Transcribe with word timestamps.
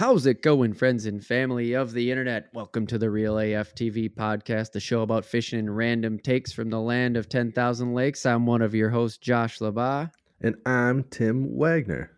How's 0.00 0.24
it 0.24 0.40
going, 0.40 0.72
friends 0.72 1.04
and 1.04 1.22
family 1.22 1.74
of 1.74 1.92
the 1.92 2.10
internet? 2.10 2.48
Welcome 2.54 2.86
to 2.86 2.96
the 2.96 3.10
Real 3.10 3.38
AF 3.38 3.74
TV 3.74 4.08
podcast, 4.08 4.72
the 4.72 4.80
show 4.80 5.02
about 5.02 5.26
fishing 5.26 5.58
and 5.58 5.76
random 5.76 6.18
takes 6.18 6.52
from 6.52 6.70
the 6.70 6.80
land 6.80 7.18
of 7.18 7.28
10,000 7.28 7.92
lakes. 7.92 8.24
I'm 8.24 8.46
one 8.46 8.62
of 8.62 8.74
your 8.74 8.88
hosts, 8.88 9.18
Josh 9.18 9.58
LaBaw. 9.58 10.10
And 10.40 10.56
I'm 10.64 11.04
Tim 11.10 11.54
Wagner. 11.54 12.12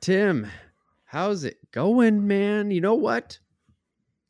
Tim, 0.00 0.48
how's 1.04 1.44
it 1.44 1.58
going, 1.70 2.26
man? 2.26 2.72
You 2.72 2.80
know 2.80 2.96
what? 2.96 3.38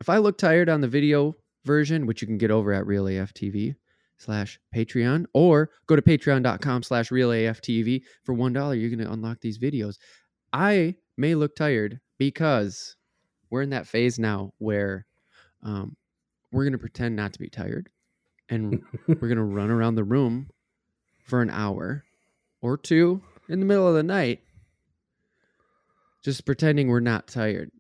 If 0.03 0.11
I 0.11 0.19
look 0.19 0.37
tired 0.37 0.69
on 0.69 0.83
the 0.83 0.89
video 0.89 1.37
version, 1.65 2.05
which 2.05 2.21
you 2.21 2.27
can 2.29 2.37
get 2.37 2.51
over 2.51 2.75
at 2.75 2.87
Real 2.87 3.09
AF 3.09 3.33
TV 3.33 3.77
slash 4.19 4.61
Patreon, 4.77 5.25
or 5.33 5.71
go 5.87 5.97
to 5.97 6.03
patreon.com 6.03 6.83
slash 6.83 7.11
Real 7.11 7.33
AF 7.33 7.63
TV 7.63 8.03
for 8.25 8.35
$1, 8.35 8.79
you're 8.79 8.91
going 8.91 9.07
to 9.07 9.11
unlock 9.11 9.41
these 9.41 9.59
videos. 9.59 9.97
I 10.53 10.97
may 11.17 11.35
look 11.35 11.57
tired 11.57 11.99
because 12.19 12.97
we're 13.51 13.63
in 13.63 13.71
that 13.71 13.87
phase 13.87 14.19
now 14.19 14.53
where 14.59 15.07
um, 15.63 15.97
we're 16.53 16.65
going 16.65 16.73
to 16.73 16.79
pretend 16.79 17.17
not 17.17 17.33
to 17.33 17.39
be 17.39 17.49
tired 17.49 17.89
and 18.49 18.83
we're 19.07 19.15
going 19.15 19.37
to 19.37 19.43
run 19.43 19.71
around 19.71 19.95
the 19.95 20.05
room 20.05 20.51
for 21.25 21.43
an 21.43 21.51
hour 21.51 22.05
or 22.61 22.77
two 22.77 23.23
in 23.49 23.61
the 23.61 23.67
middle 23.67 23.89
of 23.89 23.95
the 23.95 24.03
night 24.03 24.41
just 26.23 26.45
pretending 26.45 26.89
we're 26.89 27.01
not 27.01 27.27
tired. 27.27 27.71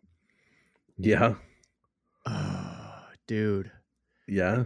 Yeah. 0.96 1.34
Oh, 2.26 3.02
dude. 3.26 3.70
Yeah. 4.26 4.64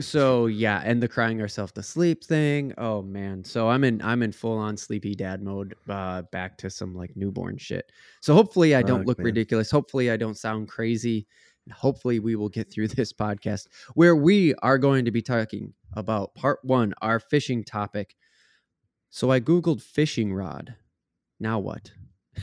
So 0.00 0.46
yeah, 0.46 0.82
and 0.84 1.02
the 1.02 1.08
crying 1.08 1.40
ourselves 1.40 1.72
to 1.72 1.82
sleep 1.82 2.24
thing. 2.24 2.72
Oh 2.78 3.02
man. 3.02 3.44
So 3.44 3.68
I'm 3.68 3.84
in 3.84 4.02
I'm 4.02 4.22
in 4.22 4.32
full 4.32 4.58
on 4.58 4.76
sleepy 4.76 5.14
dad 5.14 5.42
mode. 5.42 5.74
Uh 5.88 6.22
back 6.32 6.58
to 6.58 6.70
some 6.70 6.94
like 6.94 7.16
newborn 7.16 7.56
shit. 7.56 7.90
So 8.20 8.34
hopefully 8.34 8.74
I 8.74 8.82
don't 8.82 9.00
Fuck, 9.00 9.06
look 9.06 9.18
man. 9.18 9.26
ridiculous. 9.26 9.70
Hopefully 9.70 10.10
I 10.10 10.16
don't 10.16 10.36
sound 10.36 10.68
crazy. 10.68 11.26
And 11.66 11.72
hopefully 11.72 12.20
we 12.20 12.36
will 12.36 12.48
get 12.48 12.70
through 12.70 12.88
this 12.88 13.12
podcast 13.12 13.68
where 13.94 14.16
we 14.16 14.54
are 14.56 14.78
going 14.78 15.04
to 15.04 15.10
be 15.10 15.22
talking 15.22 15.72
about 15.94 16.34
part 16.34 16.60
one, 16.62 16.94
our 17.02 17.18
fishing 17.20 17.64
topic. 17.64 18.16
So 19.10 19.30
I 19.30 19.40
Googled 19.40 19.82
fishing 19.82 20.32
rod. 20.32 20.74
Now 21.40 21.58
what? 21.58 21.90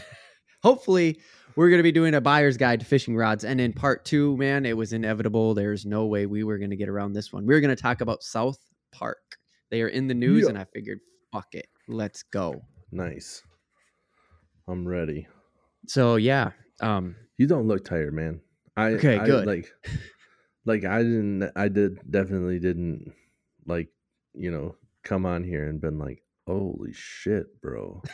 hopefully 0.63 1.19
we're 1.55 1.69
going 1.69 1.79
to 1.79 1.83
be 1.83 1.91
doing 1.91 2.13
a 2.13 2.21
buyer's 2.21 2.57
guide 2.57 2.79
to 2.79 2.85
fishing 2.85 3.15
rods. 3.15 3.43
And 3.43 3.59
in 3.61 3.73
part 3.73 4.05
two, 4.05 4.35
man, 4.37 4.65
it 4.65 4.75
was 4.75 4.93
inevitable. 4.93 5.53
There's 5.53 5.85
no 5.85 6.05
way 6.05 6.25
we 6.25 6.43
were 6.43 6.57
going 6.57 6.69
to 6.71 6.75
get 6.75 6.89
around 6.89 7.13
this 7.13 7.31
one. 7.31 7.45
We 7.45 7.55
are 7.55 7.61
going 7.61 7.75
to 7.75 7.81
talk 7.81 8.01
about 8.01 8.23
South 8.23 8.57
Park. 8.91 9.37
They 9.71 9.81
are 9.81 9.87
in 9.87 10.07
the 10.07 10.13
news, 10.13 10.43
Yeah. 10.43 10.49
and 10.49 10.57
I 10.57 10.65
figured, 10.73 10.99
fuck 11.31 11.47
it, 11.53 11.67
let's 11.87 12.23
go. 12.23 12.61
Nice. 12.91 13.41
I'm 14.67 14.87
ready. 14.87 15.27
So 15.87 16.15
yeah, 16.15 16.51
um, 16.79 17.15
You 17.37 17.47
don't 17.47 17.67
look 17.67 17.83
tired, 17.83 18.13
man. 18.13 18.39
I 18.77 18.89
Okay, 18.91 19.17
I, 19.17 19.25
good. 19.25 19.45
Like, 19.45 19.71
like 20.65 20.85
I 20.85 20.99
didn't. 20.99 21.51
I 21.55 21.67
did 21.67 21.99
definitely 22.09 22.59
didn't 22.59 23.13
like 23.65 23.89
you 24.33 24.51
know 24.51 24.75
come 25.03 25.25
on 25.25 25.43
here 25.43 25.67
and 25.67 25.81
been 25.81 25.99
like, 25.99 26.23
holy 26.47 26.93
shit, 26.93 27.61
bro. 27.61 28.01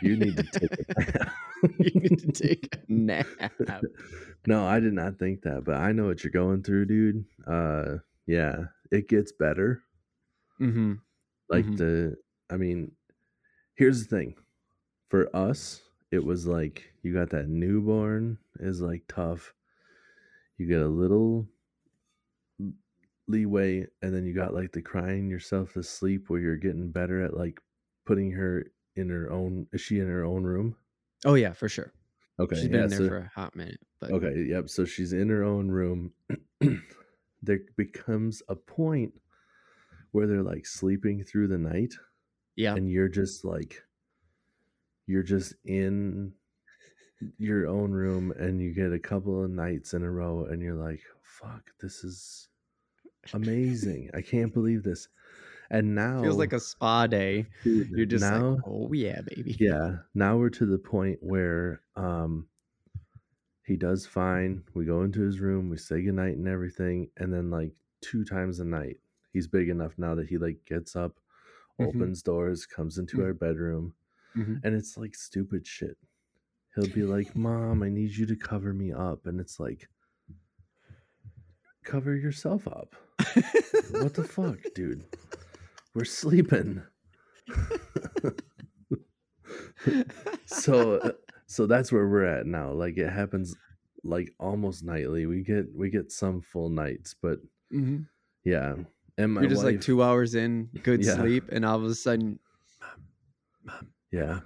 You 0.00 0.16
need 0.16 0.36
to 0.38 0.44
take 0.44 0.70
a 0.78 1.02
nap. 1.02 1.34
you 1.78 2.00
need 2.00 2.18
to 2.18 2.28
take 2.32 2.76
a 2.88 2.92
nap. 2.92 3.52
no, 4.46 4.66
I 4.66 4.80
did 4.80 4.92
not 4.92 5.18
think 5.18 5.42
that, 5.42 5.64
but 5.64 5.76
I 5.76 5.92
know 5.92 6.06
what 6.06 6.24
you're 6.24 6.30
going 6.30 6.62
through, 6.62 6.86
dude. 6.86 7.24
Uh, 7.46 7.98
yeah, 8.26 8.66
it 8.90 9.08
gets 9.08 9.32
better. 9.32 9.82
hmm 10.58 10.92
like 11.48 11.74
Mhm. 11.74 11.76
the 11.76 12.16
i 12.50 12.56
mean 12.56 12.92
here's 13.76 14.06
the 14.06 14.16
thing 14.16 14.36
for 15.08 15.34
us 15.36 15.82
it 16.12 16.24
was 16.24 16.46
like 16.46 16.94
you 17.02 17.14
got 17.14 17.30
that 17.30 17.48
newborn 17.48 18.38
is 18.60 18.80
like 18.80 19.04
tough 19.08 19.54
you 20.58 20.66
get 20.66 20.80
a 20.82 20.86
little 20.88 21.48
leeway 23.28 23.86
and 24.02 24.14
then 24.14 24.24
you 24.24 24.34
got 24.34 24.54
like 24.54 24.72
the 24.72 24.82
crying 24.82 25.30
yourself 25.30 25.72
to 25.74 25.82
sleep 25.82 26.28
where 26.28 26.40
you're 26.40 26.56
getting 26.56 26.90
better 26.90 27.22
at 27.22 27.36
like 27.36 27.60
putting 28.04 28.32
her 28.32 28.64
in 29.00 29.08
her 29.10 29.30
own 29.30 29.66
is 29.72 29.80
she 29.80 29.98
in 29.98 30.06
her 30.08 30.24
own 30.24 30.44
room 30.44 30.76
Oh 31.24 31.34
yeah, 31.34 31.52
for 31.52 31.68
sure. 31.68 31.92
okay 32.38 32.56
She's 32.56 32.68
been 32.68 32.82
yeah, 32.82 32.86
there 32.86 32.98
so- 32.98 33.08
for 33.08 33.18
a 33.18 33.30
hot 33.34 33.54
minute. 33.56 33.80
But 34.00 34.12
Okay, 34.12 34.46
yep. 34.48 34.70
So 34.70 34.86
she's 34.86 35.12
in 35.12 35.28
her 35.28 35.42
own 35.44 35.68
room. 35.68 36.12
there 37.42 37.58
becomes 37.76 38.42
a 38.48 38.54
point 38.56 39.12
where 40.12 40.26
they're 40.26 40.42
like 40.42 40.64
sleeping 40.66 41.22
through 41.22 41.48
the 41.48 41.58
night, 41.58 41.92
yeah, 42.56 42.74
and 42.74 42.88
you're 42.90 43.10
just 43.10 43.44
like, 43.44 43.82
you're 45.06 45.22
just 45.22 45.52
in 45.66 46.32
your 47.36 47.66
own 47.66 47.90
room, 47.92 48.32
and 48.38 48.60
you 48.62 48.72
get 48.72 48.92
a 48.94 48.98
couple 48.98 49.44
of 49.44 49.50
nights 49.50 49.92
in 49.92 50.02
a 50.02 50.10
row, 50.10 50.46
and 50.46 50.62
you're 50.62 50.74
like, 50.82 51.02
fuck, 51.22 51.62
this 51.80 52.02
is 52.04 52.48
amazing. 53.34 54.08
I 54.14 54.22
can't 54.22 54.54
believe 54.54 54.82
this. 54.82 55.08
And 55.70 55.94
now 55.94 56.22
feels 56.22 56.36
like 56.38 56.52
a 56.52 56.60
spa 56.60 57.06
day. 57.06 57.46
You're 57.64 58.06
just 58.06 58.22
now, 58.22 58.50
like, 58.54 58.60
oh 58.66 58.92
yeah, 58.92 59.20
baby. 59.22 59.56
yeah 59.60 59.98
now 60.14 60.36
we're 60.36 60.50
to 60.50 60.66
the 60.66 60.78
point 60.78 61.18
where 61.20 61.82
um 61.96 62.46
he 63.64 63.76
does 63.76 64.04
fine 64.06 64.62
we 64.74 64.84
go 64.84 65.02
into 65.02 65.20
his 65.20 65.38
room 65.38 65.70
we 65.70 65.76
say 65.76 66.02
goodnight 66.02 66.36
and 66.36 66.48
everything 66.48 67.08
and 67.18 67.32
then 67.32 67.50
like 67.50 67.72
two 68.00 68.24
times 68.24 68.58
a 68.58 68.64
night 68.64 68.96
he's 69.32 69.46
big 69.46 69.68
enough 69.68 69.92
now 69.96 70.14
that 70.14 70.26
he 70.28 70.38
like 70.38 70.58
gets 70.66 70.96
up 70.96 71.20
Mhm. 71.78 71.88
opens 71.88 72.22
doors 72.22 72.66
comes 72.66 72.98
into 72.98 73.18
Mhm. 73.18 73.24
our 73.24 73.34
bedroom 73.34 73.94
Mhm. 74.36 74.60
and 74.64 74.74
it's 74.74 74.96
like 74.96 75.14
stupid 75.14 75.64
shit 75.66 75.96
he'll 76.74 76.88
be 76.88 77.04
like 77.04 77.36
mom 77.36 77.82
i 77.84 77.88
need 77.88 78.10
you 78.10 78.26
to 78.26 78.34
cover 78.36 78.72
me 78.74 78.92
up 78.92 79.26
and 79.26 79.38
it's 79.40 79.60
like 79.60 79.88
cover 81.84 82.14
yourself 82.16 82.66
up 82.66 82.94
what 84.00 84.14
the 84.14 84.24
fuck 84.36 84.58
dude 84.74 85.04
we're 85.94 86.04
sleeping. 86.04 86.82
So 90.46 90.94
uh, 90.96 91.12
so 91.46 91.66
that's 91.66 91.90
where 91.90 92.06
we're 92.08 92.24
at 92.24 92.46
now 92.46 92.70
like 92.72 92.96
it 92.98 93.10
happens 93.10 93.54
like 94.04 94.32
almost 94.38 94.84
nightly 94.84 95.26
we 95.26 95.42
get 95.42 95.66
we 95.74 95.90
get 95.90 96.12
some 96.12 96.40
full 96.40 96.68
nights 96.70 97.14
but 97.20 97.38
Mhm. 97.72 98.06
yeah 98.44 98.76
and 99.18 99.32
my 99.34 99.42
You're 99.42 99.50
just 99.50 99.64
like 99.64 99.80
two 99.80 100.02
hours 100.02 100.34
in, 100.34 100.68
good 100.82 101.04
Yeah. 101.04 101.14
sleep, 101.16 101.44
and 101.50 101.64
all 101.64 101.76
of 101.76 101.84
a 101.84 101.94
sudden, 101.94 102.38
yeah. 104.10 104.40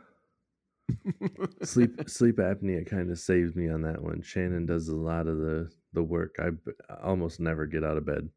Sleep 1.63 2.09
sleep 2.09 2.37
apnea 2.37 2.85
kind 2.89 3.11
of 3.11 3.19
saves 3.19 3.55
me 3.55 3.69
on 3.71 3.83
that 3.83 4.03
one. 4.03 4.21
Shannon 4.23 4.67
does 4.67 4.89
a 4.89 4.97
lot 4.97 5.27
of 5.29 5.39
the 5.39 5.71
the 5.93 6.03
work 6.03 6.35
I 6.41 6.51
almost 7.03 7.39
never 7.41 7.67
get 7.67 7.85
out 7.85 7.97
of 7.97 8.05
bed 8.05 8.29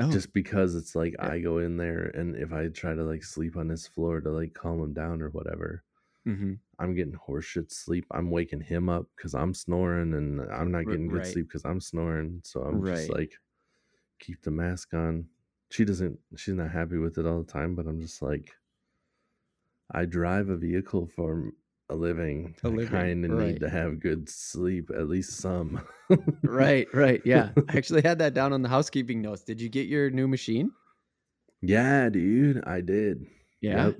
oh, 0.00 0.10
just 0.10 0.32
because 0.32 0.74
it's 0.74 0.94
like 0.94 1.14
Yeah. 1.18 1.30
i 1.32 1.40
go 1.40 1.58
in 1.58 1.76
there 1.76 2.04
and 2.14 2.36
if 2.36 2.52
i 2.52 2.68
try 2.68 2.94
to 2.94 3.04
like 3.04 3.22
sleep 3.24 3.56
on 3.56 3.68
his 3.68 3.86
floor 3.86 4.20
to 4.20 4.30
like 4.30 4.54
calm 4.54 4.80
him 4.80 4.92
down 4.92 5.22
or 5.22 5.30
whatever 5.30 5.84
mhm. 6.26 6.58
I'm 6.78 6.94
getting 6.94 7.14
horseshit 7.14 7.70
sleep. 7.72 8.04
I'm 8.10 8.30
waking 8.30 8.62
him 8.62 8.88
up 8.88 9.06
because 9.16 9.34
I'm 9.34 9.54
snoring, 9.54 10.14
and 10.14 10.40
I'm 10.50 10.72
not 10.72 10.86
getting 10.86 11.06
good 11.06 11.18
right. 11.18 11.26
sleep 11.26 11.46
because 11.48 11.64
I'm 11.64 11.80
snoring. 11.80 12.40
So 12.42 12.62
I'm 12.62 12.84
just 12.84 13.10
like, 13.10 13.32
keep 14.18 14.42
the 14.42 14.50
mask 14.50 14.92
on. 14.94 15.26
She 15.70 15.84
doesn't. 15.84 16.18
She's 16.36 16.54
not 16.54 16.70
happy 16.72 16.98
with 16.98 17.18
it 17.18 17.26
all 17.26 17.42
the 17.42 17.52
time, 17.52 17.76
but 17.76 17.86
I'm 17.86 18.00
just 18.00 18.22
like, 18.22 18.50
I 19.92 20.04
drive 20.04 20.48
a 20.48 20.56
vehicle 20.56 21.06
for 21.06 21.52
a 21.90 21.94
living. 21.94 22.54
A 22.64 22.68
I 22.68 22.70
living, 22.70 22.88
kind 22.88 23.24
of 23.24 23.30
right. 23.32 23.48
need 23.48 23.60
to 23.60 23.68
have 23.68 24.00
good 24.00 24.28
sleep, 24.28 24.90
at 24.94 25.08
least 25.08 25.32
some. 25.38 25.80
right, 26.42 26.86
right, 26.94 27.20
yeah. 27.26 27.50
I 27.68 27.76
actually 27.76 28.02
had 28.02 28.18
that 28.18 28.34
down 28.34 28.52
on 28.52 28.62
the 28.62 28.68
housekeeping 28.68 29.20
notes. 29.22 29.42
Did 29.42 29.60
you 29.60 29.68
get 29.68 29.86
your 29.86 30.10
new 30.10 30.28
machine? 30.28 30.70
yeah, 31.62 32.08
dude, 32.10 32.62
I 32.66 32.80
did. 32.82 33.26
Yeah. 33.60 33.86
Yep. 33.86 33.98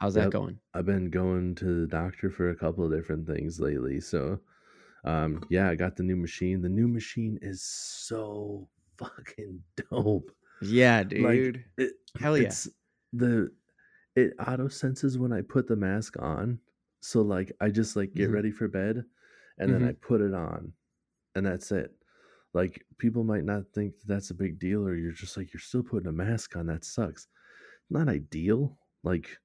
How's 0.00 0.14
that 0.14 0.24
Yep. 0.24 0.32
going? 0.32 0.58
I've 0.74 0.86
been 0.86 1.10
going 1.10 1.54
to 1.56 1.80
the 1.82 1.86
doctor 1.86 2.30
for 2.30 2.50
a 2.50 2.56
couple 2.56 2.84
of 2.84 2.92
different 2.92 3.26
things 3.26 3.60
lately. 3.60 4.00
So, 4.00 4.38
um, 5.04 5.42
yeah, 5.50 5.68
I 5.68 5.74
got 5.74 5.96
the 5.96 6.02
new 6.02 6.16
machine. 6.16 6.60
The 6.62 6.68
new 6.68 6.88
machine 6.88 7.38
is 7.42 7.62
so 7.62 8.68
fucking 8.98 9.62
dope. 9.90 10.30
Yeah, 10.62 10.98
Like, 11.00 11.10
dude. 11.10 11.64
it, 11.78 11.92
Hell 12.18 12.36
yeah. 12.38 12.44
It's 12.44 12.68
the 13.12 13.50
it 14.14 14.32
auto 14.38 14.68
senses 14.68 15.18
when 15.18 15.32
I 15.32 15.42
put 15.42 15.66
the 15.66 15.76
mask 15.76 16.16
on. 16.18 16.58
So 17.06 17.22
like 17.22 17.52
I 17.60 17.70
just 17.70 17.94
like 17.96 18.14
get 18.14 18.30
Mhm. 18.30 18.34
ready 18.34 18.50
for 18.50 18.68
bed 18.68 19.04
and 19.58 19.72
then 19.72 19.82
I 19.84 19.92
put 19.92 20.20
it 20.20 20.34
on 20.34 20.72
and 21.34 21.46
that's 21.46 21.72
it. 21.72 21.92
Like 22.54 22.84
people 22.98 23.24
might 23.24 23.44
not 23.44 23.72
think 23.74 23.98
that 23.98 24.08
that's 24.08 24.30
a 24.30 24.34
big 24.34 24.58
deal 24.58 24.86
or 24.86 24.94
you're 24.96 25.12
just 25.12 25.36
like 25.36 25.52
you're 25.52 25.60
still 25.60 25.82
putting 25.84 26.08
a 26.08 26.12
mask 26.12 26.56
on 26.56 26.66
that 26.66 26.84
sucks. 26.84 27.28
Not 27.90 28.08
ideal. 28.08 28.78
Like 29.04 29.38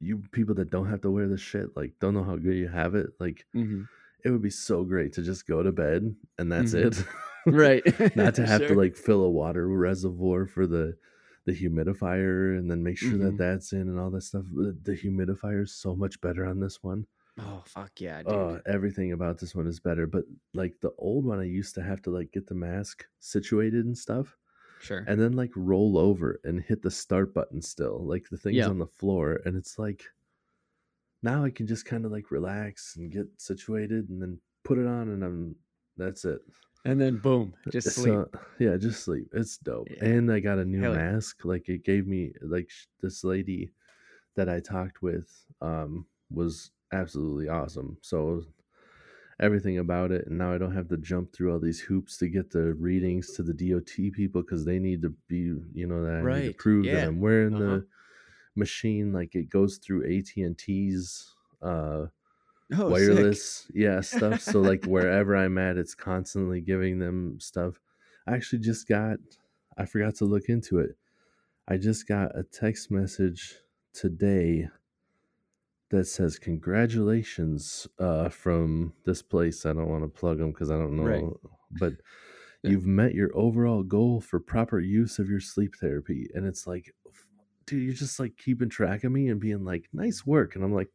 you 0.00 0.18
people 0.32 0.54
that 0.56 0.70
don't 0.70 0.88
have 0.90 1.02
to 1.02 1.10
wear 1.10 1.28
this 1.28 1.40
shit 1.40 1.76
like 1.76 1.94
don't 2.00 2.14
know 2.14 2.24
how 2.24 2.36
good 2.36 2.56
you 2.56 2.68
have 2.68 2.94
it. 2.96 3.10
Like 3.20 3.46
Mhm. 3.54 3.88
it 4.24 4.30
would 4.30 4.42
be 4.42 4.50
so 4.50 4.84
great 4.84 5.12
to 5.14 5.22
just 5.22 5.46
go 5.46 5.62
to 5.62 5.72
bed 5.72 6.16
and 6.38 6.52
that's 6.52 6.72
Mhm. 6.72 6.74
it. 6.74 7.04
Right. 7.46 7.84
not 8.16 8.34
to 8.36 8.46
have 8.46 8.66
to 8.66 8.74
like 8.74 8.96
fill 8.96 9.22
a 9.22 9.30
water 9.30 9.68
reservoir 9.68 10.46
for 10.46 10.66
the 10.66 10.96
the 11.44 11.52
humidifier 11.52 12.58
and 12.58 12.70
then 12.70 12.82
make 12.82 12.96
sure 12.98 13.12
Mhm. 13.12 13.22
that 13.22 13.36
that's 13.38 13.72
in 13.72 13.82
and 13.82 13.98
all 14.00 14.10
that 14.10 14.22
stuff. 14.22 14.44
The, 14.52 14.76
the 14.82 14.92
humidifier 14.96 15.62
is 15.62 15.74
so 15.74 15.94
much 15.94 16.20
better 16.20 16.46
on 16.46 16.58
this 16.60 16.82
one. 16.82 17.06
Oh 17.38 17.62
fuck 17.66 18.00
yeah, 18.00 18.22
dude. 18.22 18.32
Oh, 18.32 18.60
everything 18.66 19.12
about 19.12 19.38
this 19.38 19.54
one 19.54 19.66
is 19.66 19.80
better. 19.80 20.06
But 20.06 20.24
like 20.54 20.80
the 20.80 20.92
old 20.98 21.24
one, 21.26 21.40
I 21.40 21.44
used 21.44 21.74
to 21.74 21.82
have 21.82 22.00
to 22.02 22.10
like 22.10 22.30
get 22.32 22.46
the 22.46 22.54
mask 22.54 23.04
situated 23.20 23.84
and 23.86 23.98
stuff, 23.98 24.38
sure. 24.80 25.04
and 25.08 25.20
then 25.20 25.32
like 25.32 25.50
roll 25.56 25.98
over 25.98 26.40
and 26.44 26.60
hit 26.62 26.80
the 26.82 26.90
start 26.90 27.34
button 27.34 27.60
still. 27.60 28.04
Like 28.06 28.28
the 28.30 28.38
thing's 28.38 28.56
Yeah. 28.58 28.68
on 28.68 28.78
the 28.78 28.86
floor, 28.86 29.40
and 29.44 29.56
it's 29.56 29.78
like 29.78 30.04
now 31.22 31.44
I 31.44 31.50
can 31.50 31.66
just 31.66 31.86
kind 31.86 32.04
of 32.04 32.12
like 32.12 32.30
relax 32.30 32.96
and 32.96 33.10
get 33.10 33.26
situated, 33.38 34.08
and 34.10 34.22
then 34.22 34.40
put 34.62 34.78
it 34.78 34.86
on, 34.86 35.08
and 35.10 35.24
I'm 35.24 35.56
that's 35.96 36.24
it. 36.24 36.40
And 36.84 37.00
then 37.00 37.16
boom, 37.16 37.54
just 37.70 37.94
sleep. 37.94 38.14
So, 38.14 38.30
yeah, 38.58 38.76
just 38.76 39.04
sleep. 39.04 39.28
It's 39.32 39.56
dope. 39.58 39.88
Yeah. 39.90 40.04
And 40.04 40.30
I 40.30 40.40
got 40.40 40.58
a 40.58 40.64
new 40.64 40.82
Hell 40.82 40.94
yeah. 40.94 41.12
mask. 41.12 41.44
Like 41.44 41.68
it 41.68 41.84
gave 41.84 42.06
me 42.06 42.32
like 42.42 42.70
sh- 42.70 42.86
this 43.00 43.24
lady 43.24 43.72
that 44.36 44.48
I 44.48 44.60
talked 44.60 45.02
with 45.02 45.28
um 45.62 46.06
was 46.30 46.72
absolutely 46.92 47.48
awesome. 47.48 47.98
So 48.02 48.44
everything 49.40 49.78
about 49.78 50.12
it 50.12 50.26
and 50.26 50.38
now 50.38 50.52
I 50.52 50.58
don't 50.58 50.74
have 50.74 50.88
to 50.88 50.96
jump 50.96 51.32
through 51.32 51.52
all 51.52 51.58
these 51.58 51.80
hoops 51.80 52.16
to 52.18 52.28
get 52.28 52.50
the 52.50 52.74
readings 52.74 53.32
to 53.32 53.42
the 53.42 53.52
DOT 53.54 54.10
people 54.10 54.42
cuz 54.42 54.64
they 54.64 54.78
need 54.78 55.02
to 55.02 55.10
be, 55.28 55.54
you 55.72 55.86
know, 55.86 56.04
that 56.04 56.14
I 56.14 56.24
need 56.26 56.44
to 56.44 56.52
Right. 56.52 56.56
prove 56.56 56.86
Yeah. 56.86 57.00
that 57.00 57.08
I'm 57.08 57.20
wearing 57.20 57.56
Uh-huh. 57.56 57.80
the 57.80 57.86
machine 58.56 59.12
like 59.12 59.34
it 59.34 59.48
goes 59.50 59.78
through 59.78 60.04
AT&T's 60.04 61.34
uh 61.62 62.06
oh, 62.72 62.76
sick. 62.94 63.08
wireless 63.08 63.70
yeah 63.74 64.00
stuff 64.00 64.40
so 64.40 64.60
like 64.60 64.84
wherever 64.86 65.36
i'm 65.36 65.58
at 65.58 65.76
it's 65.76 65.94
constantly 65.94 66.60
giving 66.60 66.98
them 66.98 67.38
stuff 67.40 67.74
i 68.26 68.34
actually 68.34 68.58
just 68.60 68.88
got 68.88 69.18
i 69.78 69.84
forgot 69.84 70.14
to 70.14 70.24
look 70.24 70.48
into 70.48 70.78
it 70.78 70.96
i 71.68 71.76
just 71.76 72.06
got 72.08 72.36
a 72.38 72.42
text 72.42 72.90
message 72.90 73.56
today 73.92 74.68
that 75.90 76.06
says 76.06 76.38
congratulations 76.38 77.86
uh 77.98 78.28
from 78.28 78.92
this 79.04 79.22
place 79.22 79.64
i 79.66 79.72
don't 79.72 79.88
want 79.88 80.02
to 80.02 80.08
plug 80.08 80.38
them 80.38 80.50
because 80.50 80.70
i 80.70 80.74
don't 80.76 80.96
know 80.96 81.04
Right. 81.04 81.24
but 81.78 81.92
Yeah. 82.62 82.70
you've 82.70 82.86
met 82.86 83.12
your 83.12 83.30
overall 83.36 83.82
goal 83.82 84.22
for 84.22 84.40
proper 84.40 84.80
use 84.80 85.18
of 85.18 85.28
your 85.28 85.38
sleep 85.40 85.74
therapy 85.78 86.30
and 86.32 86.46
it's 86.46 86.66
like 86.66 86.94
dude 87.66 87.82
you're 87.82 87.92
just 87.92 88.18
like 88.18 88.38
keeping 88.38 88.70
track 88.70 89.04
of 89.04 89.12
me 89.12 89.28
and 89.28 89.38
being 89.38 89.66
like 89.66 89.86
nice 89.92 90.24
work 90.24 90.54
and 90.54 90.64
i'm 90.64 90.72
like 90.72 90.88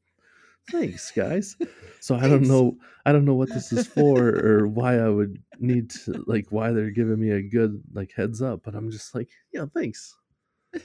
thanks 0.71 1.11
guys. 1.11 1.55
So 1.99 2.15
i 2.15 2.27
don't 2.27 2.47
know 2.47 2.77
i 3.05 3.11
don't 3.11 3.25
know 3.25 3.33
what 3.35 3.49
this 3.49 3.71
is 3.73 3.87
for 3.87 4.29
or 4.45 4.67
why 4.67 4.97
i 4.99 5.09
would 5.09 5.41
need 5.59 5.89
to 5.91 6.23
like 6.27 6.47
why 6.49 6.71
they're 6.71 6.91
giving 6.91 7.19
me 7.19 7.31
a 7.31 7.41
good 7.41 7.81
like 7.93 8.11
heads 8.15 8.41
up 8.41 8.61
but 8.63 8.75
i'm 8.75 8.89
just 8.91 9.13
like 9.15 9.29
yeah 9.53 9.65
thanks. 9.73 10.15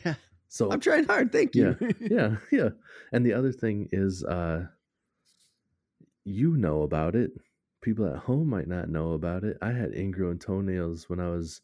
Yeah 0.04 0.14
so 0.48 0.70
I'm 0.70 0.80
trying 0.80 1.04
hard. 1.04 1.30
Thank 1.32 1.54
you. 1.54 1.76
yeah 2.00 2.36
yeah 2.50 2.70
and 3.12 3.24
the 3.26 3.32
other 3.32 3.52
thing 3.52 3.88
is 3.92 4.24
uh 4.24 4.66
you 6.24 6.56
know 6.56 6.82
about 6.82 7.14
it. 7.14 7.32
People 7.82 8.06
at 8.06 8.16
home 8.16 8.48
might 8.48 8.66
not 8.66 8.88
know 8.88 9.12
about 9.12 9.44
it. 9.44 9.58
I 9.60 9.72
had 9.72 9.94
ingrown 9.94 10.38
toenails 10.38 11.08
when 11.08 11.20
i 11.20 11.28
was 11.28 11.60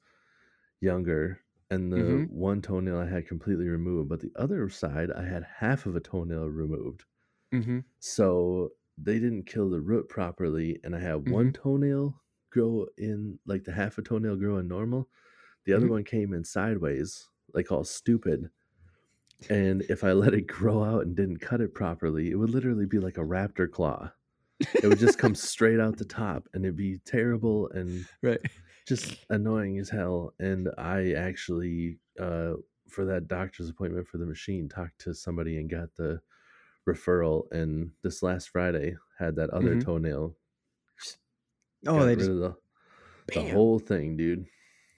younger 0.81 1.41
and 1.71 1.93
the 1.93 1.97
Mhm. 1.97 2.31
one 2.31 2.63
toenail 2.63 2.99
i 2.99 3.07
had 3.07 3.27
completely 3.29 3.69
removed 3.69 4.09
but 4.09 4.21
the 4.21 4.33
other 4.37 4.69
side 4.71 5.11
i 5.13 5.23
had 5.23 5.45
half 5.45 5.87
of 5.87 5.95
a 5.95 6.01
toenail 6.01 6.47
removed 6.49 7.05
hmm 7.53 7.81
so 8.01 8.71
they 8.99 9.19
didn't 9.19 9.45
kill 9.47 9.71
the 9.71 9.81
root 9.81 10.09
properly 10.09 10.81
and 10.85 10.95
i 10.97 11.01
had 11.01 11.29
one 11.29 11.53
toenail 11.53 12.21
grow 12.51 12.87
in 12.99 13.39
like 13.47 13.65
the 13.65 13.73
half 13.73 13.99
a 13.99 14.03
toenail 14.03 14.37
grow 14.37 14.59
in 14.59 14.69
normal 14.69 15.09
the 15.65 15.75
other 15.75 15.87
Mhm. 15.87 15.91
one 15.91 16.05
came 16.05 16.35
in 16.35 16.45
sideways 16.45 17.29
like 17.55 17.73
all 17.73 17.85
stupid 17.85 18.51
and 19.49 19.83
if 19.89 20.05
i 20.05 20.13
let 20.13 20.35
it 20.35 20.47
grow 20.47 20.85
out 20.85 21.03
and 21.03 21.17
didn't 21.17 21.39
cut 21.39 21.61
it 21.61 21.75
properly 21.75 22.31
it 22.31 22.37
would 22.37 22.51
literally 22.51 22.87
be 22.87 22.99
like 22.99 23.17
a 23.19 23.23
raptor 23.23 23.71
claw 23.71 24.11
it 24.83 24.89
would 24.89 24.99
just 24.99 25.19
come 25.19 25.35
straight 25.37 25.81
out 25.81 25.99
the 25.99 26.05
top 26.05 26.49
and 26.55 26.65
it'd 26.65 26.77
be 26.77 26.99
terrible 27.01 27.71
and 27.71 28.09
Right. 28.23 28.41
just 28.87 29.17
annoying 29.31 29.79
as 29.79 29.91
hell 29.91 30.35
and 30.39 30.69
i 30.79 31.13
actually 31.13 31.99
uh 32.21 32.55
for 32.89 33.05
that 33.05 33.29
doctor's 33.29 33.69
appointment 33.71 34.07
for 34.09 34.19
the 34.19 34.27
machine 34.27 34.69
talked 34.69 35.01
to 35.01 35.15
somebody 35.15 35.59
and 35.59 35.71
got 35.71 35.95
the 35.97 36.21
referral 36.89 37.45
and 37.53 37.91
this 38.03 38.23
last 38.23 38.49
friday 38.51 38.97
had 39.19 39.37
that 39.37 39.51
other 39.51 39.77
Mhm. 39.77 39.85
toenail 39.85 40.37
Oh, 41.87 41.99
got 42.01 42.05
they 42.07 42.17
just 42.17 42.29
the, 42.29 42.55
the 43.35 43.41
whole 43.53 43.79
thing 43.79 44.17
dude 44.17 44.47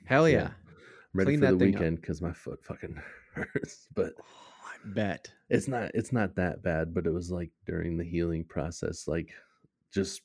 hell 0.06 0.28
yeah. 0.28 0.36
yeah. 0.36 0.46
I'm 0.46 0.54
ready 1.14 1.28
Clean 1.32 1.40
for 1.40 1.46
the 1.46 1.52
that 1.52 1.58
thing 1.58 1.74
up. 1.74 1.80
weekend 1.80 2.00
because 2.00 2.20
my 2.22 2.32
foot 2.32 2.64
fucking 2.64 3.00
hurts 3.34 3.86
but 3.94 4.12
Oh, 4.18 4.24
I 4.64 4.88
bet. 4.94 5.30
it's 5.48 5.68
not 5.68 5.90
it's 5.94 6.12
not 6.12 6.34
that 6.36 6.62
bad 6.62 6.92
but 6.94 7.06
it 7.06 7.12
was 7.12 7.30
like 7.30 7.50
during 7.66 7.96
the 7.96 8.04
healing 8.04 8.44
process 8.44 9.06
like 9.06 9.30
just 9.92 10.22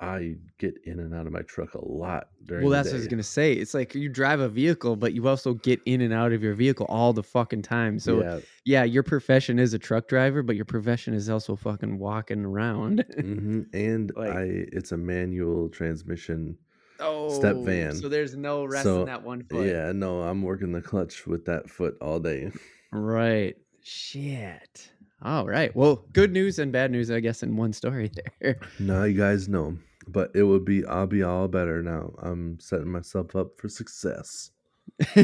i 0.00 0.34
get 0.58 0.74
in 0.84 1.00
and 1.00 1.14
out 1.14 1.26
of 1.26 1.32
my 1.32 1.42
truck 1.42 1.74
a 1.74 1.84
lot 1.84 2.28
during 2.44 2.62
Well, 2.64 2.70
that's 2.70 2.88
what 2.88 2.94
I 2.94 2.98
was 2.98 3.08
gonna 3.08 3.22
say. 3.22 3.52
It's 3.52 3.74
like 3.74 3.94
you 3.94 4.08
drive 4.08 4.40
a 4.40 4.48
vehicle, 4.48 4.94
but 4.96 5.12
you 5.12 5.26
also 5.28 5.54
get 5.54 5.80
in 5.86 6.00
and 6.00 6.12
out 6.12 6.32
of 6.32 6.42
your 6.42 6.54
vehicle 6.54 6.86
all 6.88 7.12
the 7.12 7.22
fucking 7.22 7.62
time. 7.62 7.98
So 7.98 8.20
yeah, 8.22 8.38
yeah 8.64 8.84
your 8.84 9.02
profession 9.02 9.58
is 9.58 9.74
a 9.74 9.78
truck 9.78 10.06
driver, 10.08 10.42
but 10.42 10.54
your 10.56 10.64
profession 10.64 11.14
is 11.14 11.28
also 11.28 11.56
fucking 11.56 11.98
walking 11.98 12.44
around. 12.44 13.04
hmm 13.20 13.62
and 13.72 14.12
Like- 14.16 14.30
i 14.36 14.42
it's 14.72 14.92
a 14.92 14.96
manual 14.96 15.68
transmission 15.68 16.56
oh, 17.00 17.62
van. 17.64 17.94
So 17.96 18.08
there's 18.08 18.34
no 18.36 18.64
rest 18.64 18.84
So, 18.84 19.00
in 19.00 19.06
that 19.06 19.22
one 19.22 19.42
foot. 19.44 19.66
yeah 19.66 19.92
no 19.92 20.22
i'm 20.22 20.42
working 20.42 20.72
the 20.72 20.80
clutch 20.82 21.26
with 21.26 21.44
that 21.46 21.68
foot 21.68 21.96
all 22.00 22.20
day 22.20 22.50
Right. 22.92 23.54
Shit. 23.82 24.90
All 25.22 25.44
right. 25.46 25.74
Well, 25.76 26.04
good 26.12 26.32
news 26.32 26.58
and 26.58 26.70
bad 26.72 26.90
news, 26.90 27.10
I 27.10 27.20
guess, 27.20 27.42
in 27.42 27.56
one 27.56 27.72
story 27.72 28.10
there. 28.40 28.60
now 28.78 29.04
you 29.04 29.18
guys 29.18 29.48
know 29.48 29.76
but 30.12 30.30
it 30.34 30.42
would 30.42 30.64
be 30.64 30.84
i'll 30.86 31.06
be 31.06 31.22
all 31.22 31.48
better 31.48 31.82
now 31.82 32.12
i'm 32.18 32.58
setting 32.60 32.90
myself 32.90 33.34
up 33.36 33.58
for 33.58 33.68
success 33.68 34.50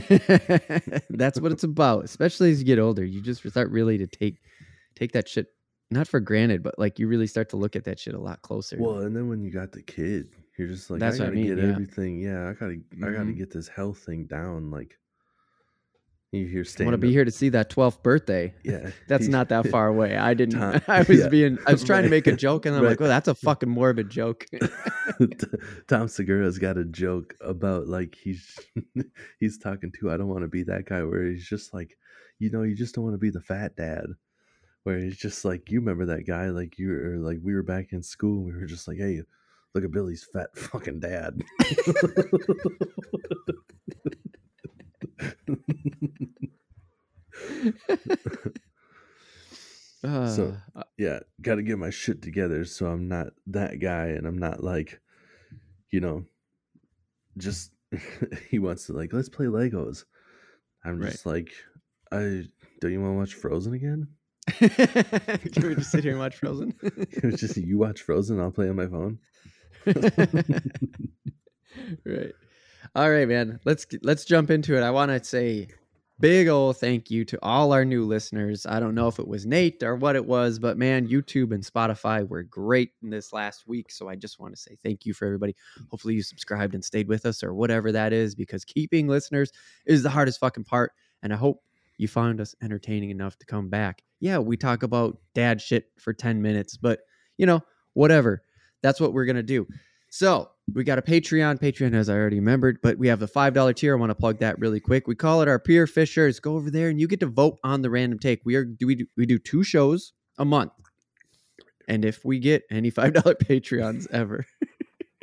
That's 1.10 1.40
what 1.40 1.50
it's 1.52 1.64
about. 1.64 2.04
Especially 2.04 2.50
as 2.50 2.58
you 2.58 2.66
get 2.66 2.78
older, 2.78 3.02
you 3.04 3.20
just 3.22 3.48
start 3.48 3.70
really 3.70 3.96
to 3.98 4.06
take 4.06 4.36
take 4.94 5.12
that 5.12 5.26
shit 5.28 5.46
not 5.90 6.06
for 6.08 6.20
granted, 6.20 6.62
but 6.62 6.78
like 6.78 6.98
you 6.98 7.08
really 7.08 7.26
start 7.26 7.48
to 7.50 7.56
look 7.56 7.74
at 7.76 7.84
that 7.84 7.98
shit 7.98 8.14
a 8.14 8.18
lot 8.20 8.42
closer. 8.42 8.76
well 8.78 8.98
and 9.00 9.16
then 9.16 9.28
when 9.28 9.42
you 9.42 9.50
got 9.50 9.72
the 9.72 9.82
kid 9.82 10.28
you're 10.58 10.68
just 10.68 10.90
like 10.90 11.00
That's 11.00 11.18
i 11.18 11.24
what 11.24 11.26
I 11.26 11.30
gotta 11.30 11.36
mean, 11.36 11.56
get 11.56 11.64
yeah. 11.64 11.70
everything 11.72 12.20
yeah 12.20 12.48
i 12.48 12.52
gotta 12.52 12.78
i 13.02 13.10
gotta 13.10 13.30
Mhm. 13.32 13.36
get 13.38 13.50
this 13.52 13.68
health 13.68 13.98
thing 13.98 14.26
down 14.26 14.70
like 14.70 14.98
you 16.34 16.46
hear 16.46 16.64
I 16.78 16.84
want 16.84 16.94
to 16.94 16.98
be 16.98 17.12
here 17.12 17.24
to 17.24 17.30
see 17.30 17.48
that 17.50 17.70
12th 17.70 18.02
birthday. 18.02 18.54
yeah 18.62 18.90
That's 19.08 19.28
not 19.28 19.48
that 19.50 19.68
far 19.68 19.88
away. 19.88 20.16
I 20.16 20.34
didn't. 20.40 20.58
Tom- 20.58 20.80
I 20.88 21.02
was 21.02 21.20
yeah, 21.20 21.28
being. 21.28 21.58
I 21.66 21.72
was 21.72 21.84
trying 21.84 22.04
to 22.04 22.08
make 22.08 22.26
a 22.26 22.32
joke, 22.36 22.66
and 22.66 22.74
I'm 22.74 22.82
right. 22.82 22.90
like, 22.90 23.00
"Oh, 23.00 23.06
that's 23.08 23.28
a 23.28 23.34
fucking 23.34 23.68
morbid 23.68 24.10
joke." 24.10 24.46
Tom 25.88 26.08
Segura's 26.08 26.58
got 26.58 26.76
a 26.76 26.84
joke 26.84 27.34
about 27.40 27.86
like 27.88 28.14
he's 28.14 28.58
he's 29.40 29.58
talking 29.58 29.92
to 30.00 30.10
I 30.10 30.16
don't 30.16 30.28
want 30.28 30.42
to 30.42 30.48
be 30.48 30.62
that 30.64 30.86
guy 30.86 31.02
where 31.02 31.26
he's 31.26 31.46
just 31.48 31.72
like 31.74 31.96
you 32.38 32.50
know 32.50 32.62
you 32.62 32.74
just 32.74 32.94
don't 32.94 33.04
want 33.04 33.14
to 33.14 33.18
be 33.18 33.30
the 33.30 33.40
fat 33.40 33.76
dad 33.76 34.06
where 34.82 34.98
he's 34.98 35.16
just 35.16 35.44
like 35.44 35.70
you 35.70 35.80
remember 35.80 36.06
that 36.06 36.26
guy 36.26 36.48
like 36.48 36.78
you 36.78 36.90
were 36.90 37.16
like 37.18 37.38
we 37.42 37.54
were 37.54 37.62
back 37.62 37.92
in 37.92 38.02
school 38.02 38.44
and 38.44 38.54
we 38.54 38.60
were 38.60 38.66
just 38.66 38.86
like 38.88 38.98
hey 38.98 39.22
look 39.74 39.84
at 39.84 39.90
Billy's 39.90 40.26
fat 40.32 40.54
fucking 40.56 41.00
dad 41.00 41.42
Uh, 50.04 50.52
yeah 50.98 51.20
got 51.40 51.54
to 51.54 51.62
get 51.62 51.78
my 51.78 51.88
shit 51.90 52.20
together 52.20 52.64
so 52.66 52.86
I'm 52.86 53.08
not 53.08 53.28
that 53.46 53.80
guy 53.80 54.08
and 54.08 54.26
I'm 54.26 54.36
not 54.38 54.62
like 54.62 55.00
you 55.90 56.00
know 56.00 56.24
just 57.38 57.72
he 58.50 58.58
wants 58.58 58.86
to 58.86 58.92
like 58.92 59.12
let's 59.14 59.28
play 59.30 59.46
Legos 59.46 60.04
I'm 60.84 60.98
Right. 60.98 61.10
just 61.10 61.24
like 61.24 61.50
I 62.12 62.44
don't 62.80 62.92
you 62.92 63.00
want 63.00 63.14
to 63.14 63.18
watch 63.18 63.34
Frozen 63.34 63.74
again 63.74 64.08
Can 64.58 65.68
we 65.68 65.74
just 65.74 65.90
sit 65.90 66.02
here 66.04 66.12
and 66.12 66.20
watch 66.20 66.36
Frozen? 66.36 66.74
it's 66.82 67.40
just 67.40 67.56
you 67.56 67.78
watch 67.78 68.02
Frozen, 68.02 68.40
I'll 68.40 68.50
play 68.50 68.68
on 68.68 68.76
my 68.76 68.86
phone. 68.86 69.18
right. 72.04 72.32
All 72.96 73.10
right, 73.10 73.26
man. 73.26 73.58
Let's 73.64 73.86
let's 74.02 74.24
jump 74.24 74.50
into 74.50 74.76
it. 74.76 74.82
I 74.82 74.90
want 74.92 75.10
to 75.10 75.22
say 75.24 75.66
big 76.20 76.46
old 76.46 76.76
thank 76.76 77.10
you 77.10 77.24
to 77.24 77.36
all 77.42 77.72
our 77.72 77.84
new 77.84 78.04
listeners. 78.04 78.66
I 78.66 78.78
don't 78.78 78.94
know 78.94 79.08
if 79.08 79.18
it 79.18 79.26
was 79.26 79.44
Nate 79.44 79.82
or 79.82 79.96
what 79.96 80.14
it 80.14 80.24
was, 80.24 80.60
but 80.60 80.78
man, 80.78 81.08
YouTube 81.08 81.52
and 81.52 81.64
Spotify 81.64 82.26
were 82.28 82.44
great 82.44 82.92
in 83.02 83.10
this 83.10 83.32
last 83.32 83.66
week. 83.66 83.90
So 83.90 84.08
I 84.08 84.14
just 84.14 84.38
want 84.38 84.54
to 84.54 84.62
say 84.62 84.76
thank 84.80 85.04
you 85.04 85.12
for 85.12 85.24
everybody. 85.24 85.56
Hopefully 85.90 86.14
you 86.14 86.22
subscribed 86.22 86.72
and 86.72 86.84
stayed 86.84 87.08
with 87.08 87.26
us 87.26 87.42
or 87.42 87.52
whatever 87.52 87.90
that 87.90 88.12
is, 88.12 88.36
because 88.36 88.64
keeping 88.64 89.08
listeners 89.08 89.50
is 89.86 90.04
the 90.04 90.10
hardest 90.10 90.38
fucking 90.38 90.62
part. 90.62 90.92
And 91.24 91.32
I 91.32 91.36
hope 91.36 91.64
you 91.98 92.06
found 92.06 92.40
us 92.40 92.54
entertaining 92.62 93.10
enough 93.10 93.36
to 93.40 93.46
come 93.46 93.68
back. 93.68 94.04
Yeah, 94.20 94.38
we 94.38 94.56
talk 94.56 94.84
about 94.84 95.18
dad 95.34 95.60
shit 95.60 95.90
for 95.98 96.12
10 96.12 96.40
minutes, 96.40 96.76
but 96.76 97.00
you 97.38 97.46
know, 97.46 97.60
whatever. 97.94 98.44
That's 98.82 99.00
what 99.00 99.12
we're 99.12 99.24
going 99.24 99.34
to 99.34 99.42
do. 99.42 99.66
So 100.10 100.50
we 100.72 100.84
got 100.84 100.98
a 100.98 101.02
Patreon. 101.02 101.60
Patreon, 101.60 101.94
as 101.94 102.08
I 102.08 102.14
already 102.14 102.36
remembered, 102.36 102.78
but 102.82 102.98
we 102.98 103.08
have 103.08 103.20
the 103.20 103.28
$5 103.28 103.76
tier. 103.76 103.96
I 103.96 104.00
want 104.00 104.10
to 104.10 104.14
plug 104.14 104.38
that 104.38 104.58
really 104.58 104.80
quick. 104.80 105.06
We 105.06 105.14
call 105.14 105.42
it 105.42 105.48
our 105.48 105.58
Peer 105.58 105.86
Fishers. 105.86 106.40
Go 106.40 106.54
over 106.54 106.70
there 106.70 106.88
and 106.88 107.00
you 107.00 107.06
get 107.06 107.20
to 107.20 107.26
vote 107.26 107.58
on 107.62 107.82
the 107.82 107.90
random 107.90 108.18
take. 108.18 108.40
We 108.44 108.54
are 108.56 108.64
do 108.64 108.86
we 108.86 108.94
do, 108.94 109.06
we 109.16 109.26
do 109.26 109.38
two 109.38 109.62
shows 109.62 110.12
a 110.38 110.44
month. 110.44 110.72
And 111.86 112.04
if 112.04 112.24
we 112.24 112.38
get 112.38 112.62
any 112.70 112.90
$5 112.90 113.12
Patreons 113.42 114.10
ever, 114.10 114.46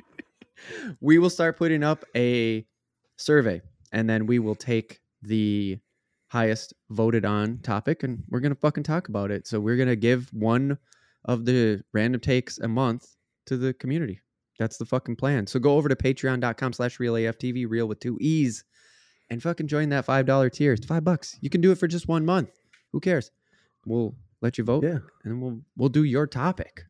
we 1.01 1.17
will 1.17 1.29
start 1.29 1.57
putting 1.57 1.83
up 1.83 2.05
a 2.15 2.65
survey 3.17 3.62
and 3.91 4.10
then 4.10 4.27
we 4.27 4.38
will 4.38 4.55
take 4.55 5.00
the 5.24 5.79
highest 6.29 6.74
voted 6.89 7.25
on 7.25 7.57
topic 7.60 8.03
and 8.03 8.24
we're 8.29 8.39
to 8.53 8.55
fucking 8.55 8.83
talk 8.83 9.10
about 9.10 9.31
it. 9.31 9.48
So 9.48 9.60
we're 9.60 9.75
to 9.88 9.95
give 9.95 10.29
one 10.33 10.77
of 11.25 11.45
the 11.45 11.83
random 11.93 12.21
takes 12.21 12.60
a 12.60 12.67
month 12.67 13.15
to 13.48 13.57
the 13.57 13.74
community. 13.74 14.21
That's 14.61 14.77
the 14.77 14.85
fucking 14.85 15.15
plan. 15.15 15.47
So 15.47 15.59
go 15.59 15.75
over 15.75 15.89
to 15.89 15.95
patreon.com 15.95 16.73
slash 16.73 16.99
real 16.99 17.15
AFTV, 17.15 17.65
real 17.67 17.87
with 17.87 17.99
two 17.99 18.15
E's, 18.21 18.63
and 19.31 19.41
fucking 19.41 19.65
join 19.67 19.89
that 19.89 20.05
$5 20.05 20.51
tier. 20.53 20.73
It's 20.73 20.85
five 20.85 21.03
bucks. 21.03 21.35
You 21.41 21.49
can 21.49 21.61
do 21.61 21.71
it 21.71 21.79
for 21.79 21.87
just 21.87 22.07
one 22.07 22.23
month. 22.23 22.51
Who 22.91 22.99
cares? 22.99 23.31
We'll 23.87 24.13
let 24.41 24.59
you 24.59 24.63
vote 24.63 24.83
Yeah. 24.83 24.99
and 25.23 25.41
we'll 25.41 25.59
we'll 25.75 25.89
do 25.89 26.03
your 26.03 26.27
topic. 26.27 26.83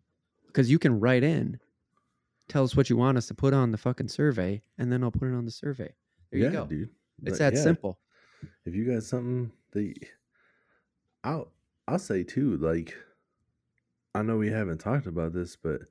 Because 0.47 0.69
you 0.69 0.79
can 0.79 0.99
write 0.99 1.23
in, 1.23 1.57
tell 2.49 2.65
us 2.65 2.75
what 2.75 2.89
you 2.89 2.97
want 2.97 3.17
us 3.17 3.27
to 3.27 3.33
put 3.33 3.53
on 3.53 3.71
the 3.71 3.77
fucking 3.77 4.09
survey, 4.09 4.61
and 4.77 4.91
then 4.91 5.01
I'll 5.01 5.11
put 5.11 5.29
it 5.29 5.33
on 5.33 5.45
the 5.45 5.51
survey. 5.51 5.93
There 6.29 6.41
yeah, 6.41 6.47
you 6.47 6.51
go. 6.51 6.65
dude. 6.65 6.89
It's 7.23 7.37
But 7.37 7.39
that 7.39 7.53
yeah, 7.53 7.61
simple. 7.63 7.99
If 8.65 8.75
you 8.75 8.83
got 8.91 9.03
something 9.03 9.49
that 9.71 9.81
y- 10.01 10.07
I'll 11.23 11.51
I'll 11.87 11.99
say 11.99 12.23
too, 12.23 12.57
like 12.57 12.93
I 14.13 14.23
know 14.23 14.35
we 14.35 14.49
haven't 14.49 14.79
talked 14.79 15.07
about 15.07 15.31
this, 15.31 15.55
but 15.55 15.81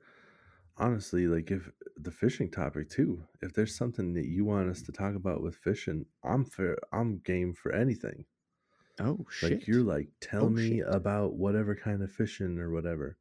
honestly, 0.81 1.27
like 1.27 1.51
if 1.51 1.69
the 1.97 2.11
fishing 2.11 2.49
topic 2.49 2.89
too, 2.89 3.23
if 3.41 3.53
there's 3.53 3.75
something 3.75 4.13
that 4.15 4.25
you 4.25 4.43
want 4.43 4.69
us 4.69 4.81
to 4.81 4.91
talk 4.91 5.15
about 5.15 5.41
with 5.41 5.55
fishing, 5.55 6.05
I'm 6.23 6.43
fair 6.43 6.77
I'm 6.91 7.19
game 7.19 7.53
for 7.53 7.71
anything. 7.71 8.25
Oh 8.99 9.25
shit. 9.29 9.51
Like 9.51 9.67
you're 9.67 9.83
like, 9.83 10.09
tell 10.19 10.45
Oh, 10.45 10.49
me 10.49 10.77
shit. 10.79 10.85
about 10.87 11.33
whatever 11.35 11.75
kind 11.75 12.01
of 12.03 12.11
fishing 12.11 12.59
or 12.59 12.71
whatever. 12.71 13.17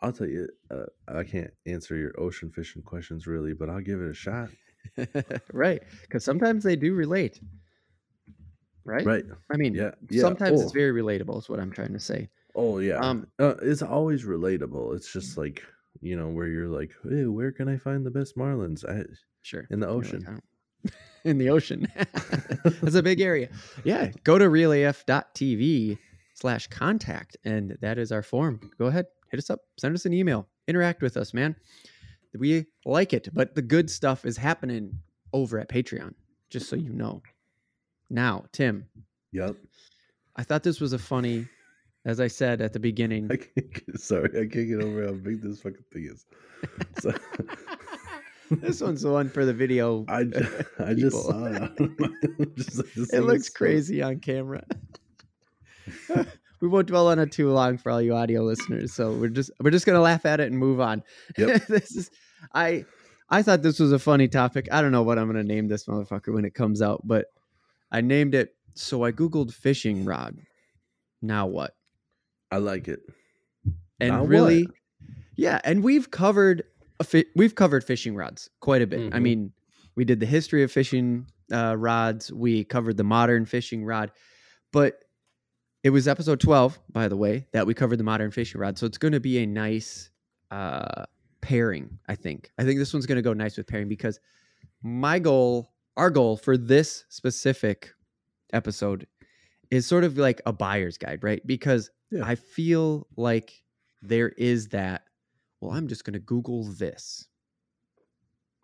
I'll 0.00 0.12
tell 0.12 0.28
you, 0.28 0.48
uh, 0.70 0.86
I 1.08 1.24
can't 1.24 1.50
answer 1.66 1.96
your 1.96 2.18
ocean 2.20 2.50
fishing 2.50 2.82
questions 2.82 3.26
really, 3.26 3.52
but 3.54 3.68
I'll 3.68 3.80
give 3.80 4.00
it 4.00 4.10
a 4.10 4.14
shot. 4.14 4.50
right. 5.52 5.82
Because 6.02 6.24
sometimes 6.24 6.62
they 6.62 6.76
do 6.76 6.94
relate. 6.94 7.40
Right? 8.84 9.04
Right? 9.06 9.24
I 9.50 9.56
mean, 9.56 9.74
Yeah. 9.74 9.92
Yeah. 10.10 10.20
sometimes 10.22 10.60
oh, 10.60 10.64
it's 10.64 10.72
very 10.72 10.92
relatable, 11.02 11.38
is 11.38 11.48
what 11.48 11.58
I'm 11.58 11.70
trying 11.70 11.92
to 11.94 12.00
say. 12.00 12.28
Oh 12.54 12.78
yeah. 12.78 12.98
Um, 12.98 13.26
uh, 13.38 13.54
it's 13.62 13.82
always 13.82 14.24
relatable. 14.24 14.94
It's 14.94 15.12
just 15.12 15.36
like 15.36 15.62
you 16.00 16.16
know 16.16 16.28
where 16.28 16.46
you're 16.46 16.68
like, 16.68 16.92
hey, 17.08 17.26
where 17.26 17.52
can 17.52 17.68
I 17.68 17.76
find 17.76 18.04
the 18.04 18.10
best 18.10 18.36
marlins? 18.36 18.84
I, 18.88 19.04
Sure. 19.42 19.66
in 19.70 19.80
the 19.80 19.86
You're 19.86 19.96
like, 19.96 20.06
ocean. 20.06 20.42
In 21.24 21.38
the 21.38 21.48
ocean. 21.50 21.86
That's 22.82 22.94
a 22.96 23.02
big 23.02 23.20
area. 23.22 23.48
Yeah. 23.82 24.10
Go 24.24 24.38
to 24.38 24.48
realaf.tv 24.50 25.96
slash 26.34 26.66
contact, 26.66 27.36
and 27.44 27.78
that 27.80 27.96
is 27.98 28.12
our 28.12 28.22
form. 28.22 28.60
Go 28.78 28.86
ahead, 28.86 29.06
hit 29.30 29.38
us 29.38 29.48
up, 29.48 29.60
send 29.78 29.94
us 29.94 30.04
an 30.04 30.12
email, 30.12 30.46
interact 30.68 31.00
with 31.00 31.16
us, 31.16 31.32
man. 31.32 31.56
We 32.38 32.66
like 32.84 33.12
it, 33.14 33.28
but 33.32 33.54
the 33.54 33.62
good 33.62 33.88
stuff 33.90 34.26
is 34.26 34.36
happening 34.36 34.98
over 35.32 35.58
at 35.58 35.68
Patreon, 35.70 36.12
just 36.50 36.68
so 36.68 36.76
you 36.76 36.92
know. 36.92 37.22
Now, 38.10 38.44
Tim, 38.52 38.86
Yep. 39.32 39.56
I 40.36 40.42
thought 40.42 40.62
this 40.62 40.80
was 40.80 40.92
a 40.92 40.98
funny, 40.98 41.46
as 42.04 42.20
I 42.20 42.28
said 42.28 42.60
at 42.60 42.72
the 42.72 42.80
beginning. 42.80 43.28
I 43.30 43.36
get, 43.36 44.00
sorry, 44.00 44.30
I 44.30 44.46
can't 44.46 44.68
get 44.68 44.82
over 44.82 45.06
how 45.06 45.12
big 45.12 45.42
this 45.42 45.60
fucking 45.60 45.84
thing 45.92 46.10
is. 46.12 46.26
So, 46.98 47.12
this 48.50 48.80
one's 48.80 49.02
the 49.02 49.10
one 49.10 49.28
for 49.28 49.44
the 49.44 49.54
video. 49.54 50.04
I 50.08 50.24
just, 50.24 50.52
I 50.78 50.94
just 50.94 51.22
saw 51.22 51.46
it. 51.46 52.56
just 52.56 52.76
like, 52.76 53.08
it 53.12 53.22
looks 53.22 53.48
so- 53.48 53.54
crazy 53.54 54.02
on 54.02 54.20
camera. 54.20 54.64
we 56.60 56.68
won't 56.68 56.86
dwell 56.86 57.08
on 57.08 57.18
it 57.18 57.32
too 57.32 57.50
long 57.50 57.78
for 57.78 57.90
all 57.90 58.02
you 58.02 58.14
audio 58.14 58.42
listeners, 58.42 58.92
so 58.92 59.12
we're 59.12 59.28
just 59.28 59.50
we're 59.60 59.70
just 59.70 59.86
gonna 59.86 60.00
laugh 60.00 60.24
at 60.26 60.40
it 60.40 60.50
and 60.50 60.58
move 60.58 60.80
on. 60.80 61.02
Yep. 61.36 61.66
this 61.66 61.94
is 61.94 62.10
I 62.54 62.84
I 63.28 63.42
thought 63.42 63.62
this 63.62 63.78
was 63.80 63.92
a 63.92 63.98
funny 63.98 64.28
topic. 64.28 64.68
I 64.72 64.80
don't 64.80 64.92
know 64.92 65.02
what 65.02 65.18
I'm 65.18 65.26
gonna 65.26 65.42
name 65.42 65.68
this 65.68 65.86
motherfucker 65.86 66.32
when 66.32 66.44
it 66.44 66.54
comes 66.54 66.80
out, 66.80 67.02
but 67.04 67.26
I 67.90 68.00
named 68.00 68.34
it. 68.34 68.54
So 68.74 69.04
I 69.04 69.12
googled 69.12 69.52
fishing 69.52 70.04
rod. 70.04 70.38
Now 71.22 71.46
what? 71.46 71.74
I 72.54 72.58
like 72.58 72.86
it. 72.88 73.00
And 74.00 74.28
really, 74.28 74.68
yeah, 75.36 75.60
and 75.64 75.82
we've 75.82 76.10
covered 76.10 76.62
a 77.00 77.04
fi- 77.04 77.26
we've 77.34 77.54
covered 77.54 77.82
fishing 77.84 78.14
rods 78.14 78.50
quite 78.60 78.82
a 78.82 78.86
bit. 78.86 79.12
I 79.12 79.18
Mhm. 79.18 79.22
mean, 79.22 79.52
we 79.96 80.04
did 80.04 80.20
the 80.20 80.26
history 80.26 80.62
of 80.62 80.70
fishing 80.70 81.26
uh, 81.52 81.74
rods. 81.76 82.32
We 82.32 82.64
covered 82.64 82.96
the 82.96 83.04
modern 83.04 83.44
fishing 83.44 83.84
rod, 83.84 84.12
but 84.72 85.04
it 85.82 85.90
was 85.90 86.06
episode 86.08 86.40
twelve, 86.40 86.78
by 86.92 87.08
the 87.08 87.16
way, 87.16 87.46
that 87.52 87.66
we 87.66 87.74
covered 87.74 87.96
the 87.98 88.04
modern 88.04 88.30
fishing 88.30 88.60
rod. 88.60 88.78
So 88.78 88.86
it's 88.86 88.98
going 88.98 89.12
to 89.12 89.20
be 89.20 89.38
a 89.38 89.46
nice 89.46 90.10
uh, 90.50 91.04
pairing. 91.40 91.98
I 92.08 92.14
think. 92.14 92.50
I 92.58 92.64
think 92.64 92.78
this 92.78 92.92
one's 92.92 93.06
going 93.06 93.16
to 93.16 93.22
go 93.22 93.32
nice 93.32 93.56
with 93.56 93.66
pairing 93.66 93.88
because 93.88 94.20
my 94.82 95.18
goal, 95.18 95.72
our 95.96 96.10
goal 96.10 96.36
for 96.36 96.56
this 96.56 97.04
specific 97.08 97.92
episode, 98.52 99.06
is 99.70 99.86
sort 99.86 100.04
of 100.04 100.16
like 100.18 100.40
a 100.46 100.52
buyer's 100.52 100.96
guide, 100.98 101.24
right? 101.24 101.44
Because 101.46 101.90
Yeah. 102.14 102.24
I 102.24 102.36
feel 102.36 103.08
like 103.16 103.64
there 104.02 104.28
is 104.28 104.68
that. 104.68 105.02
Well, 105.60 105.72
I'm 105.72 105.88
just 105.88 106.04
going 106.04 106.14
to 106.14 106.20
Google 106.20 106.62
this. 106.64 107.26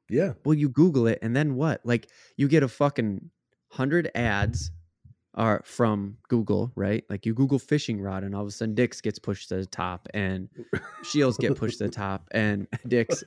Yeah. 0.09 0.35
Well, 0.45 0.55
you 0.55 0.69
Google 0.69 1.09
it, 1.09 1.19
and 1.21 1.35
then 1.35 1.57
what? 1.57 1.81
Like 1.85 2.09
you 2.37 2.47
get 2.47 2.63
a 2.63 2.69
fucking 2.69 3.31
hundred 3.69 4.11
ads 4.15 4.71
are 5.35 5.63
from 5.65 6.17
Google, 6.29 6.71
right? 6.75 7.05
Like 7.11 7.27
you 7.27 7.35
Google 7.35 7.59
fishing 7.59 8.01
rod, 8.01 8.23
and 8.23 8.35
all 8.35 8.43
of 8.43 8.49
a 8.49 8.51
sudden 8.53 8.75
Dick's 8.75 9.01
gets 9.01 9.19
pushed 9.19 9.49
to 9.49 9.57
the 9.57 9.67
top, 9.67 10.07
and 10.15 10.49
Scheels 11.03 11.37
get 11.37 11.57
pushed 11.57 11.79
to 11.79 11.85
the 11.85 11.91
top, 11.91 12.29
and 12.33 12.69
Dick's. 12.89 13.25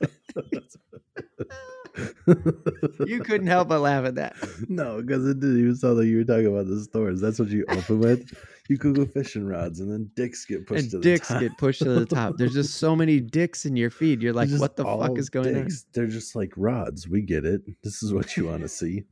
You 3.06 3.20
couldn't 3.20 3.46
help 3.46 3.68
but 3.68 3.80
laugh 3.80 4.04
at 4.04 4.14
that. 4.16 4.34
No, 4.68 5.00
because 5.02 5.26
it 5.28 5.40
didn't 5.40 5.60
even 5.60 5.76
sound 5.76 5.98
like 5.98 6.06
you 6.06 6.18
were 6.18 6.24
talking 6.24 6.46
about 6.46 6.66
the 6.66 6.80
stores. 6.80 7.20
That's 7.20 7.38
what 7.38 7.48
you 7.48 7.64
open 7.68 8.00
with. 8.00 8.26
You 8.68 8.76
Google 8.78 9.04
fishing 9.06 9.46
rods, 9.46 9.80
and 9.80 9.90
then 9.90 10.10
dicks 10.14 10.44
get 10.46 10.66
pushed 10.66 10.82
and 10.82 10.90
to 10.92 10.96
the 10.98 11.02
dicks 11.02 11.28
top. 11.28 11.40
get 11.40 11.58
pushed 11.58 11.82
to 11.82 11.90
the 11.90 12.06
top. 12.06 12.36
There's 12.38 12.54
just 12.54 12.76
so 12.76 12.96
many 12.96 13.20
dicks 13.20 13.66
in 13.66 13.76
your 13.76 13.90
feed. 13.90 14.22
You're 14.22 14.32
like, 14.32 14.48
what 14.56 14.76
the 14.76 14.84
fuck 14.84 15.18
is 15.18 15.28
going 15.28 15.52
dicks. 15.54 15.84
They're 15.92 16.06
just 16.06 16.34
like 16.34 16.52
rods. 16.56 17.06
We 17.08 17.20
get 17.22 17.44
it. 17.44 17.60
This 17.82 18.02
is 18.02 18.12
what 18.14 18.36
you 18.36 18.46
want 18.46 18.62
to 18.62 18.68
see. 18.68 19.02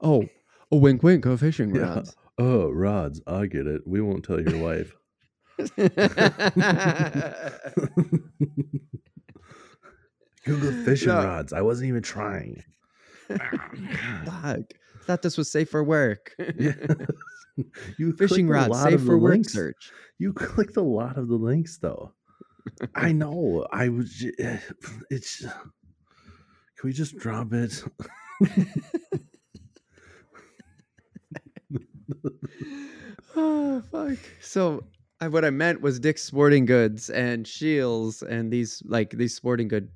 on? 0.00 0.10
Oh, 0.10 0.28
a 0.70 0.76
wink, 0.76 1.02
wink, 1.02 1.24
a 1.26 1.36
fishing 1.38 1.74
Yeah. 1.74 1.94
rods. 1.94 2.14
Oh, 2.38 2.70
rods. 2.70 3.20
I 3.26 3.46
get 3.46 3.66
it. 3.66 3.82
We 3.86 4.00
won't 4.00 4.24
tell 4.24 4.40
your 4.40 4.58
wife. 4.58 4.94
Google 10.44 10.72
fishing 10.84 11.08
No. 11.08 11.16
rods. 11.24 11.52
I 11.52 11.62
wasn't 11.62 11.88
even 11.88 12.02
trying. 12.02 12.62
Fuck. 13.28 14.60
Thought 15.04 15.22
this 15.22 15.36
was 15.38 15.50
safe 15.50 15.70
for 15.70 15.82
work. 15.84 16.34
Yeah. 16.58 16.72
you 17.98 18.12
Fishing 18.14 18.48
rods, 18.48 18.80
safe 18.82 19.04
for 19.04 19.18
work 19.18 19.32
links. 19.32 19.52
search. 19.52 19.90
You 20.18 20.32
clicked 20.32 20.76
a 20.78 20.82
lot 20.82 21.18
of 21.18 21.28
the 21.28 21.34
links 21.36 21.76
though. 21.78 22.12
I 22.94 23.12
know. 23.12 23.66
I 23.72 23.88
was. 23.90 24.24
eh, 24.38 24.58
It's. 25.10 25.40
Can 25.42 25.50
we 26.84 26.92
just 26.94 27.16
drop 27.18 27.52
it? 27.52 27.82
oh 33.36 33.82
fuck. 33.90 34.18
So 34.40 34.84
I, 35.20 35.28
what 35.28 35.44
I 35.44 35.50
meant 35.50 35.80
was 35.80 35.98
Dick's 36.00 36.22
Sporting 36.22 36.64
Goods 36.64 37.10
and 37.10 37.46
Scheels 37.46 38.22
and 38.22 38.52
these 38.52 38.82
like 38.86 39.10
these 39.10 39.34
sporting 39.34 39.68
good 39.68 39.88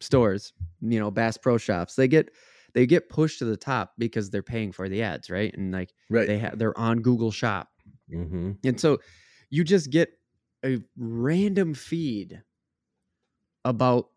stores, 0.00 0.52
you 0.80 0.98
know, 0.98 1.10
Bass 1.10 1.36
Pro 1.36 1.58
Shops. 1.58 1.94
They 1.94 2.08
get 2.08 2.30
they 2.74 2.86
get 2.86 3.08
pushed 3.08 3.38
to 3.40 3.44
the 3.44 3.56
top 3.56 3.94
because 3.98 4.30
they're 4.30 4.42
paying 4.42 4.72
for 4.72 4.88
the 4.88 5.02
ads, 5.02 5.30
right? 5.30 5.52
And 5.56 5.72
like 5.72 5.92
Right. 6.10 6.26
they 6.26 6.38
have 6.38 6.58
they're 6.58 6.78
on 6.78 7.00
Google 7.00 7.30
Shop. 7.30 7.68
mm-hmm. 8.12 8.52
And 8.64 8.80
so 8.80 8.98
you 9.50 9.64
just 9.64 9.90
get 9.90 10.10
a 10.64 10.78
random 10.96 11.72
feed 11.74 12.42
about 13.64 14.08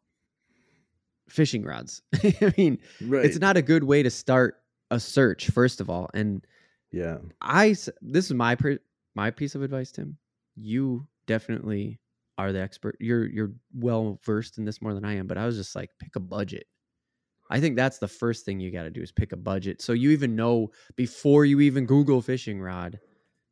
fishing 1.30 1.64
rods. 1.64 2.02
I 2.24 2.54
mean, 2.58 2.80
Right. 3.02 3.26
it's 3.26 3.40
not 3.40 3.58
a 3.58 3.62
good 3.62 3.84
way 3.84 4.04
to 4.04 4.10
start 4.10 4.56
a 4.90 5.00
search 5.00 5.50
first 5.50 5.80
of 5.82 5.90
all. 5.90 6.10
And 6.14 6.46
Yeah. 6.92 7.20
I 7.42 7.70
this 8.02 8.26
is 8.26 8.34
my 8.34 8.56
per, 8.56 8.78
my 9.16 9.32
piece 9.32 9.56
of 9.56 9.62
advice, 9.64 9.92
Tim. 9.92 10.18
You 10.56 11.08
definitely 11.28 12.00
are 12.42 12.52
the 12.52 12.62
expert. 12.62 12.98
You're 13.00 13.28
you're 13.28 13.54
well 13.74 14.20
versed 14.26 14.58
in 14.58 14.66
this 14.66 14.82
more 14.82 14.94
than 14.94 15.06
I 15.06 15.16
am, 15.16 15.28
but 15.28 15.38
I 15.38 15.46
was 15.46 15.58
just 15.58 15.76
like 15.76 15.90
pick 16.00 16.16
a 16.16 16.20
budget. 16.20 16.66
I 17.50 17.60
think 17.60 17.76
that's 17.76 18.00
the 18.00 18.08
first 18.08 18.46
thing 18.46 18.60
you 18.60 18.72
got 18.72 18.84
to 18.84 18.92
do 18.92 19.02
is 19.02 19.12
pick 19.12 19.34
a 19.34 19.38
budget. 19.38 19.82
So 19.82 19.94
you 19.94 20.12
even 20.12 20.36
know 20.36 20.72
before 20.96 21.46
you 21.46 21.60
even 21.62 21.86
Google 21.86 22.22
fishing 22.22 22.62
rod, 22.62 23.00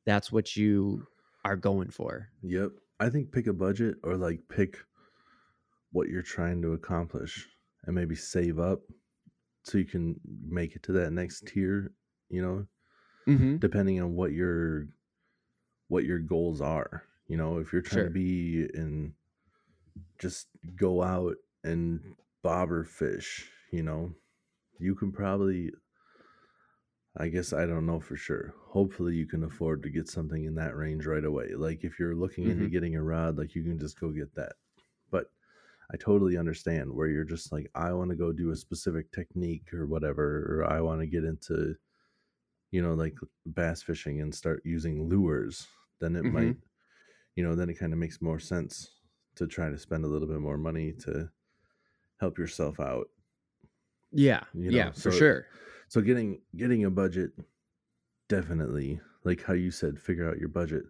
that's 0.06 0.32
what 0.32 0.56
you 0.56 1.08
are 1.46 1.58
going 1.58 1.90
for. 1.92 2.30
Yep. 2.44 2.72
I 3.00 3.10
think 3.10 3.32
pick 3.32 3.48
a 3.48 3.54
budget 3.54 3.98
or 4.04 4.18
like 4.18 4.42
pick 4.50 4.80
what 5.92 6.10
you're 6.10 6.22
trying 6.22 6.62
to 6.62 6.74
accomplish 6.74 7.48
and 7.84 7.96
maybe 7.96 8.16
save 8.16 8.60
up 8.60 8.82
so 9.64 9.78
you 9.78 9.86
can 9.86 10.20
make 10.48 10.76
it 10.76 10.84
to 10.84 10.92
that 10.94 11.12
next 11.12 11.48
tier, 11.48 11.94
you 12.30 12.42
know, 12.42 12.66
Mm-hmm. 13.28 13.58
depending 13.58 14.02
on 14.02 14.16
what 14.16 14.32
your 14.34 14.88
what 15.88 16.06
your 16.06 16.20
goals 16.20 16.62
are. 16.62 17.04
You 17.30 17.38
know, 17.38 17.60
if 17.60 17.74
you're 17.74 17.84
trying 17.84 18.04
Sure. 18.04 18.06
to 18.06 18.12
be 18.12 18.68
and 18.76 19.14
just 20.18 20.48
go 20.76 21.02
out 21.04 21.36
and 21.64 22.16
bobber 22.42 22.84
fish, 22.84 23.50
you 23.72 23.84
know, 23.84 24.12
you 24.80 24.96
can 24.96 25.12
probably 25.12 25.72
I 27.18 27.28
guess 27.28 27.54
I 27.54 27.66
don't 27.66 27.86
know 27.86 28.00
for 28.00 28.16
sure. 28.16 28.54
Hopefully 28.68 29.16
you 29.16 29.26
can 29.28 29.44
afford 29.44 29.84
to 29.84 29.90
get 29.90 30.08
something 30.08 30.46
in 30.46 30.56
that 30.56 30.76
range 30.76 31.06
right 31.06 31.24
away. 31.26 31.54
Like 31.56 31.84
if 31.84 32.00
you're 32.00 32.16
looking 32.16 32.48
into 32.48 32.68
Mhm. 32.68 32.70
getting 32.70 32.96
a 32.96 33.04
rod, 33.04 33.38
like 33.38 33.56
you 33.56 33.64
can 33.64 33.80
just 33.80 34.00
go 34.00 34.10
get 34.12 34.34
that. 34.36 34.54
But 35.12 35.32
I 35.92 35.98
totally 35.98 36.38
understand 36.38 36.94
where 36.94 37.08
you're 37.10 37.26
just 37.26 37.52
like 37.52 37.72
I 37.76 37.94
want 37.94 38.12
to 38.12 38.16
go 38.18 38.32
do 38.32 38.52
a 38.52 38.56
specific 38.56 39.12
technique 39.12 39.74
or 39.74 39.88
whatever 39.88 40.62
or 40.62 40.72
I 40.72 40.82
want 40.82 41.02
to 41.02 41.08
get 41.08 41.24
into 41.26 41.76
you 42.72 42.82
know 42.82 42.94
like 42.94 43.18
bass 43.46 43.82
fishing 43.84 44.22
and 44.22 44.34
start 44.34 44.62
using 44.66 45.10
lures. 45.10 45.68
Then 46.00 46.16
it 46.16 46.24
Mhm. 46.24 46.30
might 46.30 46.58
you 47.40 47.46
know, 47.48 47.56
then 47.56 47.70
it 47.70 47.80
kind 47.80 47.94
of 47.94 48.00
makes 48.00 48.22
more 48.22 48.38
sense 48.38 48.90
to 49.36 49.48
try 49.48 49.70
to 49.70 49.78
spend 49.80 50.04
a 50.04 50.08
little 50.10 50.28
bit 50.28 50.42
more 50.42 50.58
money 50.58 50.92
to 50.92 51.30
help 52.20 52.38
yourself 52.38 52.82
out 52.82 53.08
Yeah. 54.12 54.44
you 54.54 54.72
yeah, 54.72 54.86
know 54.88 54.92
for 54.92 55.10
sure. 55.10 55.46
so 55.88 56.02
getting 56.02 56.42
getting 56.58 56.84
a 56.84 56.90
budget 56.90 57.32
definitely 58.28 59.00
like 59.24 59.42
how 59.42 59.54
you 59.54 59.72
said 59.72 59.98
figure 59.98 60.30
out 60.30 60.38
your 60.38 60.50
budget 60.50 60.84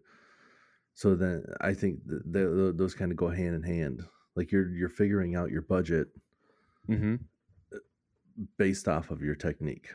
so 0.96 1.14
then 1.14 1.46
i 1.62 1.72
think 1.72 2.00
th- 2.10 2.24
th- 2.34 2.56
th- 2.58 2.76
those 2.78 2.96
kind 2.96 3.12
of 3.12 3.18
go 3.18 3.30
hand 3.30 3.54
in 3.54 3.62
hand 3.62 4.02
like 4.36 4.52
you're 4.52 4.70
you're 4.74 4.90
figuring 4.90 5.36
out 5.36 5.52
your 5.52 5.62
budget 5.62 6.08
mm-hmm. 6.90 7.16
based 8.58 8.88
off 8.88 9.12
of 9.12 9.22
your 9.22 9.36
technique 9.36 9.90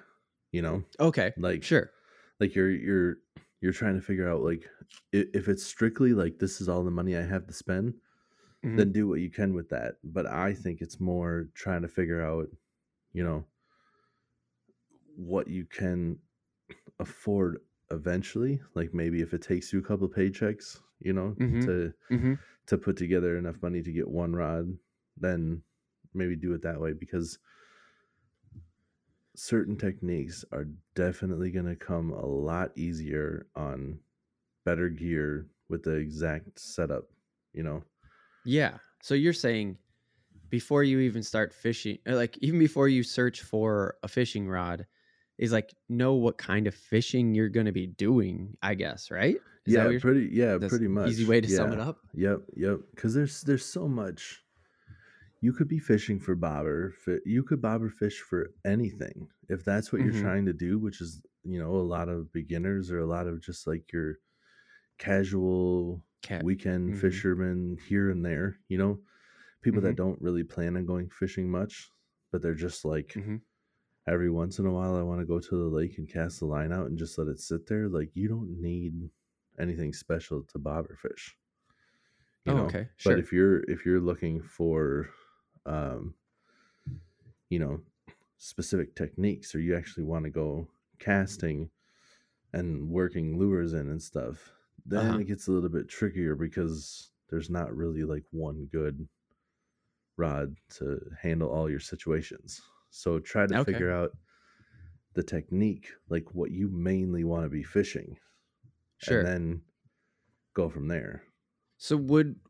you 0.52 0.62
know 0.62 0.84
Okay. 1.00 1.32
like 1.36 1.64
Sure. 1.64 1.90
like 2.38 2.54
you're 2.54 2.70
you're 2.70 3.16
you're 3.64 3.74
trying 3.74 3.96
to 3.96 4.02
figure 4.02 4.30
out 4.30 4.42
like 4.42 4.68
if 5.12 5.48
it's 5.48 5.64
strictly 5.64 6.14
like 6.14 6.38
this 6.40 6.60
is 6.62 6.68
all 6.70 6.84
the 6.84 6.92
money 6.92 7.16
i 7.16 7.22
have 7.22 7.46
to 7.48 7.54
spend 7.54 7.94
Mhm. 8.62 8.76
then 8.76 8.92
do 8.92 9.08
what 9.08 9.20
you 9.20 9.30
can 9.30 9.54
with 9.54 9.70
that 9.70 9.96
but 10.04 10.26
i 10.26 10.54
think 10.54 10.82
it's 10.82 11.00
more 11.00 11.48
trying 11.54 11.82
to 11.82 11.88
figure 11.88 12.22
out 12.22 12.48
you 13.14 13.24
know 13.24 13.46
what 15.16 15.48
you 15.48 15.64
can 15.64 16.18
afford 17.00 17.58
eventually 17.90 18.62
like 18.74 18.94
maybe 18.94 19.22
if 19.22 19.34
it 19.34 19.42
takes 19.42 19.72
you 19.72 19.78
a 19.78 19.82
couple 19.82 20.08
paychecks 20.08 20.80
you 21.00 21.12
know 21.12 21.36
Mhm. 21.36 21.60
to 21.60 21.92
Mhm. 22.10 22.38
to 22.66 22.78
put 22.78 22.96
together 22.96 23.38
enough 23.38 23.62
money 23.62 23.82
to 23.82 23.92
get 23.92 24.08
one 24.08 24.34
rod 24.34 24.78
then 25.18 25.62
maybe 26.14 26.36
do 26.36 26.54
it 26.54 26.62
that 26.62 26.80
way 26.80 26.92
because 26.92 27.38
certain 29.36 29.76
techniques 29.76 30.44
are 30.52 30.68
definitely 30.94 31.50
going 31.50 31.66
to 31.66 31.76
come 31.76 32.12
a 32.12 32.26
lot 32.26 32.70
easier 32.76 33.46
on 33.56 33.98
better 34.64 34.88
gear 34.88 35.48
with 35.68 35.82
the 35.82 35.94
exact 35.94 36.58
setup 36.58 37.04
you 37.52 37.62
know 37.62 37.82
Yeah. 38.44 38.78
So 39.02 39.14
you're 39.14 39.32
saying 39.32 39.78
before 40.50 40.84
you 40.84 41.00
even 41.00 41.22
start 41.22 41.52
fishing, 41.54 41.98
uh, 42.08 42.16
like 42.16 42.38
even 42.40 42.58
before 42.58 42.88
you 42.88 43.02
search 43.02 43.42
for 43.42 43.96
a 44.02 44.08
fishing 44.08 44.48
rod, 44.48 44.86
is 45.38 45.52
like 45.52 45.74
know 45.88 46.14
what 46.14 46.38
kind 46.38 46.66
of 46.66 46.74
fishing 46.74 47.34
you're 47.34 47.48
going 47.48 47.66
to 47.66 47.72
be 47.72 47.86
doing. 47.86 48.56
I 48.62 48.74
guess, 48.74 49.10
right? 49.10 49.36
Is 49.66 49.74
yeah 49.74 49.92
pretty 50.00 50.30
yeah 50.32 50.58
pretty 50.58 50.88
much 50.88 51.08
Easy 51.08 51.24
way 51.24 51.40
to 51.40 51.48
sum 51.48 51.72
it 51.72 51.80
up. 51.80 51.98
Yep, 52.14 52.40
yep. 52.56 52.80
Because 52.94 53.14
there's 53.14 53.42
there's 53.42 53.66
so 53.66 53.88
much. 53.88 54.43
You 55.44 55.52
could 55.52 55.68
be 55.68 55.78
fishing 55.78 56.20
for 56.20 56.34
bobber. 56.34 56.94
You 57.24 57.42
could 57.44 57.60
bobber 57.60 57.90
fish 57.90 58.20
for 58.20 58.50
anything 58.64 59.30
if 59.48 59.64
that's 59.64 59.92
what 59.92 60.00
Mhm. 60.00 60.04
you're 60.04 60.12
trying 60.12 60.46
to 60.46 60.52
do, 60.54 60.78
which 60.78 61.00
is 61.00 61.22
you 61.44 61.58
know 61.58 61.72
a 61.76 61.90
lot 61.96 62.08
of 62.08 62.32
beginners 62.32 62.90
or 62.90 62.98
a 63.00 63.06
lot 63.06 63.26
of 63.28 63.40
just 63.42 63.66
like 63.66 63.92
your 63.92 64.16
casual 64.98 66.04
Cat. 66.22 66.48
weekend 66.48 66.96
Mhm. 66.96 66.98
fishermen 66.98 67.78
here 67.88 68.10
and 68.10 68.24
there. 68.24 68.58
You 68.68 68.78
know, 68.78 69.02
people 69.62 69.80
Mhm. 69.80 69.82
that 69.82 69.96
don't 69.96 70.22
really 70.22 70.44
plan 70.44 70.76
on 70.76 70.86
going 70.86 71.10
fishing 71.10 71.50
much, 71.50 71.90
but 72.32 72.42
they're 72.42 72.54
just 72.68 72.84
like 72.84 73.10
Mhm. 73.14 73.44
every 74.06 74.30
once 74.30 74.58
in 74.58 74.66
a 74.66 74.72
while 74.72 74.96
I 74.96 75.02
want 75.02 75.20
to 75.20 75.26
go 75.26 75.40
to 75.40 75.56
the 75.56 75.76
lake 75.76 75.98
and 75.98 76.08
cast 76.08 76.40
the 76.40 76.46
line 76.46 76.72
out 76.72 76.86
and 76.88 76.98
just 76.98 77.18
let 77.18 77.28
it 77.28 77.40
sit 77.40 77.66
there. 77.66 77.88
Like 77.88 78.16
you 78.16 78.28
don't 78.28 78.60
need 78.60 79.10
anything 79.58 79.92
special 79.94 80.44
to 80.44 80.58
bobber 80.58 80.96
fish. 80.96 81.38
You 82.44 82.52
Oh, 82.52 82.54
know? 82.54 82.74
okay. 82.74 82.88
Sure. 82.96 83.18
But 83.18 83.18
if 83.18 83.32
you're 83.32 83.62
if 83.70 83.84
you're 83.84 84.00
looking 84.00 84.42
for 84.42 85.10
um 85.66 86.14
you 87.50 87.58
know 87.58 87.80
specific 88.38 88.94
techniques 88.94 89.54
or 89.54 89.60
you 89.60 89.76
actually 89.76 90.04
want 90.04 90.24
to 90.24 90.30
go 90.30 90.68
casting 90.98 91.70
and 92.52 92.90
working 92.90 93.38
lures 93.38 93.74
in 93.74 93.90
and 93.90 94.02
stuff, 94.02 94.52
then 94.86 95.16
Uh-huh. 95.16 95.20
it 95.20 95.24
gets 95.26 95.48
a 95.48 95.52
little 95.52 95.68
bit 95.70 95.88
trickier 95.88 96.36
because 96.36 97.12
there's 97.30 97.50
not 97.50 97.74
really 97.76 98.04
like 98.04 98.24
one 98.32 98.66
good 98.66 99.08
rod 100.16 100.56
to 100.70 101.00
handle 101.20 101.48
all 101.50 101.70
your 101.70 101.80
situations. 101.80 102.62
So 102.90 103.18
try 103.18 103.46
to 103.46 103.54
Okay. 103.54 103.54
figure 103.56 103.90
out 103.90 104.16
the 105.14 105.22
technique, 105.22 105.92
like 106.10 106.34
what 106.34 106.50
you 106.50 106.68
mainly 106.68 107.24
want 107.24 107.44
to 107.44 107.50
be 107.50 107.62
fishing, 107.62 108.18
Sure. 108.98 109.24
and 109.24 109.24
then 109.24 109.64
go 110.54 110.68
from 110.70 110.88
there. 110.88 111.24
So 111.76 111.96
would 111.96 112.40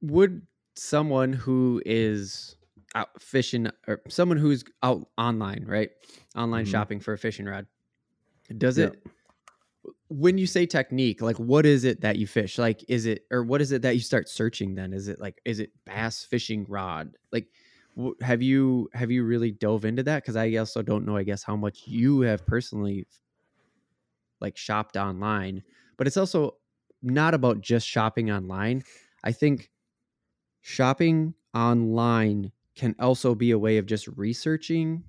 would 0.00 0.46
someone 0.76 1.32
who 1.32 1.82
is 1.84 2.56
out 2.94 3.20
fishing 3.20 3.68
or 3.86 4.00
someone 4.08 4.38
who's 4.38 4.64
out 4.82 5.08
online, 5.18 5.64
right? 5.66 5.90
Online 6.36 6.64
Mhm. 6.64 6.68
shopping 6.70 7.00
for 7.00 7.12
a 7.12 7.18
fishing 7.18 7.46
rod. 7.46 7.66
Does 8.58 8.78
Yeah. 8.78 8.86
it 8.86 9.06
when 10.08 10.38
you 10.38 10.46
say 10.46 10.66
technique, 10.66 11.22
like 11.22 11.38
what 11.38 11.64
is 11.64 11.84
it 11.84 12.00
that 12.00 12.16
you 12.18 12.26
fish? 12.26 12.58
Like 12.58 12.84
is 12.88 13.06
it 13.06 13.26
or 13.30 13.44
what 13.44 13.60
is 13.60 13.72
it 13.72 13.82
that 13.82 13.94
you 13.94 14.00
start 14.00 14.28
searching 14.28 14.74
then? 14.74 14.92
Is 14.92 15.08
it 15.08 15.20
like 15.20 15.40
is 15.44 15.60
it 15.60 15.70
bass 15.84 16.24
fishing 16.24 16.66
rod? 16.68 17.16
Like 17.32 17.48
wh- 17.98 18.20
have 18.20 18.42
you 18.42 18.88
have 18.92 19.10
you 19.10 19.24
really 19.24 19.52
dove 19.52 19.84
into 19.84 20.02
that 20.04 20.24
cuz 20.24 20.36
I 20.36 20.54
also 20.56 20.82
don't 20.82 21.06
know 21.06 21.16
I 21.16 21.22
guess 21.22 21.42
how 21.42 21.56
much 21.56 21.86
you 21.86 22.20
have 22.22 22.44
personally 22.46 23.06
like 24.40 24.56
shopped 24.56 24.96
online, 24.96 25.62
but 25.96 26.06
it's 26.06 26.16
also 26.16 26.56
not 27.02 27.34
about 27.34 27.60
just 27.60 27.86
shopping 27.86 28.30
online. 28.30 28.82
I 29.22 29.32
think 29.32 29.70
shopping 30.60 31.34
online 31.54 32.52
can 32.80 32.96
also 32.98 33.34
be 33.36 33.52
a 33.52 33.58
way 33.58 33.76
of 33.78 33.86
just 33.86 34.08
researching. 34.08 35.04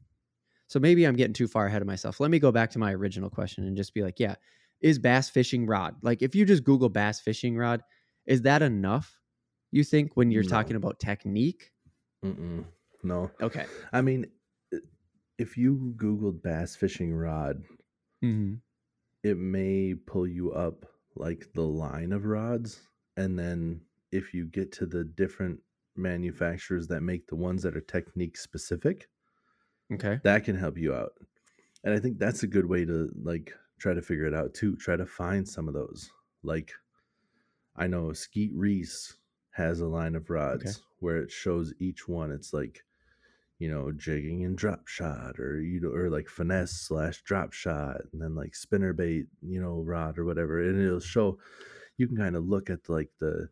So 0.68 0.80
maybe 0.80 1.06
I'm 1.06 1.16
getting 1.16 1.34
too 1.34 1.48
far 1.48 1.66
ahead 1.68 1.82
of 1.82 1.88
myself. 1.88 2.20
Let 2.20 2.32
me 2.32 2.40
go 2.40 2.52
back 2.52 2.70
to 2.72 2.80
my 2.80 2.94
original 2.94 3.30
question 3.30 3.66
and 3.66 3.78
just 3.78 3.94
be 3.94 4.04
like, 4.04 4.20
yeah, 4.20 4.36
is 4.82 5.00
bass 5.00 5.30
fishing 5.30 5.66
rod? 5.66 5.96
Like 6.04 6.22
if 6.22 6.36
you 6.36 6.46
just 6.46 6.64
Google 6.66 6.90
bass 6.90 7.20
fishing 7.22 7.58
rod, 7.58 7.82
is 8.26 8.42
that 8.44 8.62
enough? 8.62 9.20
You 9.72 9.84
think 9.86 10.18
when 10.18 10.32
you're 10.32 10.44
No. 10.44 10.50
talking 10.50 10.76
about 10.76 11.00
technique? 11.00 11.72
Mm-mm. 12.24 12.66
No, 13.04 13.32
Okay. 13.42 13.66
I 13.94 14.02
mean, 14.02 14.28
if 15.38 15.58
you 15.58 15.94
Googled 15.98 16.42
bass 16.42 16.76
fishing 16.76 17.14
rod, 17.14 17.64
Mm-hmm. 18.24 18.56
it 19.24 19.38
may 19.38 19.94
pull 19.96 20.28
you 20.28 20.52
up 20.52 20.86
like 21.16 21.52
the 21.54 21.64
line 21.64 22.12
of 22.12 22.26
rods. 22.26 22.82
And 23.18 23.38
then 23.38 23.82
if 24.12 24.34
you 24.34 24.46
get 24.46 24.72
to 24.74 24.86
the 24.86 25.04
different 25.04 25.62
manufacturers 26.02 26.88
that 26.90 27.02
make 27.02 27.28
the 27.28 27.36
ones 27.38 27.64
that 27.64 27.78
are 27.78 27.82
technique 27.82 28.38
specific, 28.38 29.10
Okay. 29.92 30.20
that 30.24 30.44
can 30.44 30.56
help 30.56 30.78
you 30.78 30.94
out. 30.94 31.14
And 31.84 31.94
I 31.94 32.00
think 32.00 32.20
that's 32.20 32.44
a 32.44 32.48
good 32.48 32.66
way 32.66 32.86
to 32.86 33.12
like 33.24 33.54
try 33.80 33.94
to 33.94 34.02
figure 34.02 34.26
it 34.26 34.34
out 34.34 34.54
too. 34.54 34.76
Try 34.78 34.96
to 34.96 35.06
find 35.06 35.48
some 35.48 35.68
of 35.68 35.74
those. 35.74 36.10
Like 36.44 36.74
I 37.76 37.88
know 37.88 38.14
Skeet 38.14 38.52
Reese 38.54 39.18
has 39.52 39.82
a 39.82 39.88
line 39.88 40.16
of 40.16 40.30
rods 40.30 40.84
where 41.00 41.18
it 41.18 41.32
shows 41.32 41.74
each 41.80 42.08
one. 42.08 42.32
It's 42.32 42.54
like, 42.54 42.86
you 43.60 43.70
know, 43.70 43.92
jigging 43.92 44.46
and 44.46 44.58
drop 44.58 44.88
shot 44.88 45.40
or 45.40 45.62
you 45.62 45.80
know, 45.82 45.90
or 45.92 46.10
like 46.10 46.30
finesse 46.30 46.72
slash 46.74 47.22
drop 47.24 47.54
shot 47.54 48.02
and 48.14 48.22
then 48.22 48.36
like 48.36 48.56
spinner 48.56 48.94
bait, 48.94 49.28
you 49.42 49.62
know, 49.62 49.82
rod 49.82 50.18
or 50.18 50.26
whatever. 50.26 50.62
And 50.62 50.82
it'll 50.82 51.00
show 51.00 51.40
you 51.98 52.08
can 52.08 52.18
kind 52.18 52.36
of 52.36 52.46
look 52.48 52.70
at 52.70 52.90
like 52.90 53.12
the 53.20 53.50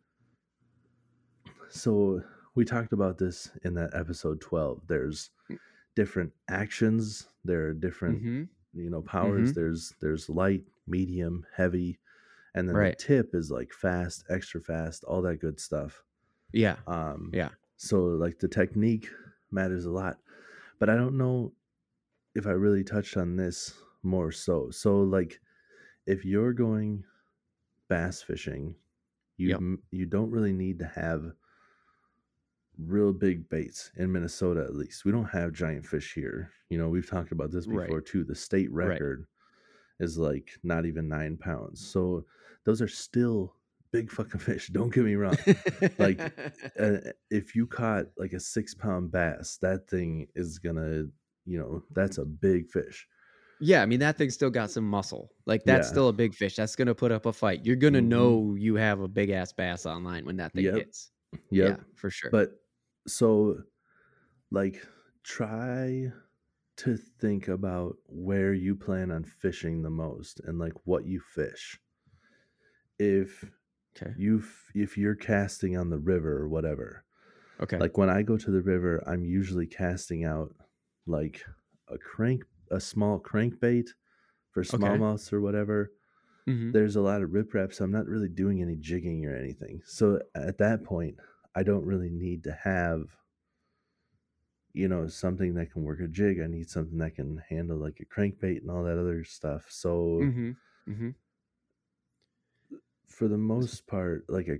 so 1.68 2.22
we 2.54 2.64
talked 2.64 2.92
about 2.92 3.18
this 3.18 3.50
in 3.64 3.74
that 3.74 3.94
episode 3.94 4.40
12. 4.40 4.82
There's 4.88 5.30
different 5.96 6.32
actions, 6.48 7.28
there 7.44 7.66
are 7.68 7.72
different 7.74 8.18
Mm-hmm. 8.18 8.42
you 8.80 8.90
know 8.90 9.02
powers 9.02 9.50
Mhm. 9.50 9.54
there's 9.56 9.92
there's 10.00 10.28
light 10.28 10.62
medium 10.86 11.44
heavy 11.56 11.98
and 12.54 12.68
then 12.68 12.76
Right. 12.76 12.96
the 12.96 13.04
tip 13.04 13.34
is 13.34 13.50
like 13.50 13.72
fast 13.72 14.24
extra 14.28 14.60
fast 14.60 15.02
all 15.04 15.22
that 15.22 15.40
good 15.40 15.58
stuff 15.58 16.04
Yeah. 16.52 16.76
um 16.86 17.30
Yeah. 17.32 17.48
so 17.76 18.04
like 18.04 18.38
the 18.38 18.46
technique 18.46 19.08
matters 19.50 19.86
a 19.86 19.90
lot 19.90 20.18
but 20.78 20.88
i 20.88 20.94
don't 20.94 21.18
know 21.18 21.52
if 22.36 22.46
i 22.46 22.50
really 22.52 22.84
touched 22.84 23.16
on 23.16 23.34
this 23.34 23.74
more 24.04 24.30
so 24.30 24.70
so 24.70 25.00
like 25.02 25.40
if 26.06 26.24
you're 26.24 26.52
going 26.52 27.02
bass 27.88 28.22
fishing 28.22 28.76
you 29.36 29.48
Yep. 29.48 29.58
m- 29.58 29.82
you 29.90 30.06
don't 30.06 30.30
really 30.30 30.52
need 30.52 30.78
to 30.78 30.86
have 30.86 31.32
real 32.86 33.12
big 33.12 33.48
baits 33.48 33.90
in 33.96 34.12
Minnesota 34.12 34.62
at 34.62 34.74
least. 34.74 35.04
We 35.04 35.12
don't 35.12 35.24
have 35.26 35.52
giant 35.52 35.86
fish 35.86 36.14
here. 36.14 36.50
You 36.68 36.78
know, 36.78 36.88
we've 36.88 37.08
talked 37.08 37.32
about 37.32 37.50
this 37.50 37.66
Right. 37.66 37.86
before 37.86 38.00
too. 38.00 38.24
The 38.24 38.34
state 38.34 38.70
Right. 38.72 38.88
record 38.88 39.26
is 39.98 40.18
like 40.18 40.50
not 40.62 40.86
even 40.86 41.08
nine 41.08 41.36
pounds. 41.36 41.86
So 41.86 42.24
those 42.64 42.80
are 42.82 42.88
still 42.88 43.54
big 43.92 44.10
fucking 44.10 44.40
fish. 44.40 44.68
Don't 44.68 44.92
get 44.94 45.04
me 45.04 45.14
wrong. 45.14 45.36
like 45.98 46.20
uh, 46.78 46.98
if 47.30 47.54
you 47.54 47.66
caught 47.66 48.06
like 48.16 48.32
a 48.32 48.40
six 48.40 48.74
pound 48.74 49.10
bass, 49.12 49.58
that 49.58 49.88
thing 49.88 50.28
is 50.34 50.58
gonna, 50.58 51.04
you 51.44 51.58
know, 51.58 51.82
that's 51.92 52.18
a 52.18 52.24
big 52.24 52.68
fish. 52.68 53.06
Yeah, 53.62 53.82
I 53.82 53.86
mean 53.86 54.00
that 54.00 54.16
thing's 54.16 54.32
still 54.34 54.48
got 54.48 54.70
some 54.70 54.88
muscle. 54.88 55.30
Like 55.44 55.64
that's 55.64 55.88
Yeah. 55.88 55.90
still 55.90 56.08
a 56.08 56.12
big 56.14 56.34
fish. 56.34 56.56
That's 56.56 56.74
gonna 56.76 56.94
put 56.94 57.12
up 57.12 57.26
a 57.26 57.32
fight. 57.32 57.64
You're 57.66 57.76
gonna 57.76 58.00
Mhm. 58.00 58.06
know 58.08 58.54
you 58.56 58.76
have 58.76 59.00
a 59.00 59.08
big 59.08 59.28
ass 59.30 59.52
bass 59.52 59.84
online 59.84 60.24
when 60.24 60.36
that 60.36 60.54
thing 60.54 60.64
Yep. 60.64 60.74
hits. 60.76 61.12
Yep. 61.50 61.78
Yeah, 61.78 61.84
for 61.94 62.08
sure. 62.08 62.30
But 62.30 62.58
so, 63.06 63.62
like, 64.50 64.86
try 65.24 66.12
to 66.78 66.96
think 66.96 67.48
about 67.48 67.96
where 68.06 68.54
you 68.54 68.76
plan 68.76 69.10
on 69.12 69.24
fishing 69.24 69.82
the 69.82 69.90
most 69.90 70.40
and 70.40 70.58
like 70.58 70.74
what 70.86 71.06
you 71.06 71.20
fish. 71.20 71.80
If 72.98 73.50
okay. 73.96 74.14
you 74.14 74.42
if 74.74 74.98
you're 74.98 75.16
casting 75.16 75.76
on 75.76 75.90
the 75.90 75.98
river 75.98 76.38
or 76.38 76.48
whatever, 76.48 77.04
Okay. 77.60 77.80
like 77.80 77.98
when 77.98 78.10
I 78.10 78.22
go 78.22 78.36
to 78.38 78.50
the 78.50 78.62
river, 78.62 79.02
I'm 79.06 79.24
usually 79.24 79.66
casting 79.66 80.24
out 80.24 80.54
like 81.06 81.44
a 81.88 81.98
crank, 81.98 82.44
a 82.70 82.80
small 82.80 83.20
crankbait 83.20 83.90
for 84.50 84.62
Okay. 84.72 85.02
smallmouths 85.02 85.32
or 85.32 85.40
whatever. 85.40 85.92
Mhm. 86.46 86.72
There's 86.72 86.96
a 86.96 87.02
lot 87.02 87.22
of 87.22 87.30
riprap, 87.30 87.74
so 87.74 87.84
I'm 87.84 87.92
not 87.92 88.06
really 88.06 88.28
doing 88.30 88.62
any 88.62 88.76
jigging 88.76 89.26
or 89.26 89.36
anything. 89.36 89.82
So 89.86 90.20
at 90.34 90.58
that 90.58 90.84
point, 90.84 91.18
I 91.54 91.62
don't 91.62 91.84
really 91.86 92.10
need 92.10 92.44
to 92.44 92.52
have, 92.52 93.16
you 94.72 94.86
know, 94.88 95.08
something 95.08 95.54
that 95.54 95.72
can 95.72 95.82
work 95.82 96.00
a 96.00 96.06
jig. 96.08 96.40
I 96.40 96.46
need 96.46 96.70
something 96.70 96.98
that 96.98 97.16
can 97.16 97.38
handle 97.48 97.76
like 97.76 98.00
a 98.00 98.04
crankbait 98.04 98.58
and 98.60 98.70
all 98.70 98.84
that 98.84 98.98
other 98.98 99.24
stuff. 99.24 99.70
So 99.70 100.30
Mhm. 100.30 100.56
Mhm. 100.86 101.14
for 103.06 103.28
the 103.28 103.38
most 103.38 103.86
part, 103.86 104.24
like 104.28 104.48
a, 104.48 104.58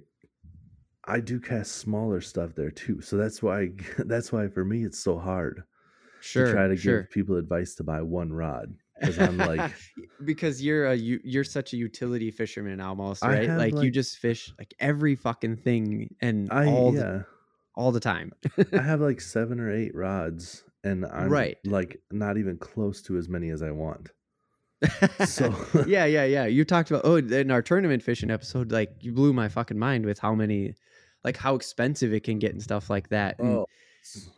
I 1.05 1.21
do 1.21 1.41
cast 1.41 1.73
smaller 1.73 2.21
stuff 2.21 2.55
there 2.55 2.71
too. 2.71 3.01
So 3.01 3.17
that's 3.17 3.43
why 3.43 3.69
that's 3.99 4.33
why 4.33 4.49
for 4.49 4.65
me 4.65 4.85
it's 4.85 4.99
so 4.99 5.19
hard 5.19 5.65
Sure. 6.21 6.35
to 6.35 6.45
try 6.45 6.69
to 6.69 6.77
sure. 6.77 7.09
give 7.09 7.11
people 7.11 7.37
advice 7.37 7.77
to 7.77 7.85
buy 7.85 8.03
one 8.03 8.33
rod 8.35 8.80
because 9.01 9.19
I'm 9.19 9.37
like 9.39 9.73
because 10.25 10.63
you're 10.63 10.87
a 10.87 10.95
you 10.95 11.21
you're 11.25 11.45
such 11.45 11.73
a 11.73 11.77
utility 11.77 12.31
fisherman 12.31 12.81
almost, 12.81 13.23
right? 13.25 13.49
have, 13.49 13.59
Like, 13.59 13.83
you 13.83 13.91
just 13.91 14.19
fish 14.19 14.53
like 14.59 14.75
every 14.79 15.17
fucking 15.17 15.57
thing 15.57 16.15
and 16.21 16.53
I 16.53 16.67
all 16.67 16.93
the, 16.93 17.27
all 17.75 17.93
the 17.93 18.01
time. 18.01 18.33
I 18.73 18.83
have 18.83 19.01
like 19.09 19.21
seven 19.21 19.59
or 19.61 19.73
eight 19.73 19.95
rods 19.95 20.65
and 20.85 21.05
I'm 21.07 21.29
Right. 21.31 21.59
like 21.65 22.01
not 22.11 22.37
even 22.39 22.57
close 22.59 23.03
to 23.03 23.17
as 23.17 23.29
many 23.29 23.51
as 23.51 23.63
I 23.63 23.71
want. 23.71 24.11
So 25.27 25.55
yeah, 25.87 26.07
yeah, 26.07 26.25
yeah. 26.25 26.47
You 26.47 26.65
talked 26.65 26.91
about 26.91 27.03
oh 27.05 27.17
in 27.17 27.51
our 27.51 27.63
tournament 27.63 28.03
fishing 28.03 28.31
episode, 28.31 28.73
like 28.73 28.91
you 29.01 29.13
blew 29.13 29.33
my 29.33 29.49
fucking 29.49 29.79
mind 29.79 30.07
with 30.07 30.19
how 30.19 30.35
many, 30.35 30.75
like 31.25 31.37
how 31.37 31.55
expensive 31.55 32.13
it 32.13 32.25
can 32.25 32.39
get 32.39 32.53
and 32.53 32.63
stuff 32.63 32.89
like 32.89 33.09
that. 33.11 33.37
Oh, 33.41 33.67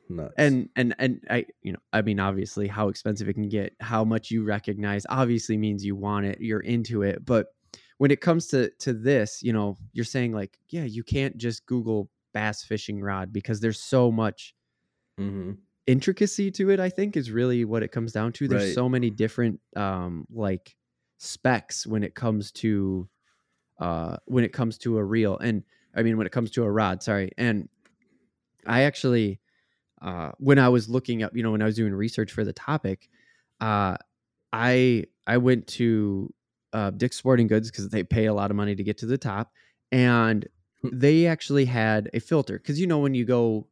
nuts. 0.09 0.37
and 0.37 0.68
and 0.77 0.94
and 0.98 1.25
I, 1.31 1.46
you 1.62 1.72
know, 1.72 1.79
I 1.92 2.03
mean, 2.03 2.18
obviously, 2.18 2.66
how 2.66 2.88
expensive 2.88 3.29
it 3.29 3.35
can 3.35 3.48
get, 3.48 3.75
how 3.81 4.05
much 4.05 4.31
you 4.31 4.44
recognize, 4.44 5.05
obviously 5.09 5.57
means 5.59 5.85
you 5.85 5.94
want 5.96 6.27
it, 6.27 6.40
you're 6.40 6.61
into 6.61 7.03
it. 7.03 7.25
But 7.25 7.48
when 7.98 8.11
it 8.11 8.20
comes 8.20 8.46
to 8.48 8.70
to 8.81 8.92
this, 8.94 9.42
you 9.42 9.53
know, 9.53 9.77
you're 9.92 10.05
saying 10.05 10.33
like, 10.33 10.59
yeah, 10.68 10.85
you 10.85 11.05
can't 11.05 11.37
just 11.37 11.66
Google 11.66 12.11
bass 12.33 12.64
fishing 12.64 13.01
rod 13.03 13.33
because 13.33 13.61
there's 13.61 13.79
so 13.81 14.11
much 14.11 14.55
Mhm. 15.18 15.62
intricacy 15.87 16.48
to 16.51 16.70
it 16.70 16.79
i 16.79 16.88
think 16.88 17.16
is 17.16 17.33
really 17.33 17.64
what 17.64 17.83
it 17.83 17.88
comes 17.90 18.12
down 18.12 18.33
to 18.33 18.46
there's 18.46 18.62
Right. 18.62 18.72
so 18.72 18.88
many 18.88 19.11
different 19.11 19.61
um 19.75 20.25
like 20.31 20.77
specs 21.18 21.87
when 21.87 22.05
it 22.05 22.14
comes 22.14 22.53
to 22.53 23.09
uh 23.81 24.16
when 24.27 24.44
it 24.44 24.53
comes 24.53 24.79
to 24.79 24.98
a 24.98 25.05
reel 25.05 25.38
and 25.38 25.64
i 25.96 26.03
mean 26.03 26.16
when 26.18 26.27
it 26.27 26.33
comes 26.33 26.51
to 26.53 26.64
a 26.64 26.70
rod 26.70 27.03
sorry 27.03 27.33
and 27.38 27.68
i 28.66 28.83
actually 28.83 29.40
uh 30.03 30.31
when 30.38 30.59
i 30.59 30.69
was 30.69 30.88
looking 30.88 31.23
up 31.23 31.35
you 31.35 31.43
know 31.43 31.53
when 31.53 31.62
i 31.62 31.65
was 31.65 31.77
doing 31.77 31.95
research 31.95 32.33
for 32.33 32.45
the 32.45 32.53
topic 32.53 33.09
uh 33.61 33.97
i 34.53 35.05
i 35.27 35.37
went 35.37 35.67
to 35.67 36.33
uh 36.73 36.91
dick's 36.91 37.17
sporting 37.17 37.47
goods 37.47 37.71
because 37.71 37.88
they 37.88 38.03
pay 38.03 38.27
a 38.27 38.35
lot 38.35 38.51
of 38.51 38.57
money 38.57 38.75
to 38.75 38.83
get 38.85 38.99
to 38.99 39.07
the 39.07 39.19
top 39.19 39.53
and 39.91 40.47
Hmm. 40.83 40.99
they 40.99 41.27
actually 41.27 41.65
had 41.65 42.11
a 42.12 42.19
filter 42.19 42.59
because 42.59 42.81
you 42.81 42.88
know 42.88 42.99
when 42.99 43.15
you 43.15 43.25
go 43.25 43.69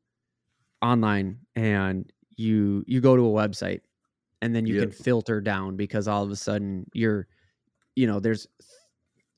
online 0.80 1.40
and 1.56 2.10
you 2.36 2.84
you 2.86 3.00
go 3.00 3.16
to 3.16 3.22
a 3.22 3.30
website 3.30 3.80
and 4.40 4.54
then 4.54 4.64
you 4.64 4.74
can 4.80 4.90
filter 4.92 5.40
down 5.40 5.76
because 5.76 6.06
all 6.08 6.22
of 6.22 6.30
a 6.30 6.36
sudden 6.36 6.88
you're 6.94 7.26
you 7.96 8.06
know 8.06 8.20
there's 8.20 8.46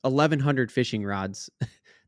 1100 0.01 0.71
fishing 0.71 1.03
rods 1.03 1.49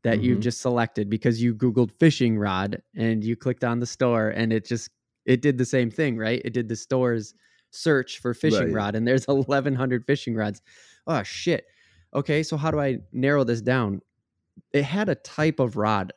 that 0.06 0.20
you've 0.22 0.38
Mhm. 0.38 0.42
just 0.42 0.60
selected 0.60 1.10
because 1.10 1.42
you 1.42 1.52
googled 1.54 1.90
fishing 1.98 2.38
rod 2.38 2.80
and 2.94 3.24
you 3.24 3.34
clicked 3.34 3.64
on 3.64 3.80
the 3.80 3.86
store 3.86 4.28
and 4.28 4.52
it 4.52 4.64
just 4.64 4.88
it 5.24 5.42
did 5.42 5.58
the 5.58 5.64
same 5.64 5.90
thing 5.90 6.16
right 6.16 6.40
it 6.44 6.52
did 6.52 6.68
the 6.68 6.76
store's 6.76 7.34
search 7.72 8.20
for 8.20 8.32
fishing 8.32 8.66
Right. 8.68 8.72
rod 8.74 8.94
and 8.94 9.06
there's 9.06 9.26
1100 9.28 10.04
fishing 10.06 10.36
rods 10.36 10.62
oh 11.08 11.22
shit 11.24 11.64
okay 12.14 12.42
so 12.44 12.56
how 12.56 12.70
do 12.70 12.78
i 12.78 12.98
narrow 13.12 13.42
this 13.42 13.60
down 13.60 14.00
it 14.72 14.84
had 14.84 15.08
a 15.08 15.16
type 15.16 15.58
of 15.58 15.76
rod 15.76 16.12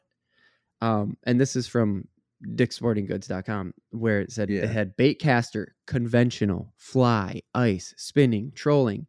um 0.82 1.17
and 1.23 1.41
this 1.41 1.56
is 1.56 1.67
from 1.67 2.08
dicksportinggoods.com 2.56 3.73
where 3.91 4.21
it 4.21 4.32
said 4.32 4.49
Yeah. 4.49 4.63
it 4.63 4.69
had 4.69 4.95
bait 4.95 5.15
caster 5.15 5.75
conventional 5.88 6.73
fly 6.78 7.41
ice 7.56 7.93
spinning 7.97 8.52
trolling 8.56 9.08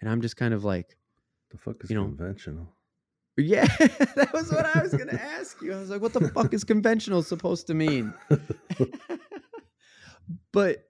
and 0.00 0.10
i'm 0.10 0.20
just 0.20 0.36
kind 0.36 0.52
of 0.54 0.64
like 0.64 0.96
the 1.50 1.58
fuck 1.58 1.82
is 1.84 1.90
you 1.90 1.96
know, 1.96 2.04
conventional? 2.04 2.68
Yeah 3.40 3.64
that 4.16 4.30
was 4.32 4.50
what 4.52 4.64
i 4.64 4.82
was 4.82 4.94
gonna 4.94 5.12
ask 5.38 5.60
you. 5.62 5.72
I 5.72 5.78
was 5.80 5.90
like 5.90 6.00
what 6.00 6.12
the 6.12 6.28
fuck 6.28 6.54
is 6.54 6.64
conventional 6.64 7.22
supposed 7.22 7.66
to 7.68 7.74
mean? 7.74 8.14
But 10.52 10.88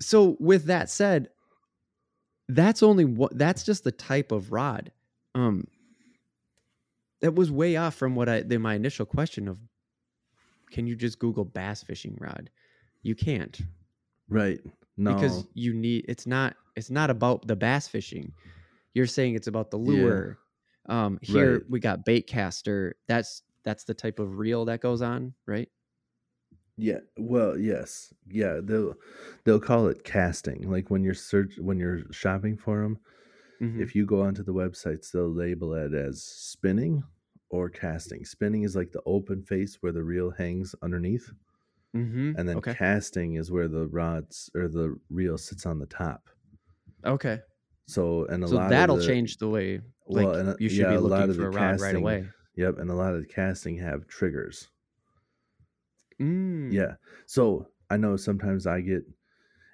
so 0.00 0.36
with 0.40 0.66
that 0.66 0.90
said 0.90 1.28
that's 2.48 2.82
only 2.82 3.04
what 3.04 3.36
that's 3.36 3.62
just 3.62 3.84
the 3.84 3.92
type 3.92 4.32
of 4.32 4.52
rod. 4.52 4.90
Um 5.34 5.66
that 7.20 7.34
was 7.34 7.50
way 7.50 7.76
off 7.76 7.94
from 7.94 8.14
what 8.14 8.28
i 8.28 8.40
the, 8.42 8.58
my 8.58 8.74
initial 8.74 9.04
question 9.04 9.48
of 9.48 9.58
can 10.70 10.86
you 10.86 10.96
just 10.96 11.18
google 11.18 11.44
bass 11.44 11.82
fishing 11.82 12.16
rod? 12.20 12.50
You 13.02 13.14
can't. 13.14 13.58
Right. 14.28 14.60
No. 14.96 15.14
because 15.14 15.44
you 15.54 15.74
need 15.74 16.04
it's 16.08 16.26
not 16.26 16.56
it's 16.76 16.90
not 16.90 17.10
about 17.10 17.46
the 17.46 17.56
bass 17.56 17.88
fishing. 17.88 18.32
You're 18.94 19.06
saying 19.06 19.34
it's 19.34 19.46
about 19.46 19.70
the 19.70 19.78
Yeah. 19.78 20.36
Um 20.88 21.18
here 21.22 21.62
Right. 21.62 21.64
we 21.68 21.80
got 21.80 22.04
bait 22.04 22.26
caster 22.26 22.96
that's 23.08 23.42
that's 23.64 23.84
the 23.84 23.94
type 23.94 24.18
of 24.18 24.38
reel 24.38 24.64
that 24.66 24.80
goes 24.80 25.02
on 25.02 25.34
right 25.46 25.70
Yeah, 26.76 27.00
well, 27.16 27.58
yes, 27.58 28.12
yeah. 28.28 28.60
They'll 28.62 28.94
they'll 29.44 29.60
call 29.60 29.88
it 29.88 30.04
casting. 30.04 30.70
Like 30.70 30.90
when 30.90 31.02
you're 31.02 31.14
search 31.14 31.58
when 31.58 31.78
you're 31.78 32.04
shopping 32.12 32.56
for 32.56 32.82
them, 32.82 32.98
Mhm. 33.60 33.82
if 33.82 33.94
you 33.96 34.06
go 34.06 34.22
onto 34.22 34.42
the 34.44 34.54
websites, 34.54 35.12
they'll 35.12 35.32
label 35.32 35.74
it 35.74 35.94
as 35.94 36.22
spinning 36.24 37.04
or 37.50 37.70
casting. 37.70 38.24
Spinning 38.26 38.64
is 38.64 38.76
like 38.76 38.92
the 38.92 39.02
open 39.06 39.42
face 39.44 39.76
where 39.82 39.92
the 39.92 40.04
reel 40.04 40.30
hangs 40.32 40.74
underneath, 40.82 41.32
Mhm. 41.94 42.36
and 42.36 42.48
then 42.48 42.60
okay 42.60 42.78
casting 42.78 43.34
is 43.34 43.50
where 43.50 43.68
the 43.68 43.86
rods 43.86 44.50
or 44.54 44.68
the 44.68 44.98
reel 45.10 45.36
sits 45.36 45.66
on 45.66 45.78
the 45.78 45.86
top. 45.86 46.30
okay 47.04 47.40
So 47.86 48.26
and 48.26 48.44
a 48.44 48.46
so 48.46 48.58
lot 48.58 48.76
of 48.76 48.86
that'll 48.86 48.98
the- 48.98 48.98
change 48.98 49.38
the 49.38 49.48
way 49.48 49.80
like 50.08 50.26
Well, 50.26 50.34
and, 50.36 50.48
uh, 50.50 50.56
you 50.58 50.68
should 50.68 50.78
yeah, 50.78 50.90
be 50.90 50.94
a 50.96 51.00
lot 51.00 51.28
looking 51.28 51.30
of 51.30 51.36
for 51.36 51.42
the 51.42 51.48
a 51.48 51.50
rod 51.50 51.62
right 51.62 51.70
casting- 51.80 51.96
away 51.96 52.28
Yep, 52.56 52.78
and 52.78 52.90
a 52.90 52.94
lot 52.94 53.14
of 53.14 53.20
the 53.20 53.26
casting 53.28 53.78
have 53.78 54.08
triggers. 54.08 54.66
Mm. 56.20 56.72
Yeah. 56.72 56.94
So 57.26 57.68
I 57.88 57.96
know 57.96 58.16
sometimes 58.16 58.66
I 58.66 58.80
get 58.80 59.04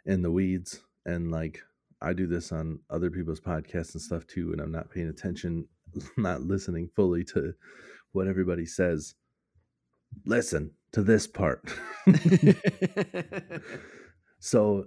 in 0.04 0.20
the 0.20 0.30
weeds 0.30 0.80
and 1.06 1.30
like 1.30 1.62
I 2.02 2.12
do 2.12 2.26
this 2.26 2.52
on 2.52 2.80
other 2.90 3.10
people's 3.10 3.40
podcasts 3.40 3.94
and 3.94 4.02
stuff 4.02 4.26
too, 4.26 4.52
and 4.52 4.60
I'm 4.60 4.70
not 4.70 4.90
paying 4.90 5.08
attention, 5.08 5.66
not 6.18 6.42
listening 6.42 6.90
fully 6.94 7.24
to 7.32 7.54
what 8.12 8.28
everybody 8.28 8.66
says. 8.66 9.14
Listen 10.26 10.70
to 10.92 11.02
this 11.02 11.26
part. 11.26 11.62
so 14.40 14.84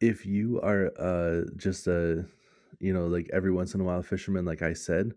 if 0.00 0.26
you 0.26 0.60
are 0.62 0.90
uh 0.98 1.42
just 1.56 1.86
a 1.86 2.24
you 2.78 2.92
know 2.92 3.06
like 3.06 3.28
every 3.32 3.50
once 3.52 3.74
in 3.74 3.80
a 3.80 3.84
while 3.84 4.02
fisherman 4.02 4.44
like 4.44 4.62
I 4.62 4.72
said, 4.74 5.14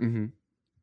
Mhm. 0.00 0.32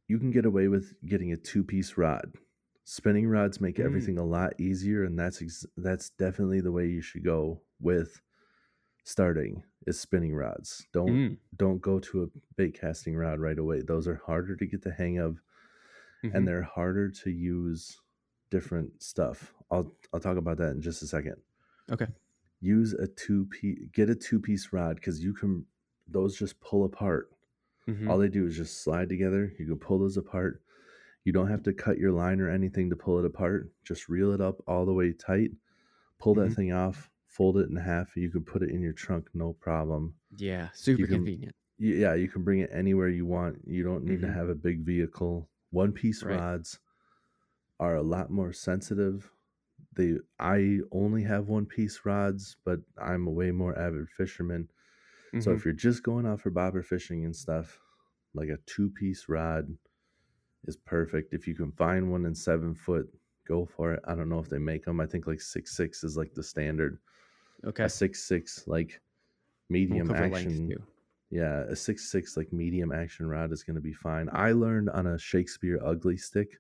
you 0.08 0.20
can 0.20 0.32
get 0.32 0.46
away 0.46 0.68
with 0.68 0.94
getting 1.06 1.32
a 1.32 1.38
two-piece 1.38 1.98
rod. 1.98 2.38
Spinning 2.86 3.28
rods 3.28 3.60
make 3.60 3.76
Mm. 3.78 3.86
everything 3.86 4.18
a 4.18 4.24
lot 4.26 4.60
easier, 4.60 5.04
and 5.04 5.18
that's 5.20 5.42
ex- 5.42 5.66
that's 5.76 6.10
definitely 6.12 6.62
the 6.62 6.72
way 6.72 6.88
you 6.88 7.02
should 7.02 7.24
go 7.24 7.62
with 7.80 8.22
starting 9.04 9.64
is 9.86 10.00
spinning 10.00 10.34
rods. 10.36 10.86
Don't 10.92 11.10
Mm. 11.10 11.38
don't 11.56 11.82
go 11.82 12.00
to 12.00 12.24
a 12.24 12.28
bait 12.56 12.74
casting 12.74 13.16
rod 13.16 13.40
right 13.40 13.58
away. 13.60 13.82
Those 13.82 14.08
are 14.08 14.16
harder 14.26 14.56
to 14.56 14.66
get 14.66 14.82
the 14.82 14.92
hang 14.92 15.18
of, 15.18 15.42
Mhm. 16.24 16.34
and 16.36 16.48
they're 16.48 16.62
harder 16.64 17.10
to 17.10 17.30
use 17.32 18.00
different 18.50 19.02
stuff. 19.02 19.54
I'll 19.72 19.98
I'll 20.14 20.20
talk 20.20 20.38
about 20.38 20.58
that 20.58 20.72
in 20.72 20.82
just 20.82 21.04
a 21.04 21.08
second. 21.08 21.42
Okay. 21.92 22.08
Use 22.60 22.94
a 22.94 23.08
two 23.08 23.46
piece, 23.48 23.88
get 23.92 24.10
a 24.10 24.16
two 24.16 24.40
piece 24.40 24.74
rod 24.74 24.96
because 24.96 25.24
you 25.24 25.34
can 25.34 25.66
those 26.08 26.38
just 26.38 26.60
pull 26.62 26.86
apart 26.86 27.32
Mhm. 27.88 28.10
All 28.10 28.18
they 28.18 28.28
do 28.28 28.46
is 28.46 28.58
just 28.58 28.82
slide 28.84 29.08
together. 29.08 29.54
You 29.58 29.66
can 29.66 29.80
pull 29.80 29.98
those 29.98 30.18
apart. 30.18 30.62
You 31.24 31.32
don't 31.32 31.48
have 31.48 31.64
to 31.64 31.74
cut 31.74 31.98
your 31.98 32.12
line 32.12 32.42
or 32.42 32.50
anything 32.50 32.90
to 32.90 32.98
pull 32.98 33.18
it 33.18 33.24
apart. 33.24 33.72
Just 33.86 34.10
reel 34.10 34.34
it 34.34 34.42
up 34.42 34.62
all 34.68 34.86
the 34.86 34.94
way 34.94 35.14
tight. 35.14 35.52
Pull 36.20 36.36
that 36.36 36.50
Mhm. 36.50 36.56
thing 36.56 36.72
off, 36.74 37.10
fold 37.28 37.58
it 37.60 37.70
in 37.70 37.78
half. 37.78 38.18
You 38.18 38.30
can 38.30 38.44
put 38.44 38.62
it 38.62 38.72
in 38.72 38.82
your 38.82 38.92
trunk, 38.92 39.30
no 39.34 39.54
problem. 39.54 40.16
Yeah, 40.36 40.70
super 40.74 41.06
can- 41.08 41.16
convenient. 41.16 41.56
Yeah, 41.78 42.14
you 42.14 42.28
can 42.28 42.44
bring 42.44 42.60
it 42.60 42.70
anywhere 42.74 43.08
you 43.08 43.26
want. 43.26 43.66
You 43.66 43.84
don't 43.84 44.04
need 44.04 44.20
to 44.20 44.28
Mhm. 44.28 44.34
have 44.34 44.50
a 44.50 44.56
big 44.56 44.82
vehicle. 44.82 45.50
One 45.70 45.94
piece 45.94 46.24
Right. 46.24 46.36
rods 46.38 46.80
are 47.80 47.96
a 47.96 48.04
lot 48.04 48.30
more 48.32 48.52
sensitive. 48.52 49.32
They 49.94 50.20
I 50.40 50.82
only 50.92 51.24
have 51.24 51.48
one 51.48 51.66
piece 51.68 52.04
rods, 52.04 52.58
but 52.66 52.82
I'm 52.98 53.28
a 53.28 53.32
way 53.32 53.52
more 53.52 53.78
avid 53.80 54.10
fisherman. 54.10 54.70
So 55.40 55.52
Mhm. 55.52 55.54
if 55.54 55.66
you're 55.66 55.74
just 55.74 56.04
going 56.04 56.26
out 56.26 56.42
for 56.42 56.50
bobber 56.52 56.84
fishing 56.84 57.26
and 57.26 57.36
stuff, 57.36 57.80
like 58.34 58.50
a 58.50 58.58
two 58.66 58.90
piece 58.90 59.30
rod 59.30 59.78
is 60.66 60.78
perfect. 60.78 61.34
If 61.34 61.48
you 61.48 61.56
can 61.56 61.72
find 61.72 62.12
one 62.12 62.26
in 62.26 62.36
seven 62.36 62.76
foot, 62.76 63.10
go 63.48 63.66
for 63.66 63.94
it. 63.94 64.02
I 64.08 64.16
don't 64.16 64.30
know 64.30 64.40
if 64.40 64.50
they 64.50 64.60
make 64.60 64.86
them. 64.86 65.00
I 65.00 65.06
think 65.06 65.28
like 65.28 65.42
six 65.42 65.76
six 65.76 66.04
is 66.04 66.18
like 66.18 66.34
the 66.34 66.44
standard. 66.44 67.00
okay, 67.64 67.84
A 67.84 67.90
six 67.90 68.24
six 68.24 68.68
like 68.68 69.02
medium 69.70 70.12
action. 70.12 70.76
Yeah, 71.30 71.62
a 71.62 71.76
six 71.76 72.12
six 72.12 72.38
like 72.38 72.54
medium 72.54 72.92
action 72.92 73.28
rod 73.28 73.52
is 73.52 73.64
gonna 73.64 73.82
be 73.82 73.94
fine. 73.94 74.30
I 74.32 74.52
learned 74.54 74.90
on 74.92 75.08
a 75.08 75.20
Shakespeare 75.20 75.80
Ugly 75.84 76.18
Stik. 76.18 76.60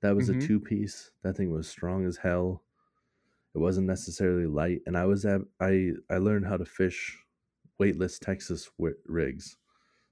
That 0.00 0.16
was 0.16 0.28
Mhm. 0.28 0.30
a 0.30 0.34
two 0.34 0.60
piece. 0.60 1.10
That 1.22 1.36
thing 1.36 1.50
was 1.50 1.68
strong 1.68 2.06
as 2.06 2.18
hell. 2.18 2.64
It 3.54 3.58
wasn't 3.58 3.86
necessarily 3.86 4.46
light, 4.46 4.82
and 4.86 4.96
I 4.96 5.06
was 5.06 5.24
at 5.26 5.42
I 5.60 5.92
I 6.10 6.18
learned 6.18 6.46
how 6.46 6.56
to 6.58 6.64
fish 6.66 7.18
weightless 7.78 8.18
Texas 8.18 8.70
wi- 8.78 8.96
rigs, 9.06 9.56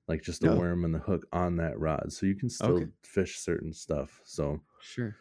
like 0.09 0.23
just 0.23 0.45
a 0.45 0.49
Oh. 0.49 0.57
worm 0.59 0.85
and 0.85 0.95
the 0.95 1.01
hook 1.01 1.27
on 1.33 1.57
that 1.57 1.79
rod, 1.79 2.13
so 2.13 2.27
you 2.27 2.37
can 2.37 2.51
still 2.51 2.77
Okay. 2.77 2.93
fish 3.03 3.39
certain 3.39 3.73
stuff. 3.73 4.21
So 4.25 4.61
Sure. 4.81 5.17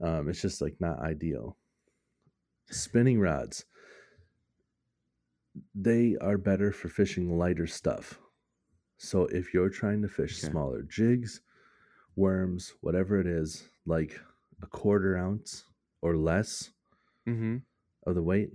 um, 0.00 0.28
it's 0.28 0.40
just 0.42 0.60
like 0.60 0.80
not 0.80 1.00
ideal. 1.00 1.56
Spinning 2.70 3.20
rods, 3.20 3.64
they 5.74 6.16
are 6.16 6.38
better 6.38 6.72
for 6.72 6.88
fishing 6.88 7.38
lighter 7.38 7.66
stuff. 7.66 8.18
So 8.98 9.26
if 9.26 9.54
you're 9.54 9.70
trying 9.70 10.02
to 10.02 10.08
fish 10.08 10.38
Okay. 10.38 10.48
smaller 10.50 10.82
jigs, 10.82 11.42
worms, 12.16 12.74
whatever 12.80 13.20
it 13.20 13.26
is, 13.26 13.68
like 13.86 14.20
a 14.62 14.66
quarter 14.66 15.16
ounce 15.16 15.66
or 16.02 16.16
less 16.16 16.72
Mm-hmm. 17.26 17.56
of 18.06 18.14
the 18.14 18.22
weight, 18.22 18.50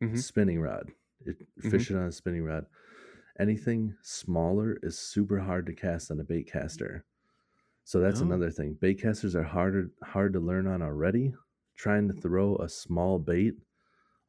Mhm. 0.00 0.16
spinning 0.18 0.60
rod. 0.60 0.92
It, 1.24 1.36
Fish 1.70 1.90
it 1.90 1.96
on 1.96 2.04
a 2.06 2.12
spinning 2.12 2.44
rod. 2.44 2.66
Anything 3.38 3.94
smaller 4.02 4.78
is 4.82 4.98
super 4.98 5.38
hard 5.38 5.66
to 5.66 5.72
cast 5.72 6.10
on 6.10 6.20
a 6.20 6.24
bait 6.24 6.50
caster. 6.50 7.04
So 7.84 8.00
that's 8.00 8.20
Oh. 8.20 8.24
another 8.24 8.50
thing. 8.50 8.74
Bait 8.80 9.00
casters 9.00 9.34
are 9.36 9.42
harder 9.42 9.90
hard 10.02 10.32
to 10.34 10.40
learn 10.40 10.66
on 10.66 10.82
already. 10.82 11.34
Trying 11.76 12.08
to 12.08 12.14
throw 12.14 12.56
a 12.56 12.68
small 12.68 13.18
bait 13.18 13.54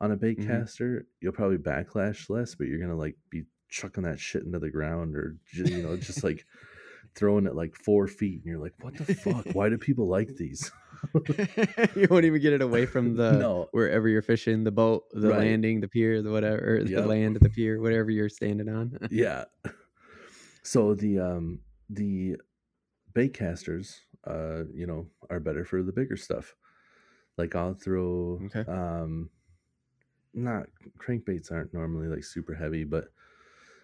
on 0.02 0.12
a 0.12 0.16
bait 0.16 0.40
Mhm. 0.40 0.46
caster, 0.48 1.08
you'll 1.20 1.34
probably 1.34 1.58
backlash 1.58 2.30
less, 2.30 2.56
but 2.56 2.68
you're 2.68 2.80
gonna 2.80 2.96
like 2.96 3.18
be 3.30 3.46
chucking 3.70 4.04
that 4.04 4.20
shit 4.20 4.44
into 4.44 4.60
the 4.60 4.70
ground 4.70 5.16
or 5.16 5.36
ju- 5.48 5.66
you 5.66 5.84
know 5.84 5.98
just 5.98 6.24
like 6.24 6.46
throwing 7.16 7.46
it 7.48 7.56
like 7.56 7.76
four 7.76 8.08
feet, 8.08 8.38
and 8.38 8.46
you're 8.46 8.60
like, 8.62 8.74
what 8.82 8.96
the 8.96 9.14
fuck? 9.16 9.46
Why 9.54 9.70
do 9.70 9.78
people 9.78 10.08
like 10.08 10.36
these? 10.36 10.72
you 11.96 12.08
won't 12.10 12.26
even 12.26 12.42
get 12.42 12.54
it 12.54 12.62
away 12.62 12.86
from 12.86 13.16
the 13.16 13.48
no, 13.48 13.72
wherever 13.72 14.08
you're 14.08 14.22
fishing, 14.22 14.64
the 14.64 14.72
boat, 14.72 15.04
the 15.12 15.32
Right. 15.32 15.34
landing, 15.34 15.80
the 15.82 15.88
pier, 15.88 16.22
the 16.22 16.32
whatever, 16.32 16.78
or 16.80 16.84
the 16.86 17.02
Yep. 17.02 17.04
land, 17.04 17.38
the 17.38 17.50
pier, 17.50 17.82
whatever 17.82 18.10
you're 18.12 18.30
standing 18.30 18.70
on. 18.70 18.98
yeah 19.10 19.46
so 20.64 20.94
the 20.94 21.20
um 21.20 21.62
the 21.90 22.38
bait 23.14 23.34
casters 23.34 24.02
uh 24.26 24.66
you 24.74 24.88
know 24.88 25.10
are 25.30 25.42
better 25.42 25.66
for 25.66 25.84
the 25.84 25.94
bigger 25.94 26.18
stuff 26.18 26.56
like 27.38 27.56
i'll 27.56 27.74
throw 27.74 28.44
Okay. 28.46 28.66
um 28.68 29.32
not 30.34 30.68
crankbaits 30.98 31.52
aren't 31.52 31.74
normally 31.74 32.08
like 32.08 32.24
super 32.24 32.54
heavy 32.54 32.84
but 32.84 33.12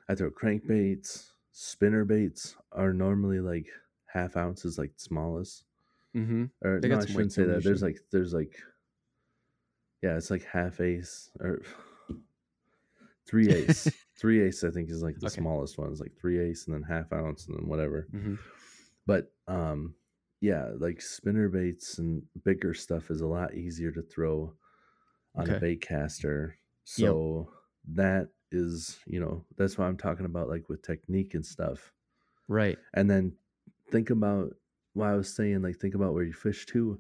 i 0.10 0.16
throw 0.16 0.32
crankbaits 0.32 1.32
spinner 1.52 2.06
baits 2.06 2.58
are 2.72 2.94
normally 2.94 3.40
like 3.40 3.70
half 4.08 4.38
ounces 4.38 4.78
like 4.78 4.94
smallest 4.98 5.66
mm-hmm. 6.16 6.46
or 6.64 6.80
They 6.82 6.88
no, 6.88 6.96
got 6.96 7.04
I 7.04 7.12
shouldn't 7.12 7.34
say 7.34 7.44
that. 7.44 7.64
There's 7.64 7.82
like 7.84 8.00
there's 8.12 8.34
like 8.34 8.56
yeah, 10.02 10.18
it's 10.18 10.30
like 10.32 10.44
half 10.46 10.80
ace 10.82 11.30
or 11.40 11.62
three 13.28 13.52
ace. 13.52 13.88
three 14.20 14.42
ace 14.44 14.64
I 14.64 14.70
think 14.72 14.90
is 14.90 15.04
like 15.04 15.20
the 15.20 15.28
Okay. 15.28 15.36
smallest 15.42 15.78
one. 15.78 15.92
It's 15.92 16.00
like 16.00 16.16
three 16.20 16.40
ace 16.40 16.68
and 16.68 16.76
then 16.76 16.84
half 16.84 17.12
ounce 17.12 17.48
and 17.48 17.58
then 17.58 17.68
whatever. 17.68 18.08
Mm-hmm. 18.14 18.36
But 19.06 19.32
um 19.48 19.96
yeah, 20.42 20.70
like 20.78 21.02
spinner 21.02 21.50
baits 21.50 21.98
and 21.98 22.22
bigger 22.44 22.74
stuff 22.74 23.10
is 23.10 23.22
a 23.22 23.28
lot 23.28 23.56
easier 23.56 23.92
to 23.92 24.02
throw 24.02 24.54
on 25.36 25.50
a 25.50 25.60
bait 25.60 25.82
caster. 25.82 26.58
So 26.84 27.50
that 27.94 28.28
is, 28.52 29.00
you 29.08 29.20
know, 29.20 29.44
that's 29.58 29.78
what 29.78 29.86
I'm 29.86 29.98
talking 29.98 30.26
about 30.26 30.50
like 30.50 30.70
with 30.70 30.82
technique 30.84 31.34
and 31.34 31.46
stuff 31.46 31.92
Right. 32.48 32.78
and 32.94 33.10
then 33.10 33.34
think 33.92 34.12
about 34.12 34.54
what 34.96 35.10
I 35.10 35.16
was 35.16 35.36
saying, 35.36 35.62
like 35.62 35.76
think 35.78 35.94
about 35.94 36.14
where 36.14 36.24
you 36.24 36.34
fish 36.34 36.66
too. 36.66 37.00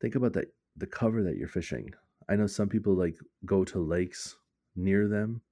Think 0.00 0.14
about 0.14 0.32
that 0.34 0.46
the 0.76 0.86
cover 0.86 1.22
that 1.22 1.36
you're 1.36 1.48
fishing. 1.48 1.90
I 2.28 2.36
know 2.36 2.46
some 2.46 2.68
people 2.68 2.94
like 2.94 3.16
go 3.44 3.64
to 3.64 3.78
lakes 3.78 4.36
near 4.74 5.08
them, 5.08 5.42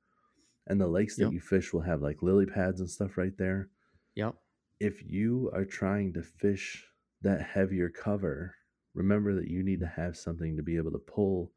and 0.67 0.81
the 0.81 0.87
lakes 0.87 1.17
that 1.17 1.33
you 1.33 1.41
fish 1.41 1.73
will 1.73 1.83
have 1.83 2.01
like 2.03 2.23
lily 2.23 2.47
pads 2.47 2.81
and 2.81 2.89
stuff 2.89 3.19
right 3.19 3.37
there. 3.37 3.69
Yep. 4.15 4.35
If 4.81 5.03
you 5.05 5.51
are 5.55 5.65
trying 5.65 6.13
to 6.15 6.23
fish 6.23 6.85
that 7.23 7.43
heavier 7.43 7.89
cover, 7.89 8.55
remember 8.95 9.35
that 9.35 9.49
you 9.49 9.63
need 9.63 9.81
to 9.81 9.87
mm-hmm. 9.87 10.01
have 10.01 10.17
something 10.17 10.57
to 10.57 10.63
be 10.63 10.77
able 10.77 10.93
to 10.93 10.99
pull 10.99 11.53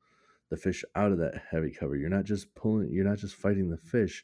the 0.50 0.58
fish 0.58 0.84
out 0.96 1.12
of 1.12 1.18
that 1.20 1.42
heavy 1.52 1.72
cover. 1.72 1.96
You're 1.96 2.10
not 2.10 2.26
just 2.26 2.54
pulling, 2.56 2.92
you're 2.92 3.06
not 3.06 3.18
just 3.18 3.36
fighting 3.36 3.70
the 3.70 3.78
fish, 3.78 4.24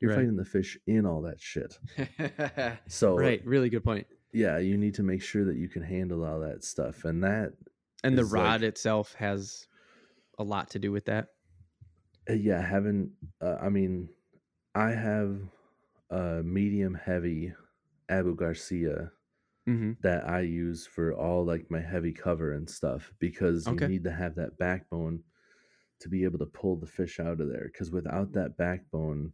you're 0.00 0.10
Right. 0.10 0.18
fighting 0.18 0.36
the 0.36 0.44
fish 0.44 0.78
in 0.86 1.06
all 1.06 1.22
that 1.22 1.40
shit. 1.40 1.78
So 2.88 3.16
right. 3.16 3.44
Really 3.44 3.68
good 3.68 3.84
point. 3.84 4.06
Yeah, 4.36 4.58
you 4.58 4.76
need 4.76 4.94
to 4.94 5.02
make 5.02 5.22
sure 5.22 5.44
that 5.46 5.56
you 5.56 5.68
can 5.68 5.82
handle 5.82 6.24
all 6.24 6.40
that 6.40 6.62
stuff, 6.62 7.04
and 7.04 7.24
that 7.24 7.52
And 8.04 8.16
the 8.18 8.22
is 8.22 8.32
like- 8.32 8.42
rod 8.42 8.62
itself 8.62 9.14
has 9.14 9.66
a 10.38 10.44
lot 10.44 10.70
to 10.70 10.78
do 10.78 10.92
with 10.92 11.06
that. 11.06 11.28
uh, 12.28 12.34
yeah, 12.34 12.60
having 12.60 13.10
uh, 13.40 13.56
I 13.60 13.68
mean, 13.70 14.08
I 14.74 14.90
have 14.90 15.40
a 16.10 16.42
medium 16.42 16.94
heavy 16.94 17.54
Abu 18.08 18.34
Garcia 18.36 19.10
Mm-hmm. 19.68 19.92
that 20.02 20.28
I 20.28 20.42
use 20.42 20.86
for 20.86 21.12
all 21.12 21.44
like 21.44 21.66
my 21.70 21.80
heavy 21.80 22.12
cover 22.12 22.52
and 22.52 22.70
stuff 22.70 23.12
because 23.18 23.66
Okay. 23.66 23.86
you 23.86 23.90
need 23.90 24.04
to 24.04 24.12
have 24.12 24.36
that 24.36 24.56
backbone 24.58 25.24
to 26.02 26.08
be 26.08 26.22
able 26.22 26.38
to 26.38 26.46
pull 26.46 26.76
the 26.76 26.86
fish 26.86 27.18
out 27.18 27.40
of 27.40 27.48
there. 27.48 27.68
Because 27.72 27.90
without 27.90 28.32
that 28.34 28.56
backbone, 28.56 29.32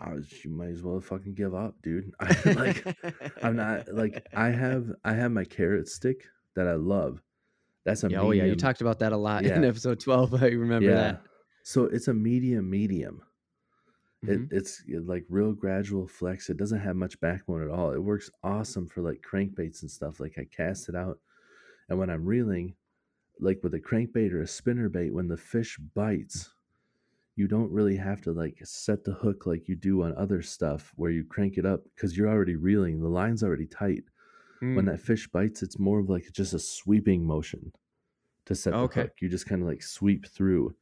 I 0.00 0.14
was 0.14 0.44
you 0.44 0.50
might 0.50 0.70
as 0.70 0.82
well 0.82 1.00
fucking 1.00 1.34
give 1.34 1.54
up, 1.54 1.74
dude. 1.82 2.12
I 2.20 2.36
like 2.52 2.84
I'm 3.42 3.56
not 3.56 3.92
like 3.92 4.26
I 4.34 4.48
have 4.48 4.86
I 5.04 5.12
have 5.14 5.32
my 5.32 5.44
Carrot 5.44 5.86
Stix 5.86 6.16
that 6.56 6.68
I 6.68 6.74
love. 6.74 7.22
That's 7.84 8.04
a 8.04 8.10
Yeah, 8.10 8.20
oh 8.20 8.30
yeah, 8.32 8.44
you 8.44 8.56
talked 8.56 8.80
about 8.80 8.98
that 9.00 9.12
a 9.12 9.16
lot 9.16 9.44
in 9.44 9.64
episode 9.64 10.00
twelve. 10.00 10.34
I 10.42 10.48
remember 10.48 10.88
that. 10.94 11.22
So 11.64 11.84
it's 11.84 12.08
a 12.08 12.14
medium 12.14 12.68
medium. 12.70 13.22
Mhm. 14.24 14.50
It, 14.50 14.56
it's 14.56 14.82
like 15.04 15.24
real 15.28 15.52
gradual 15.52 16.08
flex. 16.08 16.50
It 16.50 16.56
doesn't 16.56 16.80
have 16.80 16.96
much 16.96 17.20
backbone 17.20 17.62
at 17.62 17.70
all. 17.70 17.92
It 17.92 18.02
works 18.02 18.30
awesome 18.42 18.88
for 18.88 19.00
like 19.00 19.22
crankbaits 19.22 19.82
and 19.82 19.90
stuff. 19.90 20.18
Like 20.18 20.34
I 20.38 20.44
cast 20.44 20.88
it 20.88 20.96
out, 20.96 21.18
and 21.88 21.98
when 21.98 22.10
I'm 22.10 22.24
reeling, 22.24 22.74
like 23.38 23.60
with 23.62 23.74
a 23.74 23.80
crankbait 23.80 24.32
or 24.32 24.42
a 24.42 24.46
spinner 24.46 24.88
bait, 24.88 25.14
when 25.14 25.28
the 25.28 25.36
fish 25.36 25.78
bites, 25.94 26.50
you 27.38 27.46
don't 27.48 27.70
really 27.72 27.96
have 27.96 28.20
to 28.22 28.32
like 28.32 28.58
set 28.64 29.04
the 29.04 29.12
hook 29.14 29.46
like 29.46 29.68
you 29.68 29.76
do 29.76 30.02
on 30.02 30.12
other 30.16 30.42
stuff 30.42 30.92
where 30.96 31.10
you 31.12 31.24
crank 31.24 31.56
it 31.56 31.64
up 31.64 31.84
because 31.94 32.16
you're 32.16 32.28
already 32.28 32.56
reeling. 32.56 33.00
The 33.00 33.08
line's 33.08 33.42
already 33.44 33.66
tight. 33.66 34.04
When 34.72 34.84
Mm, 34.84 34.92
that 34.92 35.00
fish 35.00 35.28
bites, 35.28 35.62
it's 35.62 35.78
more 35.78 36.00
of 36.00 36.10
like 36.10 36.32
just 36.32 36.52
a 36.52 36.58
sweeping 36.58 37.24
motion 37.24 37.72
to 38.46 38.54
set 38.54 38.72
the 38.72 38.78
Okay. 38.78 39.02
hook. 39.02 39.12
You 39.20 39.28
just 39.28 39.46
kind 39.46 39.62
of 39.62 39.68
like 39.68 39.82
sweep 39.82 40.26
through 40.26 40.74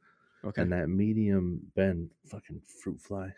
okay. 0.43 0.61
and 0.63 0.71
that 0.71 0.89
medium 0.89 1.61
bend 1.75 2.11
fucking 2.25 2.61
fruit 2.81 2.99
fly. 3.01 3.33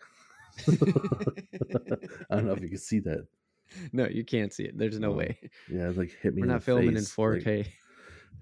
I 2.30 2.36
don't 2.36 2.46
know 2.46 2.52
if 2.52 2.62
you 2.62 2.68
can 2.68 2.78
see 2.78 3.00
that. 3.00 3.26
no, 3.92 4.06
you 4.08 4.24
can't 4.24 4.52
see 4.52 4.64
it. 4.64 4.78
There's 4.78 4.98
no 4.98 5.10
Oh, 5.10 5.14
way. 5.14 5.38
Yeah, 5.68 5.92
like 5.94 6.10
hit 6.22 6.34
me. 6.34 6.42
We're 6.42 6.46
in 6.46 6.52
not 6.52 6.62
the 6.62 6.66
filming 6.66 6.96
in 6.96 7.04
face, 7.04 7.16
like, 7.26 7.42
4K. 7.42 7.66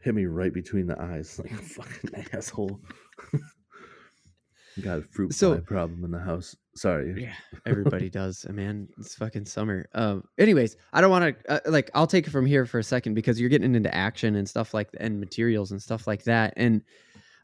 hit 0.02 0.14
me 0.14 0.26
right 0.26 0.52
between 0.52 0.86
the 0.86 1.00
eyes, 1.00 1.38
like 1.42 1.50
a 1.52 1.56
fucking 1.56 2.26
asshole. 2.32 2.80
Got 4.82 4.98
a 5.00 5.02
fruit 5.02 5.34
So- 5.34 5.54
fly 5.54 5.60
problem 5.60 6.04
in 6.04 6.10
the 6.10 6.18
house. 6.20 6.56
Sorry. 6.74 7.14
Yeah, 7.22 7.32
everybody 7.66 8.08
does. 8.08 8.46
uh, 8.48 8.52
Man, 8.52 8.88
it's 8.98 9.14
fucking 9.14 9.46
summer. 9.46 9.88
Um. 9.94 10.24
Anyways, 10.38 10.76
I 10.92 11.00
don't 11.00 11.10
want 11.10 11.36
to 11.44 11.52
uh, 11.52 11.70
like. 11.70 11.90
I'll 11.94 12.06
take 12.06 12.26
it 12.26 12.30
from 12.30 12.46
here 12.46 12.66
for 12.66 12.78
a 12.78 12.84
second 12.84 13.14
because 13.14 13.40
you're 13.40 13.48
getting 13.50 13.74
into 13.74 13.92
action 13.94 14.36
and 14.36 14.48
stuff 14.48 14.74
like 14.74 14.88
and 15.00 15.18
materials 15.18 15.72
and 15.72 15.82
stuff 15.82 16.06
like 16.06 16.22
that. 16.24 16.54
And 16.56 16.82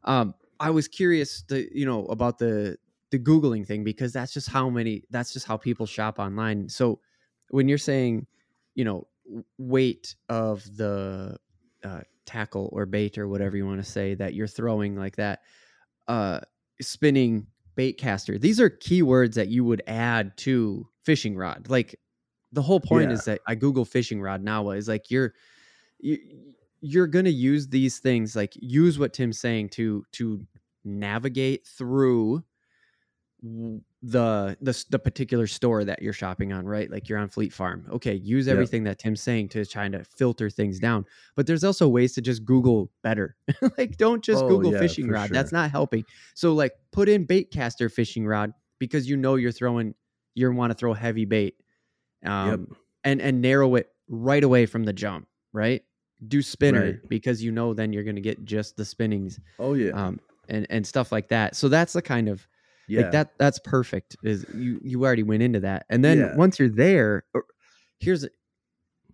um, 0.05 0.35
I 0.61 0.70
was 0.70 0.87
curious, 0.87 1.42
to, 1.49 1.66
you 1.77 1.85
know, 1.85 2.05
about 2.07 2.38
the 2.38 2.77
the 3.11 3.18
googling 3.18 3.66
thing 3.66 3.83
because 3.85 4.12
that's 4.12 4.33
just 4.33 4.49
how 4.49 4.68
many 4.68 5.03
that's 5.11 5.33
just 5.33 5.47
how 5.47 5.57
people 5.57 5.87
shop 5.87 6.18
online 6.18 6.68
so 6.68 6.99
when 7.51 7.68
you're 7.68 7.79
saying 7.79 8.27
you 8.75 8.85
know 8.85 9.07
weight 9.57 10.16
of 10.29 10.64
the 10.77 11.37
uh, 11.85 12.01
tackle 12.27 12.68
or 12.73 12.87
bait 12.87 13.16
or 13.16 13.29
whatever 13.29 13.57
you 13.57 13.64
want 13.64 13.79
to 13.79 13.88
say 13.88 14.14
that 14.14 14.35
you're 14.35 14.49
throwing 14.49 14.97
like 14.97 15.14
that 15.14 15.42
uh 16.09 16.40
spinning 16.81 17.47
bait 17.77 17.95
caster 17.99 18.39
these 18.39 18.61
are 18.61 18.71
keywords 18.71 19.35
that 19.35 19.49
you 19.49 19.65
would 19.65 19.83
add 19.87 20.37
to 20.37 20.87
fishing 21.05 21.37
rod 21.37 21.69
like 21.69 21.99
the 22.53 22.63
whole 22.63 22.81
point 22.81 23.11
Yeah. 23.11 23.15
is 23.15 23.25
that 23.25 23.41
i 23.47 23.55
google 23.55 23.85
fishing 23.85 24.21
rod 24.21 24.43
now 24.43 24.71
is 24.71 24.89
like 24.89 25.11
you're 25.11 25.35
you, 26.01 26.19
you're 26.81 27.07
going 27.07 27.25
to 27.25 27.31
use 27.33 27.69
these 27.69 27.99
things 27.99 28.37
like 28.37 28.53
use 28.61 28.99
what 28.99 29.13
tim's 29.13 29.39
saying 29.39 29.71
to 29.71 30.05
to 30.13 30.45
navigate 30.85 31.67
through 31.67 32.45
the 34.03 34.57
the 34.63 34.85
the 34.91 34.99
particular 34.99 35.47
store 35.47 35.85
that 35.85 36.01
you're 36.01 36.13
shopping 36.15 36.53
on 36.53 36.65
right? 36.67 36.91
Like 36.91 37.09
you're 37.09 37.19
on 37.19 37.29
fleet 37.29 37.53
farm. 37.53 37.87
Okay 37.93 38.15
use 38.15 38.47
Yep. 38.47 38.53
everything 38.55 38.85
that 38.85 38.99
tim's 38.99 39.21
saying 39.23 39.49
to 39.51 39.67
try 39.67 39.89
to 39.89 40.03
filter 40.05 40.49
things 40.49 40.79
down. 40.79 41.05
But 41.37 41.47
there's 41.47 41.65
also 41.65 41.87
ways 41.89 42.15
to 42.15 42.23
just 42.23 42.45
google 42.45 42.91
better. 43.03 43.37
Like 43.79 43.97
don't 43.99 44.25
just 44.25 44.45
Oh, 44.45 44.49
google 44.49 44.73
yeah, 44.73 44.79
fishing 44.79 45.09
rod. 45.11 45.31
That's 45.31 45.53
not 45.53 45.71
helping. 45.71 46.05
So 46.35 46.53
like 46.55 46.73
put 46.93 47.09
in 47.09 47.25
bait 47.25 47.51
caster 47.51 47.89
fishing 47.89 48.27
rod 48.27 48.53
because 48.79 49.09
you 49.09 49.17
know 49.17 49.35
you're 49.35 49.53
throwing 49.53 49.95
you 50.35 50.51
want 50.53 50.71
to 50.71 50.75
throw 50.75 50.95
heavy 50.95 51.25
bait 51.27 51.57
um 52.25 52.69
and 53.05 53.21
and 53.21 53.43
narrow 53.43 53.75
it 53.75 53.91
right 54.09 54.43
away 54.45 54.67
from 54.67 54.85
the 54.85 54.93
jump 54.93 55.29
right? 55.53 55.83
Do 56.27 56.41
spinner 56.43 56.83
Right. 56.93 57.09
because 57.09 57.43
you 57.43 57.53
know 57.53 57.75
then 57.75 57.93
you're 57.93 58.05
going 58.05 58.17
to 58.17 58.23
get 58.23 58.45
just 58.45 58.77
the 58.77 58.85
spinnings 58.85 59.39
Oh 59.59 59.75
yeah. 59.75 59.91
um 59.93 60.19
and 60.49 60.67
and 60.71 60.87
stuff 60.87 61.13
like 61.13 61.29
that. 61.29 61.57
So 61.57 61.69
that's 61.69 61.93
the 61.93 62.03
kind 62.03 62.29
of 62.29 62.47
yeah. 62.88 63.03
like 63.03 63.11
that 63.12 63.31
that's 63.38 63.59
perfect 63.64 64.16
is 64.23 64.44
you 64.55 64.81
you 64.83 65.05
already 65.05 65.23
went 65.23 65.42
into 65.42 65.61
that 65.61 65.87
and 65.88 66.05
then 66.05 66.18
Yeah. 66.18 66.37
once 66.37 66.59
you're 66.59 66.68
there 66.68 67.25
uh, 67.35 67.40
here's 67.99 68.27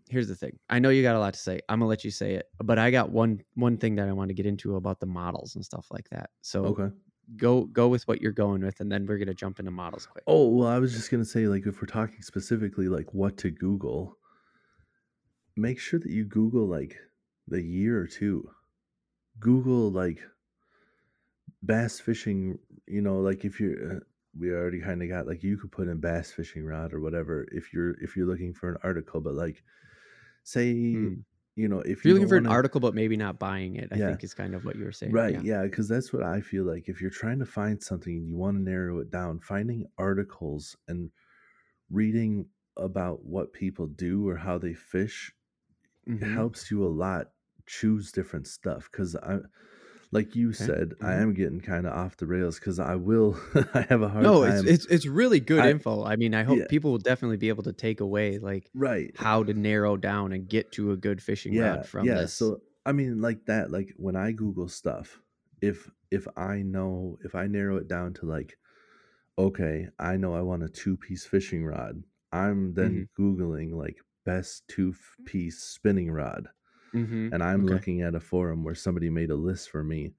here's 0.08 0.26
the 0.28 0.34
thing 0.34 0.58
i 0.68 0.78
know 0.78 0.88
you 0.88 1.02
got 1.02 1.14
a 1.14 1.18
lot 1.20 1.34
to 1.34 1.38
say 1.40 1.60
i'm 1.68 1.78
gonna 1.78 1.88
let 1.88 2.02
you 2.04 2.10
say 2.10 2.34
it 2.34 2.46
but 2.62 2.78
i 2.78 2.90
got 2.90 3.10
one 3.10 3.40
one 3.54 3.76
thing 3.76 3.94
that 3.96 4.08
i 4.08 4.12
want 4.12 4.28
to 4.28 4.34
get 4.34 4.44
into 4.46 4.74
about 4.76 4.98
the 5.00 5.06
models 5.06 5.54
and 5.54 5.64
stuff 5.64 5.86
like 5.90 6.08
that 6.10 6.30
so 6.40 6.64
Okay. 6.64 6.88
go 7.36 7.64
go 7.66 7.86
with 7.88 8.08
what 8.08 8.20
you're 8.20 8.32
going 8.32 8.60
with 8.60 8.80
and 8.80 8.90
then 8.90 9.06
we're 9.06 9.18
gonna 9.18 9.32
jump 9.34 9.58
into 9.60 9.70
models 9.70 10.06
quick 10.06 10.24
Oh 10.26 10.48
well, 10.48 10.68
I 10.68 10.78
was 10.78 10.92
just 10.92 11.10
gonna 11.10 11.24
say, 11.24 11.46
like, 11.46 11.64
if 11.66 11.80
we're 11.80 11.86
talking 11.86 12.22
specifically 12.22 12.88
like 12.88 13.14
what 13.14 13.36
to 13.38 13.50
Google, 13.50 14.16
make 15.56 15.78
sure 15.78 15.98
that 16.00 16.10
you 16.10 16.24
Google 16.24 16.66
like 16.66 16.96
the 17.46 17.62
year 17.62 18.00
or 18.00 18.06
two. 18.06 18.50
Google 19.38 19.90
like 19.90 20.20
bass 21.62 22.00
fishing. 22.00 22.58
You 22.86 23.00
know, 23.02 23.20
like 23.20 23.44
if 23.44 23.60
you're, 23.60 23.96
uh, 23.96 24.00
we 24.38 24.50
already 24.52 24.80
kind 24.80 25.02
of 25.02 25.08
got 25.08 25.26
like 25.26 25.42
you 25.42 25.56
could 25.58 25.72
put 25.72 25.88
in 25.88 25.98
bass 26.00 26.30
fishing 26.32 26.64
rod 26.64 26.92
or 26.92 27.00
whatever 27.00 27.46
if 27.52 27.72
you're 27.72 27.94
if 28.02 28.16
you're 28.16 28.26
looking 28.26 28.54
for 28.54 28.70
an 28.70 28.76
article. 28.82 29.20
But 29.20 29.34
like, 29.34 29.62
say 30.44 30.72
Mm. 30.74 31.24
you 31.56 31.68
know 31.68 31.80
if 31.80 31.98
if 31.98 32.04
you're 32.04 32.14
looking 32.14 32.28
for 32.28 32.36
an 32.36 32.44
wanna- 32.44 32.54
article 32.54 32.80
but 32.80 32.94
maybe 32.94 33.16
not 33.16 33.38
buying 33.38 33.76
it 33.76 33.88
i 33.92 33.96
Yeah. 33.96 34.06
think 34.08 34.24
is 34.24 34.32
kind 34.34 34.54
of 34.54 34.64
what 34.64 34.76
you 34.76 34.84
were 34.84 34.92
saying 34.92 35.12
Right, 35.12 35.42
yeah, 35.44 35.62
because 35.64 35.88
that's 35.88 36.12
what 36.12 36.22
I 36.22 36.40
feel 36.40 36.64
like. 36.64 36.88
If 36.88 37.00
you're 37.02 37.10
trying 37.10 37.40
to 37.40 37.44
find 37.46 37.82
something 37.82 38.16
and 38.16 38.26
you 38.26 38.36
want 38.36 38.56
to 38.56 38.62
narrow 38.62 39.00
it 39.00 39.10
down, 39.10 39.40
finding 39.40 39.84
articles 39.98 40.76
and 40.88 41.10
reading 41.90 42.46
about 42.76 43.24
what 43.24 43.52
people 43.52 43.86
do 43.88 44.26
or 44.28 44.36
how 44.36 44.56
they 44.58 44.72
fish 44.74 45.32
Mhm. 46.08 46.20
helps 46.34 46.70
you 46.70 46.84
a 46.84 46.88
lot 46.88 47.32
choose 47.66 48.10
different 48.12 48.46
stuff. 48.46 48.88
Because 48.90 49.14
I, 49.16 49.40
like 50.12 50.34
you 50.34 50.52
said, 50.52 50.94
I 51.00 51.12
mhm. 51.12 51.22
am 51.22 51.34
getting 51.34 51.60
kind 51.60 51.86
of 51.86 51.92
off 51.92 52.16
the 52.16 52.26
rails 52.26 52.58
because 52.58 52.78
I 52.80 52.96
will, 52.96 53.38
I 53.74 53.82
have 53.88 54.02
a 54.02 54.08
hard 54.08 54.24
no 54.24 54.42
time. 54.42 54.66
it's, 54.66 54.84
it's 54.84 54.86
it's 54.86 55.06
really 55.06 55.38
good 55.40 55.64
I- 55.64 55.70
info 55.70 56.04
i 56.04 56.16
mean 56.16 56.34
i 56.34 56.42
hope 56.42 56.58
Yeah. 56.58 56.66
people 56.68 56.90
will 56.90 56.98
definitely 56.98 57.36
be 57.36 57.48
able 57.48 57.62
to 57.64 57.72
take 57.72 58.00
away 58.00 58.38
like 58.38 58.68
right. 58.74 59.12
how 59.16 59.42
to 59.44 59.54
narrow 59.54 59.96
down 59.96 60.32
and 60.32 60.48
get 60.48 60.72
to 60.72 60.90
a 60.92 60.96
good 60.96 61.22
fishing 61.22 61.54
yeah, 61.54 61.76
rod 61.76 61.86
from 61.86 62.06
yeah. 62.06 62.22
this 62.22 62.34
So 62.34 62.60
I 62.84 62.92
mean, 62.92 63.20
like 63.20 63.44
that. 63.46 63.70
Like 63.70 63.92
when 63.96 64.16
I 64.16 64.32
Google 64.32 64.68
stuff, 64.68 65.20
if 65.60 65.90
if 66.10 66.26
I 66.36 66.62
know 66.62 67.18
if 67.24 67.34
I 67.34 67.46
narrow 67.46 67.76
it 67.76 67.88
down 67.88 68.14
to 68.14 68.26
like, 68.26 68.56
okay, 69.38 69.88
I 69.98 70.16
know 70.16 70.34
I 70.34 70.40
want 70.42 70.62
a 70.62 70.68
two 70.68 70.96
piece 70.96 71.26
fishing 71.26 71.64
rod. 71.64 72.02
I'm 72.32 72.74
then 72.74 73.08
Mm-hmm. 73.16 73.22
googling 73.22 73.72
like 73.74 73.98
best 74.24 74.66
two 74.68 74.94
piece 75.26 75.58
spinning 75.62 76.10
rod, 76.10 76.48
Mhm. 76.92 77.32
and 77.32 77.42
I'm 77.42 77.64
Okay. 77.64 77.68
looking 77.68 78.02
at 78.02 78.14
a 78.14 78.20
forum 78.20 78.64
where 78.64 78.74
somebody 78.74 79.10
made 79.10 79.30
a 79.30 79.36
list 79.36 79.70
for 79.70 79.84
me, 79.84 80.14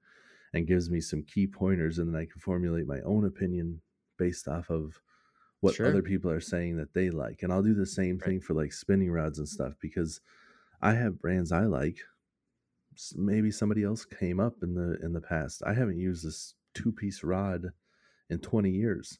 and 0.54 0.66
gives 0.68 0.90
me 0.90 1.00
some 1.00 1.24
key 1.24 1.46
pointers, 1.48 1.98
and 1.98 2.14
then 2.14 2.20
I 2.22 2.26
can 2.26 2.40
formulate 2.40 2.86
my 2.86 3.00
own 3.02 3.24
opinion 3.26 3.82
based 4.18 4.48
off 4.48 4.70
of 4.70 5.02
what 5.60 5.76
Sure. 5.76 5.84
other 5.84 6.02
people 6.02 6.30
are 6.30 6.40
saying 6.40 6.76
that 6.78 6.94
they 6.94 7.10
like. 7.10 7.42
And 7.42 7.52
I'll 7.52 7.62
do 7.64 7.74
the 7.74 7.86
same 7.86 8.20
Right. 8.24 8.32
thing 8.32 8.40
for 8.40 8.54
like 8.54 8.72
spinning 8.72 9.10
rods 9.12 9.38
and 9.38 9.48
stuff 9.48 9.74
because 9.80 10.20
I 10.82 10.94
have 10.94 11.20
brands 11.20 11.52
I 11.52 11.62
like. 11.66 12.00
Maybe 13.14 13.50
somebody 13.50 13.82
else 13.84 14.04
came 14.04 14.38
up 14.38 14.62
in 14.62 14.74
the 14.74 14.98
in 15.02 15.12
the 15.14 15.20
past. 15.20 15.62
I 15.64 15.72
haven't 15.74 15.98
used 15.98 16.24
this 16.26 16.54
two 16.74 16.92
piece 16.92 17.22
rod 17.24 17.72
in 18.30 18.40
20 18.40 18.70
years. 18.70 19.18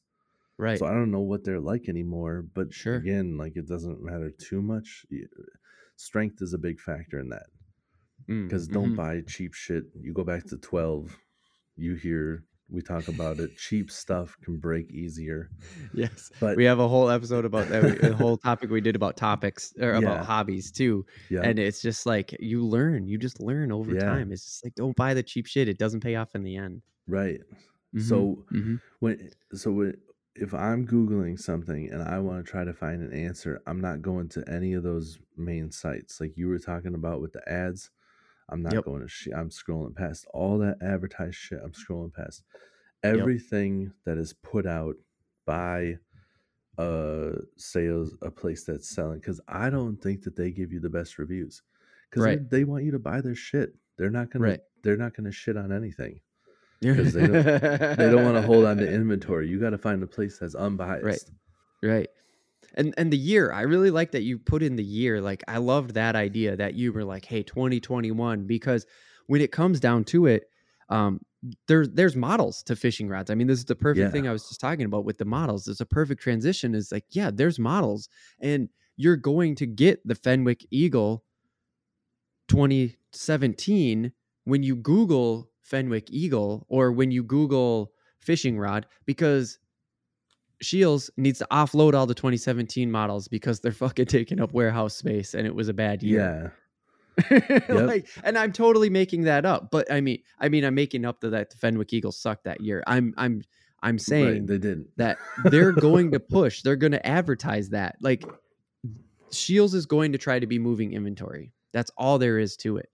right 0.58 0.82
So 0.82 0.86
I 0.86 0.92
don't 0.92 1.10
know 1.12 1.20
what 1.22 1.44
they're 1.44 1.60
like 1.60 1.88
anymore. 1.88 2.42
But 2.42 2.68
Sure. 2.68 3.06
again, 3.06 3.36
like 3.38 3.56
it 3.56 3.66
doesn't 3.68 4.02
matter 4.02 4.30
too 4.30 4.62
much. 4.62 5.06
Strength 5.96 6.42
is 6.42 6.54
a 6.54 6.58
big 6.58 6.80
factor 6.80 7.18
in 7.20 7.28
that 7.30 7.46
Mm, 8.28 8.48
because 8.48 8.68
don't 8.68 8.92
mhm. 8.92 8.96
buy 8.96 9.22
cheap 9.22 9.54
shit. 9.54 9.84
You 10.00 10.12
go 10.12 10.24
back 10.24 10.44
to 10.46 10.56
12, 10.58 11.18
you 11.76 11.94
hear 11.94 12.44
we 12.68 12.80
talk 12.82 13.08
about 13.08 13.40
it. 13.40 13.56
cheap 13.56 13.90
stuff 13.90 14.36
can 14.42 14.58
break 14.58 14.90
easier. 14.90 15.50
yes 15.92 16.30
But 16.40 16.56
we 16.56 16.64
have 16.64 16.78
a 16.78 16.88
whole 16.88 17.10
episode 17.10 17.44
about 17.44 17.68
that 17.68 17.84
a 18.02 18.14
whole 18.14 18.36
topic 18.36 18.70
we 18.70 18.80
did 18.80 18.96
about 18.96 19.16
topics 19.16 19.72
or 19.80 19.94
about 19.94 20.20
Yeah. 20.20 20.24
hobbies 20.24 20.70
too 20.72 21.04
yeah, 21.28 21.40
and 21.42 21.58
it's 21.58 21.82
just 21.82 22.06
like 22.06 22.34
you 22.40 22.64
learn 22.64 23.08
you 23.08 23.18
just 23.18 23.40
learn 23.40 23.72
over 23.72 23.94
Yeah. 23.94 23.96
time 23.96 24.32
it's 24.32 24.44
just 24.44 24.64
like 24.64 24.74
don't 24.74 24.96
buy 24.96 25.14
the 25.14 25.22
cheap 25.22 25.46
shit 25.46 25.68
it 25.68 25.78
doesn't 25.78 26.00
pay 26.00 26.14
off 26.16 26.34
in 26.34 26.42
the 26.42 26.56
end 26.56 26.82
right. 27.06 27.40
Mhm, 27.94 28.02
So 28.02 28.46
mhm. 28.52 28.80
when 29.00 29.30
so 29.54 29.72
when, 29.72 29.94
if 30.34 30.54
I'm 30.54 30.86
googling 30.86 31.38
something 31.38 31.90
and 31.90 32.02
I 32.02 32.18
want 32.18 32.44
to 32.44 32.50
try 32.50 32.64
to 32.64 32.72
find 32.72 33.02
an 33.02 33.12
answer, 33.12 33.60
I'm 33.66 33.80
not 33.80 34.02
going 34.02 34.28
to 34.30 34.44
any 34.48 34.72
of 34.74 34.82
those 34.82 35.18
main 35.36 35.70
sites 35.70 36.20
like 36.20 36.36
you 36.36 36.48
were 36.48 36.58
talking 36.58 36.94
about 36.94 37.20
with 37.20 37.32
the 37.32 37.46
ads. 37.50 37.90
I'm 38.48 38.62
not 38.62 38.74
Yep. 38.74 38.84
going 38.84 39.02
to. 39.02 39.08
Sh- 39.08 39.28
I'm 39.34 39.50
scrolling 39.50 39.94
past 39.94 40.26
all 40.32 40.58
that 40.58 40.78
advertised 40.82 41.36
shit. 41.36 41.60
I'm 41.62 41.72
scrolling 41.72 42.12
past 42.12 42.42
everything 43.02 43.92
that 44.04 44.16
is 44.18 44.32
put 44.32 44.66
out 44.66 44.94
by 45.44 45.98
uh 46.78 47.32
sales 47.56 48.16
a 48.22 48.30
place 48.30 48.64
that's 48.64 48.88
selling 48.88 49.18
because 49.18 49.40
I 49.48 49.68
don't 49.68 49.96
think 50.00 50.22
that 50.22 50.36
they 50.36 50.50
give 50.50 50.72
you 50.72 50.80
the 50.80 50.88
best 50.88 51.18
reviews 51.18 51.62
because 52.08 52.24
Right. 52.24 52.48
they 52.50 52.64
want 52.64 52.84
you 52.84 52.90
to 52.92 52.98
buy 52.98 53.20
their 53.20 53.34
shit. 53.34 53.74
They're 53.98 54.10
not 54.10 54.30
gonna. 54.30 54.44
Right. 54.46 54.60
They're 54.82 54.96
not 54.96 55.14
gonna 55.14 55.32
shit 55.32 55.56
on 55.58 55.70
anything. 55.72 56.20
'Cause 56.90 57.12
they 57.12 57.26
They 57.96 58.08
don't 58.10 58.22
want 58.24 58.36
to 58.36 58.42
hold 58.42 58.64
on 58.66 58.78
to 58.80 58.90
inventory. 58.90 59.48
You 59.48 59.60
got 59.60 59.70
to 59.70 59.78
find 59.78 60.02
a 60.02 60.06
place 60.06 60.38
that's 60.38 60.54
unbiased. 60.54 61.32
Right. 61.82 61.90
Right. 61.90 62.08
And 62.74 62.94
and 62.96 63.12
the 63.12 63.18
year, 63.18 63.52
I 63.52 63.62
really 63.62 63.90
like 63.90 64.12
that 64.12 64.22
you 64.22 64.38
put 64.38 64.62
in 64.62 64.76
the 64.76 64.84
year. 64.84 65.20
Like 65.20 65.42
I 65.48 65.58
loved 65.58 65.94
that 65.94 66.16
idea 66.16 66.56
that 66.56 66.74
you 66.74 66.92
were 66.92 67.04
like, 67.04 67.24
hey, 67.26 67.42
2021, 67.42 68.46
because 68.46 68.86
when 69.26 69.40
it 69.42 69.52
comes 69.52 69.80
down 69.80 70.04
to 70.06 70.26
it, 70.26 70.48
um, 70.88 71.20
there, 71.68 71.86
there's 71.86 72.16
models 72.16 72.62
to 72.64 72.76
fishing 72.76 73.08
rods. 73.08 73.30
I 73.30 73.34
mean, 73.34 73.48
this 73.48 73.58
is 73.58 73.66
the 73.66 73.76
perfect 73.76 74.10
Yeah. 74.10 74.12
thing 74.12 74.28
I 74.28 74.32
was 74.32 74.48
just 74.48 74.60
talking 74.60 74.86
about 74.86 75.04
with 75.04 75.18
the 75.18 75.24
models. 75.26 75.68
It's 75.68 75.80
a 75.80 75.86
perfect 75.86 76.22
transition. 76.22 76.74
Is 76.74 76.92
like, 76.92 77.06
yeah, 77.10 77.30
there's 77.32 77.58
models, 77.58 78.08
and 78.40 78.70
you're 78.96 79.16
going 79.16 79.54
to 79.56 79.66
get 79.66 80.06
the 80.06 80.14
Fenwick 80.14 80.66
Eagle 80.70 81.24
2017 82.48 84.12
when 84.44 84.62
you 84.62 84.76
Google 84.76 85.51
Fenwick 85.72 86.10
Eagle 86.10 86.66
or 86.68 86.92
when 86.92 87.10
you 87.10 87.22
Google 87.22 87.92
fishing 88.20 88.58
rod 88.58 88.84
because 89.06 89.58
Scheels 90.60 91.10
needs 91.16 91.38
to 91.38 91.46
offload 91.50 91.94
all 91.94 92.06
the 92.06 92.14
2017 92.14 92.90
models 92.90 93.26
because 93.26 93.60
they're 93.60 93.72
fucking 93.86 94.04
taking 94.06 94.38
up 94.38 94.52
warehouse 94.52 94.94
space 94.94 95.32
and 95.32 95.46
it 95.46 95.54
was 95.54 95.68
a 95.68 95.72
bad 95.74 96.02
year. 96.02 96.52
Yeah. 97.30 97.58
like, 97.68 98.06
and 98.22 98.36
I'm 98.36 98.52
totally 98.52 98.90
making 98.90 99.22
that 99.22 99.46
up. 99.46 99.70
But 99.70 99.90
I 99.90 100.02
mean, 100.02 100.22
I 100.38 100.50
mean, 100.50 100.62
I'm 100.62 100.74
making 100.74 101.06
up 101.06 101.20
that 101.22 101.48
the 101.50 101.56
Fenwick 101.56 101.90
Eagles 101.94 102.18
sucked 102.18 102.44
that 102.44 102.60
year. 102.60 102.84
I'm, 102.86 103.14
I'm, 103.16 103.42
I'm 103.82 103.94
Right, 103.94 104.00
saying 104.00 104.46
they 104.46 104.58
didn't. 104.58 104.88
that 104.98 105.16
they're 105.44 105.72
going 105.72 106.12
to 106.12 106.20
push. 106.38 106.60
They're 106.62 106.76
going 106.76 106.92
to 106.92 107.04
advertise 107.06 107.70
that. 107.70 107.96
Like, 108.00 108.24
Scheels 109.30 109.72
is 109.74 109.86
going 109.86 110.12
to 110.12 110.18
try 110.18 110.38
to 110.38 110.46
be 110.46 110.58
moving 110.58 110.92
inventory. 110.92 111.52
That's 111.72 111.90
all 111.96 112.18
there 112.18 112.38
is 112.38 112.56
to 112.58 112.76
it. 112.76 112.90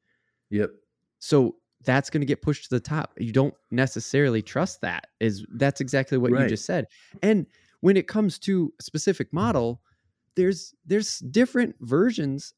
Yep. 0.50 0.70
So 1.18 1.56
that's 1.84 2.10
going 2.10 2.20
to 2.20 2.26
get 2.26 2.42
pushed 2.42 2.64
to 2.64 2.70
the 2.70 2.80
top. 2.80 3.14
You 3.18 3.32
don't 3.32 3.54
necessarily 3.70 4.42
trust 4.42 4.80
that. 4.82 5.06
Is 5.20 5.44
that's 5.54 5.80
exactly 5.80 6.18
what 6.18 6.30
you 6.32 6.48
just 6.48 6.64
said. 6.66 6.86
And 7.22 7.46
when 7.80 7.96
it 7.96 8.08
comes 8.08 8.38
to 8.40 8.72
a 8.78 8.82
specific 8.82 9.32
model, 9.32 9.80
there's 10.34 10.74
there's 10.86 11.18
different 11.20 11.76
versions 11.80 12.54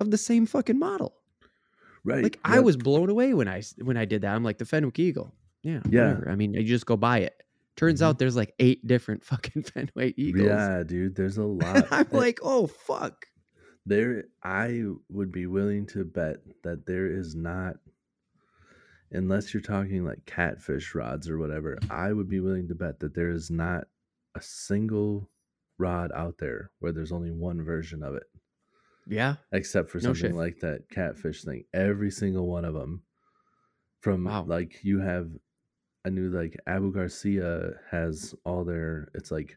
of 0.00 0.10
the 0.10 0.18
same 0.18 0.46
fucking 0.46 0.78
model. 0.78 1.14
Right. 2.04 2.22
Like 2.22 2.38
I 2.44 2.60
was 2.60 2.76
blown 2.76 3.10
away 3.10 3.34
when 3.34 3.48
I 3.48 3.62
when 3.82 3.96
I 3.96 4.04
did 4.04 4.22
that. 4.22 4.34
I'm 4.34 4.44
like 4.44 4.58
the 4.58 4.64
Fenwick 4.64 4.98
Eagle. 4.98 5.34
Yeah. 5.62 5.80
Yeah. 5.88 6.08
Whatever. 6.14 6.30
I 6.30 6.36
mean, 6.36 6.54
you 6.54 6.62
just 6.64 6.86
go 6.86 6.96
buy 6.96 7.18
it. 7.18 7.42
Turns 7.76 8.00
Mhm. 8.00 8.04
out 8.06 8.18
there's 8.18 8.36
like 8.36 8.54
eight 8.58 8.86
different 8.86 9.24
fucking 9.30 9.62
Fenwick 9.64 10.14
Eagles. 10.16 10.46
Yeah, 10.46 10.82
dude. 10.86 11.16
There's 11.16 11.38
a 11.38 11.42
And 11.42 11.62
lot. 11.62 11.86
I'm 11.90 12.06
like, 12.12 12.38
oh 12.42 12.66
fuck. 12.66 13.26
there 13.86 14.24
I 14.42 14.84
would 15.08 15.32
be 15.32 15.46
willing 15.46 15.86
to 15.86 16.04
bet 16.04 16.36
that 16.62 16.86
there 16.86 17.06
is 17.06 17.34
not 17.34 17.76
unless 19.12 19.52
you're 19.54 19.62
talking 19.62 20.04
like 20.04 20.24
catfish 20.26 20.94
rods 20.94 21.28
or 21.28 21.38
whatever, 21.38 21.78
I 21.90 22.12
would 22.12 22.28
be 22.28 22.40
willing 22.40 22.68
to 22.68 22.74
bet 22.74 23.00
that 23.00 23.14
there 23.14 23.30
is 23.30 23.50
not 23.50 23.84
a 24.34 24.42
single 24.42 25.30
rod 25.78 26.10
out 26.14 26.38
there 26.38 26.70
where 26.80 26.92
there's 26.92 27.12
only 27.12 27.30
one 27.30 27.62
version 27.64 28.02
of 28.02 28.14
it. 28.14 28.24
Yeah. 29.06 29.36
Except 29.52 29.88
for 29.90 29.98
No 29.98 30.02
something 30.12 30.30
shit. 30.30 30.34
like 30.34 30.60
that 30.60 30.88
catfish 30.90 31.42
thing. 31.44 31.64
Every 31.72 32.10
single 32.10 32.46
one 32.46 32.64
of 32.64 32.74
them 32.74 33.02
from 34.00 34.24
Wow. 34.24 34.44
like 34.46 34.84
you 34.84 35.00
have 35.00 35.30
I 36.04 36.10
knew 36.10 36.30
like 36.30 36.56
Abu 36.66 36.92
Garcia 36.92 37.72
has 37.90 38.34
all 38.44 38.64
their 38.64 39.08
it's 39.14 39.30
like 39.30 39.56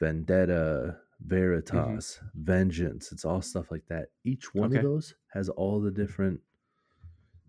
Vendetta, 0.00 0.52
mm-hmm. 0.96 1.28
Veritas, 1.28 2.20
Vengeance. 2.34 3.12
It's 3.12 3.24
all 3.24 3.40
stuff 3.40 3.70
like 3.70 3.86
that. 3.88 4.08
Each 4.24 4.52
one 4.54 4.70
Okay. 4.70 4.78
of 4.78 4.82
those 4.84 5.14
has 5.32 5.48
all 5.48 5.80
the 5.80 5.90
different, 5.90 6.40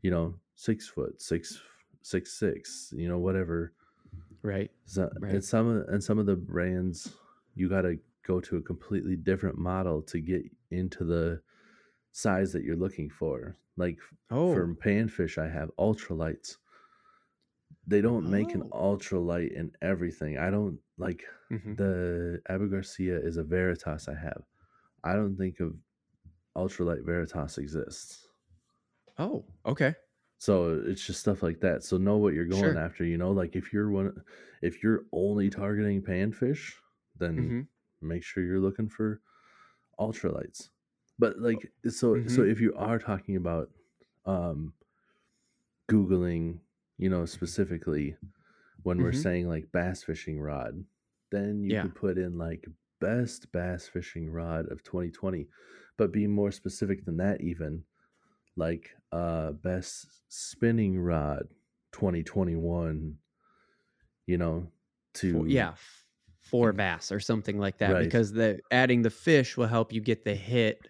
you 0.02 0.12
know, 0.12 0.36
six 0.56 0.88
foot, 0.88 1.22
six, 1.22 1.62
six, 2.02 2.34
six, 2.34 2.94
you 2.96 3.08
know, 3.08 3.20
whatever. 3.20 3.74
Right. 4.42 4.72
So, 4.86 5.10
Right. 5.20 5.34
and 5.36 5.44
some 5.44 5.68
of 5.68 5.88
and 5.90 6.04
some 6.04 6.20
of 6.20 6.26
the 6.26 6.36
brands, 6.36 7.16
you 7.56 7.70
got 7.70 7.82
to 7.82 8.00
go 8.24 8.40
to 8.42 8.58
a 8.58 8.62
completely 8.62 9.16
different 9.16 9.58
model 9.58 10.02
to 10.04 10.20
get 10.20 10.44
into 10.72 11.04
the 11.04 11.42
size 12.12 12.52
that 12.54 12.64
you're 12.64 12.76
looking 12.76 13.10
for. 13.10 13.56
Like 13.78 14.00
Oh. 14.32 14.54
for 14.54 14.74
panfish, 14.76 15.38
I 15.38 15.50
have 15.50 15.72
ultralights. 15.78 16.58
They 17.88 18.02
don't 18.02 18.30
make 18.30 18.56
an 18.56 18.64
Oh. 18.72 18.96
ultralight 18.98 19.52
in 19.52 19.72
everything. 19.82 20.38
I 20.38 20.50
don't 20.50 20.80
like 20.98 21.24
Mhm. 21.52 21.78
the 21.78 22.42
Abu 22.50 22.70
Garcia 22.70 23.20
is 23.20 23.38
a 23.38 23.44
Veritas 23.44 24.08
I 24.08 24.16
have. 24.16 24.44
I 25.04 25.14
don't 25.14 25.36
think 25.38 25.60
of 25.60 25.78
ultralight 26.56 27.06
Veritas 27.06 27.58
exists. 27.58 28.28
Oh. 29.18 29.46
Okay. 29.66 29.96
So 30.38 30.82
it's 30.86 31.06
just 31.06 31.22
stuff 31.22 31.42
like 31.44 31.62
that. 31.62 31.84
So 31.84 31.98
know 31.98 32.18
what 32.18 32.34
you're 32.34 32.46
going 32.46 32.76
Sure. 32.76 32.78
after. 32.78 33.06
You 33.06 33.18
know, 33.18 33.32
like 33.32 33.56
if 33.56 33.72
you're 33.74 33.90
one, 33.90 34.24
if 34.62 34.84
you're 34.84 35.06
only 35.12 35.50
targeting 35.50 36.02
panfish, 36.04 36.74
then 37.16 37.56
hmm 37.56 37.68
make 38.02 38.24
sure 38.24 38.44
you're 38.44 38.60
looking 38.60 38.90
for 38.90 39.22
ultralights. 40.00 40.70
But 41.20 41.40
like, 41.40 41.72
so 41.90 42.22
so 42.28 42.42
Mhm. 42.42 42.46
if 42.46 42.62
you 42.62 42.74
are 42.76 43.00
talking 43.00 43.36
about 43.38 43.72
um, 44.26 44.74
googling, 45.90 46.60
you 46.98 47.10
know, 47.10 47.26
specifically 47.26 48.18
when 48.84 49.02
we're 49.02 49.12
Mhm. 49.12 49.26
saying 49.26 49.48
like 49.50 49.72
bass 49.72 50.04
fishing 50.04 50.40
rod, 50.40 50.86
then 51.32 51.64
you 51.64 51.76
Yeah. 51.76 51.78
could 51.78 51.96
put 51.96 52.18
in 52.18 52.38
like 52.38 52.68
best 53.00 53.52
bass 53.52 53.88
fishing 53.88 54.30
rod 54.32 54.72
of 54.72 54.84
2020, 54.84 55.50
but 55.98 56.12
be 56.12 56.28
more 56.28 56.52
specific 56.52 57.06
than 57.06 57.18
that 57.18 57.42
even 57.42 57.86
like 58.58 58.92
uh 59.12 59.52
best 59.52 60.08
spinning 60.30 61.00
rod 61.00 61.48
2021 61.94 63.16
you 64.28 64.38
know 64.38 64.68
to 65.14 65.32
For, 65.42 65.48
yeah. 65.48 65.74
For 66.42 66.74
bass 66.74 67.12
or 67.12 67.20
something 67.20 67.58
like 67.58 67.80
that, 67.80 67.92
Right. 67.94 68.04
because 68.04 68.32
the 68.32 68.60
adding 68.70 69.02
the 69.02 69.10
fish 69.10 69.58
will 69.58 69.66
help 69.68 69.92
you 69.92 70.00
get 70.02 70.24
the 70.26 70.36
hit 70.36 70.88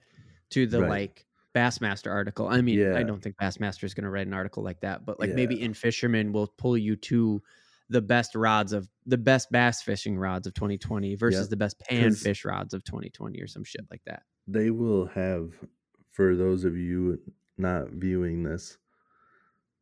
to 0.49 0.65
the 0.67 0.81
Right. 0.81 0.89
like 0.89 1.25
Bassmaster 1.55 2.11
article. 2.11 2.47
I 2.49 2.59
mean, 2.61 2.91
I 2.91 3.03
don't 3.03 3.21
think 3.23 3.37
Bassmaster 3.37 3.85
is 3.85 3.93
going 3.93 4.03
to 4.03 4.09
write 4.09 4.27
an 4.27 4.33
article 4.33 4.61
like 4.63 4.81
that, 4.81 5.05
but 5.05 5.17
like 5.19 5.33
maybe 5.33 5.61
In-Fisherman 5.61 6.33
will 6.33 6.47
pull 6.47 6.77
you 6.77 6.97
to 6.97 7.41
the 7.89 8.01
best 8.01 8.35
rods 8.35 8.73
of 8.73 8.89
the 9.05 9.17
best 9.17 9.49
bass 9.51 9.81
fishing 9.81 10.17
rods 10.17 10.45
of 10.47 10.53
2020 10.55 11.15
versus 11.15 11.41
Yep. 11.43 11.49
the 11.51 11.55
best 11.57 11.77
'Cause- 11.79 11.97
panfish 11.99 12.43
rods 12.43 12.73
of 12.73 12.83
2020 12.83 13.39
or 13.41 13.47
some 13.47 13.63
shit 13.63 13.85
like 13.89 14.03
that. 14.05 14.23
they 14.47 14.69
will 14.71 15.05
have 15.07 15.53
for 16.11 16.35
those 16.35 16.65
of 16.65 16.75
you 16.75 17.19
not 17.57 17.89
viewing 17.91 18.43
this. 18.43 18.77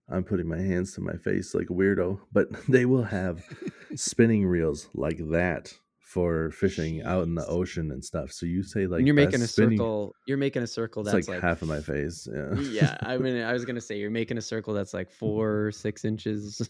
I'm 0.10 0.24
putting 0.24 0.48
my 0.48 0.60
hands 0.60 0.94
to 0.96 1.02
my 1.02 1.16
face 1.16 1.56
like 1.56 1.70
a 1.70 1.74
weirdo 1.74 2.20
but 2.32 2.48
they 2.68 2.86
will 2.86 3.04
have 3.04 3.44
spinning 3.96 4.46
reels 4.46 4.90
like 4.94 5.18
that 5.32 5.74
for 6.14 6.52
fishing 6.52 7.02
out 7.02 7.24
in 7.24 7.34
the 7.34 7.46
ocean 7.48 7.90
and 7.90 8.06
stuff. 8.06 8.32
So 8.32 8.46
you 8.46 8.62
say 8.62 8.86
like 8.86 9.00
and 9.00 9.08
you're 9.08 9.16
making 9.16 9.42
a 9.42 9.48
spinning- 9.48 9.80
circle. 9.80 10.14
You're 10.28 10.38
making 10.38 10.62
a 10.62 10.68
circle 10.68 11.02
that's 11.02 11.16
like, 11.16 11.28
like, 11.28 11.42
half 11.42 11.64
of 11.64 11.68
my 11.68 11.80
face 11.80 12.28
yeah. 12.32 12.54
Yeah, 12.60 12.98
I 13.02 13.18
mean, 13.24 13.42
I 13.42 13.52
was 13.52 13.66
gonna 13.66 13.82
say 13.82 13.98
you're 13.98 14.12
making 14.12 14.38
a 14.38 14.42
circle 14.42 14.76
that's 14.76 14.94
like 14.94 15.10
four, 15.10 15.72
six 15.72 16.06
inches, 16.06 16.70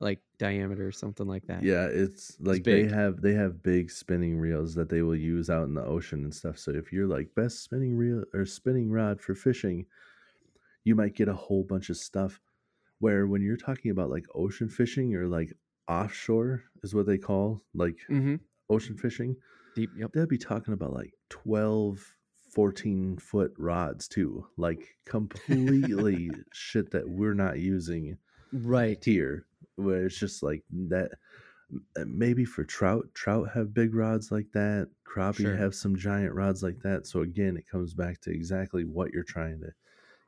like 0.00 0.18
diameter, 0.38 0.86
or 0.86 0.92
something 0.92 1.26
like 1.26 1.46
that. 1.46 1.62
yeah 1.62 1.86
it's 1.86 2.36
like 2.40 2.62
they 2.64 2.84
have 2.84 3.22
they 3.22 3.32
have 3.32 3.62
big 3.62 3.90
spinning 3.90 4.36
reels 4.36 4.74
that 4.74 4.90
they 4.90 5.00
will 5.00 5.16
use 5.16 5.48
out 5.48 5.64
in 5.64 5.72
the 5.72 5.84
ocean 5.84 6.22
and 6.24 6.34
stuff. 6.34 6.58
So 6.58 6.70
if 6.72 6.92
you're 6.92 7.06
like 7.06 7.34
best 7.34 7.64
spinning 7.64 7.96
reel 7.96 8.24
or 8.34 8.44
spinning 8.44 8.90
rod 8.90 9.18
for 9.18 9.34
fishing 9.34 9.86
you 10.84 10.94
might 10.94 11.14
get 11.14 11.28
a 11.28 11.34
whole 11.34 11.64
bunch 11.64 11.88
of 11.90 11.96
stuff 11.96 12.40
where 13.00 13.26
when 13.26 13.42
you're 13.42 13.56
talking 13.56 13.90
about 13.90 14.10
like 14.10 14.24
ocean 14.34 14.68
fishing 14.68 15.14
or 15.14 15.26
like 15.26 15.52
offshore 15.88 16.62
is 16.82 16.94
what 16.94 17.06
they 17.06 17.18
call 17.18 17.62
like 17.74 17.98
Mm-hmm. 18.10 18.36
ocean 18.70 18.96
fishing 18.96 19.36
Deep. 19.74 19.90
Yep. 19.96 20.12
they'll 20.12 20.26
be 20.26 20.38
talking 20.38 20.72
about 20.74 20.92
like 20.92 21.12
12 21.30 22.14
14 22.52 23.16
foot 23.18 23.52
rods 23.58 24.06
too 24.06 24.46
like 24.56 24.96
completely 25.04 26.30
shit 26.52 26.90
that 26.92 27.08
we're 27.08 27.34
not 27.34 27.58
using 27.58 28.16
Right. 28.52 29.02
here 29.04 29.46
where 29.76 30.06
it's 30.06 30.18
just 30.18 30.42
like 30.42 30.62
that 30.88 31.10
maybe 32.06 32.44
for 32.44 32.62
trout 32.64 33.06
trout 33.14 33.48
have 33.54 33.74
big 33.74 33.94
rods 33.94 34.30
like 34.30 34.46
that 34.52 34.88
crappie 35.06 35.38
Sure. 35.42 35.56
have 35.56 35.74
some 35.74 35.96
giant 35.96 36.32
rods 36.32 36.62
like 36.62 36.78
that 36.84 37.06
so 37.06 37.20
again 37.22 37.56
it 37.56 37.66
comes 37.68 37.94
back 37.94 38.20
to 38.20 38.30
exactly 38.30 38.84
what 38.84 39.10
you're 39.12 39.24
trying 39.24 39.60
to 39.60 39.70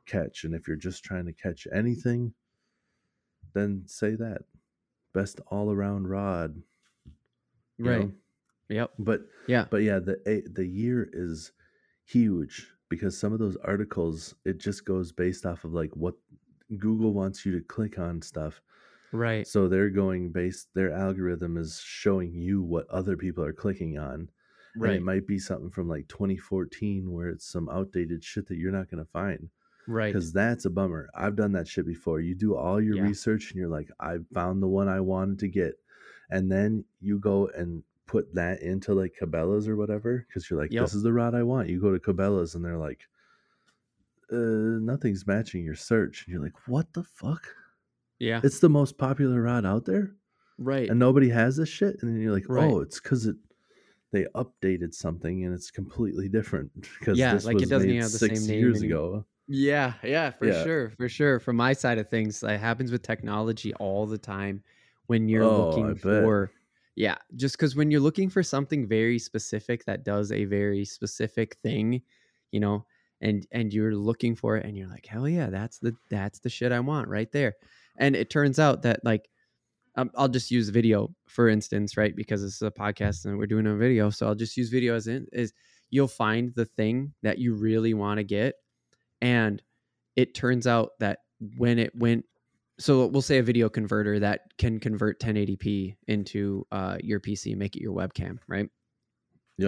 catch 0.07 0.43
and 0.43 0.55
if 0.55 0.67
you're 0.67 0.77
just 0.77 1.03
trying 1.03 1.25
to 1.25 1.33
catch 1.33 1.67
anything 1.73 2.33
then 3.53 3.83
say 3.87 4.15
that 4.15 4.43
best 5.13 5.39
all 5.47 5.71
around 5.71 6.07
rod 6.07 6.61
Right. 7.79 7.99
know? 8.07 8.11
Yep. 8.69 8.91
but 8.99 9.21
Yeah. 9.47 9.65
but 9.69 9.77
yeah 9.83 9.99
the 9.99 10.43
the 10.53 10.65
year 10.65 11.09
is 11.13 11.51
huge 12.05 12.67
because 12.89 13.17
some 13.17 13.33
of 13.33 13.39
those 13.39 13.57
articles 13.57 14.35
it 14.45 14.57
just 14.57 14.85
goes 14.85 15.11
based 15.11 15.45
off 15.45 15.63
of 15.63 15.73
like 15.73 15.95
what 15.95 16.15
google 16.77 17.13
wants 17.13 17.45
you 17.45 17.51
to 17.57 17.65
click 17.65 17.97
on 17.99 18.21
stuff 18.21 18.61
Right. 19.13 19.47
so 19.47 19.67
they're 19.69 19.89
going 19.89 20.31
based 20.31 20.67
their 20.73 20.91
algorithm 20.91 21.55
is 21.57 21.79
showing 21.83 22.33
you 22.33 22.61
what 22.61 22.89
other 22.89 23.15
people 23.15 23.43
are 23.43 23.53
clicking 23.53 23.97
on 23.97 24.13
and 24.13 24.29
Right. 24.83 24.95
it 24.95 25.01
might 25.01 25.25
be 25.25 25.39
something 25.39 25.69
from 25.71 25.87
like 25.87 26.07
2014 26.09 27.11
where 27.11 27.29
it's 27.29 27.47
some 27.49 27.69
outdated 27.69 28.23
shit 28.23 28.47
that 28.47 28.57
you're 28.57 28.71
not 28.71 28.89
going 28.91 29.03
to 29.03 29.09
find 29.11 29.49
Right. 29.87 30.13
because 30.13 30.31
that's 30.33 30.65
a 30.65 30.69
bummer 30.69 31.09
i've 31.15 31.35
done 31.35 31.51
that 31.53 31.67
shit 31.67 31.85
before 31.87 32.19
you 32.19 32.35
do 32.35 32.55
all 32.55 32.81
your 32.81 32.97
Yeah. 32.97 33.03
research 33.03 33.51
and 33.51 33.59
you're 33.59 33.69
like 33.69 33.89
i 33.99 34.17
found 34.33 34.61
the 34.61 34.67
one 34.67 34.87
i 34.89 34.99
wanted 34.99 35.39
to 35.39 35.47
get 35.47 35.73
and 36.29 36.51
then 36.51 36.83
you 36.99 37.19
go 37.19 37.47
and 37.55 37.83
put 38.05 38.33
that 38.35 38.61
into 38.61 38.93
like 38.93 39.13
cabela's 39.21 39.67
or 39.67 39.75
whatever 39.75 40.25
because 40.27 40.49
you're 40.49 40.59
like 40.59 40.71
Yep. 40.71 40.83
this 40.83 40.93
is 40.93 41.03
the 41.03 41.13
rod 41.13 41.35
i 41.35 41.43
want 41.43 41.69
you 41.69 41.79
go 41.81 41.91
to 41.91 41.99
cabela's 41.99 42.55
and 42.55 42.63
they're 42.63 42.77
like 42.77 43.01
uh, 44.31 44.35
nothing's 44.81 45.25
matching 45.25 45.63
your 45.63 45.75
search 45.75 46.25
and 46.25 46.33
you're 46.33 46.43
like 46.43 46.67
what 46.67 46.91
the 46.93 47.03
fuck 47.03 47.47
Yeah. 48.19 48.41
it's 48.43 48.59
the 48.59 48.69
most 48.69 48.97
popular 48.97 49.41
rod 49.41 49.65
out 49.65 49.85
there 49.85 50.15
Right. 50.57 50.89
and 50.89 50.99
nobody 50.99 51.29
has 51.29 51.55
this 51.55 51.69
shit 51.69 51.97
and 52.01 52.11
then 52.13 52.21
you're 52.21 52.33
like 52.33 52.49
Right. 52.49 52.69
oh 52.69 52.81
it's 52.81 52.99
because 52.99 53.25
it 53.25 53.37
they 54.11 54.25
updated 54.35 54.93
something 54.93 55.43
and 55.45 55.53
it's 55.53 55.69
completely 55.71 56.27
different 56.29 56.71
because 56.99 57.17
Yeah, 57.17 57.33
this 57.33 57.45
like 57.45 57.61
it 57.61 57.69
doesn't 57.69 57.89
made 57.89 58.01
have 58.01 58.11
the 58.11 58.17
six 58.17 58.39
same 58.41 58.47
name 58.49 58.59
years 58.59 58.77
anymore. 58.83 58.97
ago 59.15 59.25
Yeah, 59.47 59.93
yeah, 60.03 60.31
for 60.31 60.51
Yeah. 60.51 60.51
sure, 60.51 60.89
for 60.91 61.07
sure. 61.07 61.39
From 61.39 61.55
my 61.55 61.73
side 61.73 61.97
of 61.99 62.09
things, 62.09 62.43
it 62.43 62.59
happens 62.59 62.91
with 62.91 63.01
technology 63.03 63.73
all 63.75 64.05
the 64.05 64.17
time. 64.17 64.63
When 65.07 65.29
you're 65.29 65.47
Oh, 65.47 65.49
looking 65.49 65.95
for, 65.95 66.51
yeah, 66.95 67.17
just 67.35 67.55
because 67.57 67.75
when 67.75 67.89
you're 67.91 68.01
looking 68.01 68.29
for 68.29 68.43
something 68.43 68.87
very 68.87 69.19
specific 69.19 69.85
that 69.85 70.03
does 70.03 70.31
a 70.33 70.43
very 70.45 70.83
specific 70.83 71.55
thing, 71.63 72.01
you 72.51 72.59
know, 72.59 72.85
and 73.21 73.47
and 73.51 73.73
you're 73.73 73.95
looking 73.95 74.35
for 74.35 74.57
it, 74.57 74.65
and 74.65 74.75
you're 74.77 74.89
like, 74.89 75.05
hell 75.05 75.29
yeah, 75.29 75.49
that's 75.49 75.79
the 75.79 75.95
that's 76.09 76.39
the 76.39 76.49
shit 76.49 76.71
I 76.73 76.81
want 76.81 77.07
right 77.07 77.31
there. 77.31 77.55
And 77.97 78.15
it 78.15 78.29
turns 78.29 78.59
out 78.59 78.81
that 78.81 79.03
like, 79.05 79.29
um, 79.95 80.11
I'll 80.15 80.27
just 80.27 80.51
use 80.51 80.69
video 80.69 81.15
for 81.27 81.49
instance, 81.49 81.97
right? 81.97 82.15
Because 82.15 82.41
this 82.41 82.55
is 82.55 82.61
a 82.61 82.71
podcast 82.71 83.25
and 83.25 83.37
we're 83.37 83.47
doing 83.47 83.67
a 83.67 83.75
video, 83.75 84.09
so 84.09 84.27
I'll 84.27 84.35
just 84.35 84.57
use 84.57 84.69
video 84.69 84.95
as 84.95 85.07
in 85.07 85.27
is 85.33 85.53
you'll 85.89 86.07
find 86.07 86.53
the 86.55 86.65
thing 86.65 87.13
that 87.23 87.39
you 87.39 87.55
really 87.55 87.93
want 87.93 88.19
to 88.19 88.23
get 88.23 88.55
and 89.21 89.61
it 90.15 90.33
turns 90.33 90.67
out 90.67 90.91
that 90.99 91.19
when 91.57 91.79
it 91.79 91.95
went 91.95 92.25
so 92.79 93.07
we'll 93.07 93.21
say 93.21 93.39
a 93.39 93.43
video 93.43 93.69
converter 93.69 94.19
that 94.19 94.41
can 94.57 94.79
convert 94.79 95.19
1080p 95.19 95.95
into 96.07 96.65
uh, 96.71 96.97
your 97.03 97.19
pc 97.19 97.55
make 97.55 97.75
it 97.75 97.81
your 97.81 97.95
webcam 97.95 98.37
right? 98.47 98.69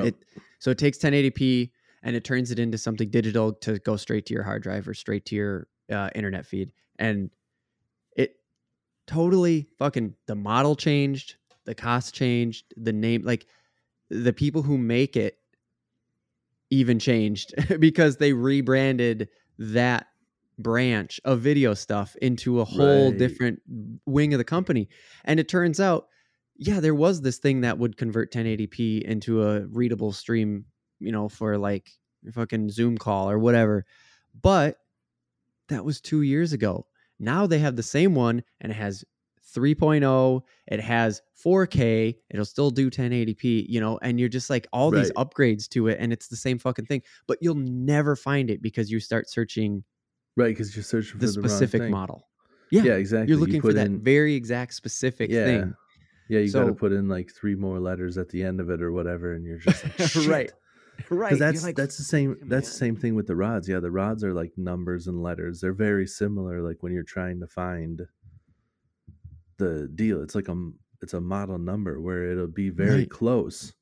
It 0.06 0.16
so 0.60 0.72
it 0.72 0.78
takes 0.78 0.98
1080p 1.00 1.72
and 2.04 2.16
it 2.16 2.24
turns 2.24 2.52
it 2.52 2.60
into 2.60 2.78
something 2.78 3.10
digital 3.10 3.54
to 3.54 3.80
go 3.80 3.96
straight 3.96 4.26
to 4.28 4.34
your 4.34 4.44
hard 4.44 4.64
drive 4.64 4.88
or 4.88 4.94
straight 4.94 5.26
to 5.26 5.36
your 5.36 5.68
uh, 5.92 6.10
internet 6.16 6.46
feed. 6.46 6.72
And 6.98 7.30
it 8.16 8.36
totally 9.08 9.68
fucking 9.80 10.14
the 10.28 10.36
model 10.36 10.76
changed 10.76 11.36
the 11.70 11.76
cost 11.76 12.16
changed, 12.16 12.74
the 12.78 12.92
name, 12.92 13.22
like 13.22 13.46
the 14.10 14.34
people 14.34 14.64
who 14.64 14.76
make 14.76 15.16
it 15.16 15.38
even 16.70 17.00
changed 17.00 17.54
because 17.80 18.18
they 18.18 18.34
rebranded 18.34 19.30
that 19.58 20.08
branch 20.58 21.20
of 21.24 21.40
video 21.42 21.74
stuff 21.74 22.16
into 22.22 22.60
a 22.60 22.66
whole 22.66 23.10
Right. 23.10 23.18
different 23.18 23.62
wing 24.06 24.34
of 24.34 24.38
the 24.38 24.44
company. 24.44 24.90
And 25.26 25.40
it 25.40 25.48
turns 25.48 25.80
out, 25.80 26.08
yeah, 26.56 26.80
there 26.82 26.96
was 26.96 27.22
this 27.22 27.38
thing 27.38 27.62
that 27.62 27.78
would 27.78 27.98
convert 27.98 28.32
1080p 28.32 29.02
into 29.02 29.44
a 29.44 29.66
readable 29.68 30.12
stream, 30.12 30.66
you 31.00 31.12
know, 31.12 31.30
for 31.30 31.58
like 31.58 31.90
a 32.28 32.32
fucking 32.32 32.70
Zoom 32.70 32.98
call 32.98 33.30
or 33.30 33.40
whatever. 33.40 33.86
But 34.42 34.78
that 35.70 35.86
was 35.86 36.02
two 36.02 36.22
years 36.22 36.54
ago. 36.54 36.88
Now 37.20 37.48
they 37.48 37.60
have 37.60 37.76
the 37.76 37.84
same 37.84 38.16
one 38.16 38.44
and 38.60 38.72
it 38.72 38.76
has 38.76 39.04
3.0, 39.56 40.42
it 40.68 40.80
has 40.80 41.22
4K, 41.46 42.16
it'll 42.30 42.46
still 42.46 42.70
do 42.72 42.90
1080p, 42.90 43.66
you 43.70 43.80
know, 43.80 44.00
and 44.02 44.20
you're 44.20 44.30
just 44.30 44.50
like 44.50 44.68
all 44.74 44.92
these 44.92 45.12
upgrades 45.14 45.68
to 45.70 45.88
it 45.88 45.98
and 46.00 46.12
it's 46.14 46.28
the 46.28 46.36
same 46.36 46.60
fucking 46.60 46.86
thing, 46.86 47.02
but 47.28 47.38
you'll 47.42 47.56
never 47.56 48.16
find 48.16 48.50
it 48.50 48.62
because 48.62 48.92
you 48.92 49.00
start 49.00 49.30
searching 49.30 49.84
Right, 50.38 50.50
because 50.50 50.76
you're 50.76 50.84
searching 50.84 51.14
for 51.20 51.26
the 51.26 51.28
the, 51.28 51.50
specific 51.50 51.90
model. 51.90 52.28
Yeah, 52.72 52.84
Yeah, 52.84 52.94
exactly. 52.94 53.30
you're 53.30 53.40
You 53.40 53.46
looking 53.46 53.62
for 53.62 53.74
that 53.74 53.88
in- 53.88 54.02
very 54.02 54.36
exact 54.36 54.74
specific 54.74 55.30
yeah. 55.30 55.46
thing. 55.46 55.74
Yeah, 56.30 56.40
you 56.42 56.52
got 56.52 56.66
to 56.66 56.74
put 56.74 56.92
in 56.92 57.10
like 57.10 57.32
three 57.34 57.56
more 57.56 57.80
letters 57.80 58.18
at 58.20 58.30
the 58.30 58.44
end 58.44 58.60
of 58.60 58.70
it 58.70 58.82
or 58.84 58.92
whatever, 58.92 59.34
and 59.34 59.44
you're 59.46 59.58
just 59.58 59.84
like, 59.84 59.98
Shit. 60.10 60.28
right. 60.28 60.52
Right. 61.10 61.40
That's 61.40 61.64
like, 61.64 61.76
that's 61.78 61.98
the 61.98 62.04
same 62.04 62.36
"Fuck, 62.36 62.50
that's 62.50 62.70
the 62.70 62.76
same 62.78 62.96
thing 62.96 63.16
with 63.16 63.26
the 63.26 63.36
rods. 63.36 63.68
Yeah, 63.70 63.80
the 63.80 63.90
rods 63.90 64.24
are 64.24 64.34
like 64.34 64.52
numbers 64.58 65.08
and 65.08 65.24
letters. 65.24 65.62
They're 65.62 65.74
very 65.74 66.06
similar. 66.06 66.62
Like 66.62 66.84
when 66.84 66.92
you're 66.94 67.04
trying 67.04 67.40
to 67.40 67.48
find 67.48 68.02
the 69.60 69.88
deal, 69.94 70.24
it's 70.24 70.34
like 70.36 70.48
a 70.50 70.72
it's 71.04 71.14
a 71.14 71.22
model 71.22 71.60
number 71.60 72.02
where 72.02 72.24
it'll 72.32 72.48
be 72.48 72.70
very 72.72 73.02
Right. 73.02 73.10
close. 73.10 73.74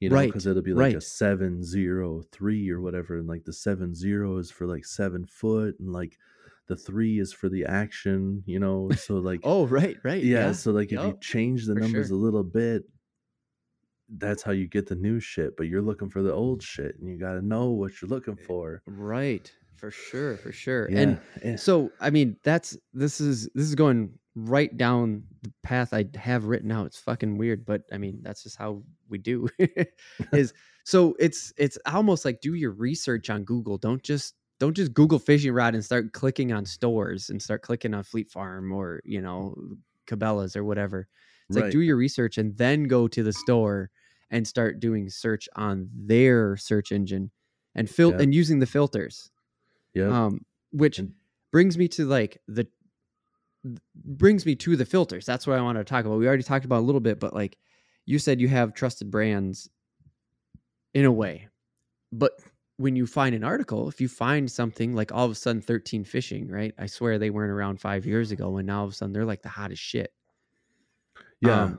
You 0.00 0.08
know, 0.10 0.16
Right, 0.16 0.28
because 0.28 0.46
it'll 0.48 0.62
be 0.62 0.74
like 0.74 0.96
a 0.96 1.00
seven 1.00 1.62
zero 1.62 2.22
three 2.32 2.70
or 2.70 2.80
whatever, 2.80 3.18
and 3.18 3.28
like 3.28 3.44
the 3.44 3.52
seven 3.52 3.94
zero 3.94 4.38
is 4.38 4.50
for 4.50 4.66
like 4.66 4.84
seven 4.86 5.26
foot, 5.26 5.78
and 5.78 5.92
like 5.92 6.18
the 6.66 6.76
three 6.76 7.20
is 7.20 7.32
for 7.32 7.48
the 7.48 7.66
action. 7.66 8.42
You 8.46 8.58
know, 8.58 8.90
so 8.96 9.18
like 9.18 9.40
Oh, 9.44 9.66
right, 9.68 9.96
right. 10.02 10.24
yeah, 10.24 10.46
Yeah. 10.46 10.52
so 10.52 10.72
like 10.72 10.90
if 10.92 11.00
you 11.04 11.18
change 11.20 11.66
the 11.66 11.74
for 11.74 11.80
numbers 11.80 12.08
sure. 12.08 12.16
a 12.16 12.20
little 12.20 12.42
bit 12.44 12.84
that's 14.16 14.42
how 14.42 14.52
you 14.52 14.66
get 14.68 14.86
the 14.86 14.94
new 14.94 15.18
shit 15.20 15.56
but 15.56 15.66
you're 15.68 15.80
looking 15.82 16.10
for 16.10 16.22
the 16.22 16.32
old 16.32 16.62
shit 16.62 16.98
and 16.98 17.08
you 17.08 17.16
got 17.18 17.32
to 17.34 17.40
know 17.42 17.70
what 17.70 17.92
you're 18.00 18.08
looking 18.10 18.36
for 18.36 18.82
Right. 18.86 19.50
For 19.76 19.90
sure, 19.90 20.36
for 20.36 20.52
sure. 20.52 20.88
yeah 20.90 20.98
And 21.00 21.20
eh, 21.42 21.56
so 21.56 21.90
i 22.00 22.10
mean 22.10 22.36
that's 22.44 22.76
this 22.92 23.20
is 23.20 23.48
this 23.54 23.64
is 23.64 23.74
going 23.74 24.12
right 24.34 24.74
down 24.78 25.22
the 25.42 25.52
path 25.62 25.92
i 25.92 26.04
have 26.14 26.44
written 26.44 26.72
out. 26.72 26.86
It's 26.86 26.98
fucking 26.98 27.36
weird 27.36 27.64
but 27.66 27.82
i 27.92 27.98
mean 27.98 28.20
that's 28.22 28.42
just 28.42 28.56
how 28.56 28.82
we 29.08 29.18
do 29.18 29.48
is 30.32 30.54
so 30.84 31.14
it's 31.18 31.52
it's 31.56 31.76
almost 31.86 32.24
like 32.24 32.40
do 32.40 32.54
your 32.54 32.70
research 32.72 33.28
on 33.30 33.44
google. 33.44 33.76
Don't 33.78 34.02
just 34.02 34.34
don't 34.58 34.74
just 34.74 34.94
google 34.94 35.18
fishing 35.18 35.52
rod 35.52 35.74
and 35.74 35.84
start 35.84 36.12
clicking 36.12 36.52
on 36.52 36.64
stores 36.64 37.28
and 37.30 37.42
start 37.42 37.62
clicking 37.62 37.92
on 37.94 38.02
fleet 38.04 38.30
farm 38.30 38.72
or 38.72 39.00
you 39.04 39.20
know 39.20 39.54
cabela's 40.06 40.56
or 40.56 40.64
whatever. 40.64 41.08
It's 41.48 41.58
like 41.58 41.70
do 41.70 41.80
your 41.80 41.96
research 41.96 42.38
and 42.38 42.56
then 42.56 42.84
go 42.84 43.06
to 43.08 43.22
the 43.22 43.32
store 43.32 43.90
and 44.30 44.48
start 44.48 44.80
doing 44.80 45.10
search 45.10 45.46
on 45.56 45.90
their 45.94 46.56
search 46.56 46.90
engine 46.92 47.30
and 47.74 47.90
fil- 47.90 48.12
Yep. 48.12 48.20
and 48.20 48.34
using 48.34 48.58
the 48.60 48.66
filters. 48.66 49.30
Yep. 49.94 50.10
Um 50.10 50.46
which 50.70 50.98
And- 50.98 51.12
brings 51.50 51.76
me 51.76 51.86
to 51.88 52.06
like 52.06 52.40
the 52.48 52.64
th- 52.64 52.72
brings 53.94 54.44
me 54.46 54.54
to 54.56 54.76
the 54.76 54.84
filters. 54.84 55.24
That's 55.24 55.46
what 55.46 55.58
i 55.58 55.62
want 55.62 55.78
to 55.78 55.84
talk 55.84 56.04
about. 56.04 56.18
We 56.18 56.26
already 56.26 56.42
talked 56.42 56.64
about 56.64 56.80
a 56.80 56.86
little 56.86 57.00
bit 57.00 57.20
but 57.20 57.34
like 57.34 57.56
you 58.06 58.18
said 58.18 58.40
you 58.40 58.48
have 58.48 58.74
trusted 58.74 59.10
brands 59.10 59.68
in 60.94 61.04
a 61.04 61.12
way. 61.12 61.48
But 62.12 62.32
when 62.78 62.96
you 62.96 63.06
find 63.06 63.34
an 63.34 63.44
article 63.44 63.88
if 63.88 64.00
you 64.00 64.08
find 64.08 64.50
something 64.50 64.94
like 64.94 65.12
all 65.12 65.24
of 65.26 65.30
a 65.30 65.34
sudden 65.34 65.62
13 65.62 66.04
fishing 66.04 66.48
right? 66.48 66.74
I 66.78 66.86
swear 66.86 67.18
they 67.18 67.30
weren't 67.30 67.52
around 67.52 67.80
five 67.80 68.04
years 68.06 68.32
ago 68.32 68.56
and 68.56 68.66
now 68.66 68.80
all 68.80 68.86
of 68.86 68.92
a 68.92 68.94
sudden 68.94 69.12
they're 69.12 69.24
like 69.24 69.42
the 69.42 69.48
hottest 69.48 69.82
shit. 69.82 70.12
Yeah. 71.40 71.62
Um, 71.62 71.78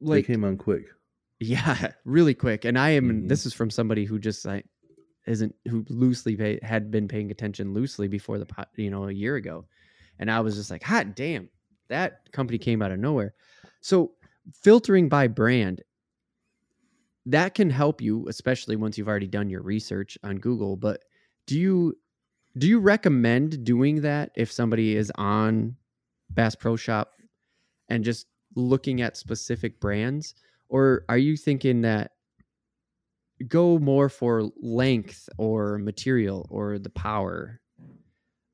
they 0.00 0.22
came 0.22 0.44
on 0.44 0.56
quick. 0.56 0.84
Yeah, 1.44 1.90
really 2.04 2.34
quick. 2.34 2.64
And 2.64 2.78
I 2.78 2.90
am. 2.90 3.24
Mhm. 3.24 3.28
This 3.28 3.46
is 3.46 3.52
from 3.52 3.68
somebody 3.68 4.04
who 4.04 4.20
just 4.20 4.44
like 4.44 4.64
isn't 5.26 5.52
who 5.68 5.84
loosely 5.88 6.36
pay, 6.36 6.60
had 6.62 6.88
been 6.92 7.08
paying 7.08 7.32
attention 7.32 7.74
loosely 7.74 8.06
before 8.06 8.38
the 8.38 8.46
po- 8.46 8.62
you 8.76 8.90
know 8.90 9.08
a 9.08 9.12
year 9.12 9.34
ago, 9.34 9.66
and 10.22 10.30
I 10.30 10.38
was 10.38 10.54
just 10.54 10.70
like, 10.70 10.84
hot 10.84 11.16
damn, 11.16 11.48
that 11.88 12.30
company 12.30 12.56
came 12.56 12.80
out 12.80 12.92
of 12.92 13.00
nowhere. 13.00 13.34
So 13.80 14.12
filtering 14.54 15.08
by 15.08 15.26
brand 15.26 15.82
that 17.26 17.54
can 17.54 17.70
help 17.70 18.00
you, 18.00 18.28
especially 18.28 18.76
once 18.76 18.96
you've 18.96 19.08
already 19.08 19.26
done 19.26 19.50
your 19.50 19.62
research 19.62 20.16
on 20.22 20.36
Google. 20.36 20.76
But 20.76 21.04
do 21.48 21.58
you 21.58 21.98
do 22.56 22.68
you 22.68 22.78
recommend 22.78 23.64
doing 23.64 24.02
that 24.02 24.30
if 24.36 24.52
somebody 24.52 24.94
is 24.94 25.10
on 25.16 25.74
Bass 26.30 26.54
Pro 26.54 26.76
Shop 26.76 27.14
and 27.88 28.04
just 28.04 28.26
looking 28.54 29.00
at 29.02 29.16
specific 29.16 29.80
brands? 29.80 30.36
Or 30.68 31.04
are 31.08 31.18
you 31.18 31.36
thinking 31.36 31.80
that 31.82 32.12
go 33.48 33.76
more 33.80 34.08
for 34.08 34.50
length 34.60 35.28
or 35.36 35.78
material 35.78 36.46
or 36.48 36.78
the 36.78 36.90
power 36.90 37.60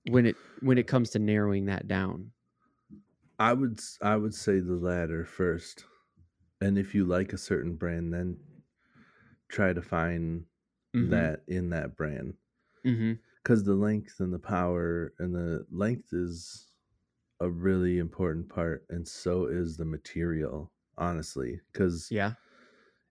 when 0.08 0.26
it 0.26 0.36
when 0.60 0.78
it 0.78 0.86
comes 0.86 1.10
to 1.10 1.18
narrowing 1.18 1.66
that 1.66 1.86
down? 1.88 2.32
i 3.38 3.52
would 3.52 3.80
i 4.02 4.16
would 4.16 4.34
say 4.34 4.60
the 4.60 4.74
latter 4.74 5.24
first 5.24 5.84
and 6.60 6.78
if 6.78 6.94
you 6.94 7.04
like 7.04 7.32
a 7.32 7.38
certain 7.38 7.76
brand 7.76 8.12
then 8.12 8.38
try 9.48 9.72
to 9.72 9.82
find 9.82 10.44
Mhm. 10.94 11.10
that 11.10 11.42
in 11.46 11.70
that 11.70 11.96
brand 11.96 12.34
Mm-hmm. 12.84 13.12
because 13.42 13.64
the 13.64 13.74
length 13.74 14.20
and 14.20 14.32
the 14.32 14.38
power 14.38 15.14
and 15.18 15.34
the 15.34 15.66
length 15.70 16.12
is 16.12 16.66
a 17.40 17.50
really 17.50 17.98
important 17.98 18.48
part 18.48 18.86
and 18.90 19.06
so 19.06 19.46
is 19.46 19.76
the 19.76 19.84
material 19.84 20.72
honestly 20.98 21.60
because 21.72 22.10
Yeah. 22.10 22.34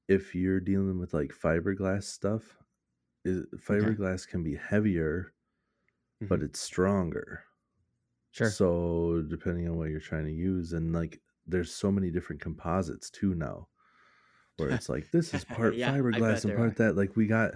if 0.08 0.34
you're 0.36 0.60
dealing 0.60 1.00
with 1.00 1.14
like 1.14 1.32
fiberglass 1.34 2.04
stuff 2.04 2.58
is 3.26 3.46
fiberglass 3.58 4.28
can 4.28 4.44
be 4.44 4.56
heavier 4.56 5.34
but 6.22 6.42
it's 6.42 6.60
stronger 6.60 7.42
Mm-hmm. 8.36 8.44
Sure. 8.44 8.52
so 8.52 9.24
depending 9.30 9.68
on 9.68 9.78
what 9.78 9.90
you're 9.90 10.00
trying 10.00 10.26
to 10.26 10.32
use 10.32 10.74
and 10.74 10.94
like 10.94 11.20
there's 11.48 11.74
so 11.74 11.92
many 11.92 12.12
different 12.12 12.40
composites 12.40 13.10
too 13.10 13.34
now 13.34 13.68
where 14.58 14.70
it's 14.70 14.90
like 14.90 15.10
this 15.12 15.34
is 15.34 15.44
part 15.56 15.76
Yeah, 15.76 15.92
fiberglass 15.92 16.46
and 16.46 16.56
part 16.56 16.72
are. 16.74 16.76
that 16.86 16.96
like 16.98 17.16
we 17.16 17.26
got 17.26 17.54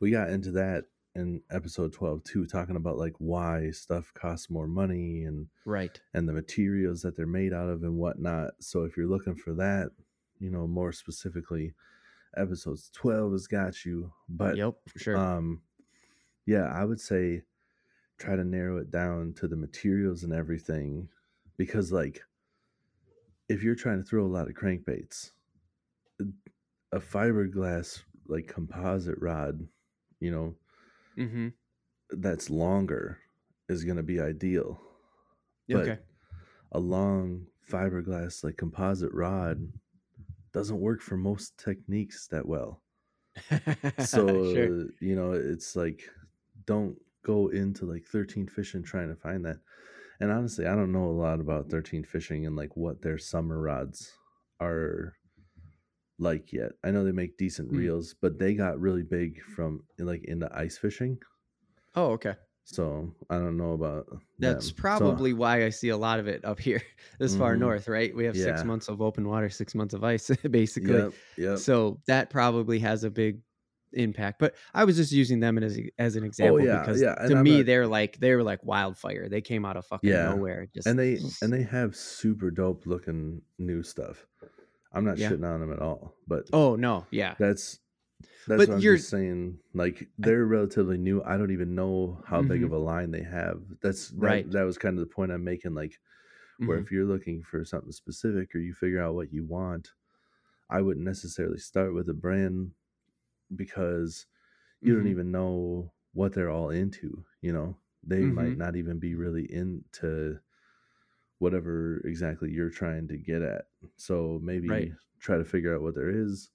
we 0.00 0.10
got 0.12 0.30
into 0.30 0.52
that 0.52 0.84
in 1.16 1.40
episode 1.50 1.92
12 1.92 2.22
too 2.22 2.46
talking 2.46 2.76
about 2.76 2.98
like 2.98 3.14
why 3.18 3.70
stuff 3.72 4.12
costs 4.14 4.48
more 4.48 4.68
money 4.68 5.24
and 5.24 5.48
Right. 5.64 6.00
and 6.14 6.28
the 6.28 6.32
materials 6.32 7.02
that 7.02 7.16
they're 7.16 7.26
made 7.26 7.52
out 7.52 7.68
of 7.68 7.82
and 7.82 7.96
whatnot 7.96 8.52
so 8.60 8.84
if 8.84 8.96
you're 8.96 9.08
looking 9.08 9.34
for 9.34 9.54
that 9.54 9.90
you 10.38 10.50
know 10.50 10.68
more 10.68 10.92
specifically 10.92 11.74
episodes 12.36 12.90
12 12.92 13.32
has 13.32 13.46
got 13.48 13.84
you 13.84 14.12
but 14.28 14.56
yep. 14.56 14.74
Sure. 14.96 15.16
um 15.16 15.62
yeah 16.46 16.66
i 16.72 16.84
would 16.84 17.00
say 17.00 17.42
try 18.22 18.36
to 18.36 18.44
narrow 18.44 18.76
it 18.76 18.88
down 18.92 19.32
to 19.34 19.48
the 19.48 19.56
materials 19.56 20.22
and 20.22 20.32
everything 20.32 21.08
because 21.58 21.90
like 21.90 22.22
if 23.48 23.64
you're 23.64 23.74
trying 23.74 24.00
to 24.00 24.08
throw 24.08 24.24
a 24.24 24.34
lot 24.36 24.48
of 24.48 24.54
crankbaits 24.54 25.32
a 26.92 27.00
fiberglass 27.00 28.02
like 28.28 28.46
composite 28.46 29.18
rod 29.20 29.66
you 30.20 30.30
know 30.30 30.54
mm-hmm. 31.18 31.48
that's 32.10 32.48
longer 32.48 33.18
is 33.68 33.82
going 33.82 33.96
to 33.96 34.04
be 34.04 34.20
ideal 34.20 34.80
but 35.68 35.82
Okay. 35.82 35.98
a 36.70 36.78
long 36.78 37.44
fiberglass 37.68 38.44
like 38.44 38.56
composite 38.56 39.12
rod 39.12 39.68
doesn't 40.52 40.80
work 40.80 41.00
for 41.00 41.16
most 41.16 41.58
techniques 41.58 42.28
that 42.28 42.46
well 42.46 42.80
so 43.98 44.54
sure. 44.54 44.86
you 45.00 45.16
know 45.16 45.32
it's 45.32 45.74
like 45.74 46.02
don't 46.66 46.96
go 47.22 47.48
into 47.48 47.84
like 47.86 48.04
13 48.04 48.46
fishing 48.48 48.82
trying 48.82 49.08
to 49.08 49.14
find 49.16 49.44
that 49.44 49.58
and 50.20 50.30
honestly 50.30 50.66
i 50.66 50.74
don't 50.74 50.92
know 50.92 51.04
a 51.06 51.18
lot 51.24 51.40
about 51.40 51.68
13 51.70 52.04
fishing 52.04 52.46
and 52.46 52.56
like 52.56 52.76
what 52.76 53.00
their 53.02 53.18
summer 53.18 53.58
rods 53.60 54.12
are 54.60 55.14
like 56.18 56.52
yet 56.52 56.72
i 56.84 56.90
know 56.90 57.04
they 57.04 57.12
make 57.12 57.36
decent 57.36 57.70
Mm. 57.70 57.78
reels 57.78 58.14
but 58.20 58.38
they 58.38 58.54
got 58.54 58.80
really 58.80 59.02
big 59.02 59.42
from 59.42 59.82
like 59.98 60.24
into 60.24 60.48
ice 60.56 60.78
fishing 60.78 61.18
Oh, 61.94 62.12
okay. 62.12 62.34
so 62.64 63.12
i 63.30 63.36
don't 63.36 63.56
know 63.56 63.72
about 63.72 64.06
That's 64.38 64.66
them. 64.68 64.74
So- 64.76 64.80
probably 64.80 65.32
why 65.34 65.64
I 65.64 65.68
see 65.70 65.90
a 65.90 65.96
lot 65.96 66.18
of 66.20 66.26
it 66.26 66.44
up 66.44 66.58
here 66.58 66.82
this 67.18 67.36
far 67.36 67.54
Mhm. 67.54 67.60
north, 67.60 67.86
right? 67.88 68.14
We 68.14 68.24
have 68.24 68.36
six 68.36 68.64
months 68.64 68.88
of 68.88 69.00
open 69.00 69.28
water, 69.28 69.48
six 69.50 69.74
months 69.74 69.94
of 69.94 70.02
ice, 70.02 70.30
basically. 70.50 70.94
yep, 70.98 71.12
yep. 71.36 71.58
So 71.58 72.00
that 72.08 72.30
probably 72.30 72.78
has 72.80 73.04
a 73.04 73.10
big 73.10 73.40
impact. 73.94 74.38
But 74.38 74.54
I 74.74 74.84
was 74.84 74.96
just 74.96 75.12
using 75.12 75.40
them 75.40 75.58
as 75.58 75.78
as 75.98 76.16
an 76.16 76.24
example 76.24 76.56
Oh, 76.60 76.64
yeah, 76.64 76.80
because 76.80 77.00
yeah, 77.00 77.14
to 77.14 77.36
I'm 77.36 77.42
me 77.42 77.62
they're 77.62 77.86
like 77.86 78.18
they 78.18 78.34
were 78.34 78.42
like 78.42 78.64
wildfire. 78.64 79.28
They 79.28 79.40
came 79.40 79.64
out 79.64 79.76
of 79.76 79.86
fucking 79.86 80.10
Yeah, 80.10 80.30
nowhere. 80.30 80.68
Just 80.74 80.86
and 80.86 80.98
they 80.98 81.18
and 81.42 81.52
they 81.52 81.62
have 81.62 81.94
super 81.96 82.50
dope 82.50 82.86
looking 82.86 83.42
new 83.58 83.82
stuff 83.82 84.26
I'm 84.94 85.04
not 85.06 85.16
shitting 85.16 85.44
on 85.46 85.60
them 85.60 85.72
at 85.72 85.78
all, 85.80 86.14
but 86.28 86.48
Oh 86.52 86.76
no, 86.76 87.06
yeah. 87.10 87.34
that's 87.38 87.78
that's 88.46 88.58
But 88.58 88.58
what 88.58 88.70
I'm 88.70 88.80
you're- 88.80 88.96
just 88.98 89.08
saying. 89.10 89.58
Like 89.74 90.08
they're 90.18 90.44
relatively 90.44 90.98
new. 90.98 91.22
I 91.24 91.36
don't 91.38 91.50
even 91.52 91.74
know 91.74 92.22
how 92.26 92.42
big 92.42 92.60
Mhm. 92.60 92.66
of 92.66 92.72
a 92.72 92.78
line 92.78 93.10
they 93.10 93.22
have. 93.22 93.62
That's 93.82 94.08
that, 94.10 94.18
Right. 94.20 94.50
That 94.50 94.64
was 94.64 94.76
kind 94.78 94.98
of 94.98 95.00
the 95.08 95.12
point 95.14 95.32
I'm 95.32 95.44
making. 95.44 95.74
Like 95.74 95.98
where 96.58 96.78
Mhm. 96.78 96.82
if 96.82 96.92
you're 96.92 97.06
looking 97.06 97.42
for 97.42 97.64
something 97.64 97.90
specific 97.92 98.54
or 98.54 98.58
you 98.58 98.74
figure 98.74 99.00
out 99.02 99.14
what 99.14 99.32
you 99.32 99.44
want, 99.44 99.92
I 100.70 100.80
wouldn't 100.82 101.04
necessarily 101.06 101.58
start 101.58 101.94
with 101.94 102.08
a 102.08 102.14
brand 102.14 102.72
because 103.56 104.26
you 104.84 104.94
Mhm. 104.94 104.96
don't 104.96 105.08
even 105.08 105.32
know 105.32 105.92
what 106.14 106.34
they're 106.34 106.50
all 106.50 106.70
into. 106.70 107.24
You 107.42 107.52
know, 107.52 107.78
they 108.02 108.26
might 108.26 108.54
Mhm. 108.54 108.58
not 108.58 108.76
even 108.76 108.98
be 109.00 109.14
really 109.16 109.52
into 109.52 110.40
whatever 111.38 112.00
exactly 112.04 112.50
you're 112.50 112.70
trying 112.70 113.08
to 113.08 113.16
get 113.18 113.42
at. 113.42 113.66
So 113.96 114.38
maybe 114.42 114.68
Right. 114.68 114.92
try 115.18 115.38
to 115.38 115.44
figure 115.44 115.74
out 115.74 115.82
what 115.82 115.94
there 115.94 116.10
is. 116.10 116.50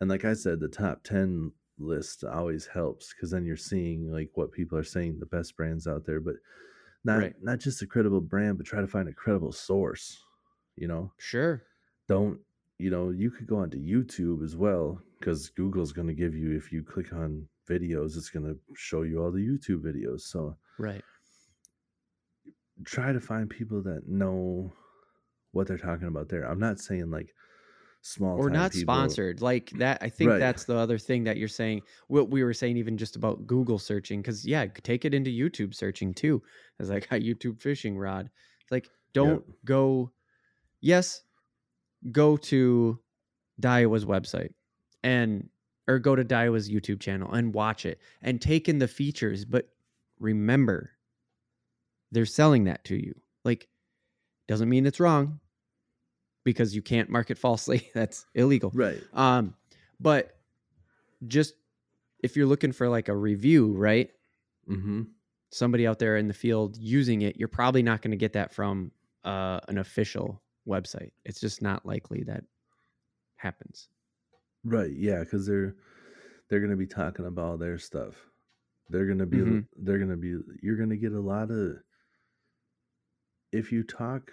And 0.00 0.10
like 0.10 0.24
I 0.24 0.34
said, 0.34 0.60
the 0.60 0.68
top 0.68 1.04
10 1.04 1.52
list 1.78 2.24
always 2.24 2.66
helps 2.66 3.14
because 3.14 3.30
then 3.32 3.46
you're 3.46 3.56
seeing 3.56 4.10
like 4.12 4.30
what 4.34 4.52
people 4.52 4.78
are 4.78 4.84
saying 4.84 5.18
the 5.20 5.26
best 5.26 5.56
brands 5.56 5.86
out 5.88 6.06
there, 6.06 6.20
but 6.20 6.36
not 7.04 7.24
Right. 7.24 7.36
not 7.40 7.60
just 7.60 7.82
a 7.82 7.86
credible 7.88 8.20
brand, 8.22 8.58
but 8.58 8.66
try 8.66 8.80
to 8.80 8.88
find 8.88 9.08
a 9.08 9.14
credible 9.14 9.52
source. 9.52 10.24
You 10.76 10.88
know, 10.88 11.12
Sure. 11.18 11.66
don't 12.08 12.40
you 12.78 12.90
know 12.90 13.10
you 13.10 13.30
could 13.30 13.46
go 13.46 13.56
onto 13.58 13.78
youtube 13.78 14.42
as 14.44 14.56
well 14.56 15.00
because 15.18 15.48
google's 15.50 15.92
going 15.92 16.06
to 16.08 16.14
give 16.14 16.34
you 16.34 16.56
if 16.56 16.72
you 16.72 16.82
click 16.82 17.12
on 17.12 17.46
videos 17.68 18.16
it's 18.16 18.30
going 18.30 18.44
to 18.44 18.56
show 18.74 19.02
you 19.02 19.22
all 19.22 19.30
the 19.32 19.38
youtube 19.38 19.82
videos 19.82 20.20
so 20.22 20.56
Right. 20.78 21.02
try 22.84 23.12
to 23.12 23.20
find 23.20 23.48
people 23.48 23.82
that 23.82 24.06
know 24.06 24.72
what 25.52 25.66
they're 25.66 25.78
talking 25.78 26.08
about 26.08 26.28
there 26.28 26.42
i'm 26.42 26.58
not 26.60 26.78
saying 26.78 27.10
like 27.10 27.34
small 28.02 28.36
or 28.38 28.50
not 28.50 28.70
people- 28.72 28.82
sponsored 28.82 29.40
like 29.40 29.70
that 29.70 29.98
i 30.02 30.08
think 30.08 30.30
Right. 30.30 30.38
that's 30.38 30.64
the 30.64 30.76
other 30.76 30.98
thing 30.98 31.24
that 31.24 31.38
you're 31.38 31.48
saying 31.48 31.82
what 32.08 32.28
we 32.30 32.44
were 32.44 32.52
saying 32.54 32.76
even 32.76 32.96
just 32.96 33.16
about 33.16 33.46
google 33.46 33.78
searching 33.78 34.20
because 34.20 34.46
yeah 34.46 34.66
take 34.66 35.04
it 35.04 35.14
into 35.14 35.30
youtube 35.30 35.74
searching 35.74 36.12
too 36.14 36.42
as 36.78 36.90
like 36.90 37.06
a 37.10 37.18
youtube 37.18 37.60
fishing 37.60 37.96
rod 37.98 38.30
it's 38.62 38.70
like 38.70 38.88
don't 39.14 39.42
go 39.64 40.12
yes 40.82 41.22
go 42.12 42.36
to 42.36 43.00
daiwa's 43.58 44.04
website 44.04 44.50
and 45.06 45.48
or 45.88 45.98
go 45.98 46.16
to 46.16 46.24
daiwa's 46.24 46.68
youtube 46.68 47.00
channel 47.00 47.32
and 47.32 47.54
watch 47.54 47.86
it 47.86 48.00
and 48.22 48.40
take 48.40 48.68
in 48.68 48.78
the 48.78 48.88
features 48.88 49.44
but 49.44 49.68
remember 50.18 50.90
they're 52.12 52.26
selling 52.26 52.64
that 52.64 52.84
to 52.84 52.96
you. 52.96 53.14
Like 53.44 53.68
doesn't 54.48 54.68
mean 54.68 54.86
it's 54.86 55.00
wrong 55.00 55.40
because 56.44 56.74
you 56.74 56.82
can't 56.82 57.10
market 57.10 57.36
falsely. 57.38 57.90
That's 57.94 58.26
illegal. 58.34 58.70
Right. 58.74 59.02
Um 59.12 59.54
but 60.00 60.36
just 61.26 61.54
if 62.22 62.36
you're 62.36 62.46
looking 62.46 62.72
for 62.72 62.88
like 62.88 63.08
a 63.08 63.16
review 63.16 63.72
right? 63.72 64.10
Mm-hmm. 64.68 65.02
Somebody 65.50 65.86
out 65.86 65.98
there 65.98 66.16
in 66.16 66.28
the 66.28 66.34
field 66.34 66.76
using 66.76 67.22
it 67.22 67.36
you're 67.36 67.48
probably 67.48 67.82
not 67.82 68.02
going 68.02 68.10
to 68.10 68.16
get 68.16 68.32
that 68.34 68.52
from 68.52 68.90
uh, 69.24 69.60
an 69.68 69.78
official 69.78 70.40
website. 70.68 71.10
It's 71.24 71.40
just 71.40 71.62
not 71.62 71.84
likely 71.86 72.22
that 72.24 72.44
happens 73.36 73.88
right 74.66 74.92
yeah 74.96 75.20
because 75.20 75.46
they're 75.46 75.74
they're 76.48 76.60
going 76.60 76.70
to 76.70 76.76
be 76.76 76.86
talking 76.86 77.26
about 77.26 77.58
their 77.58 77.78
stuff 77.78 78.14
they're 78.90 79.06
going 79.06 79.18
to 79.18 79.26
be 79.26 79.38
Mhm. 79.38 79.68
they're 79.76 79.98
to 79.98 80.16
be 80.16 80.36
you're 80.62 80.76
going 80.76 80.90
to 80.90 80.96
get 80.96 81.12
a 81.12 81.20
lot 81.20 81.50
of 81.50 81.76
if 83.52 83.72
you 83.72 83.82
talk 83.82 84.32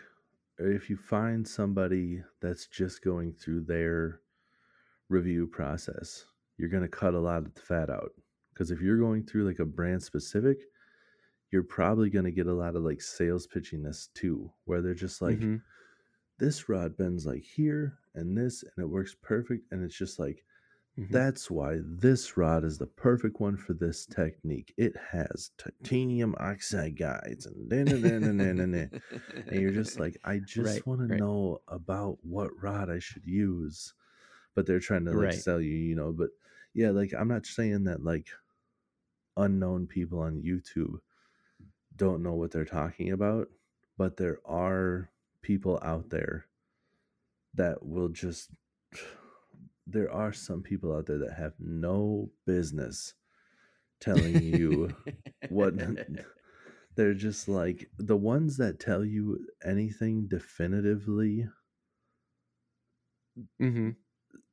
or 0.60 0.68
if 0.68 0.90
you 0.90 0.98
find 0.98 1.48
somebody 1.48 2.24
that's 2.42 2.68
just 2.68 3.04
going 3.04 3.34
through 3.34 3.62
their 3.62 4.22
review 5.10 5.48
process 5.48 6.26
you're 6.58 6.70
going 6.70 6.84
to 6.84 6.90
cut 6.90 7.14
a 7.16 7.20
lot 7.20 7.40
of 7.46 7.54
the 7.56 7.62
fat 7.62 7.90
out 7.90 8.12
because 8.54 8.72
if 8.72 8.82
you're 8.82 9.00
going 9.00 9.26
through 9.26 9.48
like 9.48 9.60
a 9.60 9.66
brand 9.66 10.04
specific 10.04 10.60
you're 11.52 11.64
probably 11.64 12.10
going 12.10 12.26
to 12.26 12.32
get 12.32 12.48
a 12.48 12.54
lot 12.54 12.76
of 12.76 12.84
like 12.84 13.02
sales 13.02 13.48
pitchiness 13.48 14.10
too 14.14 14.52
where 14.66 14.82
they're 14.82 14.96
just 14.96 15.22
like 15.22 15.42
Mhm. 15.42 15.62
this 16.40 16.70
rod 16.70 16.98
bends 16.98 17.26
like 17.26 17.44
here 17.44 18.00
and 18.16 18.38
this 18.38 18.64
and 18.64 18.84
it 18.84 18.88
works 18.90 19.16
perfect 19.22 19.66
and 19.72 19.84
it's 19.84 19.98
just 19.98 20.20
like 20.20 20.46
Mhm. 20.98 21.24
that's 21.24 21.52
why 21.52 21.80
this 21.84 22.38
rod 22.38 22.64
is 22.64 22.78
the 22.80 22.88
perfect 22.88 23.40
one 23.40 23.58
for 23.58 23.74
this 23.74 24.06
technique. 24.06 24.74
It 24.78 24.96
has 24.98 25.52
titanium 25.58 26.36
oxide 26.40 26.98
guides 26.98 27.46
and 27.46 27.70
and 29.48 29.60
you're 29.60 29.72
just 29.72 30.00
like, 30.00 30.18
I 30.24 30.40
just 30.40 30.86
Right, 30.86 30.86
want 30.86 31.02
to 31.02 31.08
know 31.08 31.60
about 31.68 32.20
what 32.24 32.52
rod 32.62 32.90
I 32.90 33.00
should 33.00 33.26
use. 33.26 33.94
But 34.56 34.68
they're 34.68 34.80
trying 34.80 35.06
to 35.06 35.16
like 35.16 35.34
Right. 35.34 35.46
sell 35.46 35.62
you, 35.62 35.74
you 35.76 35.96
know. 35.96 36.14
But 36.14 36.32
yeah, 36.74 36.92
like 36.92 37.14
I'm 37.14 37.28
not 37.30 37.46
saying 37.46 37.86
that 37.86 38.04
like 38.04 38.30
unknown 39.38 39.88
people 39.88 40.20
on 40.20 40.42
YouTube 40.42 41.00
don't 41.96 42.24
know 42.24 42.34
what 42.34 42.52
they're 42.52 42.66
talking 42.66 43.12
about, 43.12 43.50
but 43.98 44.18
there 44.18 44.40
are 44.46 45.12
people 45.42 45.80
out 45.84 46.10
there 46.10 46.48
that 47.56 47.86
will 47.86 48.10
just 48.10 48.50
there 49.86 50.12
are 50.12 50.34
some 50.34 50.62
people 50.62 50.96
out 50.96 51.06
there 51.06 51.20
that 51.20 51.34
have 51.34 51.54
no 51.60 52.32
business 52.46 53.14
telling 54.00 54.40
you 54.42 54.94
what 55.50 55.74
they're 56.96 57.14
just 57.14 57.48
like 57.48 57.90
the 57.98 58.18
ones 58.18 58.58
that 58.58 58.80
tell 58.80 59.04
you 59.04 59.48
anything 59.66 60.28
definitively 60.28 61.48
Mhm. 63.62 63.96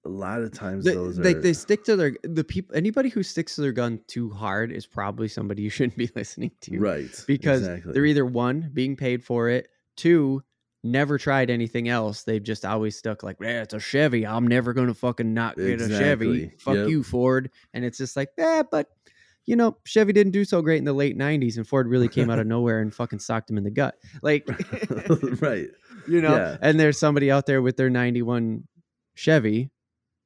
a 0.04 0.08
lot 0.08 0.42
of 0.42 0.52
times 0.52 0.84
they, 0.84 0.94
those 0.94 1.18
they, 1.18 1.34
are 1.34 1.40
they 1.40 1.52
stick 1.52 1.84
to 1.84 1.96
their 1.96 2.16
the 2.22 2.44
people 2.44 2.74
anybody 2.74 3.10
who 3.10 3.22
sticks 3.22 3.54
to 3.56 3.60
their 3.60 3.72
gun 3.72 4.00
too 4.06 4.30
hard 4.30 4.72
is 4.72 4.86
probably 4.86 5.28
somebody 5.28 5.62
you 5.62 5.70
shouldn't 5.70 5.96
be 5.98 6.10
listening 6.16 6.50
to 6.62 6.78
right 6.78 7.24
because 7.26 7.60
exactly. 7.62 7.92
they're 7.92 8.06
either 8.06 8.24
one 8.24 8.70
being 8.72 8.96
paid 8.96 9.22
for 9.22 9.48
it 9.50 9.68
two 9.96 10.42
never 10.82 11.18
tried 11.18 11.50
anything 11.50 11.88
else. 11.88 12.22
They've 12.22 12.42
just 12.42 12.64
always 12.64 12.96
stuck 12.96 13.22
like 13.22 13.36
yeah 13.40 13.62
it's 13.62 13.74
a 13.74 13.80
chevy. 13.80 14.26
I'm 14.26 14.46
never 14.46 14.72
gonna 14.72 14.94
fucking 14.94 15.34
not 15.34 15.56
get 15.56 15.80
a 15.80 15.88
chevy. 15.88 16.52
Fuck 16.58 16.76
Yep. 16.76 16.88
you 16.88 17.02
ford. 17.02 17.50
And 17.74 17.84
it's 17.84 17.98
just 17.98 18.16
like 18.16 18.30
yeah 18.38 18.62
but 18.70 18.88
you 19.46 19.56
know 19.56 19.76
chevy 19.84 20.12
didn't 20.12 20.32
do 20.32 20.44
so 20.44 20.62
great 20.62 20.78
in 20.78 20.84
the 20.84 20.92
late 20.92 21.18
90s 21.18 21.56
and 21.56 21.66
ford 21.66 21.88
really 21.88 22.08
came 22.08 22.30
out 22.30 22.38
of 22.38 22.46
nowhere 22.56 22.80
and 22.80 22.94
fucking 22.94 23.18
socked 23.18 23.50
him 23.50 23.58
in 23.58 23.64
the 23.64 23.70
gut. 23.70 23.96
Like 24.22 24.48
right. 25.40 25.68
you 26.08 26.20
know? 26.22 26.34
Yeah. 26.36 26.56
and 26.62 26.80
there's 26.80 26.98
somebody 26.98 27.30
out 27.30 27.46
there 27.46 27.60
with 27.62 27.76
their 27.76 27.90
91 27.90 28.66
chevy 29.14 29.70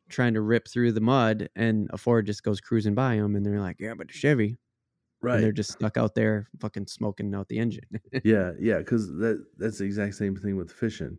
trying 0.09 0.35
to 0.35 0.41
rip 0.41 0.69
through 0.69 0.93
the 0.93 1.01
mud 1.01 1.49
and 1.57 1.89
a 1.93 1.99
ford 1.99 2.27
just 2.27 2.43
goes 2.45 2.61
cruising 2.61 2.95
by 2.95 3.17
them 3.17 3.35
and 3.35 3.45
they're 3.45 3.61
like 3.61 3.77
yeah 3.81 3.95
but 3.97 4.07
the 4.09 4.15
chevy 5.31 5.43
and 5.43 5.43
they're 5.43 5.53
just 5.53 5.73
stuck 5.73 5.97
out 5.97 6.15
there 6.15 6.49
fucking 6.61 6.87
smoking 6.87 7.35
out 7.35 7.49
the 7.49 7.59
engine. 7.59 7.85
Yeah 8.23 8.53
yeah 8.59 8.79
because 8.79 9.09
that 9.19 9.45
that's 9.59 9.79
the 9.79 9.85
exact 9.85 10.15
same 10.15 10.37
thing 10.37 10.57
with 10.57 10.73
fishing. 10.73 11.19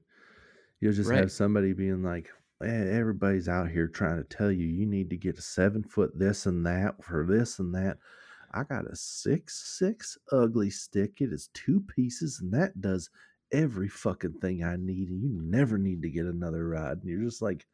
You'll 0.81 0.93
just 0.93 1.11
Right. 1.11 1.13
have 1.13 1.31
somebody 1.31 1.73
being 1.73 2.03
like 2.03 2.31
"Eh, 2.63 2.67
everybody's 2.97 3.49
out 3.49 3.71
here 3.71 3.87
trying 3.87 4.17
to 4.17 4.23
tell 4.25 4.51
you 4.51 4.67
you 4.67 4.85
need 4.87 5.09
to 5.11 5.17
get 5.17 5.37
a 5.39 5.41
seven 5.41 5.83
foot 5.83 6.17
this 6.17 6.45
and 6.45 6.65
that 6.65 7.03
for 7.03 7.25
this 7.25 7.59
and 7.59 7.73
that. 7.75 7.99
I 8.53 8.63
got 8.63 8.89
a 8.91 8.95
six 8.95 9.77
six 9.79 10.17
Ugly 10.31 10.71
Stik. 10.71 11.21
It 11.21 11.33
is 11.33 11.49
two 11.53 11.81
pieces 11.81 12.39
and 12.41 12.53
that 12.53 12.81
does 12.81 13.09
every 13.51 13.87
fucking 13.89 14.33
thing 14.41 14.63
i 14.63 14.75
need 14.75 15.09
and 15.09 15.21
you 15.23 15.29
never 15.29 15.77
need 15.77 16.01
to 16.03 16.09
get 16.11 16.25
another 16.25 16.67
rod. 16.69 16.99
And 17.01 17.09
you're 17.09 17.23
just 17.23 17.41
like 17.43 17.67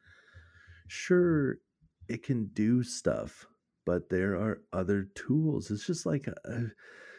sure 0.88 1.60
it 2.08 2.24
can 2.24 2.48
do 2.48 2.84
stuff 2.84 3.48
but 3.86 4.10
there 4.10 4.36
are 4.36 4.62
other 4.74 5.08
tools. 5.16 5.72
It's 5.72 5.86
just 5.86 6.06
like 6.06 6.28
uh, 6.28 6.62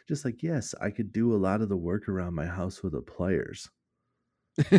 just 0.09 0.25
like 0.25 0.43
yes 0.43 0.75
i 0.81 0.91
could 0.91 1.13
do 1.13 1.35
a 1.35 1.37
lot 1.37 1.61
of 1.61 1.69
the 1.69 1.77
work 1.77 2.09
around 2.09 2.35
my 2.35 2.47
house 2.47 2.83
with 2.83 2.93
the 2.93 3.01
pliers 3.01 3.71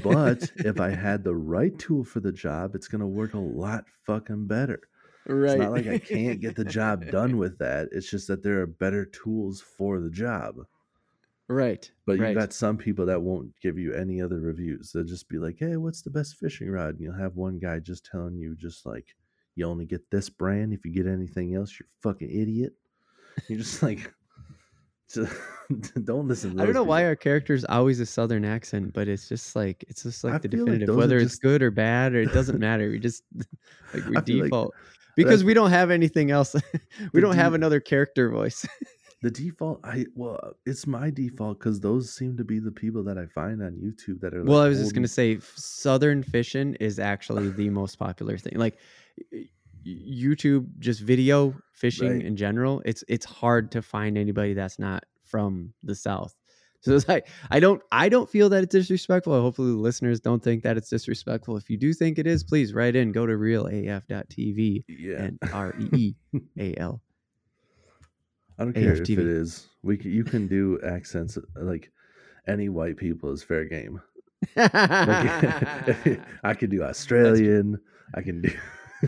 but 0.04 0.52
if 0.58 0.80
i 0.80 0.90
had 1.08 1.24
the 1.24 1.36
right 1.36 1.78
tool 1.80 2.04
for 2.04 2.20
the 2.20 2.32
job 2.32 2.76
it's 2.76 2.88
going 2.88 3.02
to 3.02 3.08
work 3.08 3.34
a 3.34 3.40
lot 3.40 3.86
fucking 4.06 4.48
better. 4.48 4.80
Right 5.26 5.52
it's 5.52 5.60
not 5.62 5.72
like 5.72 5.88
i 5.88 5.98
can't 5.98 6.42
get 6.42 6.56
the 6.56 6.66
job 6.66 7.10
done 7.10 7.38
with 7.38 7.58
that 7.60 7.90
it's 7.92 8.10
just 8.10 8.28
that 8.28 8.44
there 8.44 8.62
are 8.62 8.68
better 8.68 9.06
tools 9.06 9.62
for 9.62 10.00
the 10.00 10.12
job. 10.12 10.56
Right 11.50 11.90
but 12.06 12.20
right. 12.20 12.30
you 12.30 12.36
got 12.36 12.54
some 12.54 12.78
people 12.78 13.06
that 13.08 13.22
won't 13.22 13.60
give 13.62 13.78
you 13.78 13.94
any 13.94 14.22
other 14.22 14.40
reviews. 14.40 14.92
They'll 14.92 15.04
just 15.04 15.30
be 15.30 15.40
like 15.40 15.58
hey 15.60 15.78
what's 15.78 16.02
the 16.02 16.10
best 16.10 16.36
fishing 16.36 16.70
rod? 16.70 16.96
And 16.96 17.00
you'll 17.00 17.18
have 17.18 17.36
one 17.36 17.58
guy 17.58 17.80
just 17.80 18.06
telling 18.06 18.36
you 18.36 18.56
just 18.56 18.86
like 18.86 19.16
you 19.56 19.66
only 19.66 19.86
get 19.86 20.10
this 20.12 20.30
brand 20.30 20.74
if 20.74 20.86
you 20.86 20.92
get 20.92 21.08
anything 21.08 21.56
else 21.56 21.78
you're 21.80 21.88
a 21.88 22.02
fucking 22.10 22.30
idiot 22.30 22.74
you're 23.48 23.60
just 23.60 23.82
like 23.84 24.12
just, 25.14 25.32
don't 26.06 26.28
listen 26.28 26.60
I 26.60 26.66
don't 26.66 26.74
know 26.74 26.84
why 26.84 27.02
people. 27.02 27.10
our 27.10 27.16
character's 27.16 27.66
always 27.66 28.00
a 28.00 28.06
southern 28.06 28.46
accent, 28.46 28.94
but 28.94 29.08
it's 29.08 29.30
just 29.30 29.56
like 29.56 29.84
it's 29.88 30.04
just 30.04 30.24
like 30.24 30.34
I 30.34 30.38
the 30.40 30.50
like 30.50 30.66
definitive. 30.66 30.90
are 30.90 30.98
Whether 30.98 31.18
it's 31.18 31.36
good 31.36 31.62
or 31.62 31.72
bad, 31.72 32.14
or 32.14 32.22
it 32.22 32.34
doesn't 32.34 32.60
matter. 32.60 32.90
We 32.90 33.00
just 33.00 33.24
like 33.94 34.06
we 34.06 34.14
feel 34.14 34.14
like- 34.16 34.26
default 34.26 34.74
because 35.16 35.44
we 35.44 35.54
don't 35.54 35.70
have 35.70 35.92
anything 35.92 36.32
else. 36.32 36.56
we 37.14 37.22
don't 37.22 37.36
have 37.36 37.54
another 37.54 37.80
character 37.80 38.30
voice. 38.32 38.66
the 39.22 39.32
default 39.32 39.80
i 39.86 40.06
well 40.16 40.54
it's 40.66 40.86
my 40.86 41.10
default 41.10 41.58
because 41.58 41.80
those 41.80 42.14
seem 42.14 42.36
to 42.36 42.44
be 42.44 42.60
the 42.60 42.72
people 42.72 43.02
that 43.04 43.18
i 43.18 43.26
find 43.28 43.64
on 43.64 43.72
youtube 43.72 44.20
that 44.20 44.34
are 44.34 44.44
well, 44.44 44.60
I 44.60 44.68
was 44.68 44.80
just 44.80 44.94
gonna 44.94 45.08
say, 45.08 45.40
southern 45.56 46.24
fishing 46.24 46.76
is 46.82 47.00
actually 47.00 47.50
the 47.52 47.70
most 47.70 47.98
popular 47.98 48.38
thing. 48.38 48.54
Like 48.58 48.78
YouTube, 49.86 50.68
just 50.80 51.02
video 51.02 51.56
fishing 51.74 52.10
Right. 52.12 52.26
in 52.26 52.36
general. 52.38 52.82
It's 52.86 53.04
it's 53.08 53.26
hard 53.26 53.72
to 53.72 53.82
find 53.82 54.18
anybody 54.18 54.54
that's 54.54 54.80
not 54.80 55.04
from 55.26 55.74
the 55.84 55.96
south. 55.96 56.36
So 56.82 56.94
it's 56.96 57.08
like 57.08 57.28
I 57.50 57.60
don't 57.60 57.82
I 57.92 58.10
don't 58.10 58.30
feel 58.30 58.50
that 58.50 58.64
it's 58.64 58.72
disrespectful. 58.74 59.40
Hopefully, 59.42 59.72
the 59.72 59.78
listeners 59.78 60.20
don't 60.20 60.44
think 60.44 60.64
that 60.64 60.78
it's 60.78 60.90
disrespectful. 60.90 61.56
If 61.58 61.70
you 61.70 61.78
do 61.78 61.94
think 61.94 62.18
it 62.20 62.28
is, 62.28 62.44
please 62.44 62.74
write 62.74 62.96
in. 62.96 63.12
Go 63.12 63.26
to 63.26 63.36
realaf.tv 63.38 64.84
yeah 64.88 65.22
and 65.24 65.40
R 65.54 65.74
E 65.80 66.14
E 66.34 66.40
A 66.60 66.76
L. 66.78 67.02
i 68.60 68.64
don't 68.64 68.74
care 68.74 68.94
if 68.94 69.10
it 69.10 69.18
is 69.20 69.68
we 69.82 69.98
can, 69.98 70.12
you 70.12 70.24
can 70.24 70.48
do 70.48 70.80
accents 70.86 71.38
uh, 71.38 71.42
like 71.56 71.92
any 72.48 72.70
white 72.70 72.98
people 72.98 73.32
is 73.32 73.42
fair 73.44 73.66
game 73.66 74.00
like, 74.56 74.72
i 76.44 76.54
can 76.54 76.70
do 76.70 76.84
australian 76.84 77.80
i 78.14 78.22
can 78.22 78.42
do 78.42 78.52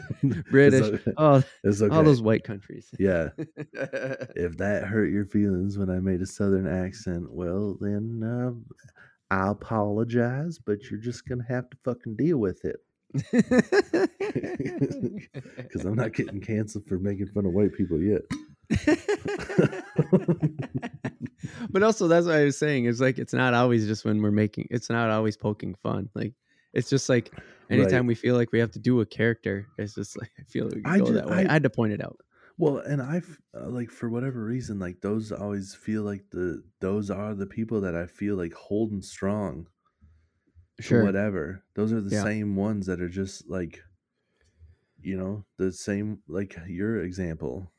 British. 0.51 1.01
Oh, 1.17 1.43
okay 1.65 1.87
all 1.91 2.03
those 2.03 2.21
white 2.21 2.43
countries. 2.43 2.89
yeah 2.99 3.29
if 3.37 4.57
that 4.57 4.83
hurt 4.85 5.11
your 5.11 5.25
feelings 5.25 5.77
when 5.77 5.89
I 5.89 5.99
made 5.99 6.21
a 6.21 6.25
southern 6.25 6.67
accent, 6.67 7.31
well 7.31 7.77
then 7.79 8.23
uh, 8.23 8.51
I 9.35 9.49
apologize, 9.49 10.59
but 10.59 10.89
you're 10.89 10.99
just 10.99 11.27
gonna 11.27 11.45
have 11.47 11.69
to 11.69 11.77
fucking 11.83 12.15
deal 12.15 12.37
with 12.37 12.63
it 12.65 12.77
because 15.57 15.85
I'm 15.85 15.95
not 15.95 16.13
getting 16.13 16.41
canceled 16.41 16.85
for 16.87 16.99
making 16.99 17.27
fun 17.27 17.45
of 17.45 17.53
white 17.53 17.73
people 17.73 18.01
yet. 18.01 18.21
but 21.69 21.83
also 21.83 22.07
that's 22.07 22.25
what 22.25 22.35
I 22.35 22.43
was 22.43 22.57
saying. 22.57 22.85
It's 22.85 22.99
like 22.99 23.17
it's 23.17 23.33
not 23.33 23.53
always 23.53 23.87
just 23.87 24.05
when 24.05 24.21
we're 24.21 24.31
making 24.31 24.67
it's 24.71 24.89
not 24.89 25.09
always 25.09 25.37
poking 25.37 25.75
fun. 25.83 26.09
Like 26.15 26.33
it's 26.73 26.89
just 26.89 27.07
like 27.09 27.31
anytime 27.69 28.01
Right. 28.01 28.05
we 28.07 28.15
feel 28.15 28.35
like 28.35 28.51
we 28.51 28.59
have 28.59 28.71
to 28.71 28.79
do 28.79 29.01
a 29.01 29.05
character, 29.05 29.67
it's 29.77 29.95
just 29.95 30.17
like 30.19 30.31
I 30.39 30.43
feel 30.43 30.65
like 30.65 30.75
we 30.75 30.81
I 30.85 30.99
go 30.99 31.05
ju- 31.07 31.13
that 31.13 31.27
way. 31.27 31.37
I, 31.37 31.39
I- 31.49 31.53
had 31.53 31.63
to 31.63 31.69
point 31.69 31.93
it 31.93 32.01
out. 32.03 32.17
Well, 32.57 32.77
and 32.77 33.01
I've 33.01 33.37
uh, 33.53 33.67
like 33.69 33.89
for 33.91 34.09
whatever 34.09 34.43
reason, 34.43 34.79
like 34.79 35.01
those 35.01 35.31
always 35.33 35.75
feel 35.75 36.03
like 36.03 36.23
the 36.31 36.63
those 36.79 37.09
are 37.11 37.33
the 37.35 37.45
people 37.47 37.81
that 37.81 37.95
I 37.95 38.05
feel 38.07 38.35
like 38.37 38.53
holding 38.53 39.01
strong. 39.01 39.67
Sure. 40.79 41.03
whatever. 41.05 41.63
Those 41.75 41.93
are 41.93 42.01
the 42.01 42.13
Yeah. 42.15 42.23
same 42.23 42.55
ones 42.57 42.85
that 42.87 42.99
are 43.01 43.07
just 43.09 43.49
like, 43.49 43.81
you 45.01 45.17
know, 45.17 45.45
the 45.57 45.71
same 45.71 46.19
like 46.27 46.57
your 46.67 46.97
example. 47.03 47.71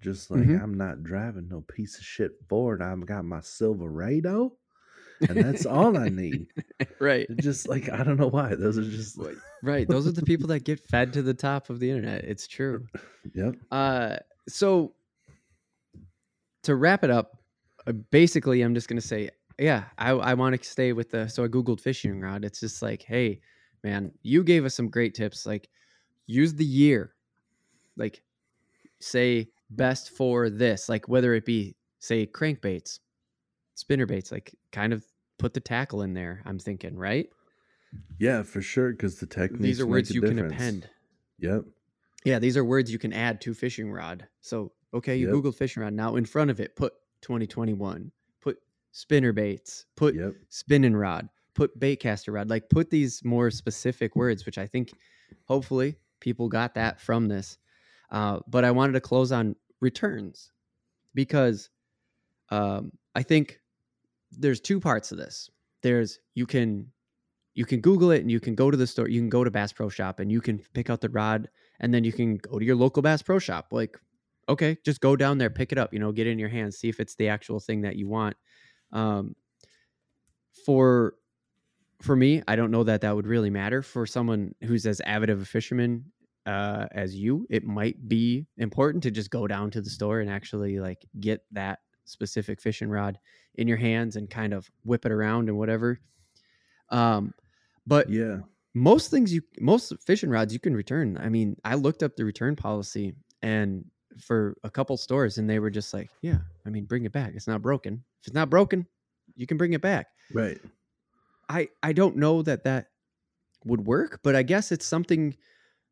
Just 0.00 0.30
like 0.30 0.44
Mhm. 0.44 0.62
I'm 0.62 0.74
not 0.74 1.02
driving 1.02 1.48
no 1.48 1.60
piece 1.60 1.96
of 1.98 2.04
shit 2.04 2.32
Ford. 2.48 2.80
I've 2.82 3.04
got 3.06 3.24
my 3.24 3.40
Silverado, 3.40 4.56
and 5.28 5.38
that's 5.38 5.66
all 5.66 5.96
I 5.96 6.08
need. 6.08 6.46
right. 6.98 7.26
Just 7.40 7.68
like 7.68 7.90
I 7.90 8.02
don't 8.02 8.18
know 8.18 8.28
why. 8.28 8.54
Those 8.54 8.78
are 8.78 8.84
just 8.84 9.18
like, 9.18 9.36
Right. 9.62 9.86
Those 9.86 10.06
are 10.06 10.12
the 10.12 10.22
people 10.22 10.48
that 10.48 10.64
get 10.64 10.80
fed 10.80 11.12
to 11.14 11.22
the 11.22 11.34
top 11.34 11.70
of 11.70 11.80
the 11.80 11.90
internet. 11.90 12.24
It's 12.24 12.46
true. 12.46 12.86
yep. 13.34 13.54
Uh, 13.70 14.16
so 14.48 14.92
to 16.64 16.74
wrap 16.74 17.04
it 17.04 17.10
up, 17.10 17.38
uh, 17.86 17.92
basically, 17.92 18.62
I'm 18.62 18.74
just 18.74 18.88
gonna 18.88 19.00
say, 19.00 19.30
yeah, 19.58 19.84
I 19.98 20.10
I 20.10 20.34
want 20.34 20.60
to 20.60 20.68
stay 20.68 20.92
with 20.92 21.10
the. 21.10 21.28
So 21.28 21.44
I 21.44 21.48
googled 21.48 21.80
fishing 21.80 22.20
rod. 22.20 22.44
It's 22.44 22.60
just 22.60 22.82
like, 22.82 23.02
hey, 23.02 23.40
man, 23.84 24.12
you 24.22 24.42
gave 24.42 24.64
us 24.64 24.74
some 24.74 24.88
great 24.88 25.14
tips. 25.14 25.46
Like, 25.46 25.68
use 26.26 26.54
the 26.54 26.64
year, 26.64 27.14
like, 27.96 28.22
say 29.00 29.48
best 29.76 30.10
for 30.10 30.50
this, 30.50 30.88
like 30.88 31.08
whether 31.08 31.34
it 31.34 31.44
be 31.44 31.74
say 31.98 32.26
crankbaits, 32.26 32.98
spinner 33.74 34.06
baits, 34.06 34.32
like 34.32 34.54
kind 34.70 34.92
of 34.92 35.04
put 35.42 35.54
the 35.54 35.60
tackle 35.60 36.02
in 36.02 36.14
there. 36.14 36.40
I'm 36.46 36.60
thinking, 36.60 36.96
right? 36.96 37.28
Yeah, 38.18 38.44
for 38.44 38.62
sure. 38.62 38.92
Because 38.92 39.18
the 39.18 39.26
techniques. 39.26 39.62
These 39.62 39.80
are 39.80 39.86
words 39.86 40.14
you 40.14 40.22
can 40.22 40.38
append. 40.38 40.88
Yep. 41.40 41.64
Yeah, 42.24 42.38
these 42.38 42.56
are 42.56 42.64
words 42.64 42.92
you 42.92 42.98
can 43.00 43.12
add 43.12 43.40
to 43.40 43.52
fishing 43.52 43.90
rod. 43.90 44.28
So, 44.40 44.72
okay, 44.94 45.16
you 45.16 45.26
Yep. 45.26 45.34
Googled 45.34 45.56
fishing 45.56 45.82
rod. 45.82 45.92
Now, 45.92 46.14
in 46.14 46.24
front 46.24 46.52
of 46.52 46.60
it, 46.60 46.76
put 46.76 46.92
2021, 47.22 48.12
put 48.40 48.58
spinner 48.92 49.32
baits, 49.32 49.86
put 49.96 50.14
Yep. 50.14 50.34
spinning 50.48 50.94
rod, 50.94 51.28
put 51.54 51.76
bait 51.76 51.96
caster 51.96 52.30
rod. 52.30 52.48
Like, 52.48 52.70
put 52.70 52.90
these 52.90 53.24
more 53.24 53.50
specific 53.50 54.14
words, 54.14 54.46
which 54.46 54.58
I 54.58 54.68
think 54.68 54.92
hopefully 55.46 55.96
people 56.20 56.48
got 56.48 56.74
that 56.74 57.00
from 57.00 57.26
this. 57.26 57.58
Uh, 58.10 58.38
but 58.46 58.64
I 58.64 58.70
wanted 58.70 58.92
to 58.92 59.00
close 59.00 59.32
on 59.32 59.56
returns 59.80 60.52
because 61.14 61.68
um, 62.50 62.92
I 63.16 63.24
think 63.24 63.61
there's 64.38 64.60
two 64.60 64.80
parts 64.80 65.12
of 65.12 65.18
this. 65.18 65.50
There's 65.82 66.18
you 66.34 66.46
can 66.46 66.86
you 67.54 67.64
can 67.66 67.80
Google 67.80 68.10
it 68.10 68.20
and 68.20 68.30
you 68.30 68.40
can 68.40 68.54
go 68.54 68.70
to 68.70 68.76
the 68.76 68.86
store. 68.86 69.08
You 69.08 69.20
can 69.20 69.28
go 69.28 69.44
to 69.44 69.50
Bass 69.50 69.72
Pro 69.72 69.88
Shop 69.88 70.20
and 70.20 70.32
you 70.32 70.40
can 70.40 70.58
pick 70.72 70.88
out 70.88 71.00
the 71.00 71.08
rod 71.08 71.48
and 71.80 71.92
then 71.92 72.04
you 72.04 72.12
can 72.12 72.36
go 72.36 72.58
to 72.58 72.64
your 72.64 72.76
local 72.76 73.02
Bass 73.02 73.22
Pro 73.22 73.38
Shop. 73.38 73.68
Like, 73.70 73.98
okay, 74.48 74.78
just 74.84 75.00
go 75.00 75.16
down 75.16 75.38
there, 75.38 75.50
pick 75.50 75.72
it 75.72 75.78
up. 75.78 75.92
You 75.92 75.98
know, 75.98 76.12
get 76.12 76.26
it 76.26 76.30
in 76.30 76.38
your 76.38 76.48
hands, 76.48 76.78
see 76.78 76.88
if 76.88 77.00
it's 77.00 77.14
the 77.16 77.28
actual 77.28 77.60
thing 77.60 77.82
that 77.82 77.96
you 77.96 78.08
want. 78.08 78.36
Um, 78.92 79.34
for 80.64 81.14
for 82.00 82.16
me, 82.16 82.42
I 82.48 82.56
don't 82.56 82.70
know 82.70 82.84
that 82.84 83.02
that 83.02 83.14
would 83.14 83.26
really 83.26 83.50
matter. 83.50 83.82
For 83.82 84.06
someone 84.06 84.54
who's 84.64 84.86
as 84.86 85.00
avid 85.00 85.30
of 85.30 85.40
a 85.40 85.44
fisherman 85.44 86.06
uh, 86.46 86.86
as 86.92 87.14
you, 87.14 87.46
it 87.48 87.64
might 87.64 88.08
be 88.08 88.46
important 88.58 89.02
to 89.04 89.10
just 89.10 89.30
go 89.30 89.46
down 89.46 89.70
to 89.72 89.80
the 89.80 89.90
store 89.90 90.20
and 90.20 90.30
actually 90.30 90.80
like 90.80 91.06
get 91.20 91.42
that 91.52 91.80
specific 92.04 92.60
fishing 92.60 92.88
rod 92.88 93.18
in 93.54 93.68
your 93.68 93.76
hands 93.76 94.16
and 94.16 94.28
kind 94.30 94.52
of 94.52 94.70
whip 94.84 95.06
it 95.06 95.12
around 95.12 95.48
and 95.48 95.58
whatever. 95.58 96.00
Um, 96.90 97.34
but 97.86 98.08
Yeah. 98.08 98.40
most 98.74 99.10
things 99.10 99.32
you 99.32 99.42
most 99.60 99.92
fishing 100.06 100.30
rods 100.30 100.52
you 100.52 100.60
can 100.60 100.74
return. 100.74 101.18
I 101.18 101.28
mean, 101.28 101.56
I 101.64 101.74
looked 101.74 102.02
up 102.02 102.16
the 102.16 102.24
return 102.24 102.56
policy 102.56 103.14
and 103.42 103.84
for 104.18 104.56
a 104.62 104.70
couple 104.70 104.96
stores 104.96 105.38
and 105.38 105.48
they 105.48 105.58
were 105.58 105.70
just 105.70 105.92
like, 105.94 106.10
yeah, 106.22 106.38
I 106.66 106.70
mean, 106.70 106.84
bring 106.84 107.04
it 107.04 107.12
back. 107.12 107.32
It's 107.34 107.46
not 107.46 107.62
broken. 107.62 108.04
If 108.20 108.28
it's 108.28 108.34
not 108.34 108.50
broken, 108.50 108.86
you 109.34 109.46
can 109.46 109.56
bring 109.56 109.72
it 109.72 109.80
back. 109.82 110.08
Right. 110.32 110.60
I 111.48 111.68
I 111.82 111.92
don't 111.92 112.16
know 112.16 112.42
that 112.42 112.64
that 112.64 112.88
would 113.64 113.86
work, 113.86 114.20
but 114.22 114.34
I 114.36 114.42
guess 114.42 114.72
it's 114.72 114.86
something 114.86 115.36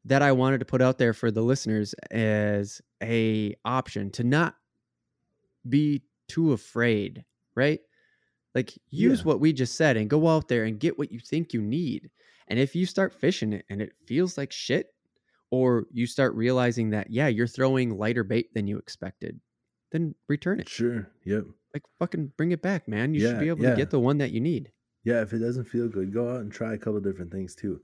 that 0.05 0.23
I 0.23 0.33
wanted 0.33 0.59
to 0.59 0.65
put 0.65 0.81
out 0.81 0.99
there 0.99 1.13
for 1.13 1.31
the 1.31 1.43
listeners 1.43 1.95
as 2.11 2.81
a 3.03 3.55
option 3.65 4.11
to 4.13 4.25
not 4.25 4.57
be 5.69 6.03
too 6.29 6.53
afraid, 6.53 7.25
right? 7.55 7.81
Like 8.55 8.73
use 8.89 9.21
Yeah. 9.21 9.25
what 9.25 9.41
we 9.41 9.53
just 9.53 9.77
said 9.77 9.97
and 9.97 10.11
go 10.11 10.29
out 10.29 10.49
there 10.49 10.65
and 10.65 10.79
get 10.81 10.99
what 10.99 11.13
you 11.13 11.21
think 11.21 11.53
you 11.53 11.63
need. 11.63 12.11
And 12.49 12.59
if 12.59 12.75
you 12.75 12.87
start 12.87 13.15
fishing 13.15 13.53
it 13.53 13.65
and 13.69 13.81
it 13.81 13.93
feels 14.07 14.37
like 14.37 14.51
shit 14.53 14.89
or 15.51 15.87
you 15.93 16.07
start 16.07 16.35
realizing 16.35 16.91
that 16.91 17.11
yeah, 17.11 17.29
you're 17.29 17.47
throwing 17.47 17.97
lighter 17.97 18.25
bait 18.25 18.53
than 18.55 18.67
you 18.67 18.79
expected, 18.79 19.41
then 19.93 20.15
return 20.29 20.61
it. 20.61 20.69
Sure. 20.69 21.09
Yep. 21.25 21.45
Like 21.75 21.83
fucking 21.99 22.33
bring 22.37 22.51
it 22.51 22.63
back, 22.63 22.89
man. 22.89 23.15
You 23.15 23.21
should 23.21 23.41
be 23.41 23.49
able 23.49 23.63
yeah. 23.63 23.71
to 23.71 23.77
get 23.77 23.91
the 23.91 24.01
one 24.01 24.19
that 24.19 24.33
you 24.33 24.41
need. 24.41 24.73
Yeah, 25.05 25.23
if 25.23 25.33
it 25.33 25.39
doesn't 25.39 25.65
feel 25.65 25.89
good, 25.89 26.13
go 26.13 26.29
out 26.31 26.41
and 26.41 26.53
try 26.53 26.75
a 26.75 26.79
couple 26.79 27.01
different 27.01 27.33
things 27.33 27.55
too. 27.55 27.81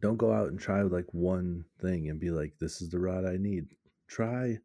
Don't 0.00 0.16
go 0.16 0.32
out 0.32 0.48
and 0.48 0.58
try 0.60 0.82
like 0.82 1.06
one 1.12 1.64
thing 1.80 2.08
and 2.08 2.20
be 2.20 2.30
like, 2.30 2.58
"This 2.58 2.80
is 2.80 2.90
the 2.90 2.98
rod 3.00 3.24
I 3.24 3.36
need." 3.36 3.66
Try 4.08 4.58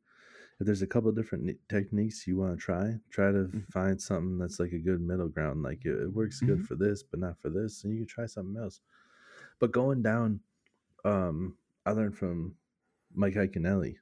if 0.62 0.66
there's 0.68 0.84
a 0.84 0.88
couple 0.88 1.12
different 1.12 1.58
techniques 1.68 2.28
you 2.28 2.38
want 2.38 2.52
to 2.54 2.64
try. 2.64 3.00
Try 3.10 3.32
to 3.32 3.46
Mhm. 3.46 3.68
find 3.72 4.00
something 4.00 4.38
that's 4.38 4.60
like 4.60 4.72
a 4.74 4.78
good 4.78 5.02
middle 5.02 5.28
ground. 5.28 5.64
Like 5.64 5.86
it, 5.86 6.00
it 6.00 6.14
works 6.14 6.40
good 6.40 6.60
Mhm. 6.60 6.68
for 6.68 6.76
this, 6.76 7.02
but 7.04 7.20
not 7.20 7.40
for 7.42 7.50
this, 7.50 7.84
and 7.84 7.92
you 7.92 8.00
can 8.02 8.08
try 8.08 8.28
something 8.28 8.62
else. 8.62 8.80
But 9.60 9.72
going 9.72 10.04
down, 10.04 10.40
um, 11.04 11.58
I 11.86 11.92
learned 11.94 12.16
from 12.18 12.56
Mike 13.14 13.34
Iaconelli 13.34 13.98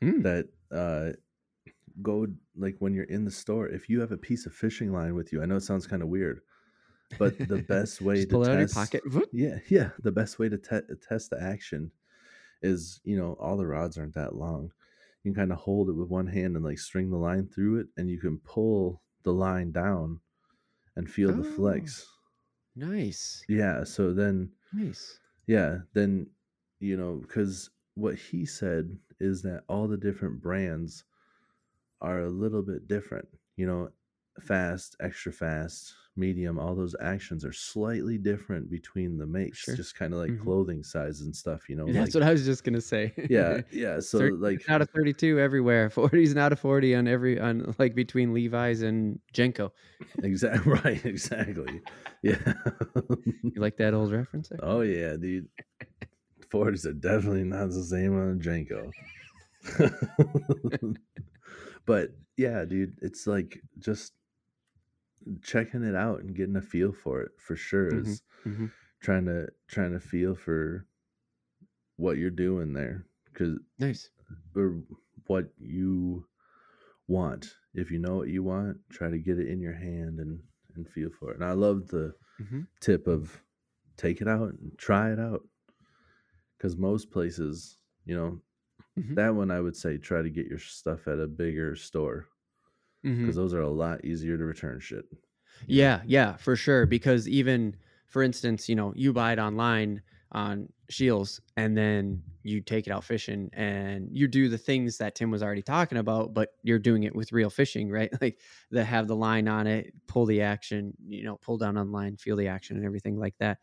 Mm. 0.00 0.22
that 0.22 0.48
uh, 0.72 1.12
go 2.00 2.26
like 2.56 2.76
when 2.78 2.94
you're 2.94 3.04
in 3.04 3.24
the 3.26 3.30
store. 3.30 3.68
If 3.68 3.90
you 3.90 4.00
have 4.00 4.12
a 4.12 4.16
piece 4.18 4.46
of 4.46 4.54
fishing 4.54 4.92
line 4.92 5.14
with 5.14 5.32
you, 5.32 5.42
I 5.42 5.46
know 5.46 5.56
it 5.56 5.60
sounds 5.62 5.86
kind 5.86 6.02
of 6.02 6.08
weird, 6.08 6.40
but 7.18 7.36
the 7.48 7.58
best 7.74 8.00
way 8.00 8.24
to 8.24 8.26
pull 8.26 8.44
it 8.44 8.48
out 8.50 8.58
your 8.58 8.66
test, 8.68 8.74
pocket. 8.74 9.02
Yeah, 9.32 9.58
yeah, 9.68 9.90
the 10.02 10.12
best 10.12 10.38
way 10.38 10.48
to 10.48 10.56
te- 10.58 10.94
test 11.06 11.30
the 11.30 11.40
action 11.42 11.92
is 12.62 13.00
you 13.04 13.16
know 13.16 13.34
all 13.34 13.56
the 13.58 13.66
rods 13.66 13.98
aren't 13.98 14.14
that 14.14 14.34
long. 14.34 14.72
You 15.24 15.32
can 15.32 15.40
kind 15.40 15.52
of 15.52 15.58
hold 15.58 15.88
it 15.88 15.92
with 15.94 16.08
one 16.08 16.26
hand 16.26 16.56
and 16.56 16.64
like 16.64 16.78
string 16.78 17.10
the 17.10 17.16
line 17.16 17.46
through 17.48 17.80
it, 17.80 17.86
and 17.96 18.10
you 18.10 18.18
can 18.18 18.38
pull 18.38 19.02
the 19.22 19.32
line 19.32 19.70
down 19.72 20.20
and 20.96 21.10
feel 21.10 21.32
the 21.32 21.48
Oh. 21.48 21.56
flex. 21.56 22.06
Nice. 22.74 23.44
Yeah, 23.48 23.84
so 23.84 24.12
then 24.12 24.50
Nice. 24.72 25.18
yeah, 25.46 25.78
then 25.92 26.30
you 26.80 26.96
know, 26.96 27.16
because 27.16 27.70
what 27.94 28.16
he 28.16 28.44
said 28.46 28.98
is 29.20 29.42
that 29.42 29.64
all 29.68 29.86
the 29.86 29.96
different 29.96 30.42
brands 30.42 31.04
are 32.00 32.20
a 32.22 32.30
little 32.30 32.62
bit 32.62 32.88
different. 32.88 33.28
You 33.56 33.66
know, 33.66 33.90
fast, 34.40 34.96
extra 35.00 35.32
fast, 35.32 35.94
medium, 36.16 36.58
all 36.58 36.74
those 36.74 36.94
actions 37.00 37.44
are 37.44 37.52
slightly 37.52 38.18
different 38.18 38.68
between 38.70 39.16
the 39.16 39.26
makes, 39.26 39.58
Sure. 39.60 39.74
just 39.74 39.94
kind 39.94 40.12
of 40.12 40.18
like 40.20 40.30
Mhm. 40.32 40.40
clothing 40.42 40.82
size 40.82 41.22
and 41.22 41.34
stuff, 41.34 41.68
you 41.68 41.76
know. 41.76 41.86
That's 41.90 42.14
like, 42.14 42.22
what 42.22 42.28
I 42.28 42.32
was 42.32 42.44
just 42.44 42.64
gonna 42.64 42.80
say. 42.82 43.14
yeah, 43.30 43.62
yeah. 43.72 43.98
So 44.00 44.18
30 44.18 44.36
like 44.36 44.68
out 44.68 44.82
of 44.82 44.90
32 44.90 45.38
everywhere. 45.40 45.88
40's 45.94 46.34
not 46.34 46.52
a 46.52 46.56
40 46.56 46.94
on 46.94 47.08
every 47.08 47.40
on 47.40 47.74
like 47.78 47.94
between 47.94 48.34
Levi's 48.34 48.82
and 48.82 49.18
JNCO. 49.32 49.70
exactly 50.22 50.72
right, 50.84 51.04
exactly. 51.06 51.80
Yeah. 52.22 52.36
You 53.42 53.52
like 53.56 53.76
that 53.78 53.94
old 53.94 54.12
reference? 54.12 54.48
there? 54.50 54.58
oh 54.62 54.82
yeah, 54.82 55.16
dude. 55.16 55.48
Fords 56.50 56.84
are 56.84 56.92
definitely 56.92 57.44
not 57.44 57.70
the 57.70 57.82
same 57.82 58.14
on 58.18 58.38
JNCO. 58.38 58.90
but 61.86 62.10
yeah, 62.36 62.64
dude, 62.64 62.96
it's 63.02 63.26
like 63.26 63.60
just 63.78 64.12
checking 65.42 65.82
it 65.84 65.94
out 65.94 66.20
and 66.20 66.34
getting 66.36 66.56
a 66.56 66.62
feel 66.62 66.92
for 66.92 67.22
it 67.22 67.32
for 67.38 67.56
sure 67.56 67.88
Mhm, 67.90 67.98
is 67.98 68.22
mhm. 68.44 68.72
trying 69.00 69.26
to 69.26 69.48
trying 69.68 69.92
to 69.92 70.00
feel 70.00 70.34
for 70.34 70.86
what 71.96 72.18
you're 72.18 72.30
doing 72.30 72.72
there 72.72 73.06
because 73.26 73.58
Nice. 73.78 74.10
or 74.56 74.82
what 75.26 75.52
you 75.58 76.26
want 77.08 77.56
if 77.74 77.90
you 77.90 77.98
know 77.98 78.16
what 78.16 78.28
you 78.28 78.42
want 78.42 78.78
try 78.90 79.10
to 79.10 79.18
get 79.18 79.38
it 79.38 79.48
in 79.48 79.60
your 79.60 79.74
hand 79.74 80.20
and 80.20 80.42
and 80.76 80.88
feel 80.88 81.10
for 81.10 81.30
it 81.32 81.36
and 81.36 81.44
i 81.44 81.52
love 81.52 81.88
the 81.88 82.14
Mhm. 82.38 82.66
tip 82.80 83.06
of 83.08 83.42
take 83.96 84.20
it 84.20 84.28
out 84.28 84.50
and 84.50 84.72
try 84.78 85.12
it 85.12 85.20
out 85.20 85.42
because 86.56 86.76
most 86.76 87.10
places 87.10 87.78
you 88.04 88.14
know 88.14 88.40
Mhm. 88.96 89.16
that 89.16 89.34
one 89.34 89.50
i 89.50 89.60
would 89.60 89.76
say 89.76 89.98
try 89.98 90.22
to 90.22 90.30
get 90.30 90.46
your 90.46 90.58
stuff 90.58 91.08
at 91.08 91.20
a 91.20 91.26
bigger 91.28 91.76
store 91.76 92.28
Because 93.02 93.36
those 93.36 93.54
are 93.54 93.60
a 93.62 93.68
lot 93.70 94.04
easier 94.04 94.36
to 94.38 94.44
return 94.44 94.80
shit 94.80 95.04
know? 95.68 95.68
Yeah, 95.68 96.02
yeah, 96.06 96.36
for 96.36 96.56
sure. 96.56 96.86
Because 96.86 97.28
even, 97.28 97.76
for 98.08 98.22
instance, 98.22 98.68
you 98.68 98.74
know, 98.74 98.92
you 98.96 99.12
buy 99.12 99.32
it 99.32 99.38
online 99.38 100.02
on 100.32 100.68
Scheels 100.90 101.40
and 101.56 101.76
then 101.76 102.22
you 102.42 102.60
take 102.60 102.86
it 102.86 102.90
out 102.90 103.04
fishing 103.04 103.50
and 103.52 104.08
you 104.10 104.26
do 104.26 104.48
the 104.48 104.58
things 104.58 104.98
that 104.98 105.14
Tim 105.14 105.30
was 105.30 105.42
already 105.42 105.62
talking 105.62 105.98
about, 105.98 106.34
but 106.34 106.50
you're 106.62 106.78
doing 106.78 107.04
it 107.04 107.14
with 107.14 107.32
real 107.32 107.50
fishing, 107.50 107.90
right? 107.90 108.10
Like 108.20 108.40
that 108.70 108.84
have 108.84 109.08
the 109.08 109.16
line 109.16 109.48
on 109.48 109.66
it, 109.66 109.92
pull 110.06 110.26
the 110.26 110.42
action, 110.42 110.94
you 111.06 111.24
know, 111.24 111.36
pull 111.36 111.58
down 111.58 111.76
on 111.76 111.92
line, 111.92 112.16
feel 112.16 112.36
the 112.36 112.48
action 112.48 112.76
and 112.76 112.84
everything 112.84 113.18
like 113.18 113.36
that. 113.38 113.58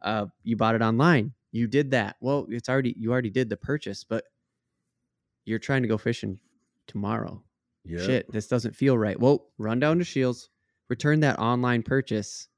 Uh, 0.00 0.26
you 0.42 0.56
bought 0.56 0.74
it 0.74 0.82
online. 0.82 1.32
You 1.52 1.66
did 1.66 1.90
that. 1.92 2.16
Well, 2.20 2.46
it's 2.48 2.68
already, 2.68 2.94
you 2.98 3.10
already 3.12 3.30
did 3.30 3.48
the 3.48 3.56
purchase, 3.56 4.04
but 4.04 4.24
you're 5.44 5.58
trying 5.58 5.82
to 5.82 5.88
go 5.88 5.98
fishing 5.98 6.38
tomorrow 6.86 7.42
yeah 7.84 7.98
shit, 8.04 8.30
this 8.32 8.46
doesn't 8.48 8.74
feel 8.76 8.96
right. 8.98 9.18
Well, 9.18 9.46
run 9.58 9.80
down 9.80 9.98
to 9.98 10.04
Scheels, 10.04 10.50
return 10.88 11.20
that 11.20 11.38
online 11.38 11.82
purchase, 11.82 12.48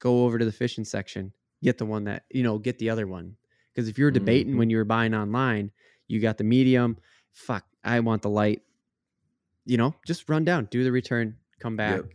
go 0.00 0.24
over 0.24 0.38
to 0.38 0.44
the 0.44 0.52
fishing 0.52 0.84
section, 0.84 1.32
get 1.62 1.78
the 1.78 1.86
one 1.86 2.04
that, 2.04 2.24
you 2.30 2.42
know, 2.42 2.58
get 2.58 2.78
the 2.78 2.90
other 2.90 3.06
one. 3.06 3.36
Because 3.72 3.88
if 3.88 3.98
you're 3.98 4.10
debating 4.10 4.56
when 4.56 4.70
you 4.70 4.76
were 4.76 4.84
buying 4.84 5.14
online, 5.14 5.70
you 6.06 6.20
got 6.20 6.38
the 6.38 6.44
medium, 6.44 6.96
fuck, 7.32 7.64
I 7.82 8.00
want 8.00 8.22
the 8.22 8.30
light. 8.30 8.62
You 9.66 9.78
know, 9.78 9.94
just 10.06 10.28
run 10.28 10.44
down, 10.44 10.68
do 10.70 10.84
the 10.84 10.92
return, 10.92 11.36
come 11.58 11.76
back. 11.76 11.96
Yep. 11.96 12.10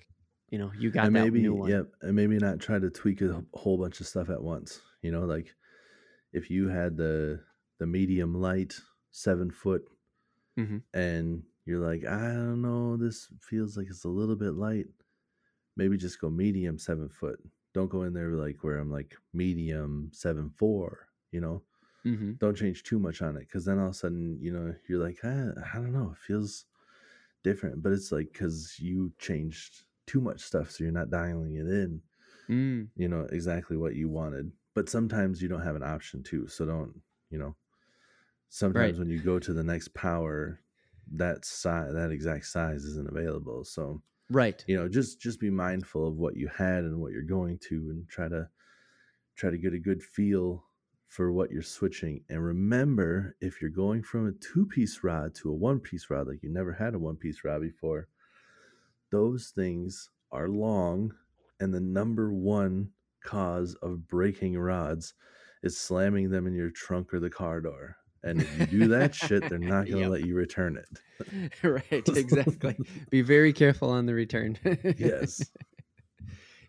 You 0.51 0.57
know, 0.59 0.71
you 0.77 0.89
got 0.91 1.05
and 1.07 1.15
that 1.15 1.23
maybe 1.25 1.41
new 1.41 1.53
one. 1.53 1.69
yep 1.69 1.87
and 2.01 2.15
maybe 2.15 2.37
not 2.37 2.59
try 2.59 2.79
to 2.79 2.89
tweak 2.89 3.21
a 3.21 3.43
whole 3.53 3.77
bunch 3.77 3.99
of 4.01 4.07
stuff 4.07 4.29
at 4.31 4.41
once 4.41 4.81
you 5.03 5.11
know 5.11 5.21
like 5.25 5.53
if 6.33 6.49
you 6.49 6.67
had 6.69 6.97
the 6.97 7.39
the 7.77 7.85
medium 7.85 8.33
light 8.33 8.73
seven 9.11 9.51
foot 9.51 9.83
Mhm. 10.57 10.81
and 10.93 11.43
you're 11.69 11.85
like 11.87 12.05
i 12.05 12.33
don't 12.33 12.61
know 12.63 12.97
this 12.97 13.29
feels 13.41 13.77
like 13.77 13.87
it's 13.89 14.05
a 14.05 14.09
little 14.09 14.35
bit 14.37 14.53
light. 14.55 14.87
Maybe 15.77 15.97
just 15.97 16.21
go 16.21 16.29
medium 16.29 16.77
seven 16.79 17.09
foot. 17.09 17.39
Don't 17.73 17.89
go 17.89 18.03
in 18.03 18.13
there 18.13 18.31
like 18.33 18.63
where 18.63 18.77
i'm 18.79 18.91
like 18.91 19.15
medium 19.33 20.11
seven 20.13 20.49
four 20.49 21.09
you 21.31 21.41
know? 21.41 21.63
Hmm 22.03 22.39
don't 22.39 22.57
change 22.57 22.83
too 22.83 22.99
much 22.99 23.21
on 23.21 23.37
it 23.37 23.41
because 23.41 23.65
then 23.65 23.79
all 23.79 23.87
of 23.87 23.91
a 23.91 23.95
sudden 23.95 24.37
you 24.41 24.51
know 24.53 24.75
you're 24.89 25.03
like 25.03 25.19
ah, 25.25 25.51
i 25.73 25.75
don't 25.77 25.93
know 25.93 26.11
it 26.11 26.17
feels 26.19 26.65
different. 27.43 27.83
But 27.83 27.93
it's 27.93 28.11
like 28.11 28.31
because 28.33 28.79
you 28.79 29.13
changed 29.19 29.85
too 30.07 30.21
much 30.21 30.41
stuff 30.41 30.71
so 30.71 30.83
you're 30.83 30.93
not 30.93 31.11
dialing 31.11 31.55
it 31.55 31.67
in 31.67 32.01
Mm. 32.49 32.89
you 32.95 33.07
know 33.07 33.27
exactly 33.31 33.77
what 33.77 33.95
you 33.95 34.09
wanted. 34.09 34.51
But 34.75 34.89
sometimes 34.89 35.41
you 35.41 35.49
don't 35.49 35.63
have 35.63 35.75
an 35.75 35.83
option 35.83 36.23
to 36.25 36.47
so 36.47 36.65
don't 36.65 37.01
you 37.29 37.39
know? 37.39 37.55
Sometimes 38.49 38.97
Right. 38.97 38.99
when 38.99 39.09
you 39.09 39.19
go 39.21 39.39
to 39.39 39.53
the 39.53 39.63
next 39.63 39.93
power 39.93 40.59
that 41.15 41.45
size 41.45 41.93
that 41.93 42.11
exact 42.11 42.45
size 42.45 42.83
isn't 42.85 43.09
available 43.09 43.63
so 43.63 44.01
Right. 44.31 44.63
you 44.67 44.75
know 44.77 44.87
just 44.87 45.19
just 45.19 45.39
be 45.39 45.49
mindful 45.49 46.07
of 46.07 46.15
what 46.17 46.35
you 46.37 46.47
had 46.49 46.83
and 46.83 46.99
what 46.99 47.11
you're 47.11 47.23
going 47.23 47.57
to 47.69 47.75
and 47.89 48.07
try 48.07 48.27
to 48.27 48.47
try 49.35 49.49
to 49.49 49.57
get 49.57 49.73
a 49.73 49.79
good 49.79 50.03
feel 50.03 50.63
for 51.07 51.31
what 51.31 51.49
you're 51.49 51.63
switching 51.63 52.23
and 52.29 52.43
remember 52.45 53.35
if 53.41 53.59
you're 53.61 53.71
going 53.71 54.03
from 54.03 54.27
a 54.27 54.31
two 54.33 54.67
piece 54.67 55.03
rod 55.03 55.33
to 55.33 55.49
a 55.49 55.53
one 55.53 55.79
piece 55.79 56.09
rod 56.11 56.27
like 56.27 56.43
you 56.43 56.49
never 56.51 56.71
had 56.73 56.93
a 56.93 56.99
one 56.99 57.15
piece 57.15 57.43
rod 57.43 57.61
before 57.61 58.07
those 59.11 59.51
things 59.55 60.09
are 60.31 60.49
long 60.49 61.11
and 61.59 61.73
the 61.73 61.79
number 61.79 62.31
one 62.31 62.89
cause 63.23 63.75
of 63.81 64.07
breaking 64.07 64.57
rods 64.57 65.13
is 65.63 65.77
slamming 65.77 66.29
them 66.29 66.45
in 66.47 66.53
your 66.53 66.69
trunk 66.69 67.13
or 67.13 67.19
the 67.19 67.29
car 67.29 67.59
door 67.61 67.97
and 68.23 68.41
if 68.41 68.59
you 68.59 68.65
do 68.67 68.87
that 68.89 69.13
shit 69.15 69.47
they're 69.49 69.57
not 69.59 69.85
going 69.87 69.93
to 69.93 69.99
Yep. 70.01 70.09
let 70.09 70.25
you 70.25 70.35
return 70.35 70.77
it 70.77 71.51
right. 71.63 72.07
Exactly. 72.17 72.77
Be 73.09 73.21
very 73.21 73.51
careful 73.53 73.89
on 73.89 74.05
the 74.05 74.13
return. 74.13 74.57
yes 74.97 75.41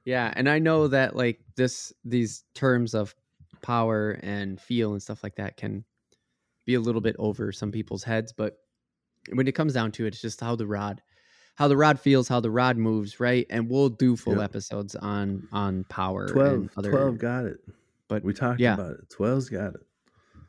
Yeah, 0.04 0.32
and 0.34 0.48
I 0.48 0.58
know 0.58 0.88
that 0.88 1.14
like 1.14 1.40
this 1.56 1.92
these 2.04 2.44
terms 2.54 2.94
of 2.94 3.14
power 3.62 4.12
and 4.22 4.58
feel 4.60 4.92
and 4.92 5.02
stuff 5.02 5.22
like 5.22 5.36
that 5.36 5.56
can 5.58 5.84
be 6.64 6.74
a 6.74 6.80
little 6.80 7.02
bit 7.02 7.16
over 7.18 7.52
some 7.52 7.70
people's 7.70 8.02
heads, 8.02 8.32
but 8.32 8.56
when 9.34 9.46
it 9.46 9.52
comes 9.54 9.74
down 9.74 9.92
to 9.92 10.04
it, 10.06 10.08
it's 10.08 10.22
just 10.22 10.40
how 10.40 10.56
the 10.56 10.66
rod 10.66 11.02
how 11.56 11.68
the 11.68 11.76
rod 11.76 12.00
feels, 12.00 12.26
how 12.28 12.40
the 12.40 12.50
rod 12.50 12.78
moves, 12.78 13.20
right? 13.20 13.46
And 13.50 13.68
we'll 13.70 13.90
do 13.90 14.16
full 14.16 14.36
Yep. 14.36 14.42
episodes 14.44 14.96
on 14.96 15.46
on 15.52 15.84
power 15.84 16.28
12 16.28 16.52
and 16.54 16.70
other 16.78 16.90
12 16.90 17.18
got 17.18 17.44
it 17.44 17.58
but 18.08 18.24
we 18.24 18.32
talked 18.32 18.58
yeah. 18.60 18.74
about 18.74 18.92
it 18.92 19.08
12's 19.10 19.50
got 19.50 19.74
it 19.74 19.82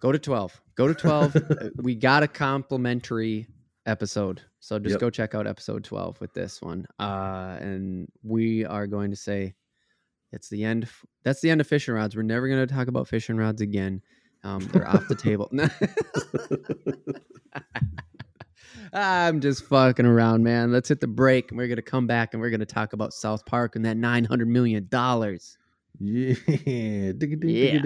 go 0.02 0.12
to 0.12 0.20
12. 0.20 0.62
Go 0.76 0.88
to 0.90 0.94
12. 0.94 1.36
Uh, 1.62 1.70
we 1.78 1.96
got 1.96 2.24
a 2.24 2.28
complimentary 2.28 3.48
episode. 3.86 4.42
So 4.60 4.78
just 4.80 4.94
Yep. 4.94 5.00
go 5.00 5.10
check 5.10 5.34
out 5.36 5.48
episode 5.48 5.84
12 5.84 6.20
with 6.20 6.34
this 6.34 6.62
one. 6.62 6.86
Uh 7.00 7.58
and 7.62 8.08
we 8.24 8.66
are 8.66 8.86
going 8.88 9.10
to 9.12 9.16
say 9.18 9.56
it's 10.34 10.50
the 10.50 10.64
end 10.64 10.88
that's 11.24 11.42
the 11.42 11.50
end 11.50 11.62
of 11.62 11.68
fishing 11.68 11.94
rods. 11.94 12.16
We're 12.16 12.22
never 12.24 12.48
going 12.48 12.68
to 12.68 12.74
talk 12.74 12.88
about 12.88 13.08
fishing 13.08 13.38
rods 13.38 13.62
again. 13.62 14.02
Um 14.44 14.60
they're 14.72 14.88
off 14.88 15.08
the 15.08 15.16
table. 15.16 15.50
I'm 18.94 19.40
just 19.40 19.64
fucking 19.66 20.06
around, 20.06 20.44
man. 20.44 20.72
Let's 20.72 20.90
hit 20.90 21.00
the 21.00 21.08
break 21.08 21.52
and 21.52 21.58
we're 21.58 21.68
going 21.68 21.78
to 21.78 21.82
come 21.82 22.08
back 22.08 22.34
and 22.34 22.42
we're 22.42 22.50
going 22.50 22.60
to 22.60 22.66
talk 22.66 22.92
about 22.94 23.14
South 23.14 23.46
Park 23.46 23.76
and 23.76 23.86
that 23.86 23.96
900 23.98 24.48
million 24.48 24.88
dollars. 24.90 25.58
Yeah. 26.00 26.36
Yeah. 27.42 27.82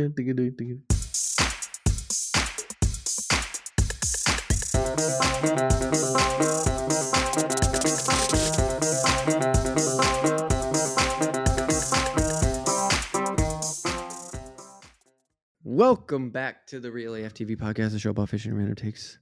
Welcome 15.64 16.30
back 16.30 16.66
to 16.68 16.80
the 16.80 16.92
Real 16.94 17.12
AFTV 17.12 17.58
podcast, 17.58 17.92
the 17.92 18.00
show 18.00 18.12
about 18.12 18.30
fishing 18.30 18.52
and 18.52 18.58
random 18.58 18.78
takes 18.78 19.20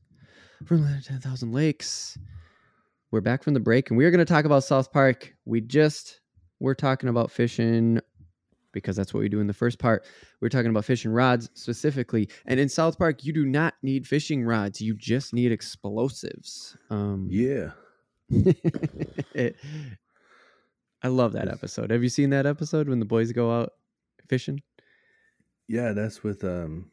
from 0.64 0.82
the 0.82 0.84
land 0.84 1.00
of 1.00 1.06
10,000 1.08 1.52
lakes. 1.52 2.20
We're 3.10 3.22
back 3.22 3.42
from 3.42 3.56
the 3.56 3.60
break 3.60 3.90
and 3.90 3.98
we 3.98 4.06
are 4.06 4.12
going 4.12 4.20
to 4.20 4.26
talk 4.26 4.46
about 4.46 4.64
South 4.64 4.92
Park. 4.92 5.34
We 5.46 5.62
just 5.62 6.22
we're 6.60 6.76
talking 6.76 7.10
about 7.10 7.32
fishing 7.32 8.00
because 8.74 8.98
that's 8.98 9.14
what 9.14 9.22
we 9.22 9.30
do 9.30 9.40
in 9.40 9.48
the 9.48 9.54
first 9.54 9.80
part. 9.80 10.04
We're 10.42 10.50
talking 10.50 10.70
about 10.70 10.84
fishing 10.84 11.12
rods 11.12 11.50
specifically. 11.54 12.28
And 12.46 12.60
in 12.60 12.68
South 12.68 12.98
Park, 12.98 13.24
you 13.24 13.32
do 13.32 13.46
not 13.46 13.76
need 13.82 14.06
fishing 14.06 14.44
rods, 14.44 14.82
you 14.82 14.94
just 14.96 15.34
need 15.34 15.52
explosives. 15.54 16.76
Um, 16.90 17.28
Yeah. 17.32 17.72
it- 18.30 19.56
I 21.06 21.10
love 21.10 21.34
that 21.34 21.50
episode. 21.50 21.92
Have 21.92 22.02
you 22.02 22.08
seen 22.08 22.30
that 22.30 22.46
episode 22.46 22.88
when 22.88 23.00
the 23.00 23.06
boys 23.06 23.32
go 23.34 23.52
out 23.52 23.74
fishing? 24.30 24.62
Yeah, 25.68 25.92
that's 25.92 26.24
with 26.24 26.46
um 26.46 26.90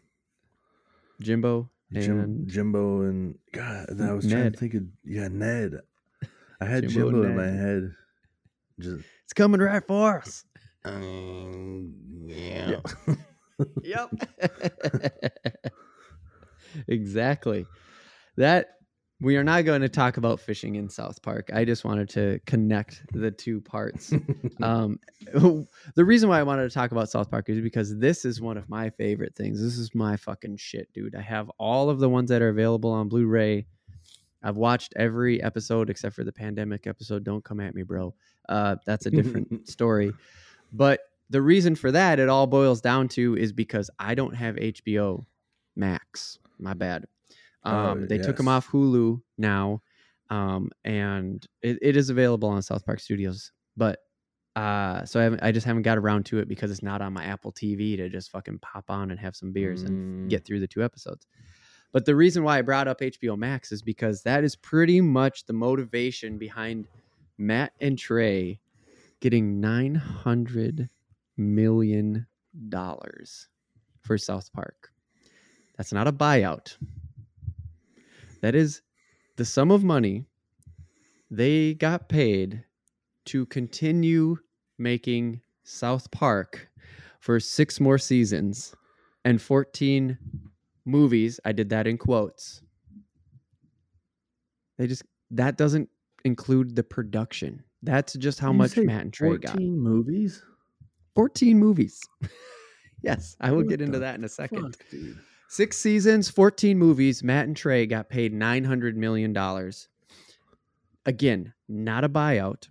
Jimbo 1.20 1.70
Jim, 1.92 2.18
and 2.18 2.48
Jimbo 2.48 3.02
and 3.02 3.38
God, 3.52 3.88
and 3.88 4.02
I 4.02 4.12
was 4.12 4.28
trying 4.28 4.50
to 4.50 4.58
think 4.58 4.74
of 4.74 4.82
yeah, 5.04 5.28
Ned. 5.28 5.80
I 6.60 6.64
had 6.64 6.88
Jimbo 6.88 7.10
Jimbo, 7.10 7.22
in 7.22 7.36
my 7.36 7.46
head. 7.46 7.94
Just 8.80 9.04
it's 9.24 9.32
coming 9.32 9.60
right 9.60 9.84
for 9.86 10.18
us. 10.18 10.44
Um, 10.84 11.94
yeah. 12.26 12.80
Yep. 13.82 14.10
exactly. 16.88 17.66
That 18.36 18.68
we 19.20 19.36
are 19.36 19.44
not 19.44 19.66
going 19.66 19.82
to 19.82 19.88
talk 19.88 20.16
about 20.16 20.40
fishing 20.40 20.76
in 20.76 20.88
South 20.88 21.20
Park. 21.20 21.50
I 21.52 21.66
just 21.66 21.84
wanted 21.84 22.08
to 22.10 22.40
connect 22.46 23.02
the 23.12 23.30
two 23.30 23.60
parts. 23.60 24.12
um, 24.62 24.98
the 25.32 26.04
reason 26.04 26.28
why 26.30 26.40
I 26.40 26.42
wanted 26.42 26.62
to 26.62 26.74
talk 26.74 26.92
about 26.92 27.10
South 27.10 27.30
Park 27.30 27.50
is 27.50 27.60
because 27.60 27.98
this 27.98 28.24
is 28.24 28.40
one 28.40 28.56
of 28.56 28.68
my 28.70 28.88
favorite 28.88 29.34
things. 29.36 29.62
This 29.62 29.76
is 29.76 29.94
my 29.94 30.16
fucking 30.16 30.56
shit, 30.56 30.90
dude. 30.94 31.14
I 31.14 31.20
have 31.20 31.50
all 31.58 31.90
of 31.90 31.98
the 31.98 32.08
ones 32.08 32.30
that 32.30 32.40
are 32.40 32.48
available 32.48 32.90
on 32.90 33.08
Blu-ray. 33.08 33.66
I've 34.42 34.56
watched 34.56 34.94
every 34.96 35.42
episode 35.42 35.90
except 35.90 36.14
for 36.14 36.24
the 36.24 36.32
pandemic 36.32 36.86
episode. 36.86 37.22
Don't 37.22 37.44
come 37.44 37.60
at 37.60 37.74
me, 37.74 37.82
bro. 37.82 38.14
Uh, 38.48 38.76
that's 38.86 39.04
a 39.04 39.10
different 39.10 39.68
story. 39.68 40.14
But 40.72 41.00
the 41.28 41.42
reason 41.42 41.74
for 41.76 41.90
that, 41.92 42.18
it 42.18 42.28
all 42.28 42.46
boils 42.46 42.80
down 42.80 43.08
to, 43.08 43.36
is 43.36 43.52
because 43.52 43.90
I 43.98 44.14
don't 44.14 44.34
have 44.34 44.56
HBO 44.56 45.24
Max. 45.76 46.38
My 46.58 46.74
bad. 46.74 47.06
Oh, 47.64 47.70
Um, 47.70 48.06
they 48.08 48.18
took 48.18 48.36
them 48.36 48.48
off 48.48 48.68
Hulu 48.68 49.20
now, 49.38 49.82
um, 50.30 50.70
and 50.84 51.46
it, 51.62 51.78
it 51.82 51.96
is 51.96 52.10
available 52.10 52.48
on 52.48 52.62
South 52.62 52.84
Park 52.84 53.00
Studios. 53.00 53.52
But 53.76 53.98
uh, 54.56 55.04
so 55.04 55.20
I, 55.20 55.22
haven't, 55.24 55.42
I 55.42 55.52
just 55.52 55.66
haven't 55.66 55.82
got 55.82 55.96
around 55.98 56.26
to 56.26 56.38
it 56.38 56.48
because 56.48 56.70
it's 56.70 56.82
not 56.82 57.00
on 57.00 57.12
my 57.12 57.24
Apple 57.24 57.52
TV 57.52 57.96
to 57.96 58.08
just 58.08 58.30
fucking 58.30 58.58
pop 58.58 58.90
on 58.90 59.10
and 59.10 59.20
have 59.20 59.36
some 59.36 59.52
beers 59.52 59.82
and 59.82 60.26
Mm. 60.26 60.28
get 60.30 60.44
through 60.44 60.60
the 60.60 60.66
two 60.66 60.82
episodes. 60.82 61.26
But 61.92 62.04
the 62.04 62.14
reason 62.16 62.42
why 62.44 62.58
I 62.58 62.62
brought 62.62 62.88
up 62.88 63.00
HBO 63.00 63.36
Max 63.38 63.72
is 63.72 63.80
because 63.82 64.22
that 64.22 64.42
is 64.44 64.56
pretty 64.56 65.00
much 65.00 65.46
the 65.46 65.52
motivation 65.52 66.36
behind 66.38 66.86
Matt 67.38 67.72
and 67.80 67.96
Trey 67.98 68.60
getting 69.20 69.60
nine 69.60 69.94
hundred 69.94 70.88
million 71.36 72.26
dollars 72.68 73.48
for 74.02 74.18
South 74.18 74.52
Park. 74.52 74.90
That's 75.76 75.92
not 75.92 76.08
a 76.08 76.12
buyout. 76.12 76.76
That 78.42 78.54
is 78.54 78.82
the 79.36 79.44
sum 79.44 79.70
of 79.70 79.84
money 79.84 80.26
they 81.30 81.74
got 81.74 82.08
paid 82.08 82.64
to 83.26 83.46
continue 83.46 84.36
making 84.78 85.40
South 85.62 86.10
Park 86.10 86.68
for 87.20 87.38
six 87.38 87.78
more 87.78 87.98
seasons 87.98 88.74
and 89.24 89.40
14 89.40 90.18
movies. 90.84 91.38
I 91.44 91.52
did 91.52 91.68
that 91.70 91.86
in 91.86 91.98
quotes. 91.98 92.62
They 94.78 94.86
just, 94.86 95.04
that 95.30 95.56
doesn't 95.56 95.88
include 96.24 96.74
the 96.74 96.82
production. 96.82 97.62
That's 97.82 98.12
just 98.14 98.38
how 98.40 98.52
Did 98.52 98.58
much 98.58 98.76
Matt 98.76 99.02
and 99.02 99.12
Trey 99.12 99.38
got. 99.38 99.52
14 99.52 99.78
movies? 99.78 100.44
14 101.14 101.58
movies. 101.58 102.00
yes, 103.02 103.36
I 103.40 103.50
will 103.50 103.58
What 103.58 103.68
get 103.68 103.80
into 103.80 103.98
that 103.98 104.16
in 104.16 104.24
a 104.24 104.28
second. 104.28 104.76
Fuck. 104.76 105.00
Six 105.48 105.78
seasons, 105.78 106.30
14 106.30 106.78
movies. 106.78 107.24
Matt 107.24 107.46
and 107.46 107.56
Trey 107.56 107.86
got 107.86 108.08
paid 108.08 108.32
$900 108.32 108.94
million. 108.94 109.36
Again, 111.06 111.52
not 111.68 112.04
a 112.04 112.08
buyout. 112.08 112.68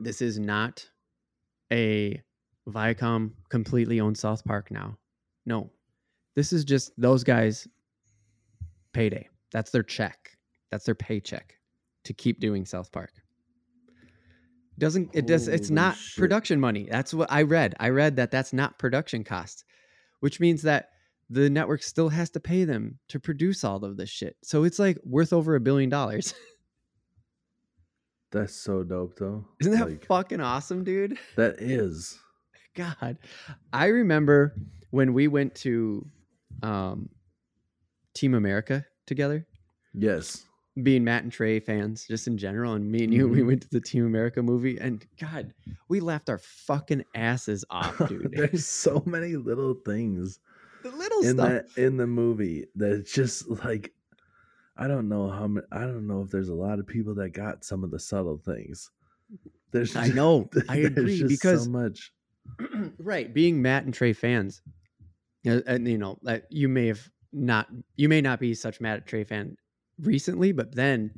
This 0.00 0.22
is 0.22 0.38
not 0.38 0.88
a 1.72 2.22
Viacom 2.68 3.32
completely 3.50 4.00
owned 4.00 4.16
South 4.16 4.44
Park 4.44 4.70
now. 4.70 4.96
No, 5.44 5.70
this 6.34 6.52
is 6.52 6.64
just 6.64 6.92
those 6.98 7.24
guys' 7.24 7.68
payday. 8.92 9.28
That's 9.52 9.70
their 9.70 9.82
check. 9.82 10.36
That's 10.70 10.84
their 10.84 10.94
paycheck 10.94 11.56
to 12.04 12.12
keep 12.12 12.40
doing 12.40 12.64
South 12.64 12.90
Park. 12.90 13.12
Doesn't 14.78 15.10
it 15.14 15.26
does 15.26 15.48
it's 15.48 15.70
not 15.70 15.96
shit. 15.96 16.20
production 16.20 16.60
money. 16.60 16.86
That's 16.90 17.14
what 17.14 17.30
I 17.32 17.42
read. 17.42 17.74
I 17.80 17.88
read 17.88 18.16
that 18.16 18.30
that's 18.30 18.52
not 18.52 18.78
production 18.78 19.24
costs, 19.24 19.64
which 20.20 20.38
means 20.40 20.62
that 20.62 20.90
the 21.30 21.48
network 21.50 21.82
still 21.82 22.10
has 22.10 22.30
to 22.30 22.40
pay 22.40 22.64
them 22.64 22.98
to 23.08 23.18
produce 23.18 23.64
all 23.64 23.84
of 23.84 23.96
this 23.96 24.10
shit. 24.10 24.36
So 24.44 24.64
it's 24.64 24.78
like 24.78 24.98
worth 25.04 25.32
over 25.32 25.54
a 25.56 25.60
billion 25.60 25.88
dollars. 25.90 26.34
That's 28.32 28.54
so 28.54 28.82
dope, 28.82 29.16
though. 29.18 29.46
Isn't 29.60 29.72
that 29.72 29.88
Like, 29.88 30.04
fucking 30.06 30.40
awesome, 30.40 30.84
dude? 30.84 31.16
that 31.36 31.60
is. 31.62 32.18
God. 32.74 33.18
I 33.72 33.86
remember 33.86 34.54
when 34.90 35.14
we 35.14 35.28
went 35.28 35.54
to 35.56 36.06
um 36.62 37.08
Team 38.14 38.34
America 38.34 38.84
together, 39.06 39.46
Yes. 39.94 40.44
Being 40.82 41.04
Matt 41.04 41.22
and 41.22 41.32
Trey 41.32 41.58
fans, 41.60 42.06
just 42.06 42.26
in 42.26 42.36
general, 42.36 42.74
and 42.74 42.90
me 42.90 43.04
and 43.04 43.12
you, 43.14 43.28
we 43.28 43.40
Mhm. 43.40 43.46
went 43.46 43.62
to 43.62 43.68
the 43.70 43.80
Team 43.80 44.04
America 44.06 44.42
movie, 44.42 44.78
and 44.78 45.04
God, 45.18 45.54
we 45.88 46.00
laughed 46.00 46.28
our 46.28 46.38
fucking 46.38 47.04
asses 47.14 47.64
off, 47.70 47.96
dude. 48.08 48.32
There's 48.32 48.66
so 48.66 49.02
many 49.06 49.36
little 49.36 49.74
things 49.74 50.38
the 50.82 50.90
little 50.90 51.22
in 51.22 51.36
stuff. 51.36 51.48
that 51.48 51.82
in 51.82 51.96
the 51.96 52.06
movie 52.06 52.66
that 52.76 53.06
just 53.06 53.48
like 53.64 53.92
I 54.76 54.86
don't 54.88 55.08
know 55.08 55.30
how 55.30 55.46
many, 55.46 55.66
I 55.72 55.80
don't 55.80 56.06
know 56.06 56.20
if 56.20 56.30
there's 56.30 56.50
a 56.50 56.54
lot 56.54 56.78
of 56.78 56.86
people 56.86 57.14
that 57.14 57.30
got 57.30 57.64
some 57.64 57.82
of 57.82 57.90
the 57.90 57.98
subtle 57.98 58.36
things. 58.36 58.90
There's 59.70 59.96
I 59.96 60.08
know. 60.08 60.50
I 60.68 60.76
agree 60.76 61.18
just 61.18 61.28
because 61.42 61.64
so 61.64 61.70
much. 61.70 62.12
right, 62.98 63.32
being 63.32 63.62
Matt 63.62 63.84
and 63.84 63.94
Trey 63.94 64.12
fans, 64.12 64.60
and 65.44 65.88
you 65.88 65.96
know 65.98 66.18
you 66.50 66.68
may 66.68 66.88
have 66.88 67.08
not, 67.32 67.68
you 67.96 68.08
may 68.08 68.20
not 68.20 68.38
be 68.40 68.54
such 68.54 68.80
Matt 68.80 68.98
and 68.98 69.06
Trey 69.06 69.24
fan 69.24 69.56
recently, 70.00 70.52
but 70.52 70.74
then 70.74 71.10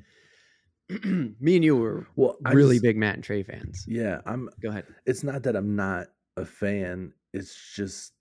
me 1.05 1.57
and 1.57 1.65
you 1.65 1.77
were 1.77 2.07
Well, 2.17 2.37
really 2.53 2.77
just- 2.77 2.83
big 2.85 2.97
Matt 2.97 3.17
and 3.17 3.25
Trey 3.25 3.43
fans. 3.43 3.85
Yeah, 3.87 4.21
I'm 4.27 4.49
Go 4.61 4.71
ahead. 4.71 4.87
it's 5.07 5.23
not 5.23 5.43
that 5.45 5.57
I'm 5.57 5.77
not 5.77 6.09
a 6.37 6.45
fan. 6.45 7.13
It's 7.33 7.75
just 7.75 8.13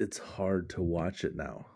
it's 0.00 0.18
hard 0.18 0.68
to 0.70 0.82
watch 0.82 1.24
it 1.24 1.36
now. 1.36 1.66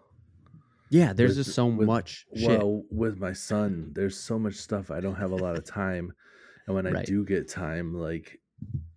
Yeah, 0.91 1.13
there's 1.13 1.37
With- 1.37 1.47
just 1.47 1.55
so 1.55 1.67
with- 1.67 1.87
much 1.87 2.27
shit. 2.35 2.49
Well, 2.49 2.85
with 2.91 3.19
my 3.19 3.33
son, 3.33 3.93
there's 3.95 4.19
so 4.19 4.39
much 4.39 4.55
stuff. 4.57 4.91
I 4.91 5.01
don't 5.01 5.15
have 5.15 5.31
a 5.33 5.37
lot 5.37 5.57
of 5.57 5.65
time, 5.65 6.13
and 6.67 6.75
when 6.75 6.87
I 6.87 6.91
Right. 6.91 7.07
do 7.07 7.25
get 7.25 7.49
time, 7.49 7.95
like 7.95 8.41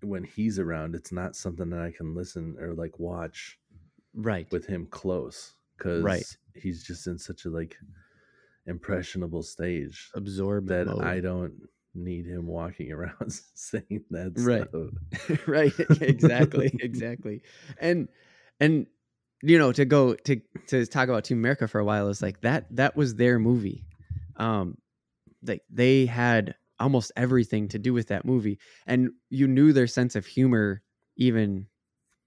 when 0.02 0.24
he's 0.24 0.60
around, 0.60 0.96
it's 0.96 1.12
not 1.14 1.36
something 1.36 1.70
that 1.70 1.80
I 1.80 1.92
can 1.92 2.14
listen 2.16 2.58
or 2.60 2.74
like 2.74 3.00
watch 3.00 3.58
right. 4.14 4.52
with 4.52 4.66
him 4.66 4.88
close 4.88 5.56
because 5.78 6.04
Right. 6.04 6.38
he's 6.56 6.84
just 6.84 7.08
in 7.08 7.18
such 7.18 7.46
a 7.46 7.50
like 7.50 7.78
impressionable 8.66 9.44
stage 9.44 10.10
Absorb 10.16 10.68
that 10.68 10.88
mode. 10.88 11.04
I 11.04 11.20
don't 11.20 11.54
need 11.96 12.26
him 12.26 12.48
walking 12.48 12.92
around 12.94 13.32
saying 13.54 14.04
that 14.12 14.34
Right. 14.38 14.68
stuff. 14.68 15.38
right 15.48 15.74
exactly 16.02 16.72
exactly 16.80 17.42
and 17.80 18.08
and 18.60 18.88
you 19.44 19.58
know 19.60 19.72
to 19.72 19.86
go 19.86 20.16
to 20.16 20.42
to 20.68 20.86
talk 20.88 21.08
about 21.08 21.24
team 21.24 21.38
america 21.38 21.68
for 21.68 21.80
a 21.80 21.86
while 21.86 22.08
is 22.10 22.22
like 22.22 22.42
that 22.42 22.66
that 22.76 22.96
was 22.96 23.16
their 23.16 23.38
movie 23.38 23.84
um 24.38 24.76
like 25.46 25.62
they 25.70 26.06
had 26.08 26.56
almost 26.80 27.12
everything 27.16 27.68
to 27.68 27.78
do 27.78 27.94
with 27.94 28.08
that 28.08 28.26
movie 28.26 28.58
and 28.88 29.12
you 29.30 29.48
knew 29.48 29.72
their 29.72 29.88
sense 29.88 30.16
of 30.16 30.26
humor 30.26 30.82
even 31.16 31.68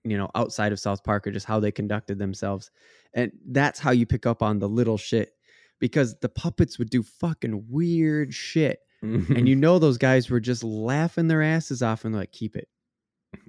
you 0.05 0.17
know 0.17 0.31
outside 0.37 0.71
of 0.73 0.79
south 0.79 1.03
park 1.03 1.27
or 1.27 1.33
just 1.33 1.47
how 1.47 1.59
they 1.59 1.73
conducted 1.73 2.19
themselves 2.19 2.71
and 3.15 3.33
that's 3.49 3.81
how 3.81 3.91
you 3.91 4.07
pick 4.07 4.27
up 4.27 4.43
on 4.43 4.59
the 4.61 4.69
little 4.69 4.97
shit 4.99 5.36
because 5.81 6.17
the 6.21 6.29
puppets 6.29 6.79
would 6.79 6.91
do 6.91 7.03
fucking 7.03 7.67
weird 7.69 8.33
shit. 8.35 8.81
And 9.03 9.49
you 9.49 9.55
know 9.57 9.79
those 9.79 9.99
guys 9.99 10.31
were 10.31 10.41
just 10.41 10.65
laughing 10.65 11.29
their 11.29 11.43
asses 11.43 11.83
off 11.83 12.05
and 12.05 12.15
like 12.15 12.33
keep 12.33 12.57
it. 12.57 12.69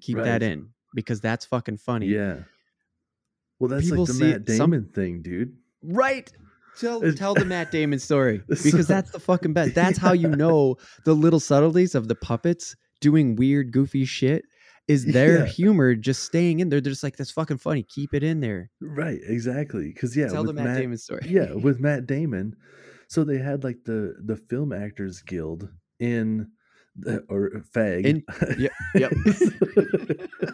Keep 0.02 0.18
that 0.18 0.44
in 0.44 0.70
because 0.94 1.22
that's 1.22 1.46
fucking 1.46 1.78
funny. 1.78 2.08
Yeah. 2.08 2.40
Well, 3.60 3.70
that's 3.70 3.90
People 3.90 4.06
like 4.06 4.14
the 4.18 4.26
Matt 4.26 4.50
it- 4.50 4.58
some- 4.58 4.72
Damon 4.72 4.90
thing, 4.94 5.22
dude. 5.22 5.56
right. 5.82 6.32
Tell, 6.80 7.02
tell 7.16 7.34
the 7.34 7.44
matt 7.44 7.72
damon 7.72 7.98
story 7.98 8.44
because 8.48 8.86
that's 8.88 9.10
the 9.10 9.20
fucking 9.20 9.52
best. 9.54 9.74
That's 9.74 9.98
how 9.98 10.14
you 10.14 10.28
know 10.28 10.76
the 11.06 11.16
little 11.16 11.40
subtleties 11.40 11.96
of 11.96 12.08
the 12.08 12.14
puppets 12.14 12.76
doing 13.02 13.36
weird 13.36 13.72
goofy 13.72 14.06
shit 14.06 14.46
is 14.88 15.06
their 15.18 15.40
Yeah. 15.40 15.46
humor 15.46 15.96
just 15.96 16.24
staying 16.24 16.60
in 16.60 16.70
there 16.70 16.82
they're 16.82 16.92
just 16.92 17.04
like 17.04 17.18
that's 17.18 17.32
fucking 17.32 17.58
funny 17.58 17.84
keep 17.84 18.14
it 18.14 18.24
in 18.24 18.40
there 18.40 18.70
Right, 18.82 19.20
exactly. 19.24 19.90
Because 19.94 20.16
yeah, 20.16 20.28
tell 20.28 20.44
the 20.44 20.54
with 20.54 20.64
matt, 20.64 20.78
damon 20.78 20.98
story 20.98 21.22
yeah, 21.28 21.54
with 21.66 21.80
Matt 21.80 22.06
Damon. 22.08 22.56
So 23.10 23.24
they 23.24 23.38
had 23.38 23.64
like 23.64 23.84
the 23.86 24.16
the 24.26 24.36
Film 24.36 24.74
Actors 24.74 25.22
Guild 25.22 25.70
in 26.00 26.50
the, 26.98 27.20
or 27.30 27.62
FAG. 27.72 28.06
In- 28.06 28.24
yep, 28.58 28.72
yep. 28.96 29.12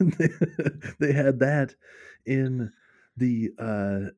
they, 0.00 0.28
they 1.00 1.12
had 1.12 1.38
that 1.40 1.74
in 2.26 2.70
the 3.16 3.50
uh 3.58 4.10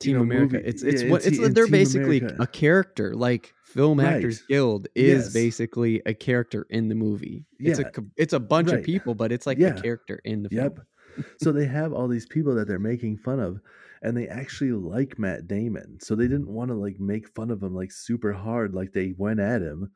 Team 0.00 0.16
know, 0.16 0.22
America. 0.22 0.54
movie- 0.56 0.66
It's 0.68 0.82
it's 0.82 1.02
yeah, 1.02 1.10
what 1.10 1.26
in 1.26 1.34
it's 1.34 1.54
they're 1.54 1.66
basically 1.68 2.18
America. 2.18 2.42
a 2.42 2.46
character. 2.46 3.14
Like 3.14 3.52
Film 3.64 4.00
Actors 4.00 4.40
Right. 4.42 4.48
Guild 4.48 4.88
is 4.94 5.24
Yes. 5.26 5.32
basically 5.32 6.00
a 6.06 6.14
character 6.14 6.66
in 6.70 6.88
the 6.88 6.94
movie. 6.94 7.44
It's 7.58 7.78
a 7.78 7.82
Yeah. 7.82 8.04
it's 8.16 8.32
a 8.32 8.40
bunch 8.40 8.70
of 8.72 8.82
people, 8.82 9.14
but 9.14 9.32
it's 9.32 9.46
like 9.46 9.58
Yeah. 9.58 9.76
a 9.76 9.80
character 9.82 10.20
in 10.24 10.42
the 10.44 10.48
Yep. 10.52 10.76
film. 10.76 11.26
so 11.42 11.52
they 11.52 11.66
have 11.66 11.92
all 11.92 12.06
these 12.08 12.26
people 12.26 12.54
that 12.54 12.68
they're 12.68 12.78
making 12.78 13.16
fun 13.18 13.40
of 13.40 13.60
and 14.02 14.16
they 14.16 14.28
actually 14.28 14.70
like 14.72 15.18
Matt 15.18 15.48
Damon. 15.48 15.98
So 16.00 16.14
they 16.14 16.28
didn't 16.28 16.46
want 16.48 16.70
to 16.70 16.74
like 16.74 17.00
make 17.00 17.28
fun 17.34 17.50
of 17.50 17.62
him 17.62 17.74
like 17.74 17.90
super 17.90 18.32
hard 18.32 18.72
like 18.74 18.92
they 18.92 19.14
went 19.18 19.40
at 19.40 19.60
him. 19.62 19.90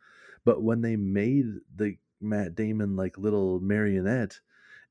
But 0.44 0.62
when 0.64 0.80
they 0.80 0.96
made 0.96 1.46
the 1.76 1.96
Matt 2.20 2.54
Damon 2.56 2.96
like 2.96 3.16
little 3.18 3.60
marionette, 3.60 4.40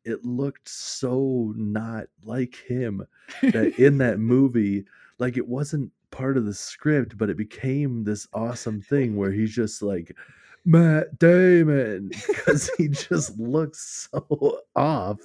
it 0.06 0.26
looked 0.26 0.68
so 0.70 1.54
not 1.56 2.08
like 2.24 2.56
him 2.56 3.06
that 3.44 3.78
in 3.78 3.98
that 4.00 4.20
movie 4.34 4.86
like 5.22 5.38
it 5.38 5.48
wasn't 5.48 5.92
part 6.10 6.36
of 6.36 6.46
the 6.46 6.54
script, 6.54 7.18
but 7.18 7.30
it 7.30 7.38
became 7.38 8.04
this 8.04 8.28
awesome 8.34 8.82
thing 8.82 9.16
where 9.16 9.32
he's 9.32 9.54
just 9.54 9.82
like 9.84 10.18
Matt 10.66 11.20
Damon 11.20 12.10
because 12.28 12.70
he 12.78 12.88
just 12.88 13.38
looks 13.38 14.10
so 14.12 14.60
off. 14.76 15.20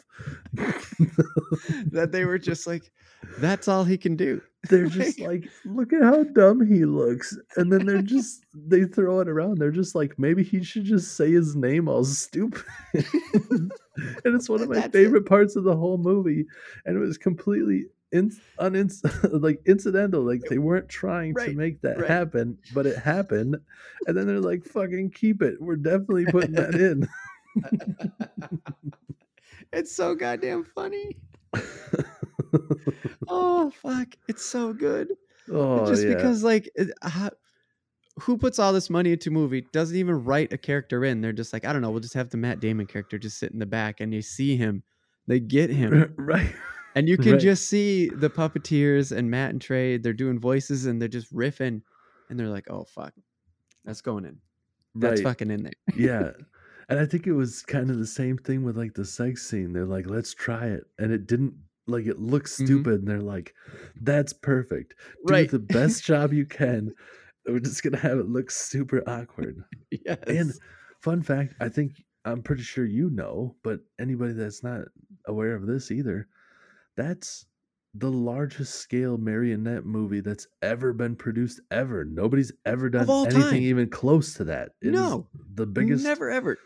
that 1.91 2.11
they 2.13 2.27
were 2.27 2.39
just 2.39 2.67
like, 2.67 2.93
that's 3.39 3.69
all 3.69 3.85
he 3.85 3.97
can 3.97 4.17
do. 4.17 4.41
They're 4.69 4.87
just 4.87 5.19
like, 5.21 5.49
look 5.65 5.93
at 5.93 6.03
how 6.03 6.25
dumb 6.25 6.67
he 6.67 6.85
looks. 6.85 7.37
And 7.57 7.73
then 7.73 7.87
they're 7.87 8.03
just, 8.03 8.45
they 8.53 8.85
throw 8.85 9.21
it 9.21 9.29
around. 9.29 9.59
They're 9.59 9.71
just 9.71 9.95
like, 9.95 10.19
maybe 10.19 10.43
he 10.43 10.65
should 10.65 10.85
just 10.85 11.17
say 11.17 11.31
his 11.31 11.55
name 11.55 11.89
all 11.89 12.05
stupid. 12.05 12.65
and 12.93 13.71
it's 14.25 14.49
one 14.49 14.63
of 14.63 14.69
my 14.69 14.75
That's 14.75 14.89
it. 14.89 14.93
favorite 14.93 15.25
parts 15.25 15.55
of 15.55 15.63
the 15.63 15.77
whole 15.77 15.99
movie. 15.99 16.47
And 16.85 16.97
it 16.97 16.99
was 16.99 17.17
completely 17.17 17.85
in, 18.13 18.31
unins 18.59 19.03
like 19.43 19.61
incidental. 19.67 20.23
Like 20.23 20.43
they 20.49 20.59
weren't 20.59 20.89
trying 20.89 21.35
to 21.35 21.53
make 21.53 21.81
that 21.83 22.01
right. 22.01 22.11
happen, 22.11 22.59
but 22.75 22.87
it 22.87 22.99
happened. 22.99 23.57
And 24.07 24.17
then 24.17 24.27
they're 24.27 24.41
like, 24.41 24.65
fucking 24.65 25.11
keep 25.11 25.43
it. 25.43 25.61
We're 25.61 25.77
definitely 25.77 26.27
putting 26.27 26.53
that 26.53 26.75
in. 26.75 27.09
it's 29.73 29.95
so 29.95 30.15
goddamn 30.15 30.65
funny. 30.65 31.17
Oh 33.29 33.71
fuck, 33.71 34.09
it's 34.29 34.45
so 34.45 34.73
good. 34.73 35.09
oh, 35.53 35.87
just 35.87 36.05
yeah. 36.05 36.15
because 36.15 36.45
like 36.45 36.71
it- 36.77 36.93
how, 37.03 37.31
who 38.21 38.39
puts 38.39 38.59
all 38.59 38.73
this 38.73 38.89
money 38.89 39.13
into 39.13 39.31
a 39.31 39.33
movie 39.33 39.67
doesn't 39.73 39.97
even 39.97 40.25
write 40.25 40.53
a 40.53 40.59
character 40.59 41.05
in 41.05 41.21
they're 41.21 41.33
just 41.33 41.53
like 41.53 41.65
i 41.67 41.73
don't 41.73 41.83
know 41.83 41.91
we'll 41.91 42.01
just 42.01 42.15
have 42.15 42.31
the 42.31 42.37
matt 42.37 42.61
damon 42.61 42.87
character 42.87 43.19
just 43.19 43.39
sit 43.39 43.53
in 43.53 43.59
the 43.59 43.67
back 43.67 44.01
and 44.01 44.15
you 44.15 44.23
see 44.23 44.57
him 44.57 44.83
they 45.27 45.41
get 45.41 45.71
him 45.71 46.15
right. 46.17 46.55
And 46.97 47.09
you 47.09 47.17
can 47.17 47.33
Right. 47.33 47.41
just 47.41 47.69
see 47.69 48.09
the 48.09 48.29
puppeteers 48.31 49.17
and 49.17 49.31
matt 49.31 49.51
and 49.51 49.61
trey 49.63 49.97
they're 49.99 50.13
doing 50.13 50.41
voices 50.41 50.87
and 50.87 51.01
they're 51.01 51.09
just 51.09 51.33
riffing 51.33 51.83
and 52.29 52.39
they're 52.41 52.49
like 52.49 52.69
oh 52.71 52.85
fuck. 52.85 53.15
That's 53.85 54.01
going 54.01 54.25
in. 54.25 54.39
That's 54.97 55.21
right. 55.21 55.29
fucking 55.29 55.51
in 55.53 55.63
there. 55.63 55.73
Yeah. 55.97 56.33
And 56.89 57.01
i 57.01 57.05
think 57.07 57.27
it 57.27 57.33
was 57.33 57.63
kind 57.63 57.91
of 57.91 57.99
the 57.99 58.07
same 58.07 58.39
thing 58.39 58.63
with 58.63 58.77
like 58.79 58.95
the 58.95 59.05
sex 59.05 59.43
scene. 59.49 59.73
They're 59.73 59.87
like 59.87 60.07
let's 60.09 60.33
try 60.35 60.67
it. 60.67 60.85
And 60.99 61.11
it 61.13 61.27
didn't 61.27 61.55
like 61.89 62.07
it 62.07 62.21
looks 62.21 62.53
Mhm. 62.57 62.65
stupid 62.65 62.95
and 63.01 63.09
they're 63.09 63.21
like 63.21 63.55
that's 64.03 64.33
perfect. 64.33 64.95
Do 65.27 65.33
right. 65.35 65.51
the 65.51 65.59
best 65.59 66.05
job 66.05 66.33
you 66.33 66.47
can. 66.47 66.93
We're 67.49 67.59
just 67.61 67.83
gonna 67.83 67.99
have 67.99 68.19
it 68.19 68.29
look 68.29 68.51
super 68.53 69.03
awkward. 69.09 69.63
Yes. 69.91 70.19
and 70.29 70.53
fun 71.01 71.23
fact 71.23 71.55
i 71.61 71.69
think 71.69 71.91
i'm 72.25 72.43
pretty 72.43 72.63
sure 72.63 72.85
you 72.85 73.11
know 73.11 73.55
but 73.63 73.81
anybody 74.01 74.33
that's 74.33 74.63
not 74.65 74.83
aware 75.27 75.55
of 75.55 75.67
this 75.67 75.91
either 75.91 76.27
that's 76.97 77.47
the 77.99 78.11
largest 78.11 78.75
scale 78.75 79.17
marionette 79.17 79.87
movie 79.87 80.21
that's 80.21 80.47
ever 80.61 80.93
been 80.93 81.17
produced 81.17 81.61
ever. 81.71 82.05
Nobody's 82.05 82.53
ever 82.67 82.91
done 82.91 83.09
anything 83.09 83.41
time. 83.41 83.55
even 83.55 83.89
close 83.89 84.35
to 84.35 84.45
that. 84.45 84.73
It 84.83 84.93
No, 84.93 85.27
the 85.55 85.65
biggest 85.65 86.05
never 86.05 86.31
ever. 86.31 86.59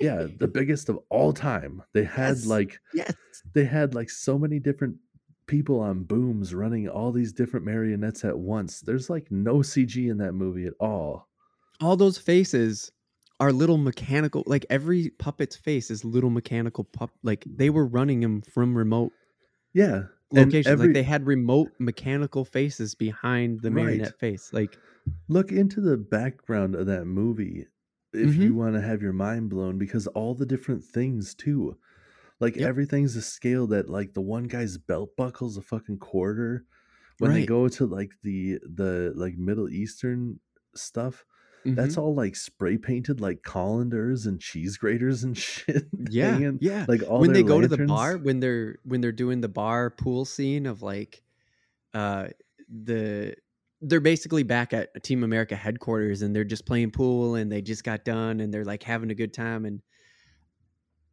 Yeah 0.00 0.26
the 0.38 0.48
biggest 0.52 0.88
of 0.88 0.98
all 1.08 1.32
time. 1.32 1.82
They 1.94 2.02
had 2.04 2.30
Yes. 2.36 2.46
like 2.46 2.80
yes. 2.94 3.12
they 3.54 3.64
had 3.64 3.94
like 3.94 4.10
so 4.10 4.36
many 4.38 4.58
different 4.58 4.96
people 5.46 5.78
on 5.78 6.02
booms 6.02 6.52
running 6.54 6.88
all 6.88 7.12
these 7.12 7.32
different 7.32 7.64
marionettes 7.64 8.24
at 8.24 8.36
once. 8.36 8.80
There's 8.80 9.08
like 9.08 9.30
no 9.30 9.56
cg 9.58 10.10
in 10.10 10.18
that 10.18 10.32
movie 10.32 10.66
at 10.66 10.74
all. 10.80 11.28
All 11.80 11.96
those 11.96 12.18
faces 12.18 12.90
are 13.38 13.52
little 13.52 13.78
mechanical 13.78 14.42
like 14.46 14.66
every 14.68 15.10
puppet's 15.18 15.54
face 15.56 15.90
is 15.92 16.04
little 16.04 16.30
mechanical 16.30 16.82
pup 16.84 17.10
like 17.22 17.44
they 17.46 17.70
were 17.70 17.86
running 17.86 18.18
them 18.20 18.40
from 18.42 18.76
remote 18.76 19.12
yeah 19.74 20.04
locations 20.32 20.78
every 20.80 20.88
like 20.88 20.92
they 20.92 21.02
had 21.02 21.26
remote 21.26 21.74
mechanical 21.78 22.44
faces 22.44 22.94
behind 22.94 23.60
the 23.60 23.70
Right. 23.70 23.70
marionette 23.70 24.18
face 24.18 24.52
like 24.52 24.78
look 25.28 25.52
into 25.52 25.80
the 25.80 25.96
background 25.96 26.74
of 26.74 26.86
that 26.86 27.04
movie 27.06 27.66
if 28.12 28.38
Mhm. 28.38 28.40
you 28.40 28.54
want 28.54 28.74
to 28.74 28.80
have 28.80 29.00
your 29.02 29.12
mind 29.12 29.48
blown 29.50 29.78
because 29.78 30.06
all 30.08 30.34
the 30.34 30.46
different 30.46 30.84
things 30.84 31.34
too 31.34 31.78
like 32.40 32.56
Yep. 32.56 32.64
everything's 32.64 33.16
a 33.16 33.22
scale 33.22 33.66
that 33.68 33.90
like 33.90 34.14
the 34.14 34.22
one 34.22 34.44
guy's 34.44 34.78
belt 34.78 35.16
buckle's 35.16 35.56
a 35.58 35.62
fucking 35.62 35.98
quarter 35.98 36.66
when 37.18 37.32
they 37.32 37.42
go 37.44 37.68
to 37.68 37.86
like 37.86 38.12
the 38.22 38.58
the 38.64 39.12
like 39.16 39.36
middle 39.38 39.68
eastern 39.68 40.40
stuff 40.76 41.24
That's 41.64 41.96
mhm. 41.96 42.02
all 42.02 42.14
like 42.14 42.36
spray 42.36 42.76
painted 42.76 43.20
like 43.20 43.42
colanders 43.42 44.26
and 44.26 44.40
cheese 44.40 44.76
graters 44.76 45.24
and 45.24 45.36
shit. 45.38 45.84
yeah 46.10 46.32
hanging, 46.32 46.58
yeah 46.60 46.86
Like 46.88 47.02
all 47.08 47.20
when 47.20 47.32
they 47.32 47.42
go 47.42 47.60
to 47.60 47.68
the 47.68 47.86
bar 47.86 48.16
when 48.16 48.40
they're 48.40 48.78
when 48.84 49.00
they're 49.00 49.12
doing 49.12 49.40
the 49.40 49.48
bar 49.48 49.90
pool 49.90 50.24
scene 50.24 50.66
of 50.66 50.82
like 50.82 51.22
uh 51.94 52.28
the 52.68 53.34
they're 53.80 54.00
basically 54.00 54.42
back 54.42 54.72
at 54.72 55.02
team 55.02 55.24
america 55.24 55.54
headquarters 55.54 56.22
and 56.22 56.34
they're 56.34 56.44
just 56.44 56.66
playing 56.66 56.90
pool 56.90 57.34
and 57.34 57.50
they 57.50 57.60
just 57.60 57.84
got 57.84 58.04
done 58.04 58.40
and 58.40 58.52
they're 58.52 58.64
like 58.64 58.82
having 58.82 59.10
a 59.10 59.14
good 59.14 59.34
time 59.34 59.64
and 59.64 59.82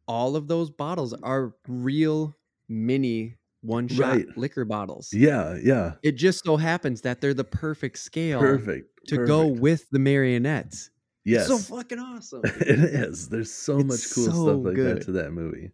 all 0.06 0.36
of 0.36 0.48
those 0.48 0.70
bottles 0.70 1.12
are 1.22 1.54
real 1.68 2.36
mini 2.68 3.36
one 3.62 3.88
shot 3.88 3.98
Right. 4.16 4.26
liquor 4.36 4.64
bottles 4.64 5.10
Yeah, 5.12 5.56
yeah. 5.62 5.94
it 6.02 6.12
just 6.12 6.44
so 6.44 6.56
happens 6.56 7.02
that 7.02 7.20
they're 7.20 7.34
the 7.34 7.44
perfect 7.44 7.98
scale 7.98 8.40
Perfect. 8.40 8.88
to 9.08 9.26
go 9.26 9.46
with 9.46 9.88
the 9.90 9.98
marionettes 9.98 10.90
Yes. 11.24 11.46
so 11.46 11.58
fucking 11.58 11.98
awesome 11.98 12.40
it 12.44 12.78
is. 12.78 13.28
There's 13.28 13.52
so 13.52 13.78
much 13.78 14.10
cool 14.14 14.24
so 14.24 14.30
stuff 14.30 14.64
like 14.64 14.74
good. 14.74 14.96
that 14.98 15.04
to 15.04 15.12
that 15.12 15.32
movie. 15.32 15.70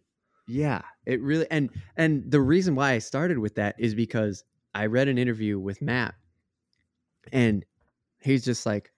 Yeah, 0.49 0.81
it 1.05 1.21
really 1.21 1.47
and 1.49 1.69
and 1.95 2.29
the 2.29 2.41
reason 2.41 2.75
why 2.75 2.91
I 2.91 2.99
started 2.99 3.37
with 3.39 3.55
that 3.55 3.75
is 3.79 3.95
because 3.95 4.43
I 4.75 4.87
read 4.87 5.07
an 5.07 5.17
interview 5.17 5.57
with 5.57 5.81
Matt 5.81 6.15
and 7.31 7.63
he's 8.21 8.43
just 8.43 8.65
like 8.65 8.91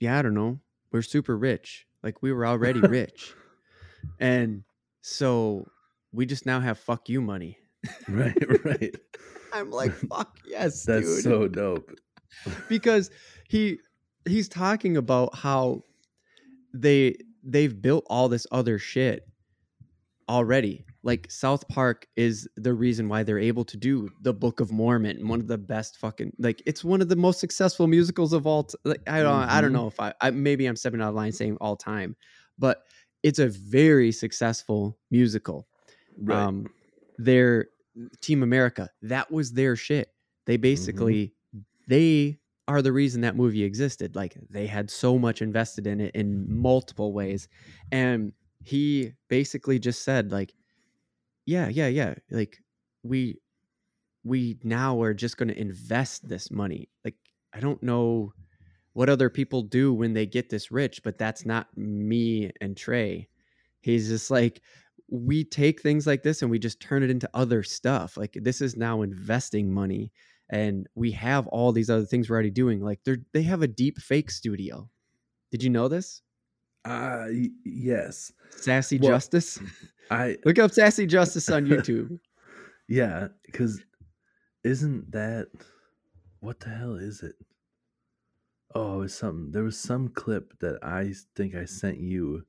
yeah, 0.00 0.18
I 0.18 0.22
don't 0.22 0.34
know. 0.34 0.58
We're 0.92 1.02
super 1.02 1.36
rich. 1.36 1.86
Like 2.02 2.22
we 2.22 2.32
were 2.32 2.46
already 2.46 2.80
rich. 2.98 3.34
And 4.20 4.62
so 5.02 5.66
we 6.12 6.26
just 6.26 6.46
now 6.46 6.60
have 6.60 6.78
fuck 6.78 7.08
you 7.08 7.20
money. 7.20 7.58
Right, 8.08 8.64
right. 8.64 8.94
I'm 9.52 9.70
like 9.70 9.92
fuck 9.92 10.38
yes, 10.46 10.84
That's 10.84 11.06
dude. 11.14 11.22
so 11.24 11.48
dope. 11.48 11.90
because 12.68 13.10
he 13.48 13.78
he's 14.26 14.48
talking 14.48 14.96
about 14.96 15.34
how 15.34 15.82
they 16.74 17.16
they've 17.42 17.80
built 17.80 18.04
all 18.08 18.28
this 18.28 18.46
other 18.52 18.78
shit 18.78 19.26
already 20.28 20.84
like 21.04 21.30
south 21.30 21.66
park 21.68 22.06
is 22.16 22.48
the 22.56 22.74
reason 22.74 23.08
why 23.08 23.22
they're 23.22 23.38
able 23.38 23.64
to 23.64 23.76
do 23.76 24.10
the 24.22 24.34
book 24.34 24.58
of 24.58 24.72
mormon 24.72 25.28
one 25.28 25.38
of 25.40 25.46
the 25.46 25.56
best 25.56 25.98
fucking 25.98 26.32
like 26.40 26.60
it's 26.66 26.82
one 26.82 27.00
of 27.00 27.08
the 27.08 27.14
most 27.14 27.38
successful 27.38 27.86
musicals 27.86 28.32
of 28.32 28.44
all 28.44 28.64
t- 28.64 28.76
like 28.84 29.00
i 29.06 29.22
don't 29.22 29.32
i 29.48 29.60
don't 29.60 29.70
Mhm. 29.70 29.74
know 29.74 29.86
if 29.86 30.00
I, 30.00 30.12
I 30.20 30.30
maybe 30.30 30.66
i'm 30.66 30.74
stepping 30.74 31.00
out 31.00 31.10
of 31.10 31.14
line 31.14 31.30
saying 31.30 31.58
all 31.60 31.76
time 31.76 32.16
but 32.58 32.82
it's 33.22 33.38
a 33.38 33.46
very 33.48 34.10
successful 34.10 34.98
musical 35.12 35.68
Right. 36.18 36.42
um 36.42 36.66
their 37.18 37.68
team 38.20 38.42
america 38.42 38.90
that 39.02 39.30
was 39.30 39.52
their 39.52 39.76
shit. 39.76 40.08
Mm-hmm. 40.08 40.52
they 40.52 40.56
basically 40.56 41.32
they 41.88 42.38
are 42.68 42.82
the 42.82 42.92
reason 42.92 43.20
that 43.20 43.36
movie 43.36 43.62
existed. 43.62 44.16
Like 44.16 44.36
they 44.50 44.66
had 44.66 44.90
so 44.90 45.18
much 45.18 45.40
invested 45.40 45.86
in 45.86 46.00
it 46.00 46.14
in 46.14 46.46
multiple 46.48 47.12
ways. 47.12 47.48
And 47.92 48.32
he 48.62 49.12
basically 49.28 49.78
just 49.78 50.02
said 50.02 50.32
like 50.32 50.52
yeah 51.44 51.68
yeah 51.68 51.86
yeah 51.86 52.14
like 52.30 52.58
we 53.04 53.38
we 54.24 54.58
now 54.64 55.00
are 55.00 55.14
just 55.14 55.36
going 55.36 55.48
to 55.48 55.60
invest 55.60 56.28
this 56.28 56.50
money. 56.50 56.88
Like 57.04 57.14
i 57.54 57.60
don't 57.60 57.82
know 57.82 58.32
what 58.92 59.08
other 59.08 59.30
people 59.30 59.62
do 59.62 59.92
when 59.92 60.14
they 60.14 60.26
get 60.26 60.48
this 60.48 60.70
rich 60.70 61.02
but 61.04 61.18
that's 61.18 61.46
not 61.46 61.68
me 61.76 62.50
and 62.60 62.76
trey. 62.76 63.28
He's 63.80 64.08
just 64.08 64.32
like 64.32 64.60
we 65.08 65.44
take 65.44 65.80
things 65.80 66.06
like 66.06 66.22
this 66.22 66.42
and 66.42 66.50
we 66.50 66.58
just 66.58 66.80
turn 66.80 67.02
it 67.02 67.10
into 67.10 67.28
other 67.32 67.62
stuff 67.62 68.16
like 68.16 68.36
this 68.42 68.60
is 68.60 68.76
now 68.76 69.02
investing 69.02 69.72
money 69.72 70.10
and 70.50 70.88
we 70.94 71.12
have 71.12 71.46
all 71.48 71.72
these 71.72 71.90
other 71.90 72.04
things 72.04 72.28
we're 72.28 72.34
already 72.34 72.50
doing 72.50 72.80
like 72.80 72.98
they're 73.04 73.18
they 73.32 73.42
have 73.42 73.62
a 73.62 73.68
deep 73.68 73.98
fake 73.98 74.30
studio 74.30 74.88
did 75.50 75.62
you 75.62 75.70
know 75.70 75.88
this 75.88 76.22
uh, 76.84 77.26
yes. 77.64 78.32
sassy 78.50 78.98
Well- 78.98 79.12
justice 79.12 79.58
I 80.10 80.36
look 80.44 80.58
up 80.58 80.70
sassy 80.72 81.06
justice 81.06 81.50
on 81.50 81.66
youtube 81.66 82.18
yeah, 82.88 83.28
because 83.44 83.82
isn't 84.62 85.10
that 85.12 85.48
what 86.40 86.60
the 86.60 86.70
hell 86.70 86.96
is 86.96 87.22
it? 87.22 87.34
Oh, 88.74 88.96
it 88.96 88.98
was 88.98 89.14
something. 89.14 89.52
There 89.52 89.64
was 89.64 89.78
some 89.78 90.08
clip 90.08 90.58
that 90.60 90.78
I 90.82 91.12
think 91.34 91.54
I 91.54 91.64
sent 91.64 91.98
you, 91.98 92.44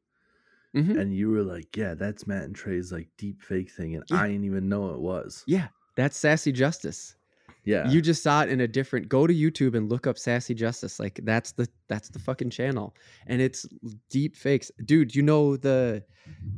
Mhm. 0.75 0.99
and 0.99 1.15
you 1.15 1.29
were 1.29 1.43
like, 1.43 1.75
"Yeah, 1.77 1.93
that's 1.93 2.27
Matt 2.27 2.43
and 2.43 2.55
Trey's 2.55 2.91
like 2.91 3.09
deep 3.17 3.41
fake 3.41 3.71
thing," 3.71 3.95
and 3.95 4.03
Yeah. 4.09 4.17
I 4.21 4.27
didn't 4.27 4.45
even 4.45 4.67
know 4.69 4.93
it 4.93 4.99
was. 4.99 5.43
yeah 5.47 5.67
that's 5.95 6.15
sassy 6.17 6.51
justice 6.51 7.15
Yeah, 7.63 7.89
you 7.89 8.01
just 8.01 8.21
saw 8.23 8.43
it 8.43 8.49
in 8.49 8.61
a 8.61 8.67
different 8.67 9.09
go 9.09 9.25
to 9.27 9.33
youtube 9.33 9.75
and 9.75 9.89
look 9.89 10.05
up 10.07 10.17
sassy 10.17 10.53
justice 10.53 10.99
like 10.99 11.19
that's 11.23 11.53
the 11.53 11.67
that's 11.89 12.09
the 12.09 12.19
fucking 12.19 12.51
channel 12.51 12.95
and 13.25 13.41
it's 13.41 13.65
deep 14.09 14.35
fakes 14.35 14.71
dude 14.85 15.15
you 15.15 15.23
know 15.23 15.57
the 15.57 16.03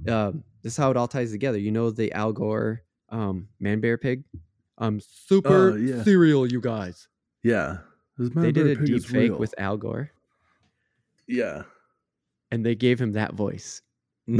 um 0.09 0.43
this 0.61 0.73
is 0.73 0.77
how 0.77 0.91
it 0.91 0.97
all 0.97 1.07
ties 1.07 1.31
together 1.31 1.57
you 1.57 1.71
know 1.71 1.89
the 1.89 2.11
al 2.11 2.33
gore 2.33 2.81
um 3.09 3.47
man 3.61 3.79
bear 3.79 3.97
pig 3.97 4.23
um 4.79 4.99
super 4.99 5.71
Oh, 5.71 5.75
yeah. 5.75 6.03
cereal 6.03 6.45
you 6.51 6.59
guys 6.61 7.07
Yeah. 7.43 7.77
They 8.17 8.51
did 8.51 8.67
a 8.67 8.75
deep 8.85 9.05
fake 9.05 9.29
real. 9.31 9.39
with 9.39 9.55
Al 9.57 9.77
Gore, 9.77 10.11
Yeah. 11.27 11.63
and 12.51 12.65
they 12.65 12.75
gave 12.75 12.99
him 12.99 13.13
that 13.13 13.33
voice. 13.33 13.81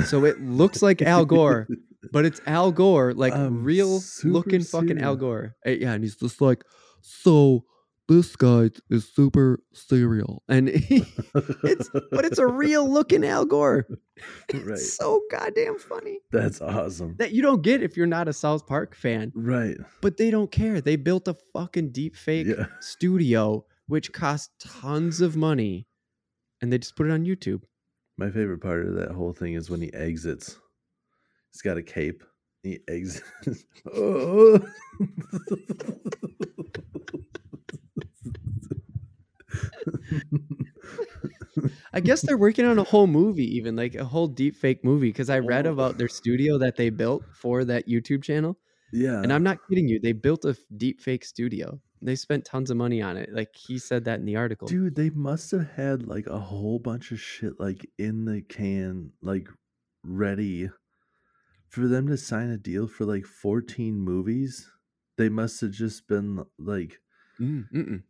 So 0.06 0.26
it 0.26 0.42
looks 0.42 0.82
like 0.82 1.02
Al 1.02 1.26
Gore, 1.26 1.68
but 2.12 2.26
it's 2.26 2.42
Al 2.46 2.72
Gore, 2.72 3.14
like 3.14 3.34
I'm 3.34 3.64
real 3.64 4.02
looking 4.24 4.62
fucking 4.64 5.00
Al. 5.02 5.16
Gore. 5.16 5.56
Uh, 5.66 5.72
Yeah, 5.72 5.94
and 5.94 6.04
he's 6.04 6.16
just 6.16 6.42
like, 6.42 6.64
so 7.02 7.66
this 8.08 8.36
guy 8.36 8.72
is 8.90 9.08
super 9.08 9.62
serial, 9.74 10.42
and 10.50 10.68
he, 10.70 11.04
it's 11.64 11.90
but 12.12 12.26
it's 12.26 12.40
a 12.40 12.48
real 12.48 12.90
looking 12.92 13.24
Al 13.24 13.46
Gore. 13.46 13.86
right. 14.54 14.68
It's 14.70 14.94
so 14.94 15.22
goddamn 15.32 15.78
funny 15.78 16.20
That's 16.32 16.60
awesome. 16.62 17.16
that 17.20 17.32
you 17.34 17.42
don't 17.42 17.62
get 17.62 17.84
if 17.84 17.96
you're 17.96 18.08
not 18.08 18.28
a 18.28 18.34
South 18.34 18.66
Park 18.68 18.96
fan. 18.96 19.32
right. 19.36 19.78
But 20.02 20.18
they 20.18 20.32
don't 20.32 20.52
care. 20.52 20.82
They 20.82 20.96
built 20.96 21.28
a 21.28 21.36
fucking 21.54 21.92
deep 21.92 22.16
fake 22.16 22.48
Yeah. 22.48 22.66
studio, 22.82 23.66
which 23.88 24.12
cost 24.12 24.52
tons 24.60 25.22
of 25.22 25.36
money, 25.36 25.86
and 26.62 26.74
they 26.74 26.80
just 26.80 26.96
put 26.96 27.06
it 27.08 27.12
on 27.12 27.26
YouTube. 27.26 27.62
My 28.20 28.30
favorite 28.30 28.60
part 28.60 28.86
of 28.86 28.96
that 28.96 29.12
whole 29.12 29.32
thing 29.32 29.54
is 29.54 29.70
when 29.70 29.80
he 29.82 29.94
exits. 29.94 30.58
He's 31.54 31.62
got 31.62 31.78
a 31.78 31.82
cape. 31.82 32.22
He 32.64 32.80
exits. 32.90 33.64
oh. 33.96 34.60
I 41.94 42.00
guess 42.00 42.22
they're 42.22 42.38
working 42.38 42.66
on 42.66 42.78
a 42.78 42.84
whole 42.84 43.08
movie, 43.08 43.56
even 43.56 43.76
like 43.76 43.96
a 43.96 44.04
whole 44.06 44.28
deep 44.28 44.56
fake 44.56 44.84
movie. 44.84 45.10
Because 45.10 45.30
I 45.30 45.40
read 45.40 45.66
Oh. 45.68 45.72
about 45.74 45.98
their 45.98 46.08
studio 46.08 46.58
that 46.60 46.76
they 46.76 46.90
built 46.90 47.24
for 47.34 47.64
that 47.66 47.88
YouTube 47.88 48.24
channel, 48.24 48.58
yeah. 48.94 49.22
and 49.22 49.32
I'm 49.32 49.44
not 49.44 49.60
kidding 49.70 49.88
you. 49.88 50.00
They 50.00 50.12
built 50.14 50.44
a 50.46 50.58
deep 50.78 51.02
fake 51.02 51.24
studio. 51.26 51.80
They 52.02 52.16
spent 52.16 52.46
tons 52.46 52.70
of 52.70 52.78
money 52.78 53.02
on 53.02 53.18
it. 53.18 53.34
Like 53.34 53.56
he 53.56 53.78
said 53.78 54.06
that 54.06 54.20
in 54.20 54.26
the 54.26 54.36
article. 54.38 54.68
Dude, 54.68 54.96
they 54.96 55.10
must 55.10 55.52
have 55.52 55.70
had 55.72 56.08
like 56.08 56.28
a 56.28 56.40
whole 56.40 56.80
bunch 56.80 57.12
of 57.12 57.20
shit 57.20 57.60
like 57.60 57.90
in 57.98 58.26
the 58.26 58.42
can, 58.42 59.12
like 59.22 59.48
ready 60.04 60.70
for 61.68 61.88
them 61.88 62.08
to 62.08 62.18
sign 62.18 62.50
a 62.50 62.58
deal 62.58 62.88
for 62.88 63.06
like 63.06 63.26
14 63.26 64.00
movies. 64.00 64.70
They 65.18 65.30
must 65.30 65.60
have 65.62 65.72
just 65.72 66.08
been 66.08 66.46
like, 66.58 67.00
Mm, 67.40 67.66
mm-mm. 67.74 68.04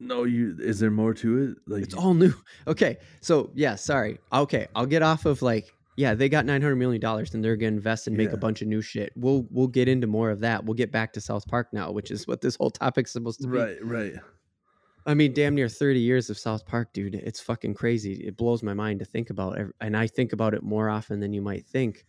no, 0.00 0.24
you 0.24 0.56
is 0.60 0.78
there 0.80 0.90
more 0.90 1.14
to 1.14 1.38
it? 1.42 1.58
Like 1.66 1.82
It's 1.84 1.94
all 1.94 2.14
new. 2.14 2.32
Okay, 2.66 2.98
so 3.20 3.50
yeah, 3.54 3.74
sorry. 3.76 4.18
Okay, 4.32 4.66
I'll 4.74 4.86
get 4.86 5.02
off 5.02 5.24
of 5.26 5.42
like 5.42 5.72
yeah, 5.96 6.14
they 6.14 6.28
got 6.28 6.44
nine 6.44 6.60
hundred 6.62 6.76
million 6.76 7.00
dollars 7.00 7.34
and 7.34 7.44
they're 7.44 7.56
gonna 7.56 7.68
invest 7.68 8.06
and 8.06 8.16
make 8.16 8.28
Yeah. 8.30 8.34
a 8.34 8.38
bunch 8.38 8.62
of 8.62 8.68
new 8.68 8.80
shit. 8.82 9.12
We'll 9.16 9.46
we'll 9.50 9.68
get 9.68 9.88
into 9.88 10.06
more 10.06 10.30
of 10.30 10.40
that. 10.40 10.64
We'll 10.64 10.74
get 10.74 10.90
back 10.92 11.12
to 11.14 11.20
South 11.20 11.46
Park 11.46 11.68
now, 11.72 11.90
which 11.92 12.10
is 12.10 12.26
what 12.26 12.40
this 12.40 12.56
whole 12.56 12.70
topic's 12.70 13.12
supposed 13.12 13.40
to 13.42 13.48
be. 13.48 13.56
right, 13.58 13.84
right. 13.84 14.14
I 15.06 15.12
mean, 15.12 15.34
damn 15.34 15.54
near 15.54 15.68
30 15.68 16.00
years 16.00 16.30
of 16.30 16.38
South 16.38 16.64
Park, 16.64 16.94
dude. 16.94 17.14
It's 17.14 17.38
fucking 17.38 17.74
crazy. 17.74 18.14
It 18.26 18.38
blows 18.38 18.62
my 18.62 18.72
mind 18.72 19.00
to 19.00 19.04
think 19.04 19.28
about. 19.28 19.58
And 19.82 19.94
I 19.94 20.06
think 20.06 20.32
about 20.32 20.54
it 20.54 20.62
more 20.62 20.88
often 20.88 21.20
than 21.20 21.34
you 21.34 21.42
might 21.42 21.66
think 21.66 22.06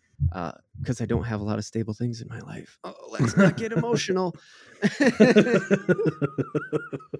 because 0.80 1.02
I 1.02 1.06
don't 1.06 1.26
have 1.26 1.42
a 1.42 1.44
lot 1.44 1.60
of 1.60 1.66
stable 1.66 1.94
things 1.94 2.22
in 2.22 2.30
my 2.30 2.40
life. 2.40 2.80
Oh, 2.86 2.94
let's 3.12 3.36
not 3.36 3.58
get 3.58 3.74
emotional. 3.74 4.34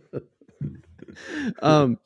um, 1.62 1.98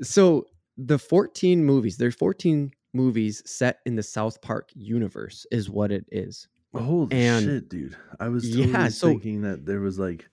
so 0.00 0.46
the 0.76 0.98
14 0.98 1.64
movies, 1.64 1.96
there's 1.96 2.14
14 2.14 2.70
movies 2.92 3.42
set 3.46 3.80
in 3.86 3.96
the 3.96 4.02
South 4.02 4.40
Park 4.42 4.70
universe, 4.74 5.46
is 5.50 5.68
what 5.70 5.90
it 5.92 6.04
is. 6.12 6.48
Holy 6.74 7.08
And- 7.14 7.44
shit, 7.44 7.68
dude. 7.68 7.96
I 8.20 8.28
was 8.28 8.48
Yeah, 8.48 8.88
so- 8.88 9.08
thinking 9.08 9.42
that 9.42 9.66
there 9.66 9.80
was 9.80 9.98
like 9.98 10.28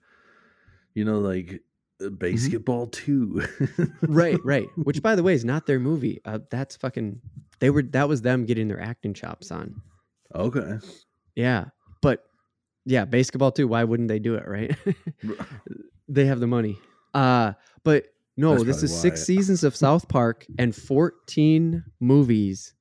you 0.95 1.05
know, 1.05 1.19
like 1.19 1.61
uh, 2.03 2.09
basketball 2.09 2.87
too. 2.87 3.45
Right, 4.01 4.37
right. 4.43 4.67
Which, 4.75 5.01
by 5.01 5.15
the 5.15 5.23
way, 5.23 5.33
is 5.33 5.45
not 5.45 5.65
their 5.67 5.79
movie. 5.79 6.19
Uh, 6.25 6.39
that's 6.49 6.75
fucking. 6.75 7.21
They 7.59 7.69
were. 7.69 7.83
That 7.83 8.07
was 8.09 8.21
them 8.21 8.45
getting 8.45 8.67
their 8.67 8.81
acting 8.81 9.13
chops 9.13 9.51
on. 9.51 9.81
Okay. 10.33 10.79
Yeah, 11.35 11.65
but 12.01 12.23
yeah, 12.85 13.05
basketball 13.05 13.51
too. 13.51 13.67
Why 13.67 13.83
wouldn't 13.83 14.09
they 14.09 14.19
do 14.19 14.35
it, 14.35 14.47
right? 14.47 14.75
they 16.07 16.25
have 16.25 16.39
the 16.39 16.47
money. 16.47 16.77
Uh, 17.13 17.53
but 17.83 18.07
no, 18.39 18.53
That's 18.53 18.63
this 18.63 18.83
is 18.83 18.97
six 18.97 19.19
why. 19.19 19.23
seasons 19.25 19.65
of 19.65 19.75
South 19.75 20.07
Park 20.07 20.45
and 20.57 20.73
14 20.73 21.83
movies 21.99 22.73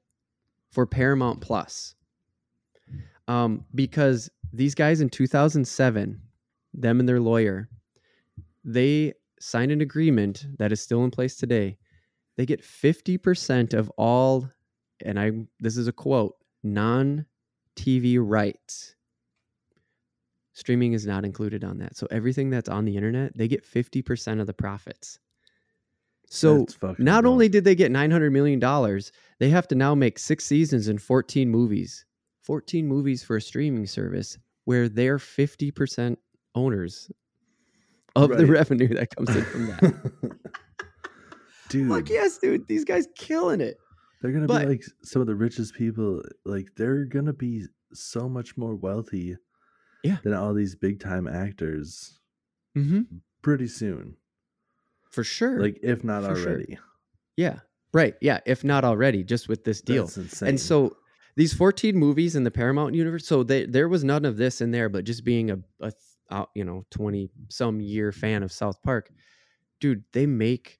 for 0.70 0.86
Paramount 0.86 1.40
Plus. 1.40 1.96
Um, 3.26 3.64
because 3.74 4.30
these 4.52 4.76
guys 4.76 5.00
in 5.00 5.10
2007, 5.10 6.20
them 6.74 7.00
and 7.00 7.08
their 7.08 7.18
lawyer, 7.18 7.68
they 8.62 9.14
signed 9.40 9.72
an 9.72 9.80
agreement 9.80 10.46
that 10.60 10.70
is 10.70 10.80
still 10.80 11.02
in 11.02 11.10
place 11.10 11.36
today. 11.36 11.76
They 12.36 12.46
get 12.46 12.62
50% 12.62 13.74
of 13.74 13.90
all, 13.98 14.48
and 15.04 15.18
I 15.18 15.32
this 15.58 15.76
is 15.76 15.88
a 15.88 15.92
quote, 15.92 16.36
non 16.62 17.26
TV 17.74 18.16
rights. 18.20 18.94
Streaming 20.52 20.92
is 20.92 21.04
not 21.04 21.24
included 21.24 21.64
on 21.64 21.78
that. 21.78 21.96
So 21.96 22.06
everything 22.12 22.48
that's 22.48 22.68
on 22.68 22.84
the 22.84 22.94
internet, 22.94 23.36
they 23.36 23.48
get 23.48 23.64
50% 23.64 24.40
of 24.40 24.46
the 24.46 24.54
profits. 24.54 25.18
So 26.30 26.66
not 26.98 27.24
only 27.24 27.48
did 27.48 27.64
they 27.64 27.74
get 27.74 27.90
900 27.90 28.30
million 28.32 28.58
dollars, 28.58 29.12
they 29.38 29.48
have 29.50 29.66
to 29.68 29.74
now 29.74 29.94
make 29.94 30.18
6 30.18 30.44
seasons 30.44 30.88
and 30.88 31.00
14 31.00 31.48
movies. 31.48 32.04
14 32.42 32.86
movies 32.86 33.22
for 33.22 33.36
a 33.36 33.40
streaming 33.40 33.86
service 33.86 34.38
where 34.64 34.88
they're 34.88 35.18
50% 35.18 36.16
owners 36.54 37.10
of 38.16 38.30
the 38.36 38.46
revenue 38.46 38.88
that 38.94 39.14
comes 39.14 39.34
in 39.36 39.44
from 39.44 39.66
that. 39.68 40.38
dude, 41.68 41.88
Fuck 41.90 42.08
yes, 42.10 42.38
dude. 42.38 42.66
These 42.66 42.84
guys 42.84 43.06
killing 43.16 43.60
it. 43.60 43.76
they're 44.22 44.32
gonna 44.32 44.46
but- 44.46 44.62
be 44.62 44.66
like 44.68 44.82
some 45.02 45.20
of 45.22 45.28
the 45.28 45.34
richest 45.34 45.74
people. 45.74 46.22
Like 46.44 46.68
they're 46.76 47.04
gonna 47.04 47.32
be 47.32 47.64
so 47.94 48.28
much 48.28 48.56
more 48.56 48.74
wealthy, 48.74 49.36
Yeah. 50.04 50.18
than 50.24 50.34
all 50.34 50.52
these 50.54 50.74
big 50.74 51.00
time 51.00 51.26
actors 51.26 52.18
Mm-hmm. 52.76 53.00
pretty 53.42 53.66
soon. 53.66 54.16
For 55.18 55.24
sure. 55.24 55.60
Like 55.60 55.80
if 55.82 56.04
not 56.04 56.22
For 56.22 56.36
sure. 56.36 56.48
already. 56.50 56.78
yeah. 57.36 57.58
Right. 57.92 58.14
Yeah. 58.20 58.38
If 58.46 58.62
not 58.62 58.84
already, 58.84 59.24
just 59.24 59.48
with 59.48 59.64
this 59.64 59.80
deal. 59.80 60.04
That's 60.04 60.16
insane. 60.16 60.48
And 60.50 60.60
so 60.60 60.96
these 61.34 61.52
14 61.52 61.96
movies 61.96 62.36
in 62.36 62.44
the 62.44 62.52
Paramount 62.52 62.94
universe, 62.94 63.26
so 63.26 63.42
they, 63.42 63.66
there 63.66 63.88
was 63.88 64.04
none 64.04 64.24
of 64.24 64.36
this 64.36 64.60
in 64.60 64.70
there, 64.70 64.88
but 64.88 65.04
just 65.04 65.24
being 65.24 65.50
a, 65.50 65.58
a 65.80 65.90
uh, 66.30 66.44
you 66.54 66.64
know, 66.64 66.84
20 66.92 67.28
some 67.48 67.80
year 67.80 68.12
fan 68.12 68.44
of 68.44 68.52
South 68.52 68.80
Park, 68.84 69.10
dude, 69.80 70.04
they 70.12 70.24
make 70.24 70.78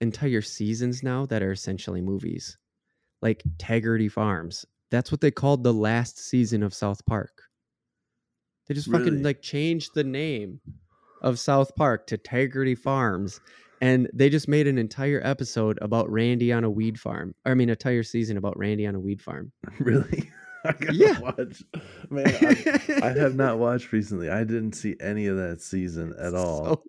entire 0.00 0.42
seasons 0.42 1.02
now 1.02 1.26
that 1.26 1.42
are 1.42 1.50
essentially 1.50 2.00
movies. 2.02 2.56
Like 3.20 3.42
Tegridy 3.56 4.10
Farms. 4.12 4.64
That's 4.92 5.10
what 5.10 5.20
they 5.20 5.32
called 5.32 5.64
the 5.64 5.74
last 5.74 6.18
season 6.20 6.62
of 6.62 6.72
South 6.72 7.04
Park. 7.06 7.42
They 8.68 8.74
just 8.74 8.88
fucking 8.90 9.06
Really? 9.06 9.22
like 9.22 9.42
changed 9.42 9.90
the 9.94 10.04
name 10.04 10.60
of 11.22 11.38
South 11.38 11.74
Park 11.76 12.06
to 12.08 12.18
Tegridy 12.18 12.76
Farms. 12.78 13.40
And 13.82 14.08
they 14.14 14.30
just 14.30 14.46
made 14.46 14.66
an 14.68 14.78
entire 14.78 15.20
episode 15.24 15.76
about 15.82 16.08
Randy 16.08 16.52
on 16.52 16.62
a 16.62 16.70
weed 16.70 16.98
farm. 17.00 17.34
I 17.44 17.52
mean, 17.54 17.68
entire 17.68 18.04
season 18.04 18.36
about 18.36 18.56
Randy 18.56 18.86
on 18.86 18.94
a 18.94 19.00
weed 19.00 19.20
farm. 19.20 19.50
really, 19.80 20.30
I 20.64 20.72
gotta 20.72 20.94
Yeah. 20.94 21.18
watch. 21.18 21.62
Man, 22.08 22.26
I, 22.28 23.00
I 23.02 23.08
have 23.18 23.34
not 23.34 23.58
watched 23.58 23.90
recently. 23.90 24.30
I 24.30 24.44
didn't 24.44 24.74
see 24.74 24.94
any 25.00 25.26
of 25.26 25.36
that 25.36 25.60
season 25.60 26.14
at 26.20 26.32
all. 26.34 26.64
So 26.64 26.82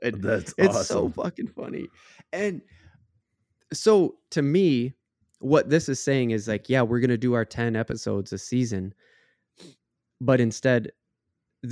good. 0.00 0.22
That's 0.22 0.54
It's 0.56 0.86
so 0.86 1.10
fucking 1.10 1.48
funny. 1.48 1.86
And 2.32 2.62
so 3.72 4.16
to 4.30 4.40
me, 4.40 4.94
what 5.40 5.68
this 5.68 5.88
is 5.90 6.02
saying 6.02 6.30
is 6.30 6.48
like, 6.48 6.70
yeah, 6.70 6.80
we're 6.80 7.00
gonna 7.00 7.18
do 7.18 7.34
our 7.34 7.44
10 7.44 7.76
episodes 7.76 8.32
a 8.32 8.38
season, 8.38 8.94
but 10.20 10.40
instead 10.40 10.92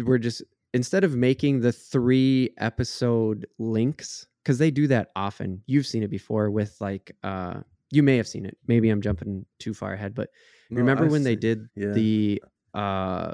we're 0.04 0.18
just 0.18 0.42
instead 0.74 1.02
of 1.04 1.14
making 1.16 1.60
the 1.60 1.72
three 1.72 2.50
episode 2.58 3.46
links, 3.58 4.26
because 4.46 4.58
they 4.58 4.70
do 4.70 4.86
that 4.86 5.10
often. 5.16 5.60
You've 5.66 5.88
seen 5.88 6.04
it 6.04 6.08
before 6.08 6.52
with 6.52 6.76
like 6.80 7.10
uh 7.24 7.62
you 7.90 8.04
may 8.04 8.16
have 8.16 8.28
seen 8.28 8.46
it. 8.46 8.56
Maybe 8.68 8.90
I'm 8.90 9.02
jumping 9.02 9.44
too 9.58 9.74
far 9.74 9.92
ahead, 9.92 10.14
but 10.14 10.30
No, 10.70 10.80
remember 10.80 11.04
I've 11.04 11.10
when 11.10 11.24
they 11.24 11.34
did 11.34 11.68
yeah. 11.74 11.92
the 11.94 12.42
uh 12.72 13.32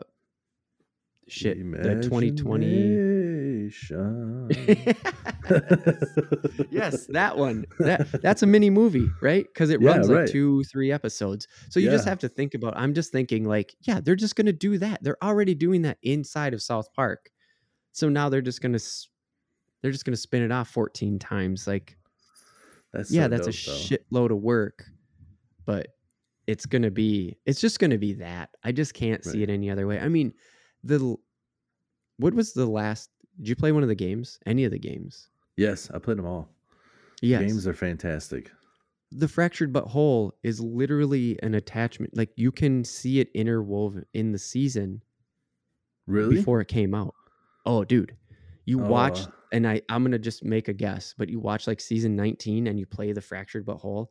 shit 1.28 1.58
the 1.58 1.96
2020 1.96 2.98
yes, 6.70 7.06
that 7.08 7.36
one. 7.36 7.66
That 7.80 8.06
that's 8.22 8.42
a 8.42 8.46
mini 8.46 8.70
movie, 8.70 9.10
right? 9.20 9.44
Because 9.44 9.68
it 9.68 9.80
Yeah, 9.80 9.90
runs 9.90 10.08
like 10.08 10.20
right. 10.20 10.30
two, 10.30 10.64
three 10.64 10.92
episodes. 10.92 11.46
So 11.68 11.78
you 11.78 11.90
just 11.90 12.06
have 12.06 12.18
to 12.20 12.28
think 12.28 12.54
about. 12.54 12.74
I'm 12.76 12.94
just 12.94 13.12
thinking 13.12 13.44
like, 13.44 13.74
yeah, 13.82 14.00
they're 14.00 14.16
just 14.16 14.36
gonna 14.36 14.52
do 14.52 14.78
that. 14.78 15.02
They're 15.02 15.22
already 15.22 15.54
doing 15.54 15.82
that 15.82 15.98
inside 16.02 16.54
of 16.54 16.62
South 16.62 16.90
Park. 16.94 17.30
So 17.92 18.08
now 18.08 18.30
they're 18.30 18.40
just 18.40 18.62
gonna 18.62 18.76
s- 18.76 19.08
they're 19.82 19.90
just 19.92 20.04
gonna 20.04 20.16
spin 20.16 20.42
it 20.42 20.52
off 20.52 20.68
14 20.70 21.18
times. 21.18 21.66
Like, 21.66 21.96
That's 22.92 23.10
yeah, 23.10 23.24
so 23.24 23.28
that's 23.28 23.46
a 23.48 23.50
dope, 23.52 23.66
though. 23.66 23.96
shitload 24.28 24.30
of 24.30 24.38
work, 24.42 24.84
but 25.66 25.88
it's 26.46 26.66
gonna 26.66 26.90
be 26.90 27.36
it's 27.46 27.60
just 27.60 27.78
gonna 27.78 27.98
be 27.98 28.14
that. 28.14 28.50
I 28.64 28.72
just 28.72 28.94
can't 28.94 29.24
see 29.24 29.42
it 29.42 29.50
any 29.50 29.70
other 29.70 29.86
way. 29.86 29.98
I 30.00 30.08
mean, 30.08 30.32
the 30.84 31.16
what 32.18 32.34
was 32.34 32.52
the 32.52 32.66
last 32.66 33.10
Did 33.38 33.48
you 33.48 33.56
play 33.56 33.72
one 33.72 33.82
of 33.82 33.88
the 33.88 33.94
games? 33.94 34.38
Any 34.46 34.64
of 34.64 34.70
the 34.70 34.78
games? 34.78 35.28
Yes, 35.56 35.90
I 35.92 35.98
played 35.98 36.18
them 36.18 36.26
all. 36.26 36.48
Yes. 37.22 37.40
Games 37.42 37.66
are 37.66 37.74
fantastic. 37.74 38.50
the 39.12 39.28
fractured 39.28 39.72
but 39.72 39.84
whole 39.86 40.34
is 40.42 40.60
literally 40.60 41.38
an 41.42 41.54
attachment. 41.54 42.16
Like 42.16 42.30
you 42.36 42.50
can 42.50 42.82
see 42.84 43.20
it 43.20 43.28
interwoven 43.34 44.04
in 44.14 44.32
the 44.32 44.38
season 44.38 45.02
Really? 46.06 46.36
before 46.36 46.60
it 46.60 46.68
came 46.68 46.94
out. 46.94 47.14
Oh, 47.64 47.84
dude. 47.84 48.16
You 48.64 48.78
watch 48.78 49.20
Oh. 49.26 49.32
and 49.52 49.66
I 49.66 49.82
I'm 49.88 50.02
going 50.02 50.12
to 50.12 50.18
just 50.18 50.44
make 50.44 50.68
a 50.68 50.72
guess, 50.72 51.14
but 51.18 51.28
you 51.28 51.40
watch 51.40 51.66
like 51.66 51.80
season 51.80 52.14
19 52.16 52.66
and 52.68 52.78
you 52.78 52.86
play 52.86 53.12
the 53.12 53.20
fractured 53.20 53.64
but 53.66 53.76
whole, 53.78 54.10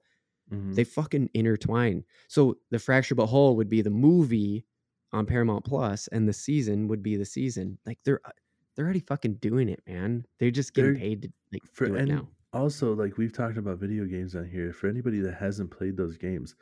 Mhm. 0.51 0.75
they 0.75 0.83
fucking 0.83 1.29
intertwine. 1.33 2.03
So 2.27 2.57
the 2.69 2.79
fractured 2.79 3.17
but 3.17 3.27
whole 3.27 3.55
would 3.55 3.69
be 3.69 3.81
the 3.81 3.89
movie 3.89 4.65
on 5.13 5.25
Paramount 5.25 5.63
Plus 5.65 6.07
and 6.09 6.27
the 6.27 6.33
season 6.33 6.87
would 6.89 7.01
be 7.03 7.15
the 7.15 7.25
season. 7.25 7.77
Like 7.85 7.99
they're 8.03 8.19
uh, 8.25 8.31
they're 8.75 8.85
already 8.85 8.99
fucking 9.01 9.35
doing 9.35 9.67
it, 9.69 9.81
man. 9.87 10.25
They're 10.39 10.51
just 10.51 10.73
getting 10.73 10.93
They're- 10.93 10.99
paid 11.01 11.21
to 11.23 11.29
like 11.53 11.63
for 11.73 11.87
do 11.87 11.95
it 11.95 12.05
now. 12.07 12.27
also 12.53 12.93
like 12.93 13.17
we've 13.17 13.33
talked 13.33 13.57
about 13.57 13.79
video 13.79 14.05
games 14.05 14.35
on 14.35 14.45
here. 14.49 14.71
For 14.73 14.87
anybody 14.87 15.19
that 15.21 15.33
hasn't 15.35 15.71
played 15.71 15.95
those 15.97 16.17
games, 16.17 16.55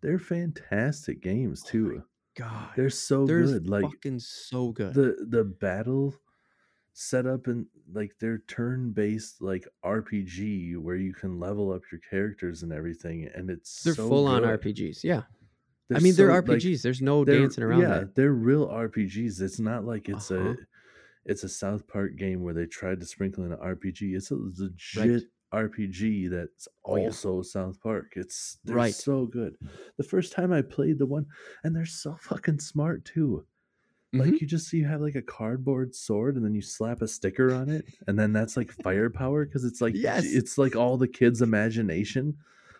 they're 0.00 0.18
fantastic 0.18 1.20
games 1.22 1.62
too. 1.62 2.02
God. 2.36 2.70
they're 2.76 2.90
so 2.90 3.26
they're 3.26 3.42
good. 3.44 3.68
Like 3.68 3.84
fucking 3.84 4.18
so 4.18 4.72
good. 4.72 4.94
the 4.94 5.24
the 5.28 5.44
battle 5.44 6.14
setup 6.94 7.48
and 7.48 7.66
like 7.92 8.16
their 8.20 8.38
turn-based 8.48 9.42
like 9.42 9.66
RPG 9.84 10.76
where 10.78 10.96
you 10.96 11.12
can 11.12 11.38
level 11.40 11.72
up 11.72 11.82
your 11.92 12.00
characters 12.08 12.62
and 12.62 12.72
everything 12.72 13.28
and 13.34 13.50
it's 13.50 13.82
they're 13.82 13.94
so 13.94 14.08
full 14.08 14.26
on. 14.26 14.42
RPGs. 14.42 15.02
Yeah. 15.04 15.22
They're 15.88 15.98
I 15.98 16.00
mean, 16.00 16.14
they're 16.14 16.30
so, 16.30 16.34
like, 16.52 16.60
RPGs. 16.60 16.82
There's 16.82 17.02
no 17.02 17.24
dancing 17.24 17.62
around 17.64 17.82
yeah, 17.82 17.98
that. 17.98 18.14
they're 18.14 18.32
real 18.32 18.68
RPGs. 18.68 19.40
It's 19.42 19.58
not 19.60 19.84
like 19.84 20.08
it's 20.08 20.30
Uh-huh. 20.30 20.50
a 20.50 20.56
it's 21.26 21.42
a 21.42 21.48
South 21.48 21.86
Park 21.88 22.16
game 22.16 22.42
where 22.42 22.54
they 22.54 22.66
tried 22.66 23.00
to 23.00 23.06
sprinkle 23.06 23.44
in 23.44 23.52
an 23.52 23.58
RPG. 23.58 24.14
It's 24.14 24.30
a 24.30 24.36
legit 24.36 25.24
RPG 25.52 26.30
that's 26.30 26.68
Oh, 26.84 26.96
yeah. 26.96 27.04
also 27.06 27.42
South 27.42 27.80
Park. 27.80 28.12
It's 28.16 28.58
they're 28.64 28.76
Right. 28.76 28.94
so 28.94 29.26
good. 29.26 29.56
The 29.96 30.04
first 30.04 30.32
time 30.32 30.52
I 30.52 30.62
played 30.62 30.98
the 30.98 31.06
one, 31.06 31.26
and 31.64 31.74
they're 31.74 31.86
so 31.86 32.14
fucking 32.20 32.60
smart 32.60 33.04
too. 33.04 33.44
Mhm. 34.14 34.20
Like 34.32 34.40
you 34.40 34.46
just 34.46 34.68
see 34.68 34.78
you 34.78 34.86
have 34.86 35.00
like 35.00 35.14
a 35.16 35.22
cardboard 35.22 35.94
sword, 35.94 36.36
and 36.36 36.44
then 36.44 36.54
you 36.54 36.62
slap 36.62 37.02
a 37.02 37.08
sticker 37.08 37.52
on 37.52 37.68
it, 37.68 37.84
and 38.06 38.18
then 38.18 38.32
that's 38.32 38.56
like 38.56 38.70
firepower 38.70 39.44
because 39.44 39.64
it's 39.64 39.80
like 39.80 39.94
Yes. 39.96 40.24
it's 40.24 40.56
like 40.58 40.76
all 40.76 40.96
the 40.96 41.08
kids' 41.08 41.42
imagination. 41.42 42.36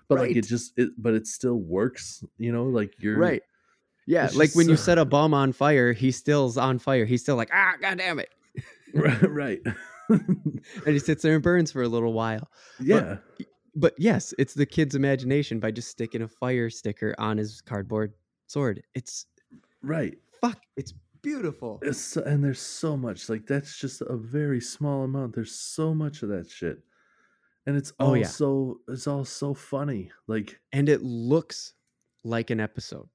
But 0.09 0.19
like 0.19 0.37
it 0.37 0.47
just 0.47 0.79
it, 0.79 0.91
but 0.99 1.15
it 1.15 1.27
still 1.27 1.57
works. 1.61 2.23
You 2.39 2.53
know, 2.53 2.65
like 2.65 2.95
you're 2.99 3.19
Right. 3.19 3.43
Yeah, 4.07 4.25
like 4.35 4.49
just 4.49 4.57
when 4.57 4.69
you 4.69 4.77
set 4.77 4.99
a 4.99 5.05
bomb 5.07 5.33
on 5.33 5.53
fire, 5.53 5.93
he 5.95 6.11
still's 6.11 6.59
on 6.59 6.79
fire. 6.79 7.07
He's 7.07 7.23
still 7.23 7.37
like, 7.37 7.49
ah, 7.55 7.73
god 7.81 7.97
damn 7.99 8.19
it. 8.19 8.29
right. 8.95 9.31
right. 9.31 9.61
And 10.11 10.93
he 10.93 10.99
sits 10.99 11.23
there 11.23 11.35
and 11.35 11.43
burns 11.43 11.73
for 11.73 11.83
a 11.83 11.89
little 11.89 12.13
while. 12.13 12.51
yeah. 12.79 13.17
But 13.75 13.95
yes, 13.99 14.33
it's 14.39 14.53
the 14.55 14.67
kid's 14.67 14.95
imagination 14.95 15.59
by 15.59 15.71
just 15.73 15.89
sticking 15.89 16.21
a 16.23 16.29
fire 16.29 16.69
sticker 16.71 17.15
on 17.19 17.39
his 17.39 17.61
cardboard 17.63 18.13
sword. 18.47 18.83
It's 18.95 19.27
Right. 19.83 20.17
fuck, 20.43 20.59
it's 20.77 20.93
beautiful. 21.25 21.81
It's 21.83 22.17
and 22.17 22.45
there's 22.45 22.61
so 22.61 22.97
much 22.97 23.29
like 23.29 23.47
that's 23.47 23.77
just 23.79 24.01
a 24.03 24.17
very 24.17 24.61
small 24.61 25.03
amount. 25.03 25.35
There's 25.35 25.53
so 25.55 25.93
much 25.95 26.23
of 26.23 26.29
that 26.29 26.49
shit, 26.51 26.79
and 27.67 27.77
it's 27.77 27.93
Oh, 27.99 28.07
all 28.09 28.17
yeah. 28.17 28.27
so 28.27 28.81
it's 28.89 29.07
all 29.09 29.25
so 29.25 29.55
funny. 29.55 30.11
Like 30.29 30.61
And 30.73 30.89
it 30.89 31.03
looks 31.03 31.73
like 32.23 32.51
an 32.51 32.61
episode. 32.61 33.09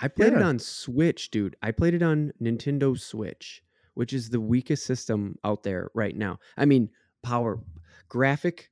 I 0.00 0.08
played 0.08 0.32
it 0.32 0.42
on 0.42 0.58
Switch, 0.58 1.30
dude. 1.30 1.56
I 1.62 1.70
played 1.70 1.94
it 1.94 2.02
on 2.02 2.32
Nintendo 2.42 2.98
Switch, 2.98 3.62
which 3.94 4.12
is 4.12 4.30
the 4.30 4.40
weakest 4.40 4.84
system 4.84 5.36
out 5.44 5.62
there 5.62 5.90
right 5.94 6.16
now. 6.16 6.38
I 6.56 6.64
mean, 6.64 6.90
power 7.22 7.60
graphic 8.08 8.70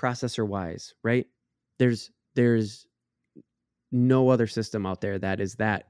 processor 0.00 0.46
wise, 0.46 0.94
right? 1.02 1.26
There's 1.78 2.10
there's 2.34 2.86
no 3.92 4.28
other 4.28 4.46
system 4.46 4.86
out 4.86 5.00
there 5.00 5.18
that 5.18 5.40
is 5.40 5.56
that 5.56 5.86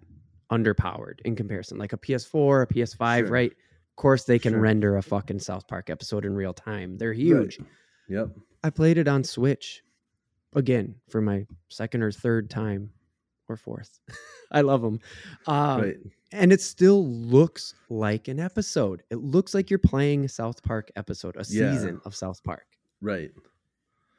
underpowered 0.50 1.20
in 1.24 1.36
comparison. 1.36 1.78
Like 1.78 1.92
a 1.92 1.98
PS4, 1.98 2.62
a 2.62 2.66
PS5, 2.66 3.18
Sure. 3.20 3.28
right? 3.28 3.50
Of 3.52 3.96
course 3.96 4.24
they 4.24 4.38
can 4.38 4.52
Sure. 4.54 4.60
render 4.60 4.96
a 4.96 5.02
fucking 5.02 5.38
South 5.40 5.66
Park 5.68 5.90
episode 5.90 6.24
in 6.24 6.34
real 6.34 6.54
time. 6.54 6.96
They're 6.98 7.12
huge. 7.12 7.58
Right. 7.58 7.68
Yep. 8.08 8.28
I 8.64 8.70
played 8.70 8.98
it 8.98 9.08
on 9.08 9.22
Switch 9.24 9.82
again 10.54 10.94
for 11.08 11.20
my 11.20 11.46
second 11.68 12.02
or 12.02 12.10
third 12.10 12.50
time 12.50 12.90
or 13.48 13.56
fourth. 13.56 14.00
I 14.50 14.62
love 14.62 14.82
them. 14.82 15.00
Um, 15.46 15.80
right. 15.80 15.96
And 16.32 16.52
it 16.52 16.60
still 16.60 17.06
looks 17.06 17.74
like 17.88 18.28
an 18.28 18.38
episode. 18.40 19.02
It 19.10 19.16
looks 19.16 19.54
like 19.54 19.70
you're 19.70 19.78
playing 19.78 20.24
a 20.24 20.28
South 20.28 20.62
Park 20.62 20.90
episode, 20.96 21.36
a 21.36 21.44
Yeah. 21.48 21.72
season 21.72 22.00
of 22.04 22.14
South 22.16 22.42
Park. 22.44 22.66
Right. 23.00 23.30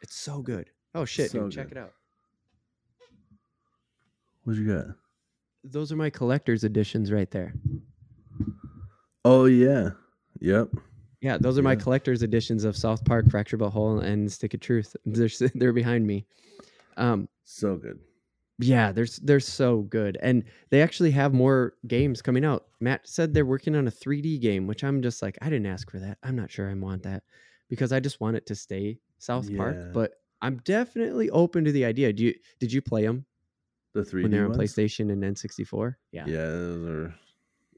It's 0.01 0.15
so 0.15 0.41
good. 0.41 0.69
Oh 0.95 1.05
shit, 1.05 1.31
So 1.31 1.41
dude, 1.43 1.51
check 1.51 1.71
it 1.71 1.77
out. 1.77 1.93
What 4.43 4.55
you 4.55 4.67
got? 4.67 4.95
Those 5.63 5.91
are 5.91 5.95
my 5.95 6.09
collector's 6.09 6.63
editions 6.63 7.11
right 7.11 7.29
there. 7.31 7.53
Oh 9.25 9.45
yeah. 9.45 9.91
Yep. 10.39 10.69
Yeah, 11.21 11.37
those 11.37 11.59
are 11.59 11.61
my 11.61 11.75
collector's 11.75 12.23
editions 12.23 12.63
of 12.63 12.75
South 12.75 13.05
Park, 13.05 13.29
Fracture 13.29 13.57
But 13.57 13.69
Whole, 13.69 13.99
and 13.99 14.31
Stick 14.31 14.55
of 14.55 14.59
Truth. 14.59 14.95
They're 15.05 15.29
they're 15.53 15.73
behind 15.73 16.07
me. 16.07 16.25
Um, 16.97 17.29
So 17.43 17.77
good. 17.77 17.99
Yeah, 18.57 18.91
they're 18.91 19.07
they're 19.23 19.39
so 19.39 19.81
good, 19.83 20.17
and 20.21 20.43
they 20.69 20.81
actually 20.81 21.11
have 21.11 21.33
more 21.33 21.73
games 21.87 22.21
coming 22.21 22.43
out. 22.45 22.65
Matt 22.79 23.07
said 23.07 23.33
they're 23.33 23.45
working 23.45 23.75
on 23.75 23.87
a 23.87 23.91
3D 23.91 24.39
game, 24.41 24.67
which 24.67 24.83
I'm 24.83 25.01
just 25.01 25.21
like, 25.21 25.37
I 25.41 25.45
didn't 25.49 25.65
ask 25.67 25.89
for 25.91 25.99
that. 25.99 26.17
I'm 26.23 26.35
not 26.35 26.51
sure 26.51 26.69
I 26.69 26.73
want 26.73 27.03
that 27.03 27.23
because 27.69 27.91
I 27.91 27.99
just 27.99 28.19
want 28.19 28.35
it 28.37 28.45
to 28.47 28.55
stay 28.55 28.99
South 29.19 29.49
Yeah. 29.49 29.57
Park. 29.57 29.77
But 29.93 30.13
I'm 30.41 30.57
definitely 30.63 31.29
open 31.31 31.63
to 31.65 31.71
the 31.71 31.85
idea. 31.85 32.13
Do 32.13 32.23
you 32.23 32.33
did 32.59 32.71
you 32.73 32.81
play 32.81 33.05
them 33.05 33.25
The 33.93 34.05
three 34.05 34.23
when 34.23 34.31
they're 34.31 34.45
on 34.45 34.51
ones. 34.51 34.73
PlayStation 34.73 35.11
and 35.11 35.21
N64? 35.23 35.95
Yeah, 36.11 36.25
Yeah. 36.27 36.45
Those 36.47 36.85
are 36.87 37.15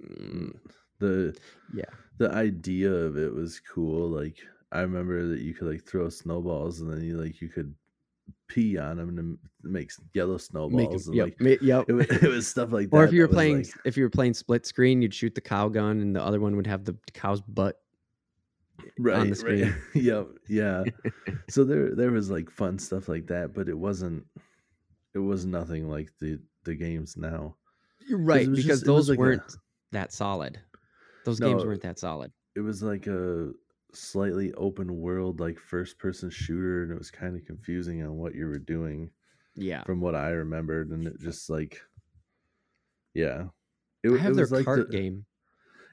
Mm, 0.04 0.54
the 1.00 1.36
yeah, 1.74 1.86
the 2.18 2.30
idea 2.32 2.92
of 2.92 3.18
it 3.18 3.34
was 3.34 3.60
cool. 3.62 4.10
Like 4.10 4.38
I 4.72 4.82
remember 4.82 5.26
that 5.28 5.40
you 5.40 5.54
could 5.54 5.68
like 5.70 5.86
throw 5.86 6.10
snowballs 6.10 6.82
and 6.82 6.92
then 6.92 7.02
you 7.04 7.18
like 7.18 7.40
you 7.40 7.48
could 7.48 7.74
pee 8.48 8.78
on 8.78 8.98
them 8.98 9.18
and 9.18 9.38
make 9.64 9.92
yellow 10.14 10.34
Make 10.34 10.42
snowballs. 10.42 11.08
and, 11.08 11.16
yep, 11.16 11.30
like, 11.40 11.62
yep. 11.62 11.86
it, 11.90 11.94
was, 11.94 12.06
it 12.10 12.24
was 12.30 12.48
stuff 12.48 12.72
like 12.74 12.90
that. 12.90 12.96
Or 12.98 13.06
if 13.06 13.14
you 13.14 13.22
were 13.22 13.28
playing, 13.30 13.58
like- 13.60 13.74
if 13.86 13.96
you 13.96 14.04
were 14.04 14.10
playing 14.10 14.34
split 14.34 14.66
screen, 14.66 15.02
you'd 15.02 15.14
shoot 15.14 15.36
the 15.36 15.42
cow 15.42 15.70
gun, 15.70 16.02
and 16.02 16.16
the 16.16 16.22
other 16.22 16.40
one 16.42 16.56
would 16.58 16.68
have 16.68 16.84
the 16.84 16.96
cow's 17.14 17.42
butt. 17.42 17.80
right, 19.00 19.16
on 19.20 19.30
the 19.30 19.36
right. 19.36 19.38
screen. 19.38 19.76
yep, 20.04 20.28
yeah. 20.50 20.84
so 21.50 21.64
there 21.64 21.96
there 21.96 22.12
was 22.12 22.30
like 22.30 22.50
fun 22.50 22.78
stuff 22.78 23.08
like 23.08 23.28
that, 23.28 23.54
but 23.54 23.70
it 23.70 23.78
wasn't. 23.78 24.26
It 25.14 25.20
was 25.20 25.46
nothing 25.46 25.88
like 25.90 26.12
the 26.20 26.40
the 26.64 26.76
games 26.76 27.18
now. 27.18 27.56
You're 28.08 28.20
right 28.20 28.50
because 28.50 28.66
just- 28.66 28.86
those 28.86 29.10
like 29.10 29.20
weren't 29.20 29.42
that 29.92 30.12
solid. 30.12 30.60
Those 31.26 31.40
games 31.40 31.64
weren't 31.64 31.84
that 31.84 32.00
solid. 32.00 32.32
It 32.56 32.62
was 32.62 32.84
like 32.84 33.08
a 33.08 33.52
slightly 33.94 34.54
open 34.54 34.98
world, 34.98 35.40
like 35.40 35.58
first 35.58 35.98
person 35.98 36.30
shooter, 36.30 36.84
and 36.84 36.92
it 36.92 36.98
was 36.98 37.12
kind 37.12 37.36
of 37.36 37.46
confusing 37.46 38.04
on 38.04 38.18
what 38.18 38.36
you 38.36 38.46
were 38.48 38.60
doing. 38.60 39.10
Yeah, 39.56 39.84
from 39.84 40.02
what 40.02 40.16
I 40.16 40.30
remembered, 40.30 40.90
and 40.90 41.08
it 41.08 41.20
just 41.20 41.50
like, 41.50 41.80
yeah, 43.14 43.46
it, 44.04 44.10
I 44.12 44.18
have 44.18 44.32
it 44.32 44.36
their 44.36 44.44
was 44.46 44.52
like 44.52 44.66
cart 44.66 44.90
the, 44.90 44.98
game. 44.98 45.26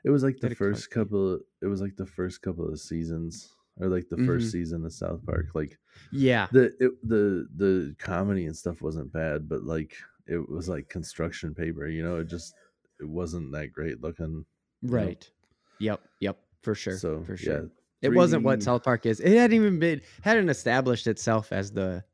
It 0.05 0.11
was 0.11 0.23
like 0.23 0.39
the 0.41 0.47
had 0.47 0.53
a 0.53 0.57
cart 0.57 0.75
first 0.75 0.91
couple. 0.91 1.41
It 1.63 1.67
was 1.67 1.83
like 1.83 1.97
the 1.97 2.07
first 2.07 2.41
couple 2.41 2.69
of 2.69 2.81
seasons, 2.81 3.51
or 3.81 3.89
like 3.89 4.09
the 4.09 4.17
Mhm. 4.17 4.27
first 4.27 4.51
season 4.51 4.85
of 4.85 4.93
South 4.93 5.25
Park. 5.25 5.47
Like 5.55 5.79
Yeah, 6.13 6.49
the 6.53 6.67
it, 6.81 7.09
the 7.09 7.49
the 7.57 7.95
comedy 7.99 8.47
and 8.47 8.57
stuff 8.57 8.83
wasn't 8.83 9.13
bad, 9.13 9.49
but 9.49 9.63
like 9.65 9.97
it 10.27 10.49
was 10.49 10.69
like 10.69 10.89
construction 10.89 11.55
paper. 11.55 11.87
You 11.89 12.03
know, 12.03 12.17
it 12.19 12.25
just 12.29 12.55
it 13.01 13.09
wasn't 13.09 13.53
that 13.53 13.73
great 13.73 14.01
looking. 14.01 14.45
know? 14.83 14.93
right. 14.93 15.31
Yep, 15.79 16.01
yep, 16.21 16.39
for 16.63 16.75
sure. 16.75 16.99
So 16.99 17.23
for 17.25 17.37
sure. 17.39 17.63
yeah, 17.63 17.69
it 18.03 18.11
wasn't 18.11 18.43
what 18.45 18.63
South 18.63 18.83
Park 18.85 19.07
is. 19.07 19.19
It 19.21 19.33
hadn't 19.37 19.57
even 19.57 19.79
been 19.79 20.03
hadn't 20.23 20.51
established 20.51 21.07
itself 21.07 21.53
as 21.53 21.73
the 21.73 22.05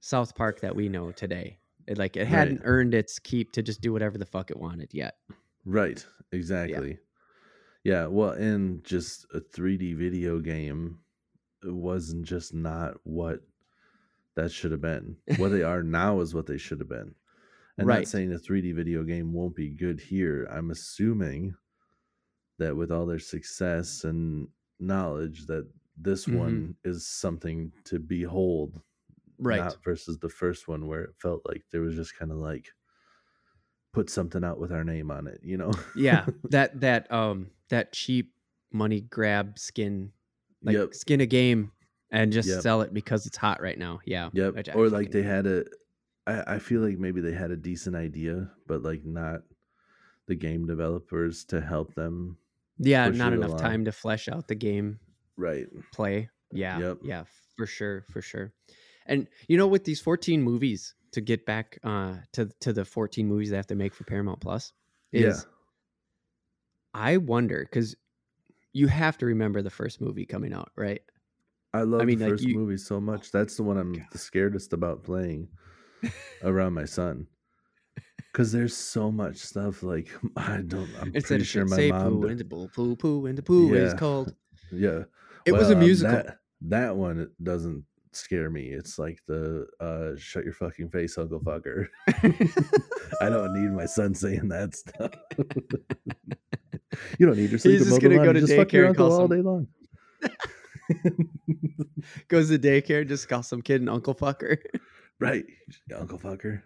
South 0.00 0.34
Park 0.36 0.60
that 0.60 0.74
we 0.76 0.88
know 0.88 1.10
today. 1.10 1.58
It 1.88 1.98
like 1.98 2.16
it 2.16 2.26
hadn't 2.28 2.58
Right. 2.58 2.64
earned 2.66 2.94
its 2.94 3.18
keep 3.18 3.50
to 3.52 3.62
just 3.62 3.80
do 3.80 3.92
whatever 3.92 4.16
the 4.18 4.26
fuck 4.26 4.50
it 4.50 4.56
wanted 4.58 4.94
yet. 4.94 5.16
Right, 5.64 6.04
exactly. 6.32 6.98
Yeah, 7.88 8.04
well, 8.06 8.32
and 8.32 8.84
just 8.84 9.24
a 9.32 9.40
3D 9.40 9.94
video 9.94 10.40
game 10.40 11.00
it 11.64 11.72
wasn't 11.72 12.26
just 12.26 12.52
not 12.52 12.98
what 13.04 13.40
that 14.36 14.52
should 14.52 14.72
have 14.72 14.82
been. 14.82 15.16
What 15.38 15.48
they 15.50 15.62
are 15.62 15.82
now 15.82 16.20
is 16.20 16.34
what 16.34 16.46
they 16.46 16.58
should 16.58 16.80
have 16.80 16.88
been. 16.90 17.14
And 17.78 17.86
Right. 17.86 18.00
not 18.00 18.08
saying 18.08 18.32
a 18.32 18.38
3D 18.38 18.72
video 18.72 19.04
game 19.04 19.32
won't 19.32 19.56
be 19.56 19.70
good 19.70 20.00
here. 20.00 20.46
I'm 20.50 20.70
assuming 20.70 21.54
that 22.58 22.76
with 22.76 22.92
all 22.92 23.06
their 23.06 23.18
success 23.18 24.04
and 24.04 24.48
knowledge 24.78 25.46
that 25.46 25.66
this 25.96 26.26
Mhm. 26.26 26.34
one 26.34 26.76
is 26.84 27.06
something 27.06 27.72
to 27.84 27.98
behold 27.98 28.82
Right. 29.38 29.58
not 29.60 29.82
versus 29.82 30.18
the 30.18 30.28
first 30.28 30.68
one 30.68 30.86
where 30.86 31.04
it 31.04 31.16
felt 31.16 31.42
like 31.46 31.64
there 31.70 31.80
was 31.80 31.96
just 31.96 32.16
kind 32.18 32.32
of 32.32 32.38
like 32.38 32.68
put 33.92 34.10
something 34.10 34.44
out 34.44 34.58
with 34.60 34.72
our 34.72 34.84
name 34.84 35.10
on 35.10 35.26
it, 35.26 35.40
you 35.42 35.56
know? 35.56 35.72
yeah, 35.96 36.26
that 36.50 36.80
that 36.80 37.10
um 37.12 37.50
that 37.70 37.92
cheap 37.92 38.32
money 38.72 39.00
grab 39.00 39.58
skin, 39.58 40.12
like 40.62 40.74
Yep. 40.74 40.94
skin 40.94 41.20
a 41.20 41.26
game 41.26 41.72
and 42.10 42.32
just 42.32 42.48
Yep. 42.48 42.62
sell 42.62 42.80
it 42.82 42.92
because 42.94 43.26
it's 43.26 43.36
hot 43.36 43.60
right 43.62 43.78
now. 43.78 44.00
Yeah. 44.04 44.30
Yep. 44.32 44.74
Or 44.74 44.88
like 44.88 45.10
they 45.10 45.22
had 45.22 45.46
a 45.46 45.64
I, 46.26 46.54
I 46.54 46.58
feel 46.58 46.82
like 46.82 46.98
maybe 46.98 47.20
they 47.20 47.32
had 47.32 47.50
a 47.50 47.56
decent 47.56 47.96
idea, 47.96 48.50
but 48.66 48.82
like 48.82 49.04
not 49.04 49.42
the 50.26 50.34
game 50.34 50.66
developers 50.66 51.44
to 51.46 51.60
help 51.60 51.94
them. 51.94 52.36
yeah, 52.78 53.08
not 53.08 53.32
enough 53.32 53.50
along. 53.50 53.60
time 53.62 53.84
to 53.86 53.92
flesh 53.92 54.28
out 54.28 54.46
the 54.48 54.54
game 54.54 55.00
Right. 55.36 55.66
play. 55.92 56.28
Yeah. 56.52 56.78
Yep. 56.78 56.98
Yeah, 57.02 57.24
for 57.56 57.66
sure, 57.66 58.04
for 58.12 58.20
sure. 58.20 58.52
And 59.06 59.26
you 59.48 59.56
know, 59.56 59.66
with 59.66 59.84
these 59.84 60.00
14 60.02 60.42
movies, 60.42 60.94
to 61.12 61.20
get 61.20 61.46
back 61.46 61.78
uh 61.84 62.14
to 62.32 62.46
to 62.60 62.72
the 62.72 62.84
14 62.84 63.26
movies 63.26 63.50
they 63.50 63.56
have 63.56 63.66
to 63.68 63.74
make 63.74 63.94
for 63.94 64.04
Paramount 64.04 64.40
Plus, 64.40 64.72
is 65.12 65.46
Yeah. 65.46 65.52
I 66.94 67.16
wonder 67.18 67.60
because 67.68 67.94
you 68.72 68.86
have 68.88 69.18
to 69.18 69.26
remember 69.26 69.62
the 69.62 69.70
first 69.70 70.00
movie 70.00 70.26
coming 70.26 70.52
out, 70.52 70.70
right? 70.76 71.00
I 71.74 71.82
love 71.82 72.04
mean, 72.06 72.18
the 72.18 72.24
like, 72.26 72.32
first 72.34 72.44
you- 72.44 72.54
movie 72.58 72.76
so 72.78 73.00
much. 73.00 73.30
That's 73.30 73.56
the 73.56 73.62
one 73.62 73.76
I'm 73.78 73.92
God. 73.92 74.06
the 74.12 74.18
scaredest 74.18 74.72
about 74.72 75.04
playing 75.04 75.48
around 76.42 76.74
my 76.74 76.84
son. 76.84 77.26
Cause 78.34 78.52
there's 78.52 78.76
so 78.76 79.10
much 79.10 79.36
stuff 79.38 79.82
like 79.82 80.08
I 80.36 80.58
don't. 80.58 80.88
I'm 81.00 81.08
Instead 81.14 81.24
pretty 81.24 81.44
sure 81.44 81.64
my 81.66 81.88
mom. 81.88 82.20
poo 82.20 82.26
d- 82.26 82.32
into 82.32 82.44
poo 82.44 82.68
poo 82.68 82.96
poo 82.96 83.26
into 83.26 83.42
poo 83.42 83.74
is 83.74 83.94
called. 83.94 84.34
yeah, 84.72 85.04
It 85.44 85.52
was 85.52 85.70
a 85.70 85.72
Well, 85.74 85.78
um, 85.78 85.80
musical. 85.80 86.12
That, 86.14 86.38
that 86.62 86.96
one 86.96 87.18
it 87.20 87.30
doesn't 87.42 87.84
scare 88.18 88.50
me. 88.50 88.64
It's 88.68 88.98
like 88.98 89.20
the 89.26 89.66
uh, 89.80 90.18
"shut 90.18 90.44
your 90.44 90.52
fucking 90.52 90.90
face, 90.90 91.16
Uncle 91.18 91.40
Fucker." 91.40 91.86
I 93.20 93.28
don't 93.28 93.54
need 93.54 93.70
my 93.72 93.86
son 93.86 94.14
saying 94.14 94.48
that 94.48 94.74
stuff. 94.74 95.12
you 97.18 97.26
don't 97.26 97.36
need 97.36 97.50
your 97.50 97.58
sleep 97.58 97.72
He's 97.78 97.84
to 97.84 97.88
just 97.90 98.00
gonna 98.02 98.16
go 98.16 98.32
to 98.32 98.40
You 98.40 98.46
just 98.46 98.58
fuck 98.58 98.72
your 98.72 98.84
daycare 98.84 98.88
and 98.88 98.96
call 98.96 99.12
all 99.20 99.28
day 99.28 99.42
long. 99.42 99.66
Goes 102.28 102.48
to 102.48 102.58
daycare, 102.58 103.06
just 103.06 103.28
call 103.28 103.42
some 103.42 103.62
kid 103.62 103.80
an 103.82 103.88
uncle 103.88 104.14
fucker. 104.14 104.58
right, 105.20 105.44
Uncle 105.94 106.18
Fucker. 106.18 106.62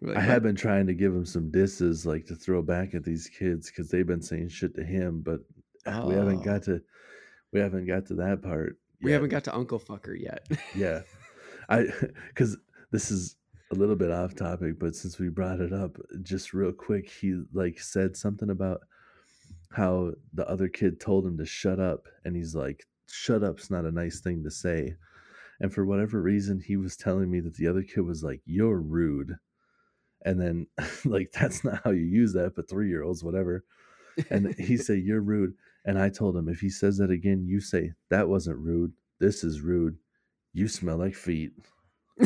Like, 0.00 0.16
I 0.16 0.20
have 0.20 0.42
been 0.42 0.56
trying 0.56 0.86
to 0.86 0.94
give 0.94 1.12
him 1.14 1.24
some 1.24 1.50
disses, 1.50 2.04
like 2.06 2.26
to 2.26 2.34
throw 2.36 2.62
back 2.62 2.94
at 2.94 3.04
these 3.04 3.28
kids 3.28 3.70
because 3.70 3.88
they've 3.90 4.06
been 4.06 4.22
saying 4.22 4.48
shit 4.48 4.74
to 4.76 4.84
him, 4.84 5.22
but 5.22 5.40
uh, 5.86 6.04
we 6.06 6.14
haven't 6.14 6.40
Oh. 6.40 6.42
got 6.44 6.62
to, 6.64 6.80
we 7.52 7.60
haven't 7.60 7.86
got 7.86 8.06
to 8.06 8.14
that 8.16 8.42
part. 8.42 8.76
We 9.04 9.12
haven't 9.12 9.28
got 9.28 9.44
to 9.44 9.54
uncle 9.54 9.78
fucker 9.78 10.18
yet. 10.18 10.46
yeah, 10.74 11.02
I 11.68 11.86
because 12.28 12.56
this 12.90 13.10
is 13.10 13.36
a 13.70 13.74
little 13.74 13.96
bit 13.96 14.10
off 14.10 14.34
topic, 14.34 14.78
but 14.78 14.96
since 14.96 15.18
we 15.18 15.28
brought 15.28 15.60
it 15.60 15.72
up, 15.72 15.96
just 16.22 16.54
real 16.54 16.72
quick, 16.72 17.08
he 17.08 17.42
like 17.52 17.78
said 17.78 18.16
something 18.16 18.50
about 18.50 18.80
how 19.72 20.12
the 20.32 20.48
other 20.48 20.68
kid 20.68 21.00
told 21.00 21.26
him 21.26 21.36
to 21.38 21.46
shut 21.46 21.78
up, 21.78 22.08
and 22.24 22.34
he's 22.34 22.54
like, 22.54 22.86
"Shut 23.08 23.44
up's 23.44 23.70
not 23.70 23.84
a 23.84 23.92
nice 23.92 24.20
thing 24.20 24.42
to 24.44 24.50
say." 24.50 24.96
And 25.60 25.72
for 25.72 25.84
whatever 25.84 26.20
reason, 26.20 26.60
he 26.60 26.76
was 26.76 26.96
telling 26.96 27.30
me 27.30 27.40
that 27.40 27.54
the 27.54 27.68
other 27.68 27.82
kid 27.82 28.00
was 28.00 28.24
like, 28.24 28.40
"You're 28.44 28.80
rude," 28.80 29.36
and 30.24 30.40
then 30.40 30.66
like 31.04 31.30
that's 31.32 31.62
not 31.64 31.82
how 31.84 31.90
you 31.90 32.04
use 32.04 32.32
that, 32.32 32.54
but 32.56 32.68
three 32.68 32.88
year 32.88 33.02
olds, 33.02 33.22
whatever. 33.22 33.64
And 34.30 34.54
he 34.54 34.76
said, 34.76 35.00
"You're 35.00 35.20
rude," 35.20 35.54
and 35.84 35.98
I 35.98 36.08
told 36.08 36.36
him 36.36 36.48
if 36.48 36.60
he 36.60 36.70
says 36.70 36.96
that 36.98 37.10
again, 37.10 37.44
you 37.46 37.60
say 37.60 37.92
that 38.10 38.28
wasn't 38.28 38.58
rude. 38.58 38.92
This 39.20 39.44
is 39.44 39.60
rude. 39.60 39.96
You 40.52 40.68
smell 40.68 40.96
like 40.98 41.14
feet. 41.14 41.52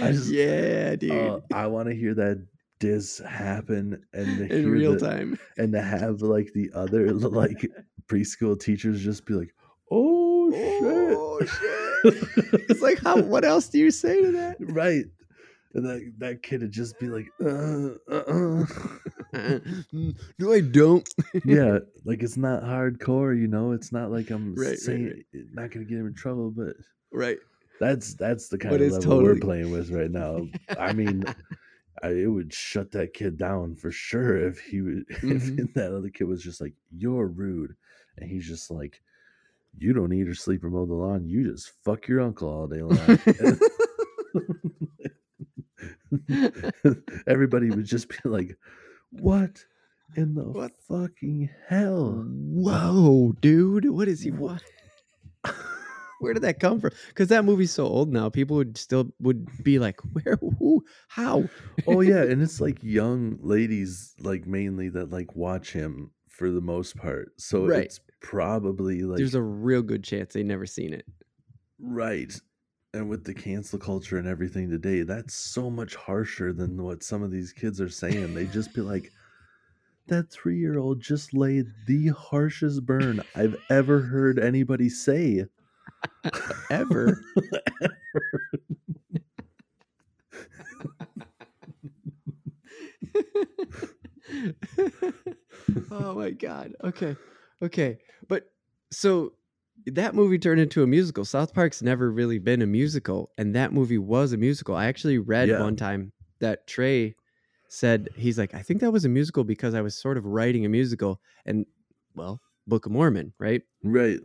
I 0.00 0.12
just, 0.12 0.30
yeah, 0.30 0.94
dude. 0.96 1.10
uh, 1.12 1.40
I 1.52 1.66
want 1.66 1.88
to 1.88 1.94
hear 1.94 2.14
that 2.14 2.46
diss 2.78 3.18
happen 3.18 4.02
and 4.12 4.50
in 4.50 4.70
real 4.70 4.94
the- 4.94 5.00
time. 5.08 5.38
and 5.58 5.72
to 5.72 5.82
have 5.82 6.22
like 6.22 6.52
the 6.54 6.70
other 6.74 7.12
like 7.12 7.68
preschool 8.06 8.58
teachers 8.60 9.02
just 9.02 9.26
be 9.26 9.34
like, 9.34 9.52
"Oh 9.90 10.50
shit!" 10.52 11.16
Oh 11.16 11.40
shit! 11.40 12.64
it's 12.70 12.80
like, 12.82 12.98
how? 13.02 13.20
What 13.20 13.44
else 13.44 13.68
do 13.68 13.78
you 13.78 13.90
say 13.90 14.22
to 14.22 14.32
that? 14.32 14.56
right. 14.60 15.04
And 15.74 15.84
that 15.86 16.12
that 16.18 16.42
kid 16.42 16.60
would 16.60 16.70
just 16.70 16.98
be 17.00 17.06
like, 17.06 17.26
uh, 17.42 17.94
uh, 18.10 18.14
uh. 18.28 18.66
no, 20.38 20.52
I 20.52 20.60
don't. 20.60 21.08
yeah, 21.44 21.78
like 22.04 22.22
it's 22.22 22.36
not 22.36 22.62
hardcore, 22.62 23.38
you 23.38 23.48
know. 23.48 23.72
It's 23.72 23.92
not 23.92 24.10
like 24.10 24.30
I'm 24.30 24.54
Right, 24.54 24.78
saying 24.78 25.24
right. 25.32 25.44
not 25.52 25.70
gonna 25.70 25.84
get 25.86 25.98
him 25.98 26.06
in 26.06 26.14
trouble, 26.14 26.50
but 26.50 26.76
right. 27.12 27.38
that's 27.80 28.14
that's 28.14 28.48
the 28.48 28.58
kind 28.58 28.72
But 28.72 28.82
of 28.82 28.92
level 28.92 29.22
we're 29.22 29.36
playing 29.36 29.70
with 29.70 29.90
right 29.90 30.10
now. 30.10 30.46
I 30.78 30.92
mean, 30.92 31.24
I, 32.02 32.08
it 32.08 32.26
would 32.26 32.52
shut 32.52 32.90
that 32.92 33.14
kid 33.14 33.38
down 33.38 33.76
for 33.76 33.90
sure 33.90 34.36
if 34.48 34.60
he 34.60 34.80
would 34.82 35.06
Mhm. 35.22 35.58
if 35.58 35.74
that 35.74 35.94
other 35.94 36.10
kid 36.10 36.24
was 36.24 36.42
just 36.42 36.60
like, 36.60 36.74
"You're 36.90 37.26
rude," 37.28 37.74
and 38.18 38.28
he's 38.30 38.46
just 38.46 38.70
like, 38.70 39.00
"You 39.78 39.92
don't 39.94 40.12
eat 40.12 40.28
or 40.28 40.34
sleep 40.34 40.64
or 40.64 40.70
mow 40.70 40.86
the 40.86 40.94
lawn. 40.94 41.26
You 41.26 41.50
just 41.50 41.72
fuck 41.84 42.08
your 42.08 42.20
uncle 42.20 42.48
all 42.50 42.66
day 42.68 42.82
long." 42.82 43.18
Everybody 47.26 47.70
would 47.70 47.84
just 47.84 48.08
be 48.08 48.16
like, 48.24 48.56
"What 49.12 49.64
in 50.16 50.34
the 50.34 50.44
What? 50.44 50.72
fucking 50.88 51.48
hell?" 51.68 52.24
Whoa, 52.28 53.32
dude! 53.40 53.88
What 53.90 54.08
is 54.08 54.22
he? 54.22 54.30
What? 54.30 54.62
Where 56.20 56.34
did 56.34 56.42
that 56.44 56.60
come 56.60 56.80
from? 56.80 56.92
Because 57.08 57.28
that 57.28 57.44
movie's 57.44 57.72
so 57.72 57.84
old 57.84 58.12
now. 58.12 58.28
People 58.30 58.56
would 58.56 58.78
still 58.78 59.10
would 59.20 59.46
be 59.64 59.78
like, 59.78 60.00
"Where? 60.14 60.38
Who? 60.58 60.84
How?" 61.08 61.48
oh 61.86 62.00
yeah, 62.00 62.22
and 62.30 62.40
it's 62.42 62.60
like 62.60 62.82
young 62.82 63.38
ladies, 63.40 64.14
like 64.20 64.46
mainly 64.46 64.88
that 64.90 65.10
like 65.10 65.34
watch 65.34 65.72
him 65.72 66.12
for 66.28 66.50
the 66.50 66.60
most 66.60 66.96
part. 66.96 67.32
So 67.38 67.66
Right. 67.66 67.84
it's 67.86 68.00
probably 68.20 69.02
like 69.02 69.18
There's 69.18 69.34
a 69.34 69.42
real 69.42 69.82
good 69.82 70.04
chance 70.04 70.32
they 70.32 70.42
never 70.44 70.64
seen 70.66 70.92
it. 70.92 71.06
right. 71.80 72.32
And 72.94 73.08
with 73.08 73.24
the 73.24 73.32
cancel 73.32 73.78
culture 73.78 74.18
and 74.18 74.28
everything 74.28 74.68
today, 74.68 75.02
that's 75.02 75.34
so 75.34 75.70
much 75.70 75.94
harsher 75.94 76.52
than 76.52 76.82
what 76.82 77.02
some 77.02 77.22
of 77.22 77.30
these 77.30 77.50
kids 77.52 77.80
are 77.80 77.88
saying. 77.88 78.34
They 78.34 78.46
just 78.46 78.74
be 78.74 78.82
like, 78.82 79.10
"That 80.08 80.30
three-year-old 80.30 81.00
just 81.00 81.32
laid 81.32 81.72
the 81.86 82.08
harshest 82.08 82.84
burn 82.84 83.22
I've 83.34 83.56
ever 83.70 84.00
heard 84.00 84.38
anybody 84.38 84.90
say." 84.90 85.46
Ever. 86.70 87.18
oh 95.90 96.14
my 96.14 96.30
god. 96.30 96.74
Okay. 96.84 97.16
Okay. 97.62 97.98
But 98.28 98.50
so 98.90 99.32
that 99.86 100.14
movie 100.14 100.38
turned 100.38 100.60
into 100.60 100.82
a 100.82 100.86
musical. 100.86 101.24
South 101.24 101.52
Park's 101.54 101.82
never 101.82 102.10
really 102.10 102.38
been 102.38 102.62
a 102.62 102.66
musical, 102.66 103.30
and 103.38 103.54
that 103.54 103.72
movie 103.72 103.98
was 103.98 104.32
a 104.32 104.36
musical. 104.36 104.74
I 104.74 104.86
actually 104.86 105.18
read 105.18 105.48
Yeah. 105.48 105.60
one 105.60 105.76
time 105.76 106.12
that 106.40 106.66
Trey 106.66 107.14
said 107.68 108.08
he's 108.16 108.38
like, 108.38 108.54
I 108.54 108.62
think 108.62 108.80
that 108.80 108.90
was 108.92 109.04
a 109.04 109.08
musical 109.08 109.44
because 109.44 109.74
I 109.74 109.80
was 109.80 109.96
sort 109.96 110.18
of 110.18 110.26
writing 110.26 110.64
a 110.64 110.68
musical, 110.68 111.20
and 111.46 111.66
well, 112.14 112.40
Book 112.66 112.86
of 112.86 112.92
Mormon, 112.92 113.32
right? 113.38 113.62
Right. 113.82 114.20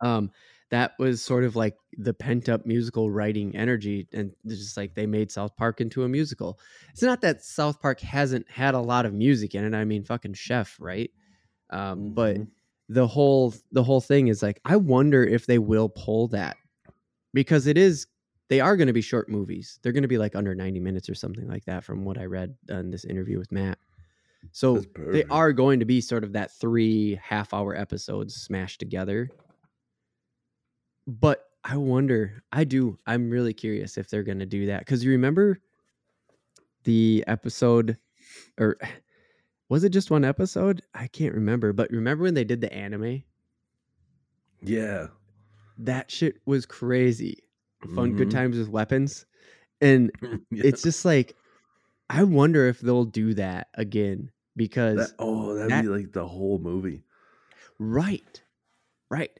um 0.00 0.30
that 0.70 0.92
was 0.98 1.22
sort 1.22 1.44
of 1.44 1.56
like 1.56 1.74
the 1.96 2.12
pent 2.12 2.48
up 2.48 2.66
musical 2.66 3.10
writing 3.10 3.56
energy 3.56 4.06
and 4.12 4.32
just 4.46 4.76
like 4.76 4.94
they 4.94 5.06
made 5.06 5.32
south 5.32 5.56
park 5.56 5.80
into 5.80 6.04
a 6.04 6.08
musical 6.08 6.58
it's 6.90 7.02
not 7.02 7.20
that 7.22 7.42
south 7.42 7.80
park 7.80 7.98
hasn't 8.00 8.48
had 8.50 8.74
a 8.74 8.78
lot 8.80 9.06
of 9.06 9.12
music 9.14 9.54
in 9.54 9.64
it 9.64 9.74
i 9.76 9.84
mean 9.84 10.04
fucking 10.04 10.34
chef 10.34 10.76
right 10.78 11.10
um 11.70 12.12
but 12.12 12.36
Mhm. 12.36 12.48
The 12.88 13.06
whole 13.06 13.54
the 13.72 13.82
whole 13.82 14.00
thing 14.00 14.28
is 14.28 14.42
like 14.42 14.60
i 14.64 14.74
wonder 14.74 15.22
if 15.22 15.46
they 15.46 15.58
will 15.58 15.88
pull 15.90 16.26
that 16.28 16.56
because 17.34 17.66
it 17.66 17.76
is 17.76 18.06
they 18.48 18.60
are 18.60 18.76
going 18.76 18.86
to 18.86 18.92
be 18.92 19.02
short 19.02 19.28
movies. 19.28 19.78
They're 19.82 19.92
going 19.92 20.02
to 20.02 20.08
be 20.08 20.18
like 20.18 20.34
under 20.34 20.54
90 20.54 20.80
minutes 20.80 21.08
or 21.08 21.14
something 21.14 21.46
like 21.46 21.64
that 21.66 21.84
from 21.84 22.04
what 22.04 22.18
i 22.18 22.24
read 22.24 22.54
in 22.68 22.90
this 22.90 23.04
interview 23.04 23.38
with 23.38 23.52
matt. 23.52 23.78
So 24.52 24.82
they 24.96 25.24
are 25.24 25.52
going 25.52 25.80
to 25.80 25.84
be 25.84 26.00
sort 26.00 26.24
of 26.24 26.32
that 26.32 26.52
three 26.52 27.20
half 27.22 27.52
hour 27.52 27.76
episodes 27.76 28.34
smashed 28.34 28.80
together. 28.80 29.28
But 31.06 31.44
i 31.64 31.76
wonder 31.76 32.44
i 32.52 32.62
do 32.62 32.96
i'm 33.08 33.28
really 33.28 33.52
curious 33.52 33.98
if 33.98 34.08
they're 34.08 34.22
going 34.22 34.38
to 34.38 34.46
do 34.46 34.66
that 34.66 34.78
because 34.78 35.04
you 35.04 35.10
remember 35.10 35.58
the 36.84 37.24
episode 37.26 37.98
or 38.60 38.78
was 39.68 39.84
it 39.84 39.90
just 39.90 40.10
one 40.10 40.24
episode 40.24 40.82
i 40.94 41.06
can't 41.06 41.34
remember 41.34 41.72
but 41.72 41.90
remember 41.90 42.24
when 42.24 42.34
they 42.34 42.44
did 42.44 42.60
the 42.60 42.72
anime 42.72 43.22
Yeah. 44.62 45.08
that 45.78 46.10
shit 46.10 46.36
was 46.46 46.66
crazy 46.66 47.42
fun 47.94 48.16
good 48.16 48.28
Mhm. 48.28 48.32
times 48.32 48.58
with 48.58 48.68
weapons 48.68 49.24
and 49.80 50.10
Yeah. 50.50 50.62
it's 50.64 50.82
just 50.82 51.04
like 51.04 51.36
i 52.10 52.24
wonder 52.24 52.66
if 52.66 52.80
they'll 52.80 53.04
do 53.04 53.34
that 53.34 53.68
again 53.74 54.30
because 54.56 54.96
That, 54.96 55.14
oh, 55.20 55.54
that'd 55.54 55.70
that- 55.70 55.82
be 55.82 55.88
like 55.88 56.12
the 56.12 56.26
whole 56.26 56.58
movie. 56.58 57.04
Right. 57.78 58.42
Right. 59.08 59.30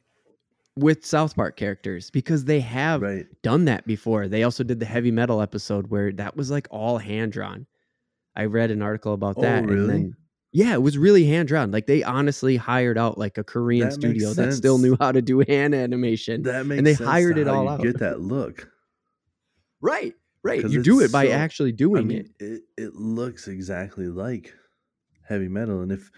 With 0.77 1.05
South 1.05 1.35
Park 1.35 1.57
characters 1.57 2.09
because 2.09 2.45
they 2.45 2.61
have 2.61 3.01
Right. 3.01 3.25
done 3.41 3.65
that 3.65 3.85
before. 3.85 4.29
They 4.29 4.43
also 4.43 4.63
did 4.63 4.79
the 4.79 4.85
heavy 4.85 5.11
metal 5.11 5.41
episode 5.41 5.87
where 5.87 6.13
that 6.13 6.37
was 6.37 6.49
like 6.49 6.67
all 6.71 6.99
hand 6.99 7.33
drawn. 7.33 7.65
I 8.35 8.45
read 8.45 8.71
an 8.71 8.81
article 8.81 9.13
about 9.13 9.35
Oh, 9.37 9.41
that. 9.41 9.63
And 9.63 9.89
then, 9.89 10.13
yeah, 10.51 10.73
it 10.73 10.81
was 10.81 10.97
really 10.97 11.25
hand 11.25 11.47
drawn. 11.47 11.71
Like 11.71 11.87
they 11.87 12.03
honestly 12.03 12.55
hired 12.57 12.97
out 12.97 13.17
like 13.17 13.37
a 13.37 13.43
Korean 13.43 13.89
That 13.89 13.93
studio 13.93 14.33
that 14.33 14.53
still 14.53 14.77
knew 14.77 14.95
how 14.99 15.11
to 15.11 15.21
do 15.21 15.39
hand 15.47 15.75
animation. 15.75 16.43
That 16.43 16.65
makes 16.65 16.77
and 16.79 16.87
they 16.87 16.93
hired 16.93 17.37
it 17.37 17.47
all 17.47 17.63
you 17.65 17.69
out. 17.69 17.81
Get 17.81 17.99
that 17.99 18.21
look. 18.21 18.67
right, 19.81 20.13
right. 20.43 20.63
You 20.67 20.81
do 20.83 21.01
it 21.01 21.11
by 21.11 21.25
so- 21.27 21.31
actually 21.33 21.71
doing 21.71 22.01
I 22.01 22.05
mean, 22.05 22.29
it. 22.39 22.45
it. 22.45 22.61
it 22.77 22.95
looks 22.95 23.47
exactly 23.47 24.07
like 24.07 24.53
heavy 25.27 25.47
metal. 25.47 25.81
And 25.81 25.91
if 25.91 26.09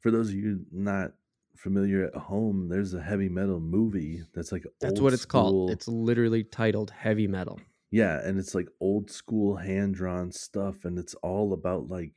for 0.00 0.10
those 0.10 0.28
of 0.30 0.34
you 0.34 0.64
not 0.72 1.12
familiar 1.56 2.04
at 2.06 2.14
home, 2.14 2.68
there's 2.68 2.94
a 2.94 3.02
heavy 3.02 3.28
metal 3.28 3.60
movie 3.60 4.22
that's 4.34 4.50
like 4.52 4.64
That's 4.80 5.00
what 5.00 5.12
it's 5.12 5.22
school- 5.22 5.42
called. 5.42 5.70
It's 5.70 5.86
literally 5.88 6.44
titled 6.44 6.90
Heavy 6.90 7.26
Metal. 7.26 7.60
Yeah, 7.90 8.20
and 8.24 8.38
it's 8.38 8.54
like 8.54 8.68
old 8.80 9.10
school 9.10 9.56
hand 9.56 9.94
drawn 9.94 10.30
stuff, 10.32 10.84
and 10.84 10.98
it's 10.98 11.14
all 11.16 11.52
about 11.52 11.88
like 11.88 12.12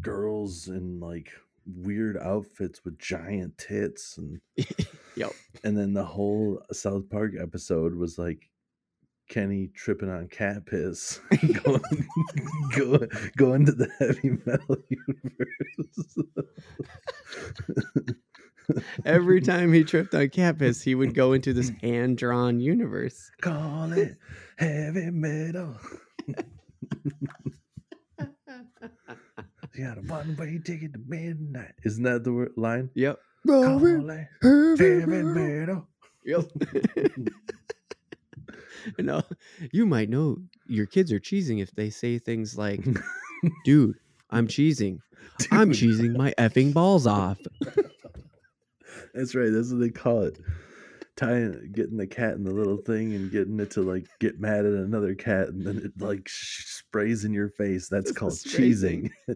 girls 0.00 0.68
in 0.68 1.00
like 1.00 1.32
weird 1.66 2.16
outfits 2.16 2.84
with 2.84 2.98
giant 2.98 3.58
tits 3.58 4.16
and 4.16 4.40
Yep. 5.16 5.32
and 5.64 5.76
then 5.76 5.92
the 5.92 6.04
whole 6.04 6.62
South 6.72 7.10
Park 7.10 7.32
episode 7.38 7.94
was 7.94 8.18
like 8.18 8.48
Kenny 9.28 9.68
tripping 9.74 10.08
on 10.08 10.28
cat 10.28 10.64
piss, 10.64 11.20
going, 11.64 12.08
going, 12.76 13.08
going 13.36 13.66
to 13.66 13.72
the 13.72 13.90
heavy 13.98 14.38
metal 14.46 14.76
universe. 14.88 16.18
Every 19.04 19.40
time 19.40 19.72
he 19.72 19.84
tripped 19.84 20.14
on 20.14 20.28
campus, 20.28 20.82
he 20.82 20.94
would 20.94 21.14
go 21.14 21.32
into 21.32 21.52
this 21.52 21.70
hand 21.82 22.18
drawn 22.18 22.60
universe. 22.60 23.30
Call 23.40 23.92
it 23.92 24.16
heavy 24.58 25.10
metal. 25.10 25.76
You 29.74 29.84
got 29.84 29.98
a 29.98 30.00
one 30.02 30.36
way 30.36 30.58
ticket 30.64 30.92
to 30.94 31.00
midnight. 31.06 31.72
Isn't 31.84 32.02
that 32.02 32.24
the 32.24 32.32
word, 32.32 32.52
line? 32.56 32.90
Yep. 32.94 33.18
Call 33.46 34.10
it 34.10 34.26
heavy 34.42 35.22
metal. 35.22 35.86
Yep. 36.24 36.50
you 38.98 39.04
know, 39.04 39.22
you 39.72 39.86
might 39.86 40.10
know 40.10 40.38
your 40.66 40.86
kids 40.86 41.12
are 41.12 41.20
cheesing 41.20 41.62
if 41.62 41.70
they 41.72 41.90
say 41.90 42.18
things 42.18 42.58
like, 42.58 42.84
dude, 43.64 43.96
I'm 44.30 44.48
cheesing. 44.48 44.98
I'm 45.52 45.70
Dude, 45.70 45.78
cheesing 45.78 46.16
my 46.16 46.34
effing 46.38 46.74
balls 46.74 47.06
off. 47.06 47.38
That's 49.14 49.34
right. 49.34 49.52
That's 49.52 49.70
what 49.70 49.80
they 49.80 49.90
call 49.90 50.22
it. 50.22 50.38
Tying, 51.16 51.72
getting 51.72 51.96
the 51.96 52.06
cat 52.06 52.34
in 52.34 52.44
the 52.44 52.52
little 52.52 52.76
thing 52.76 53.14
and 53.14 53.30
getting 53.30 53.58
it 53.58 53.72
to 53.72 53.82
like 53.82 54.06
get 54.20 54.40
mad 54.40 54.64
at 54.64 54.72
another 54.72 55.14
cat, 55.14 55.48
and 55.48 55.66
then 55.66 55.78
it 55.78 56.00
like 56.00 56.28
sprays 56.28 57.24
in 57.24 57.32
your 57.32 57.50
face. 57.50 57.88
That's 57.88 58.10
It's 58.10 58.18
called 58.18 58.34
cheesing. 58.34 59.10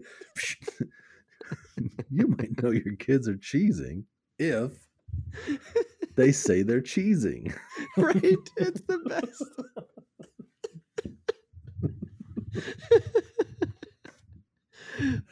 you 2.10 2.28
might 2.28 2.62
know 2.62 2.70
your 2.70 2.96
kids 2.96 3.28
are 3.28 3.36
cheesing 3.36 4.04
if 4.38 4.72
they 6.14 6.32
say 6.32 6.62
they're 6.62 6.80
cheesing. 6.80 7.54
right? 7.96 8.36
It's 8.56 8.80
the 8.82 8.98
best. 8.98 9.44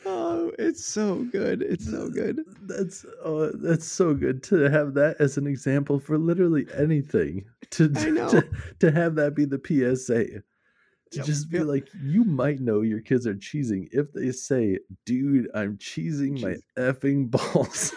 oh, 0.07 0.53
it's 0.59 0.85
so 0.85 1.25
good. 1.33 1.63
It's 1.63 1.91
so 1.91 2.09
good. 2.09 2.41
That's 2.63 3.05
oh, 3.25 3.51
that's 3.53 3.87
so 3.87 4.15
good 4.15 4.43
to 4.45 4.71
have 4.71 4.95
that 4.95 5.17
as 5.21 5.37
an 5.37 5.47
example 5.47 5.99
for 5.99 6.19
literally 6.19 6.67
anything. 6.77 7.45
To 7.73 7.93
I 7.97 8.11
know. 8.11 8.29
to, 8.29 8.49
to 8.81 8.91
have 8.91 9.15
that 9.17 9.35
be 9.35 9.45
the 9.45 9.61
PSA. 9.65 10.43
To 11.13 11.17
Yep, 11.19 11.27
just 11.27 11.51
be 11.51 11.59
yep. 11.59 11.67
like, 11.67 11.89
you 12.05 12.23
might 12.23 12.61
know 12.61 12.83
your 12.83 13.01
kids 13.01 13.27
are 13.27 13.35
cheesing 13.35 13.89
if 13.91 14.13
they 14.13 14.31
say, 14.31 14.79
"Dude, 15.05 15.51
I'm 15.55 15.77
cheesing 15.77 16.41
my 16.41 16.55
effing 16.81 17.29
balls." 17.31 17.93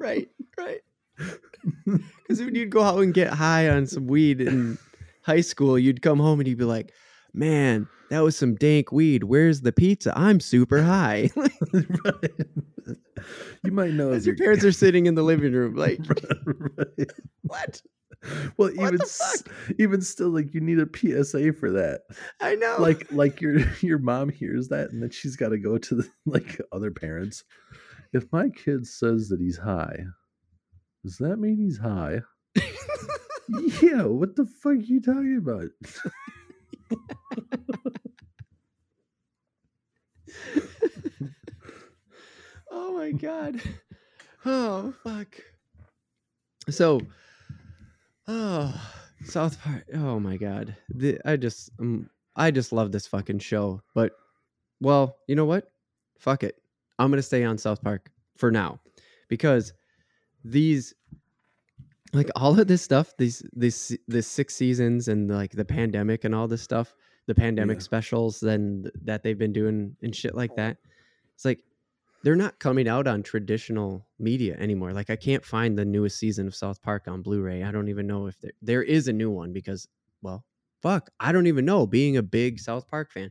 Right, 0.00 0.28
right. 0.58 0.80
Because 1.84 2.44
when 2.44 2.54
you'd 2.54 2.70
go 2.70 2.82
out 2.82 3.00
and 3.00 3.12
get 3.12 3.32
high 3.32 3.68
on 3.68 3.86
some 3.86 4.06
weed 4.06 4.40
in 4.40 4.78
high 5.22 5.40
school, 5.40 5.76
you'd 5.76 6.00
come 6.00 6.20
home 6.20 6.38
and 6.38 6.48
you'd 6.48 6.58
be 6.58 6.64
like, 6.64 6.92
man, 7.32 7.88
that 8.10 8.20
was 8.20 8.36
some 8.36 8.54
dank 8.56 8.90
weed. 8.92 9.24
Where's 9.24 9.60
the 9.62 9.72
pizza? 9.72 10.12
I'm 10.18 10.40
super 10.40 10.82
high. 10.82 11.30
You 13.62 13.72
might 13.72 13.92
know 13.92 14.12
As 14.12 14.26
your 14.26 14.34
parents 14.36 14.64
are 14.64 14.72
sitting 14.72 15.04
in 15.04 15.14
the 15.14 15.22
living 15.22 15.52
room, 15.52 15.74
like, 15.76 16.00
right. 16.08 17.10
what? 17.42 17.82
Well, 18.56 18.70
What 18.74 18.94
even 18.94 19.02
s- 19.02 19.44
even 19.78 20.00
still, 20.00 20.30
like 20.30 20.54
you 20.54 20.60
need 20.62 20.78
a 20.78 20.88
PSA 20.90 21.52
for 21.52 21.70
that. 21.70 22.00
I 22.40 22.54
know. 22.54 22.76
like 22.78 23.12
like 23.12 23.40
your 23.42 23.58
your 23.82 23.98
mom 23.98 24.30
hears 24.30 24.68
that 24.68 24.90
and 24.90 25.02
then 25.02 25.10
she's 25.10 25.36
got 25.36 25.50
to 25.50 25.58
go 25.58 25.76
to 25.76 25.94
the, 25.96 26.08
like 26.24 26.58
other 26.72 26.90
parents 26.90 27.44
if 28.14 28.24
my 28.32 28.48
kid 28.48 28.86
says 28.86 29.28
that 29.28 29.40
he's 29.40 29.58
high 29.58 29.98
does 31.04 31.16
that 31.18 31.38
mean 31.38 31.58
he's 31.58 31.78
high 31.78 32.20
yeah 33.82 34.02
what 34.04 34.34
the 34.36 34.46
fuck 34.46 34.72
are 34.72 34.74
you 34.74 35.00
talking 35.00 35.36
about 35.38 35.68
oh 42.70 42.96
my 42.96 43.12
god. 43.12 43.60
Oh 44.44 44.94
fuck. 45.04 45.36
So, 46.68 47.00
oh 48.28 48.74
South 49.24 49.60
Park. 49.62 49.84
Oh 49.94 50.18
my 50.20 50.36
god. 50.36 50.76
The, 50.90 51.18
I 51.24 51.36
just 51.36 51.70
um, 51.80 52.08
I 52.36 52.50
just 52.50 52.72
love 52.72 52.92
this 52.92 53.06
fucking 53.06 53.38
show. 53.40 53.82
But 53.94 54.12
well, 54.80 55.16
you 55.28 55.36
know 55.36 55.44
what? 55.44 55.70
Fuck 56.18 56.42
it. 56.42 56.56
I'm 56.98 57.10
gonna 57.10 57.22
stay 57.22 57.44
on 57.44 57.58
South 57.58 57.82
Park 57.82 58.10
for 58.36 58.50
now 58.50 58.80
because 59.28 59.72
these 60.44 60.94
like 62.12 62.28
all 62.36 62.58
of 62.58 62.66
this 62.66 62.82
stuff 62.82 63.14
these 63.18 63.42
this 63.52 63.96
this 64.08 64.26
six 64.26 64.54
seasons 64.54 65.08
and 65.08 65.30
like 65.30 65.52
the 65.52 65.64
pandemic 65.64 66.24
and 66.24 66.34
all 66.34 66.48
this 66.48 66.62
stuff 66.62 66.94
the 67.26 67.34
pandemic 67.34 67.76
Yeah. 67.78 67.82
specials 67.82 68.40
then 68.40 68.90
that 69.04 69.22
they've 69.22 69.38
been 69.38 69.52
doing 69.52 69.96
and 70.02 70.14
shit 70.14 70.34
like 70.34 70.54
that 70.56 70.78
it's 71.34 71.44
like 71.44 71.60
they're 72.22 72.36
not 72.36 72.58
coming 72.58 72.86
out 72.86 73.06
on 73.06 73.22
traditional 73.22 74.06
media 74.18 74.54
anymore. 74.58 74.92
Like 74.92 75.08
i 75.10 75.16
can't 75.16 75.44
find 75.44 75.78
the 75.78 75.84
newest 75.84 76.18
season 76.18 76.46
of 76.46 76.54
south 76.54 76.82
park 76.82 77.08
on 77.08 77.22
blu-ray. 77.22 77.62
I 77.62 77.70
don't 77.72 77.88
even 77.88 78.06
know 78.06 78.26
if 78.26 78.38
there 78.40 78.52
there 78.60 78.82
is 78.82 79.08
a 79.08 79.12
new 79.12 79.30
one 79.30 79.52
because 79.52 79.88
well 80.22 80.44
fuck 80.82 81.10
i 81.20 81.30
don't 81.32 81.46
even 81.46 81.64
know 81.64 81.86
being 81.86 82.16
a 82.16 82.22
big 82.22 82.58
south 82.58 82.88
park 82.88 83.10
fan. 83.12 83.30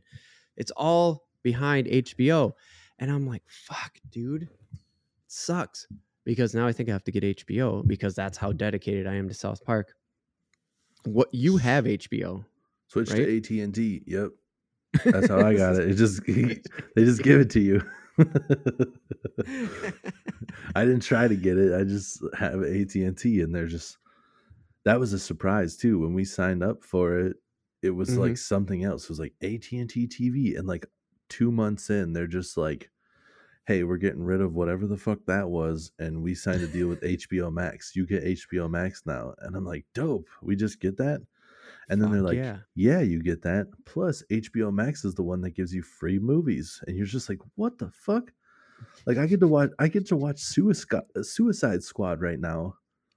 It's 0.56 0.72
all 0.72 1.26
behind 1.42 1.86
hbo 1.86 2.52
and 2.98 3.10
i'm 3.10 3.26
like 3.26 3.42
fuck 3.46 3.98
dude. 4.10 4.48
Sucks 5.28 5.86
because 6.30 6.54
now 6.54 6.64
I 6.64 6.72
think 6.72 6.88
I 6.88 6.92
have 6.92 7.02
to 7.02 7.10
get 7.10 7.24
HBO 7.24 7.84
because 7.84 8.14
that's 8.14 8.38
how 8.38 8.52
dedicated 8.52 9.04
I 9.08 9.16
am 9.16 9.26
to 9.26 9.34
South 9.34 9.64
Park. 9.64 9.92
What 11.04 11.26
you 11.34 11.56
have 11.56 11.86
HBO? 11.86 12.44
switch 12.86 13.10
Right? 13.10 13.42
to 13.42 13.62
AT&T 13.62 14.02
yep 14.06 14.30
that's 15.04 15.28
how 15.28 15.40
I 15.40 15.54
got 15.54 15.76
it 15.76 15.90
it 15.90 15.94
just 15.94 16.24
they 16.26 17.04
just 17.04 17.22
give 17.22 17.40
it 17.40 17.50
to 17.50 17.60
you 17.60 17.82
I 20.74 20.84
didn't 20.84 21.02
try 21.02 21.28
to 21.28 21.36
get 21.36 21.56
it 21.56 21.72
I 21.72 21.84
just 21.84 22.20
have 22.36 22.62
AT&T 22.64 23.40
and 23.40 23.54
they're 23.54 23.66
just 23.66 23.98
that 24.84 24.98
was 24.98 25.12
a 25.12 25.20
surprise 25.20 25.76
too 25.76 26.00
when 26.00 26.14
we 26.14 26.24
signed 26.24 26.64
up 26.64 26.82
for 26.82 27.18
it 27.18 27.36
it 27.82 27.90
was 27.90 28.16
like 28.16 28.32
mm-hmm. 28.32 28.36
something 28.36 28.82
else 28.82 29.04
it 29.04 29.10
was 29.10 29.20
like 29.20 29.34
AT&T 29.40 30.08
TV 30.08 30.58
and 30.58 30.66
like 30.66 30.86
2 31.28 31.52
months 31.52 31.90
in 31.90 32.12
they're 32.12 32.26
just 32.26 32.56
like 32.56 32.90
hey 33.70 33.84
we're 33.84 33.96
getting 33.96 34.24
rid 34.24 34.40
of 34.40 34.52
whatever 34.52 34.84
the 34.84 34.96
fuck 34.96 35.20
that 35.26 35.48
was 35.48 35.92
and 36.00 36.20
we 36.20 36.34
signed 36.34 36.60
a 36.60 36.66
deal 36.66 36.88
with 36.88 37.00
HBO 37.02 37.52
Max. 37.52 37.94
You 37.94 38.04
get 38.04 38.24
HBO 38.24 38.68
Max 38.68 39.02
now. 39.06 39.32
And 39.38 39.54
I'm 39.54 39.64
like 39.64 39.84
dope. 39.94 40.26
We 40.42 40.56
just 40.56 40.80
get 40.80 40.96
that? 40.96 41.22
And 41.88 42.02
then 42.02 42.10
they're 42.10 42.20
like 42.20 42.36
yeah. 42.36 42.56
yeah 42.74 42.98
you 42.98 43.22
get 43.22 43.42
that. 43.42 43.68
Plus 43.84 44.24
HBO 44.28 44.72
Max 44.72 45.04
is 45.04 45.14
the 45.14 45.22
one 45.22 45.40
that 45.42 45.54
gives 45.54 45.72
you 45.72 45.82
free 45.82 46.18
movies. 46.18 46.82
And 46.88 46.96
you're 46.96 47.06
just 47.06 47.28
like 47.28 47.38
what 47.54 47.78
the 47.78 47.92
fuck? 47.92 48.32
Like 49.06 49.18
I 49.18 49.26
get 49.26 49.38
to 49.38 49.46
watch 49.46 49.70
I 49.78 49.86
get 49.86 50.04
to 50.08 50.16
watch 50.16 50.40
Suicide 50.40 51.04
Suicide 51.22 51.84
Squad 51.84 52.20
right 52.20 52.40
now 52.40 52.74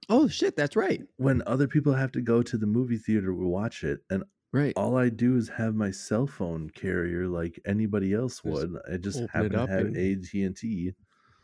Oh 0.08 0.28
shit, 0.28 0.54
that's 0.54 0.76
right. 0.76 1.02
when 1.16 1.42
other 1.48 1.66
people 1.66 1.94
have 1.94 2.12
to 2.12 2.20
go 2.20 2.44
to 2.44 2.56
the 2.56 2.66
movie 2.66 2.98
theater 2.98 3.26
to 3.26 3.48
watch 3.48 3.82
it 3.82 4.02
and 4.08 4.22
Right. 4.54 4.72
all 4.76 4.96
I 4.96 5.08
do 5.08 5.36
is 5.36 5.48
have 5.48 5.74
my 5.74 5.90
cell 5.90 6.26
phone 6.28 6.70
carrier 6.70 7.26
like 7.26 7.58
anybody 7.66 8.14
else 8.14 8.34
Just 8.34 8.44
would. 8.44 8.76
I 8.90 8.96
just 8.98 9.18
happen 9.32 9.50
to 9.50 9.66
have 9.66 9.70
and- 9.86 9.96
AT 9.96 10.32
and 10.44 10.56
T, 10.56 10.92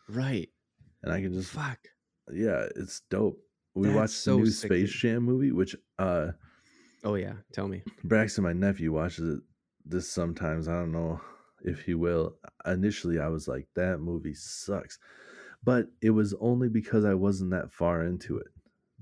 Right. 0.09 0.49
and 1.03 1.13
I 1.13 1.21
can 1.21 1.33
just 1.33 1.51
Fuck. 1.51 1.81
yeah, 2.33 2.67
it's 2.77 3.01
dope. 3.11 3.39
We 3.75 3.89
That's 3.89 3.97
watched 3.97 4.13
so 4.15 4.37
the 4.37 4.43
new 4.43 4.47
sick, 4.51 4.69
Space. 4.71 4.91
Jam 4.93 5.25
movie, 5.25 5.51
which 5.53 5.75
uh 5.99 6.29
Oh 7.03 7.15
yeah. 7.17 7.35
Tell 7.53 7.67
me. 7.67 7.83
Braxton, 8.05 8.45
my 8.45 8.53
nephew, 8.53 8.93
watches 8.93 9.39
it 9.39 9.41
this 9.85 10.09
sometimes. 10.13 10.69
I 10.69 10.75
don't 10.75 10.93
know 10.93 11.21
if 11.65 11.81
he 11.83 11.95
will. 11.95 12.37
Initially, 12.67 13.19
I 13.19 13.27
was 13.29 13.49
like, 13.49 13.67
that 13.75 13.99
movie 14.01 14.35
sucks, 14.35 14.99
but 15.65 15.87
it 16.01 16.11
was 16.11 16.33
only 16.41 16.69
because 16.69 17.05
I 17.05 17.15
wasn't 17.15 17.51
that 17.51 17.73
far 17.73 18.05
into 18.05 18.39
it. 18.39 18.49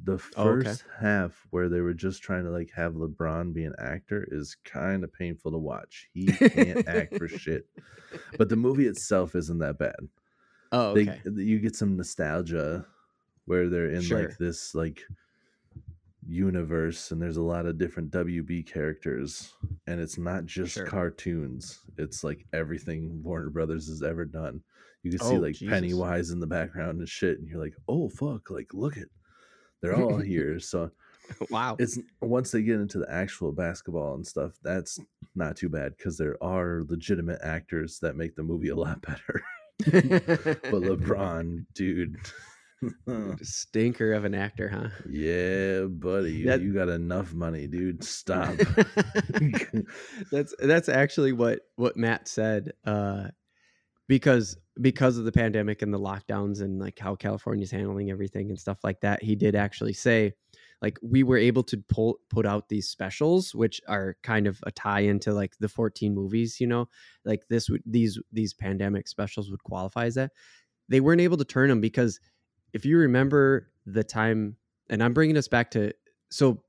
The 0.04 0.12
Oh, 0.36 0.48
okay. 0.50 0.64
first 0.68 0.84
half 1.00 1.46
where 1.50 1.68
they 1.68 1.80
were 1.80 1.92
just 1.94 2.22
trying 2.22 2.44
to 2.44 2.50
like 2.50 2.70
have 2.74 2.94
LeBron 2.94 3.52
be 3.52 3.64
an 3.64 3.74
actor 3.78 4.26
is 4.30 4.56
kind 4.64 5.02
of 5.04 5.12
painful 5.12 5.50
to 5.52 5.58
watch. 5.58 6.08
He 6.14 6.26
can't 6.26 6.86
act 6.88 7.16
for 7.18 7.26
shit. 7.28 7.66
But 8.38 8.48
the 8.48 8.56
movie 8.56 8.86
itself 8.86 9.34
isn't 9.34 9.58
that 9.58 9.78
bad. 9.78 9.96
Oh, 10.72 10.94
They 10.94 11.02
okay. 11.08 11.20
you 11.36 11.58
get 11.58 11.74
some 11.76 11.96
nostalgia 11.96 12.86
where 13.46 13.68
they're 13.68 13.90
in 13.90 14.02
Sure. 14.02 14.20
like 14.28 14.38
this 14.38 14.74
like 14.74 15.02
universe 16.26 17.10
and 17.10 17.22
there's 17.22 17.38
a 17.38 17.42
lot 17.42 17.64
of 17.66 17.78
different 17.78 18.10
WB 18.10 18.66
characters 18.66 19.52
and 19.86 20.00
it's 20.00 20.18
not 20.18 20.44
just 20.44 20.74
Sure. 20.74 20.86
cartoons. 20.86 21.80
It's 21.96 22.22
like 22.22 22.44
everything 22.52 23.22
Warner 23.22 23.50
Brothers 23.50 23.88
has 23.88 24.02
ever 24.02 24.24
done. 24.24 24.62
You 25.02 25.10
can 25.10 25.20
see 25.20 25.36
Oh, 25.36 25.40
like 25.40 25.54
Jesus. 25.54 25.72
Pennywise 25.72 26.30
in 26.30 26.40
the 26.40 26.46
background 26.46 26.98
and 26.98 27.08
shit 27.08 27.38
and 27.38 27.48
you're 27.48 27.60
like, 27.60 27.74
"Oh 27.88 28.08
fuck, 28.08 28.50
like 28.50 28.74
look 28.74 28.96
at 28.98 29.08
they're 29.80 29.96
all 29.96 30.18
here." 30.18 30.58
So 30.60 30.90
wow. 31.50 31.76
it's 31.78 31.98
once 32.20 32.50
they 32.50 32.62
get 32.62 32.76
into 32.80 32.98
the 32.98 33.10
actual 33.12 33.52
basketball 33.52 34.14
and 34.14 34.26
stuff, 34.26 34.52
that's 34.62 34.98
not 35.34 35.56
too 35.56 35.68
bad 35.68 35.96
because 35.96 36.16
there 36.18 36.36
are 36.42 36.84
legitimate 36.88 37.40
actors 37.42 37.98
that 38.00 38.16
make 38.16 38.34
the 38.36 38.42
movie 38.42 38.68
a 38.70 38.76
lot 38.76 39.00
better. 39.06 39.42
but 39.84 40.82
LeBron, 40.82 41.64
dude, 41.74 42.16
Stinker 43.42 44.12
of 44.12 44.24
an 44.24 44.34
actor, 44.34 44.68
huh? 44.68 44.88
yeah, 45.08 45.82
buddy, 45.82 46.44
That- 46.44 46.62
you 46.62 46.72
got 46.72 46.88
enough 46.88 47.32
money, 47.34 47.66
dude. 47.66 48.02
Stop. 48.04 48.54
that's 50.32 50.54
that's 50.60 50.88
actually 50.88 51.32
what 51.32 51.60
what 51.76 51.96
Matt 51.96 52.28
said 52.28 52.72
uh 52.84 53.28
because 54.08 54.56
because 54.80 55.18
of 55.18 55.24
the 55.24 55.32
pandemic 55.32 55.82
and 55.82 55.92
the 55.92 55.98
lockdowns 55.98 56.60
and 56.60 56.80
like 56.80 56.98
how 56.98 57.14
California's 57.14 57.70
handling 57.70 58.10
everything 58.10 58.48
and 58.48 58.58
stuff 58.58 58.78
like 58.82 59.00
that 59.00 59.22
he 59.22 59.36
did 59.36 59.54
actually 59.54 59.92
say 59.92 60.32
like 60.80 60.98
we 61.02 61.22
were 61.22 61.36
able 61.36 61.62
to 61.64 61.76
pull 61.88 62.18
put 62.30 62.46
out 62.46 62.68
these 62.68 62.88
specials 62.88 63.54
which 63.54 63.80
are 63.88 64.16
kind 64.22 64.46
of 64.46 64.58
a 64.64 64.70
tie 64.70 65.00
into 65.00 65.32
like 65.32 65.52
the 65.58 65.68
14 65.68 66.14
movies 66.14 66.60
you 66.60 66.66
know? 66.66 66.88
Like 67.24 67.42
this 67.48 67.68
would 67.68 67.82
these 67.84 68.18
these 68.32 68.54
pandemic 68.54 69.08
specials 69.08 69.50
would 69.50 69.62
qualify 69.62 70.06
as 70.06 70.14
that. 70.14 70.32
They 70.88 71.00
weren't 71.00 71.20
able 71.20 71.36
to 71.36 71.44
turn 71.44 71.68
them 71.68 71.80
because 71.80 72.18
if 72.72 72.84
you 72.84 72.98
remember 72.98 73.70
the 73.86 74.04
time 74.04 74.56
and 74.90 75.02
I'm 75.02 75.12
bringing 75.12 75.36
us 75.36 75.48
back 75.48 75.70
to 75.72 75.92
so 76.30 76.62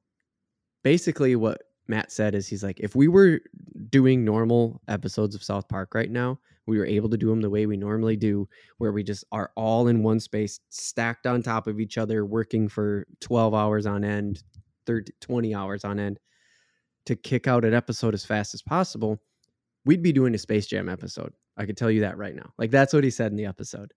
basically 0.84 1.36
what 1.36 1.62
Matt 1.88 2.12
said 2.12 2.36
is 2.36 2.48
he's 2.48 2.64
like, 2.64 2.80
if 2.80 2.96
we 2.96 3.08
were 3.08 3.42
doing 3.90 4.24
normal 4.24 4.82
episodes 4.88 5.34
of 5.34 5.44
South 5.44 5.68
Park 5.68 5.96
right 5.96 6.10
now, 6.10 6.40
we 6.70 6.78
were 6.78 6.86
able 6.86 7.10
to 7.10 7.18
do 7.18 7.28
them 7.30 7.42
the 7.42 7.50
way 7.50 7.66
we 7.66 7.76
normally 7.76 8.16
do, 8.16 8.48
where 8.78 8.92
we 8.94 9.04
just 9.04 9.26
are 9.32 9.52
all 9.56 9.88
in 9.88 10.04
one 10.04 10.20
space, 10.20 10.60
stacked 10.70 11.28
on 11.28 11.42
top 11.44 11.68
of 11.68 11.80
each 11.80 11.98
other, 11.98 12.26
working 12.26 12.70
for 12.70 13.06
12 13.20 13.54
hours 13.54 13.86
on 13.86 14.04
end, 14.06 14.44
30, 14.86 15.12
20 15.20 15.54
hours 15.56 15.84
on 15.84 16.00
end 16.00 16.20
to 17.06 17.16
kick 17.16 17.48
out 17.48 17.66
an 17.66 17.74
episode 17.74 18.14
as 18.14 18.24
fast 18.24 18.54
as 18.54 18.62
possible, 18.62 19.20
we'd 19.86 20.04
be 20.04 20.12
doing 20.12 20.36
a 20.36 20.38
Space 20.38 20.68
Jam 20.68 20.88
episode. 20.90 21.34
I 21.58 21.66
could 21.66 21.76
tell 21.78 21.90
you 21.92 22.02
that 22.02 22.18
right 22.18 22.36
now. 22.36 22.54
Like 22.58 22.72
that's 22.72 22.94
what 22.94 23.04
he 23.04 23.10
said 23.10 23.32
in 23.32 23.38
the 23.38 23.46
episode. 23.48 23.92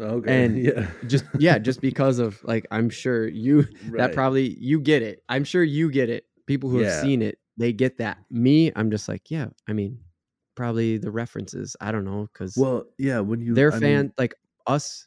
okay, 0.00 0.44
And 0.44 0.56
yeah, 0.62 0.86
Just 1.06 1.24
yeah, 1.38 1.58
just 1.58 1.80
because 1.80 2.18
of 2.18 2.42
like 2.44 2.66
I'm 2.70 2.88
sure 2.90 3.26
you 3.28 3.66
that 3.96 4.12
probably 4.14 4.56
you 4.60 4.80
get 4.80 5.02
it. 5.02 5.22
I'm 5.28 5.44
sure 5.44 5.64
you 5.64 5.90
get 5.90 6.08
it. 6.08 6.24
People 6.46 6.70
who 6.70 6.80
Yeah. 6.80 6.90
have 6.90 7.00
seen 7.02 7.20
it, 7.22 7.38
they 7.56 7.72
get 7.72 7.98
that. 7.98 8.18
Me, 8.30 8.70
I'm 8.76 8.90
just 8.90 9.08
like, 9.08 9.30
yeah. 9.30 9.48
I 9.68 9.72
mean, 9.72 9.98
probably 10.56 10.98
the 10.98 11.10
references. 11.10 11.76
I 11.80 11.92
don't 11.92 12.04
know 12.04 12.28
because 12.32 12.56
Well, 12.56 12.84
yeah, 12.98 13.20
when 13.20 13.40
you 13.40 13.54
they're 13.54 13.72
I 13.72 13.78
fan 13.78 14.02
mean, 14.04 14.12
like 14.18 14.34
us. 14.66 15.06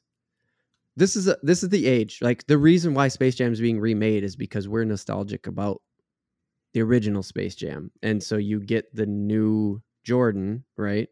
This 0.95 1.15
is 1.15 1.27
a, 1.27 1.37
this 1.43 1.63
is 1.63 1.69
the 1.69 1.87
age. 1.87 2.19
Like 2.21 2.45
the 2.47 2.57
reason 2.57 2.93
why 2.93 3.07
Space 3.07 3.35
Jam 3.35 3.51
is 3.53 3.61
being 3.61 3.79
remade 3.79 4.23
is 4.23 4.35
because 4.35 4.67
we're 4.67 4.83
nostalgic 4.83 5.47
about 5.47 5.81
the 6.73 6.81
original 6.81 7.23
Space 7.23 7.55
Jam, 7.55 7.91
and 8.03 8.21
so 8.21 8.37
you 8.37 8.59
get 8.59 8.93
the 8.93 9.05
new 9.05 9.81
Jordan, 10.03 10.65
right? 10.77 11.07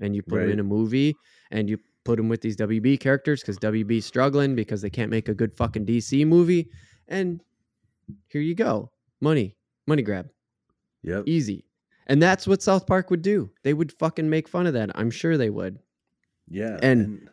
And 0.00 0.14
you 0.14 0.22
put 0.22 0.40
him 0.42 0.50
in 0.50 0.60
a 0.60 0.64
movie, 0.64 1.16
and 1.50 1.68
you 1.68 1.78
put 2.04 2.18
him 2.18 2.28
with 2.28 2.40
these 2.40 2.56
WB 2.56 3.00
characters 3.00 3.40
because 3.40 3.58
WB's 3.58 4.06
struggling 4.06 4.54
because 4.54 4.80
they 4.80 4.90
can't 4.90 5.10
make 5.10 5.28
a 5.28 5.34
good 5.34 5.52
fucking 5.56 5.84
DC 5.84 6.24
movie, 6.26 6.70
and 7.08 7.42
here 8.28 8.40
you 8.40 8.54
go, 8.54 8.92
money, 9.20 9.56
money 9.86 10.02
grab 10.02 10.30
Yep. 11.02 11.24
easy. 11.26 11.67
And 12.08 12.22
that's 12.22 12.46
what 12.46 12.62
South 12.62 12.86
Park 12.86 13.10
would 13.10 13.22
do. 13.22 13.50
They 13.64 13.74
would 13.74 13.92
fucking 13.92 14.28
make 14.30 14.48
fun 14.48 14.66
of 14.66 14.72
that. 14.74 14.90
I'm 14.94 15.10
sure 15.10 15.36
they 15.36 15.50
would. 15.50 15.78
Yeah. 16.48 16.78
and- 16.82 17.28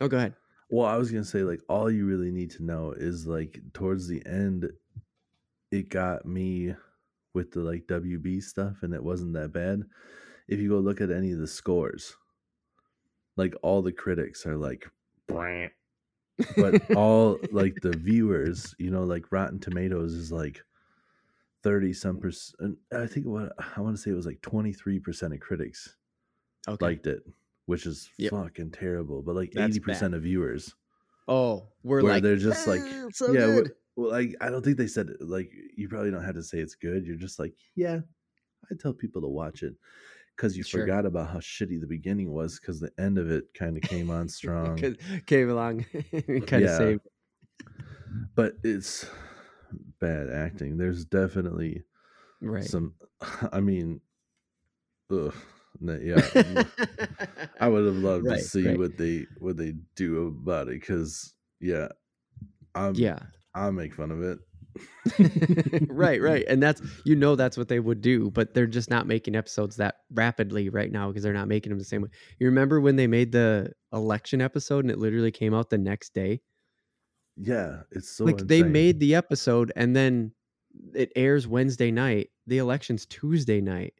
Oh, 0.00 0.08
go 0.08 0.16
ahead. 0.16 0.34
well, 0.70 0.86
I 0.86 0.96
was 0.96 1.10
gonna 1.10 1.24
say 1.24 1.42
like 1.42 1.60
all 1.68 1.90
you 1.90 2.06
really 2.06 2.30
need 2.30 2.50
to 2.52 2.64
know 2.64 2.92
is 2.92 3.26
like 3.26 3.60
towards 3.74 4.08
the 4.08 4.24
end, 4.24 4.66
it 5.70 5.90
got 5.90 6.24
me 6.24 6.74
with 7.34 7.52
the 7.52 7.60
like 7.60 7.86
WB 7.86 8.42
stuff, 8.42 8.78
and 8.82 8.94
it 8.94 9.04
wasn't 9.04 9.34
that 9.34 9.52
bad. 9.52 9.82
If 10.48 10.58
you 10.58 10.70
go 10.70 10.78
look 10.78 11.02
at 11.02 11.10
any 11.10 11.32
of 11.32 11.38
the 11.38 11.46
scores, 11.46 12.16
like 13.36 13.54
all 13.62 13.82
the 13.82 13.92
critics 13.92 14.46
are 14.46 14.56
like, 14.56 14.88
"Brant." 15.28 15.72
but 16.56 16.90
all 16.96 17.38
like 17.52 17.74
the 17.82 17.92
viewers, 17.98 18.74
you 18.78 18.90
know, 18.90 19.04
like 19.04 19.30
Rotten 19.30 19.58
Tomatoes 19.60 20.14
is 20.14 20.32
like 20.32 20.62
thirty 21.62 21.92
some 21.92 22.18
percent. 22.18 22.78
I 22.92 23.06
think 23.06 23.26
what 23.26 23.52
I 23.76 23.80
want 23.80 23.96
to 23.96 24.02
say 24.02 24.10
it 24.10 24.14
was 24.14 24.26
like 24.26 24.40
twenty 24.42 24.72
three 24.72 24.98
percent 24.98 25.32
of 25.34 25.40
critics 25.40 25.96
Okay. 26.68 26.84
liked 26.86 27.06
it, 27.06 27.22
which 27.66 27.86
is 27.86 28.10
Yep. 28.18 28.32
fucking 28.32 28.70
terrible. 28.72 29.22
But 29.22 29.34
like 29.36 29.52
That's 29.52 29.70
eighty 29.76 29.80
percent 29.80 30.14
of 30.14 30.22
viewers, 30.22 30.74
oh, 31.28 31.68
we're 31.82 32.02
like 32.02 32.22
they're 32.22 32.36
just 32.36 32.66
like, 32.66 32.82
"Ah, 32.90 33.08
so 33.12 33.32
yeah, 33.32 33.46
good." 33.46 33.72
well, 33.96 34.10
like 34.10 34.34
I 34.40 34.48
don't 34.50 34.64
think 34.64 34.76
they 34.76 34.86
said. 34.86 35.08
Like 35.20 35.50
you 35.76 35.88
probably 35.88 36.10
don't 36.10 36.24
have 36.24 36.34
to 36.36 36.42
say 36.42 36.58
it's 36.58 36.74
good. 36.74 37.06
You're 37.06 37.16
just 37.16 37.38
like, 37.38 37.54
yeah, 37.74 37.98
I 38.70 38.74
tell 38.78 38.92
people 38.92 39.20
to 39.22 39.28
watch 39.28 39.62
it 39.62 39.74
because 40.36 40.56
you 40.56 40.62
Sure. 40.64 40.82
forgot 40.82 41.04
about 41.06 41.30
how 41.30 41.38
shitty 41.38 41.80
the 41.80 41.86
beginning 41.86 42.30
was 42.32 42.58
because 42.60 42.80
the 42.80 42.92
end 42.98 43.18
of 43.18 43.30
it 43.30 43.44
kind 43.54 43.76
of 43.76 43.82
came 43.82 44.10
on 44.10 44.28
strong 44.40 44.76
came 45.26 45.50
along 45.50 45.84
kind 46.46 46.64
of 46.64 46.70
Yeah. 46.70 46.78
saved. 46.78 47.02
but 48.34 48.54
it's 48.64 49.06
bad 50.00 50.30
acting. 50.30 50.76
There's 50.78 51.04
definitely 51.04 51.84
Right. 52.40 52.64
some. 52.64 52.94
I 53.52 53.60
mean, 53.60 54.00
ugh, 55.12 55.34
yeah. 55.80 56.20
I 57.60 57.68
would 57.68 57.86
have 57.86 57.96
loved 57.96 58.26
Right, 58.26 58.38
to 58.38 58.44
see 58.44 58.66
right. 58.68 58.78
what 58.78 58.96
they 58.96 59.26
what 59.38 59.56
they 59.56 59.74
do 59.96 60.26
about 60.28 60.68
it 60.68 60.80
because 60.80 61.34
yeah, 61.60 61.88
I'm 62.74 62.94
yeah. 62.94 63.18
I'll 63.54 63.72
make 63.72 63.94
fun 63.94 64.10
of 64.10 64.22
it. 64.22 64.38
right, 65.88 66.20
right. 66.22 66.44
And 66.48 66.62
that's 66.62 66.80
you 67.04 67.16
know 67.16 67.34
that's 67.36 67.56
what 67.56 67.68
they 67.68 67.80
would 67.80 68.00
do, 68.00 68.30
but 68.30 68.54
they're 68.54 68.66
just 68.66 68.90
not 68.90 69.06
making 69.06 69.34
episodes 69.34 69.76
that 69.76 69.96
rapidly 70.12 70.68
right 70.68 70.90
now 70.90 71.08
because 71.08 71.22
they're 71.22 71.32
not 71.32 71.48
making 71.48 71.70
them 71.70 71.78
the 71.78 71.84
same 71.84 72.02
way. 72.02 72.08
You 72.38 72.46
remember 72.46 72.80
when 72.80 72.96
they 72.96 73.06
made 73.06 73.32
the 73.32 73.72
election 73.92 74.40
episode 74.40 74.84
and 74.84 74.90
it 74.90 74.98
literally 74.98 75.32
came 75.32 75.54
out 75.54 75.70
the 75.70 75.78
next 75.78 76.14
day? 76.14 76.42
Yeah, 77.42 77.82
it's 77.90 78.10
so 78.10 78.24
like 78.24 78.38
they 78.38 78.62
made 78.62 79.00
the 79.00 79.14
episode 79.14 79.72
and 79.74 79.96
then 79.96 80.32
it 80.94 81.10
airs 81.16 81.46
Wednesday 81.48 81.90
night. 81.90 82.30
The 82.46 82.58
election's 82.58 83.06
Tuesday 83.06 83.60
night. 83.60 83.94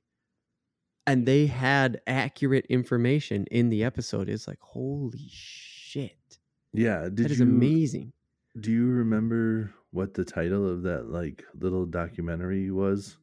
And 1.07 1.25
they 1.27 1.47
had 1.47 2.01
accurate 2.07 2.67
information 2.67 3.47
in 3.51 3.71
the 3.71 3.83
episode. 3.83 4.29
It's 4.29 4.47
like, 4.47 4.61
holy 4.61 5.27
shit. 5.29 6.39
Yeah, 6.73 7.05
did 7.05 7.17
That 7.17 7.31
is 7.33 7.39
you 7.41 7.47
amazing. 7.47 8.13
do 8.61 8.71
you 8.71 8.87
remember 8.87 9.73
what 9.91 10.15
the 10.15 10.25
title 10.25 10.69
of 10.69 10.83
that 10.83 11.07
like 11.11 11.45
little 11.59 11.87
documentary 11.87 12.71
was? 12.71 13.17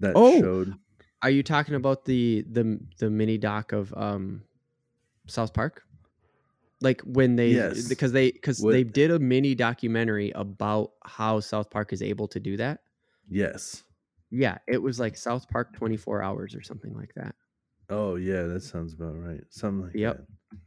That 0.00 0.12
Oh, 0.14 0.40
showed 0.40 0.74
Are 1.22 1.30
you 1.30 1.42
talking 1.42 1.74
about 1.74 2.04
the 2.04 2.44
the 2.48 2.78
the 2.98 3.10
mini 3.10 3.38
doc 3.38 3.72
of 3.72 3.92
um 3.96 4.42
South 5.26 5.52
Park? 5.54 5.83
Like 6.80 7.00
when 7.02 7.36
they 7.36 7.48
Yes. 7.48 7.88
because 7.88 8.12
they 8.12 8.30
because 8.32 8.58
they 8.58 8.84
did 8.84 9.10
a 9.10 9.18
mini 9.18 9.54
documentary 9.54 10.30
about 10.34 10.92
how 11.04 11.40
South 11.40 11.70
Park 11.70 11.92
is 11.92 12.02
able 12.02 12.28
to 12.28 12.40
do 12.40 12.56
that. 12.58 12.80
yes. 13.28 13.82
Yeah, 14.30 14.58
it 14.66 14.78
was 14.82 14.98
like 14.98 15.16
South 15.16 15.48
Park 15.48 15.74
24 15.76 16.20
hours 16.22 16.56
or 16.56 16.62
something 16.62 16.92
like 16.94 17.12
that. 17.14 17.36
Oh 17.88 18.16
yeah, 18.16 18.42
that 18.44 18.62
sounds 18.64 18.92
about 18.92 19.14
right. 19.16 19.42
Something 19.50 19.84
like 19.86 19.94
Yep. 19.94 20.16
that. 20.52 20.58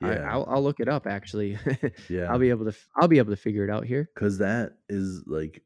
Yeah, 0.00 0.28
I'll, 0.32 0.44
I'll 0.48 0.62
look 0.62 0.80
it 0.80 0.88
up 0.88 1.06
actually. 1.06 1.56
yeah. 2.08 2.24
I'll 2.30 2.38
be 2.40 2.50
able 2.50 2.64
to 2.64 2.76
I'll 2.96 3.06
be 3.08 3.18
able 3.18 3.30
to 3.32 3.36
figure 3.40 3.62
it 3.64 3.70
out 3.70 3.84
here. 3.86 4.10
because 4.14 4.38
that 4.38 4.72
is 4.88 5.22
like 5.26 5.62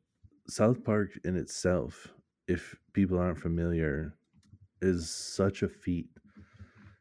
South 0.48 0.84
Park 0.84 1.18
in 1.24 1.36
itself. 1.36 2.08
If 2.46 2.76
people 2.92 3.18
aren't 3.18 3.38
familiar, 3.40 4.14
is 4.82 5.08
such 5.10 5.62
a 5.62 5.68
feat 5.68 6.06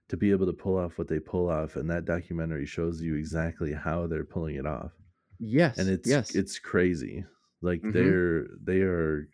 to 0.10 0.18
be 0.18 0.32
able 0.32 0.46
to 0.46 0.54
pull 0.54 0.78
off 0.78 0.98
what 0.98 1.08
they 1.08 1.20
pull 1.20 1.50
off, 1.50 1.76
and 1.76 1.90
that 1.90 2.06
documentary 2.06 2.66
shows 2.66 3.02
you 3.02 3.16
exactly 3.16 3.74
how 3.74 4.08
they're 4.08 4.26
pulling 4.26 4.56
it 4.56 4.66
off, 4.66 4.94
Yes. 5.40 5.78
and 5.78 5.90
it's 5.90 6.10
yes. 6.10 6.36
it's 6.36 6.60
crazy. 6.60 7.26
Like 7.62 7.82
Mhm. 7.82 7.94
they're 7.94 8.48
they 8.62 8.82
are 8.82 9.30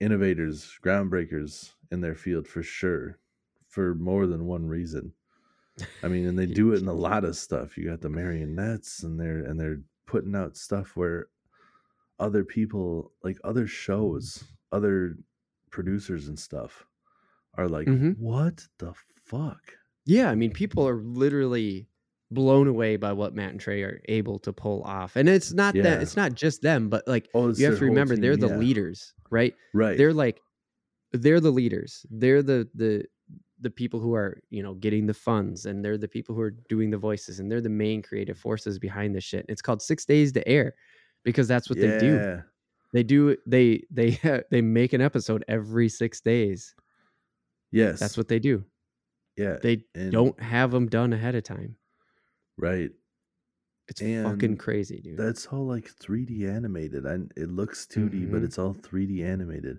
innovators, 0.00 0.78
groundbreakers 0.82 1.72
in 1.90 2.00
their 2.00 2.14
field 2.14 2.46
for 2.46 2.62
sure, 2.62 3.18
for 3.66 3.94
more 3.94 4.26
than 4.26 4.46
one 4.46 4.66
reason. 4.66 5.12
I 6.02 6.08
mean, 6.08 6.26
and 6.26 6.38
they 6.38 6.46
do 6.46 6.72
it 6.72 6.80
in 6.82 6.88
a 6.88 6.92
lot 6.94 7.24
of 7.24 7.36
stuff. 7.36 7.78
You 7.78 7.86
got 7.90 8.00
the 8.02 8.10
marionettes, 8.10 9.02
and 9.02 9.20
they're 9.20 9.44
and 9.44 9.60
they're 9.60 9.82
putting 10.06 10.36
out 10.36 10.56
stuff 10.56 10.96
where 10.96 11.28
other 12.20 12.44
people, 12.44 13.14
like 13.24 13.38
other 13.44 13.66
shows, 13.68 14.44
other 14.72 15.16
producers 15.70 16.28
and 16.28 16.38
stuff, 16.38 16.87
are 17.58 17.68
like, 17.68 17.86
Mhm. 17.88 18.16
"What 18.18 18.66
the 18.78 18.94
fuck?" 19.24 19.60
Yeah, 20.06 20.30
I 20.30 20.34
mean, 20.34 20.52
people 20.52 20.88
are 20.88 21.02
literally 21.02 21.88
blown 22.30 22.66
away 22.68 22.96
by 22.96 23.12
what 23.12 23.34
Matt 23.34 23.50
and 23.52 23.60
Trey 23.60 23.82
are 23.82 24.00
able 24.08 24.38
to 24.40 24.52
pull 24.52 24.82
off, 24.84 25.16
and 25.16 25.28
it's 25.28 25.52
not 25.52 25.74
that 25.74 26.00
it's 26.02 26.16
not 26.16 26.34
just 26.34 26.62
them, 26.62 26.88
but 26.88 27.06
like 27.06 27.28
Oh, 27.34 27.48
you 27.52 27.66
have 27.66 27.78
to 27.78 27.84
remember 27.84 28.16
they're 28.16 28.36
the 28.36 28.48
yeah. 28.48 28.56
leaders, 28.56 29.12
right? 29.30 29.54
Right. 29.74 29.98
They're 29.98 30.14
like 30.14 30.40
they're 31.12 31.40
the 31.40 31.50
leaders. 31.50 32.04
They're 32.10 32.42
the 32.42 32.68
the 32.74 33.04
the 33.60 33.70
people 33.70 33.98
who 33.98 34.14
are 34.14 34.38
you 34.50 34.62
know 34.62 34.74
getting 34.74 35.06
the 35.06 35.14
funds, 35.14 35.66
and 35.66 35.84
they're 35.84 35.98
the 35.98 36.06
people 36.08 36.34
who 36.34 36.40
are 36.42 36.54
doing 36.68 36.90
the 36.90 36.98
voices, 36.98 37.40
and 37.40 37.50
they're 37.50 37.60
the 37.62 37.68
main 37.70 38.02
creative 38.02 38.38
forces 38.38 38.78
behind 38.78 39.14
this 39.14 39.24
shit. 39.24 39.44
It's 39.48 39.62
called 39.62 39.82
Six 39.82 40.04
Days 40.04 40.30
to 40.32 40.46
Air 40.46 40.74
because 41.24 41.48
that's 41.48 41.68
what 41.68 41.78
they 41.80 41.98
do. 41.98 42.42
They 42.92 43.02
do 43.02 43.36
they 43.46 43.82
they 43.90 44.18
they 44.50 44.60
make 44.62 44.92
an 44.92 45.00
episode 45.00 45.44
every 45.48 45.88
six 45.88 46.20
days. 46.20 46.74
Yes. 47.70 48.00
That's 48.00 48.16
what 48.16 48.28
they 48.28 48.38
do. 48.38 48.64
Yeah. 49.36 49.58
They 49.62 49.84
and- 49.94 50.10
don't 50.12 50.40
have 50.40 50.70
them 50.70 50.88
done 50.88 51.12
ahead 51.12 51.34
of 51.34 51.44
time. 51.44 51.76
Right. 52.56 52.90
It's 53.88 54.00
fucking 54.00 54.58
crazy, 54.58 55.00
dude. 55.00 55.16
That's 55.16 55.46
all 55.46 55.66
like 55.66 55.88
3D 55.98 56.44
animated, 56.46 57.06
and 57.06 57.32
it 57.36 57.48
looks 57.48 57.86
2D, 57.86 58.26
but 58.30 58.42
Mhm. 58.42 58.44
it's 58.44 58.58
all 58.58 58.74
3D 58.74 59.22
animated. 59.22 59.78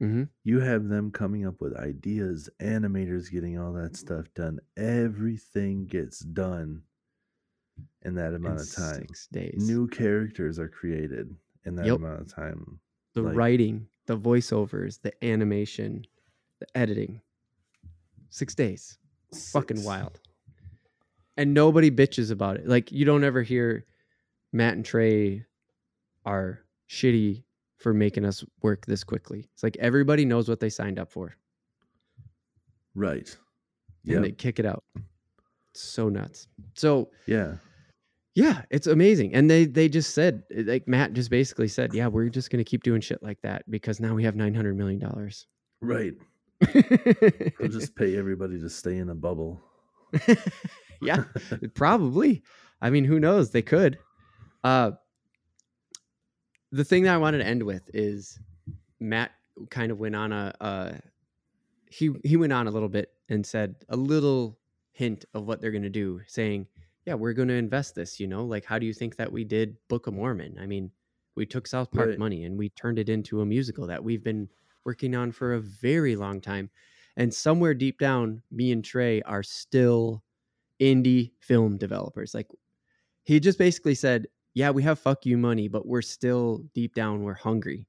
hmm 0.00 0.24
You 0.42 0.58
have 0.60 0.88
them 0.88 1.10
coming 1.12 1.46
up 1.46 1.60
with 1.60 1.74
ideas, 1.76 2.50
animators 2.60 3.30
getting 3.30 3.58
all 3.58 3.72
that 3.74 3.96
stuff 3.96 4.26
done. 4.34 4.58
Everything 4.76 5.86
gets 5.86 6.18
done 6.20 6.82
in 8.02 8.14
that 8.16 8.34
amount 8.34 8.60
of 8.60 8.70
time. 8.72 8.96
Six 9.06 9.28
days. 9.28 9.54
New 9.68 9.86
characters 9.88 10.58
are 10.58 10.68
created 10.68 11.34
in 11.64 11.76
that 11.76 11.86
Yep. 11.86 11.96
amount 11.96 12.20
of 12.22 12.28
time. 12.28 12.80
the 13.14 13.22
like- 13.22 13.36
writing, 13.36 13.88
the 14.06 14.18
voiceovers, 14.18 15.00
the 15.00 15.24
animation, 15.24 16.04
the 16.72 16.78
editing. 16.78 17.20
Six 18.30 18.54
days. 18.54 18.98
Fucking 19.52 19.82
wild. 19.84 20.20
And 21.36 21.52
nobody 21.54 21.90
bitches 21.90 22.30
about 22.30 22.56
it. 22.56 22.68
Like 22.68 22.92
you 22.92 23.04
don't 23.04 23.24
ever 23.24 23.42
hear 23.42 23.84
Matt 24.52 24.74
and 24.74 24.84
Trey 24.84 25.44
are 26.24 26.60
shitty 26.88 27.42
for 27.78 27.92
making 27.92 28.24
us 28.24 28.44
work 28.62 28.86
this 28.86 29.04
quickly. 29.04 29.48
It's 29.52 29.62
like 29.62 29.76
everybody 29.78 30.24
knows 30.24 30.48
what 30.48 30.60
they 30.60 30.70
signed 30.70 30.98
up 30.98 31.10
for. 31.10 31.34
Right. 32.94 33.28
And 34.04 34.12
Yeah. 34.12 34.20
they 34.20 34.32
kick 34.32 34.58
it 34.58 34.66
out. 34.66 34.84
It's 35.72 35.82
so 35.82 36.08
nuts. 36.08 36.46
So 36.74 37.10
Yeah. 37.26 37.56
Yeah, 38.36 38.62
it's 38.70 38.88
amazing. 38.88 39.32
And 39.34 39.48
they 39.48 39.64
they 39.64 39.88
just 39.88 40.12
said 40.12 40.42
like 40.50 40.88
Matt 40.88 41.12
just 41.12 41.30
basically 41.30 41.68
said, 41.68 41.94
"Yeah, 41.94 42.08
we're 42.08 42.28
just 42.28 42.50
going 42.50 42.58
to 42.64 42.68
keep 42.68 42.82
doing 42.82 43.00
shit 43.00 43.22
like 43.22 43.40
that 43.42 43.62
because 43.70 44.00
now 44.00 44.12
we 44.12 44.24
have 44.24 44.34
900 44.34 44.76
million 44.76 44.98
dollars." 44.98 45.46
Right. 45.80 46.14
They'll 46.60 47.68
just 47.68 47.94
pay 47.96 48.16
everybody 48.16 48.60
to 48.60 48.70
stay 48.70 48.96
in 48.98 49.08
a 49.10 49.14
bubble. 49.14 49.60
yeah, 51.02 51.24
probably. 51.74 52.42
I 52.80 52.90
mean, 52.90 53.04
who 53.04 53.18
knows? 53.20 53.50
They 53.50 53.62
could. 53.62 53.98
Uh 54.62 54.92
the 56.72 56.84
thing 56.84 57.04
that 57.04 57.14
I 57.14 57.18
wanted 57.18 57.38
to 57.38 57.46
end 57.46 57.62
with 57.62 57.88
is 57.94 58.38
Matt 59.00 59.30
kind 59.70 59.92
of 59.92 59.98
went 60.00 60.16
on 60.16 60.32
a 60.32 60.52
uh 60.60 60.92
he 61.90 62.10
he 62.24 62.36
went 62.36 62.52
on 62.52 62.66
a 62.66 62.70
little 62.70 62.88
bit 62.88 63.12
and 63.28 63.46
said 63.46 63.76
a 63.88 63.96
little 63.96 64.58
hint 64.92 65.24
of 65.34 65.46
what 65.46 65.60
they're 65.60 65.70
going 65.70 65.82
to 65.82 65.88
do 65.90 66.20
saying, 66.26 66.66
"Yeah, 67.06 67.14
we're 67.14 67.32
going 67.32 67.48
to 67.48 67.54
invest 67.54 67.94
this, 67.94 68.18
you 68.20 68.26
know? 68.26 68.44
Like 68.44 68.64
how 68.64 68.78
do 68.78 68.86
you 68.86 68.92
think 68.94 69.16
that 69.16 69.30
we 69.32 69.44
did 69.44 69.76
Book 69.88 70.06
of 70.06 70.14
Mormon? 70.14 70.56
I 70.60 70.66
mean, 70.66 70.90
we 71.36 71.46
took 71.46 71.66
South 71.66 71.90
Park 71.92 72.10
Right. 72.10 72.18
money 72.18 72.44
and 72.44 72.56
we 72.58 72.68
turned 72.70 72.98
it 72.98 73.08
into 73.08 73.40
a 73.40 73.46
musical 73.46 73.86
that 73.86 74.02
we've 74.02 74.22
been 74.24 74.48
working 74.84 75.14
on 75.14 75.32
for 75.32 75.54
a 75.54 75.60
very 75.60 76.16
long 76.16 76.40
time. 76.40 76.70
And 77.16 77.32
somewhere 77.32 77.74
deep 77.74 77.98
down, 77.98 78.42
me 78.50 78.72
and 78.72 78.84
Trey 78.84 79.22
are 79.22 79.42
still 79.42 80.22
indie 80.80 81.32
film 81.40 81.78
developers. 81.78 82.34
Like 82.34 82.48
he 83.24 83.40
just 83.40 83.58
basically 83.58 83.94
said, 83.94 84.26
"Yeah, 84.54 84.70
we 84.70 84.82
have 84.82 84.98
fuck 84.98 85.24
you 85.24 85.38
money, 85.38 85.68
but 85.68 85.86
we're 85.86 86.02
still 86.02 86.64
deep 86.74 86.94
down 86.94 87.22
we're 87.22 87.34
hungry. 87.34 87.86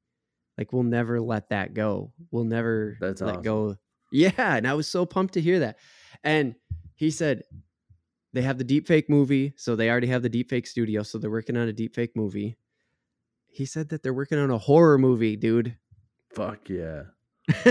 Like 0.57 0.73
we'll 0.73 0.83
never 0.83 1.19
let 1.19 1.49
that 1.49 1.73
go. 1.73 2.13
We'll 2.31 2.43
never 2.45 2.97
That's 2.99 3.21
let 3.21 3.37
awesome. 3.37 3.43
go." 3.43 3.75
Yeah, 4.11 4.31
and 4.37 4.67
I 4.67 4.73
was 4.75 4.87
so 4.87 5.05
pumped 5.05 5.33
to 5.33 5.41
hear 5.41 5.59
that. 5.59 5.77
And 6.23 6.55
he 6.95 7.11
said 7.11 7.43
they 8.33 8.41
have 8.43 8.57
the 8.57 8.65
deepfake 8.65 9.09
movie, 9.09 9.53
so 9.57 9.75
they 9.75 9.89
already 9.89 10.07
have 10.07 10.21
the 10.21 10.29
deepfake 10.29 10.67
studio, 10.67 11.03
so 11.03 11.17
they're 11.17 11.31
working 11.31 11.57
on 11.57 11.67
a 11.69 11.73
deepfake 11.73 12.15
movie. 12.15 12.57
He 13.47 13.65
said 13.65 13.89
that 13.89 14.03
they're 14.03 14.13
working 14.13 14.37
on 14.37 14.51
a 14.51 14.57
horror 14.57 14.97
movie, 14.97 15.35
dude. 15.37 15.77
Fuck 16.35 16.69
yeah. 16.69 17.03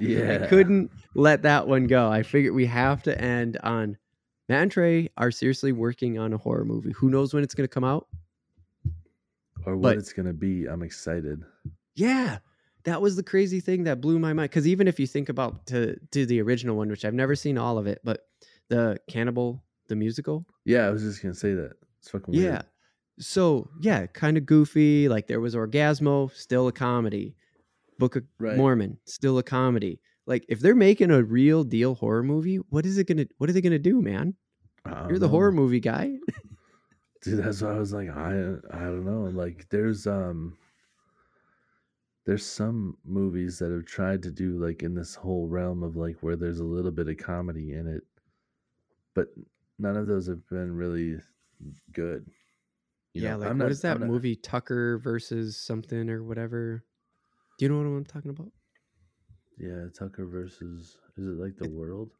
yeah. 0.00 0.40
I 0.42 0.46
couldn't 0.48 0.90
let 1.14 1.42
that 1.42 1.66
one 1.68 1.86
go. 1.86 2.08
I 2.10 2.22
figured 2.22 2.54
we 2.54 2.66
have 2.66 3.02
to 3.04 3.20
end 3.20 3.58
on 3.62 3.96
Matt 4.48 4.62
and 4.62 4.70
Trey 4.70 5.10
are 5.16 5.30
seriously 5.30 5.72
working 5.72 6.18
on 6.18 6.32
a 6.32 6.38
horror 6.38 6.64
movie. 6.64 6.92
Who 6.92 7.10
knows 7.10 7.34
when 7.34 7.42
it's 7.42 7.54
going 7.54 7.68
to 7.68 7.72
come 7.72 7.84
out? 7.84 8.06
Or 9.64 9.74
what 9.76 9.82
But- 9.82 9.98
it's 9.98 10.12
gonna 10.12 10.32
be. 10.32 10.66
I'm 10.66 10.82
excited. 10.82 11.42
Yeah, 11.96 12.38
that 12.84 13.00
was 13.02 13.16
the 13.16 13.22
crazy 13.24 13.58
thing 13.58 13.84
that 13.84 14.00
blew 14.00 14.18
my 14.18 14.32
mind. 14.32 14.50
Because 14.50 14.66
even 14.68 14.86
if 14.86 15.00
you 15.00 15.06
think 15.08 15.28
about 15.28 15.66
to 15.68 15.98
to 16.12 16.24
the 16.26 16.40
original 16.40 16.76
one, 16.76 16.88
which 16.88 17.04
I've 17.04 17.14
never 17.14 17.34
seen 17.34 17.58
all 17.58 17.76
of 17.78 17.86
it, 17.88 18.00
but 18.04 18.28
the 18.68 18.98
Cannibal 19.08 19.64
the 19.88 19.96
musical, 19.96 20.46
Yeah, 20.64 20.86
I 20.86 20.90
was 20.90 21.02
just 21.02 21.20
gonna 21.22 21.34
say 21.34 21.54
that. 21.54 21.72
It's 21.98 22.10
fucking 22.10 22.34
yeah. 22.34 22.62
So 23.18 23.68
yeah, 23.80 24.06
kind 24.06 24.36
of 24.36 24.46
goofy. 24.46 25.08
Like 25.08 25.26
there 25.26 25.40
was 25.40 25.54
Orgazmo, 25.54 26.32
still 26.32 26.68
a 26.68 26.72
comedy. 26.72 27.34
Book 27.98 28.16
of 28.16 28.24
Right. 28.38 28.56
Mormon, 28.56 28.98
still 29.04 29.38
a 29.38 29.42
comedy. 29.42 30.00
Like 30.26 30.44
if 30.48 30.60
they're 30.60 30.74
making 30.74 31.10
a 31.10 31.22
real 31.22 31.64
deal 31.64 31.94
horror 31.94 32.22
movie, 32.22 32.56
what 32.56 32.84
is 32.84 32.98
it 32.98 33.06
gonna? 33.06 33.26
What 33.38 33.48
are 33.48 33.52
they 33.52 33.60
gonna 33.62 33.78
do, 33.78 34.02
man? 34.02 34.34
You're 35.08 35.18
the 35.18 35.28
horror 35.28 35.52
movie 35.52 35.80
guy. 35.80 36.16
Dude, 37.22 37.42
that's 37.42 37.60
why 37.62 37.70
I 37.70 37.78
was 37.78 37.92
like, 37.92 38.08
I 38.10 38.30
I 38.70 38.78
don't 38.78 39.04
know. 39.04 39.30
Like 39.32 39.68
there's 39.70 40.06
um 40.06 40.56
there's 42.24 42.44
some 42.44 42.98
movies 43.04 43.58
that 43.58 43.70
have 43.70 43.86
tried 43.86 44.22
to 44.24 44.30
do 44.30 44.58
like 44.58 44.82
in 44.82 44.94
this 44.94 45.14
whole 45.14 45.46
realm 45.46 45.82
of 45.82 45.96
like 45.96 46.16
where 46.20 46.36
there's 46.36 46.60
a 46.60 46.64
little 46.64 46.90
bit 46.90 47.08
of 47.08 47.16
comedy 47.16 47.72
in 47.72 47.86
it, 47.86 48.02
but 49.14 49.28
none 49.78 49.96
of 49.96 50.06
those 50.06 50.26
have 50.26 50.46
been 50.48 50.74
really 50.74 51.18
good. 51.92 52.26
You 53.16 53.22
yeah, 53.22 53.30
know, 53.32 53.38
like 53.38 53.50
I'm 53.50 53.58
what 53.58 53.64
not- 53.64 53.70
is 53.72 53.80
that 53.80 54.00
not- 54.00 54.08
movie 54.08 54.36
Tucker 54.36 54.98
versus 54.98 55.56
something 55.56 56.10
or 56.10 56.22
whatever? 56.22 56.84
Do 57.58 57.64
you 57.64 57.70
know 57.70 57.78
what 57.78 57.96
I'm 57.96 58.04
talking 58.04 58.30
about? 58.30 58.52
Yeah, 59.58 59.86
Tucker 59.98 60.26
versus 60.26 60.98
is 61.16 61.26
it 61.26 61.38
like 61.38 61.56
the 61.56 61.70
world? 61.70 62.12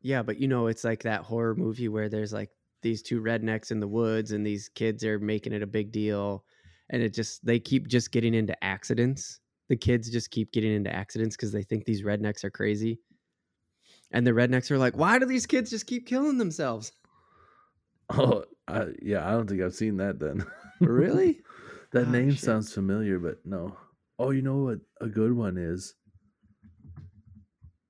Yeah, 0.00 0.22
but 0.22 0.38
you 0.38 0.48
know, 0.48 0.66
it's 0.68 0.82
like 0.84 1.02
that 1.02 1.22
horror 1.22 1.54
movie 1.54 1.88
where 1.88 2.08
there's 2.08 2.32
like 2.32 2.48
these 2.80 3.02
two 3.02 3.20
rednecks 3.20 3.70
in 3.70 3.80
the 3.80 3.86
woods 3.86 4.32
and 4.32 4.44
these 4.46 4.68
kids 4.70 5.04
are 5.04 5.18
making 5.18 5.52
it 5.52 5.62
a 5.62 5.66
big 5.66 5.92
deal. 5.92 6.44
And 6.90 7.02
it 7.02 7.12
just, 7.14 7.44
they 7.44 7.60
keep 7.60 7.86
just 7.86 8.10
getting 8.10 8.34
into 8.34 8.56
accidents. 8.64 9.40
The 9.68 9.76
kids 9.76 10.10
just 10.10 10.30
keep 10.30 10.52
getting 10.52 10.72
into 10.72 10.92
accidents 10.94 11.36
because 11.36 11.52
they 11.52 11.62
think 11.62 11.84
these 11.84 12.02
rednecks 12.02 12.44
are 12.44 12.50
crazy. 12.50 12.98
And 14.10 14.26
the 14.26 14.32
rednecks 14.32 14.70
are 14.70 14.78
like, 14.78 14.96
why 14.96 15.18
do 15.18 15.26
these 15.26 15.46
kids 15.46 15.70
just 15.70 15.86
keep 15.86 16.06
killing 16.06 16.38
themselves? 16.38 16.92
Oh, 18.10 18.44
I, 18.68 18.86
yeah, 19.02 19.26
I 19.26 19.32
don't 19.32 19.48
think 19.48 19.60
I've 19.62 19.74
seen 19.74 19.96
that 19.98 20.18
then. 20.18 20.44
Really? 20.80 21.40
that 21.92 22.08
Ah, 22.08 22.10
name 22.10 22.30
shit. 22.30 22.40
sounds 22.40 22.72
familiar, 22.72 23.18
but 23.18 23.38
no. 23.44 23.76
Oh, 24.18 24.30
you 24.30 24.42
know 24.42 24.58
what 24.58 24.78
a 25.00 25.08
good 25.08 25.32
one 25.32 25.56
is? 25.58 25.94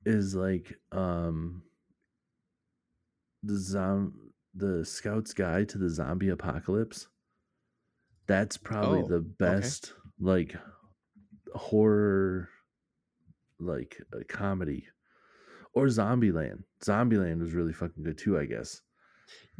Is 0.04 0.34
like 0.34 0.74
um 0.90 1.62
the 3.44 3.56
zom 3.58 4.14
the 4.54 4.84
Scout's 4.84 5.32
Guide 5.32 5.68
to 5.70 5.78
the 5.78 5.88
Zombie 5.88 6.28
Apocalypse. 6.30 7.06
That's 8.26 8.56
probably 8.56 9.00
Oh, 9.00 9.08
the 9.08 9.20
best 9.20 9.92
like 10.20 10.54
horror 11.54 12.48
like 13.58 14.00
uh, 14.14 14.20
comedy. 14.28 14.86
Or 15.74 15.86
Zombieland. 15.86 16.64
Zombieland 16.84 17.40
was 17.40 17.54
really 17.54 17.72
fucking 17.72 18.02
good 18.04 18.18
too, 18.18 18.38
I 18.38 18.44
guess. 18.46 18.80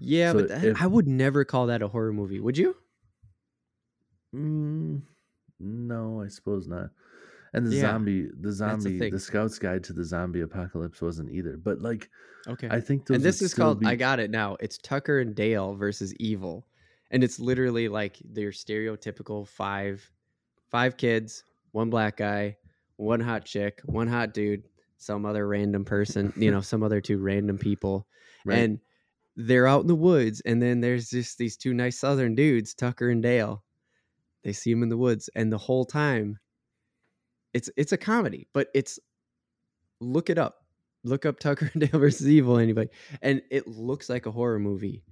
Yeah, 0.05 0.33
So 0.33 0.39
but 0.41 0.49
that, 0.49 0.65
if- 0.65 0.83
I 0.83 0.87
would 0.87 1.07
never 1.07 1.45
call 1.45 1.67
that 1.67 1.83
a 1.83 1.89
horror 1.89 2.13
movie. 2.13 2.41
Would 2.41 2.59
you? 2.59 2.77
Mm, 4.35 5.03
no, 5.61 6.23
I 6.23 6.29
suppose 6.29 6.67
not. 6.67 6.91
And 7.55 7.67
the 7.67 7.77
Yeah, 7.77 7.83
zombie, 7.83 8.29
the 8.41 8.51
zombie, 8.53 9.11
the 9.11 9.19
Scout's 9.21 9.59
Guide 9.59 9.85
to 9.85 9.93
the 9.93 10.05
Zombie 10.05 10.41
Apocalypse 10.41 11.03
wasn't 11.03 11.31
either. 11.31 11.57
But 11.59 11.81
like, 11.83 12.09
Okay. 12.49 12.69
I 12.71 12.81
think 12.81 13.07
those 13.07 13.17
and 13.17 13.25
this 13.25 13.41
is 13.41 13.55
called 13.55 13.79
be- 13.79 13.87
i 13.87 13.95
got 13.95 14.19
it 14.19 14.29
now 14.29 14.57
it's 14.59 14.77
tucker 14.77 15.21
and 15.21 15.33
dale 15.33 15.77
versus 15.77 16.13
evil 16.17 16.67
and 17.13 17.23
it's 17.23 17.39
literally 17.39 17.87
like 17.89 18.19
their 18.25 18.51
stereotypical 18.51 19.47
five 19.47 20.11
five 20.69 20.97
kids 20.97 21.45
one 21.71 21.89
black 21.89 22.17
guy 22.17 22.57
one 22.97 23.21
hot 23.21 23.45
chick 23.45 23.81
one 23.85 24.09
hot 24.09 24.35
dude 24.35 24.65
some 24.99 25.25
other 25.25 25.47
random 25.47 25.85
person, 25.85 26.33
you 26.37 26.51
know, 26.53 26.61
some 26.61 26.83
other 26.83 27.01
two 27.01 27.19
random 27.19 27.59
people, 27.59 28.07
Right. 28.45 28.59
and 28.59 28.81
they're 29.37 29.67
out 29.67 29.83
in 29.83 29.87
the 29.87 29.95
woods, 29.95 30.41
and 30.45 30.61
then 30.61 30.81
there's 30.81 31.09
just 31.09 31.39
these 31.39 31.57
two 31.57 31.75
nice 31.75 31.99
Southern 31.99 32.35
dudes, 32.35 32.75
Tucker 32.75 33.11
and 33.11 33.23
Dale. 33.23 33.63
They 34.45 34.53
see 34.53 34.71
him 34.71 34.83
in 34.83 34.89
the 34.89 34.97
woods, 34.97 35.31
and 35.35 35.53
the 35.53 35.59
whole 35.59 35.85
time, 35.85 36.39
it's 37.55 37.71
it's 37.77 37.93
a 37.93 37.97
comedy, 37.97 38.49
but 38.53 38.69
it's 38.75 38.99
look 40.01 40.31
it 40.31 40.39
up, 40.39 40.57
look 41.05 41.25
up 41.25 41.39
Tucker 41.39 41.71
and 41.73 41.81
Dale 41.91 42.01
versus 42.01 42.29
Evil 42.29 42.59
anybody, 42.59 42.91
and 43.23 43.41
it 43.51 43.67
looks 43.67 44.09
like 44.09 44.27
a 44.27 44.31
horror 44.31 44.59
movie, 44.59 45.03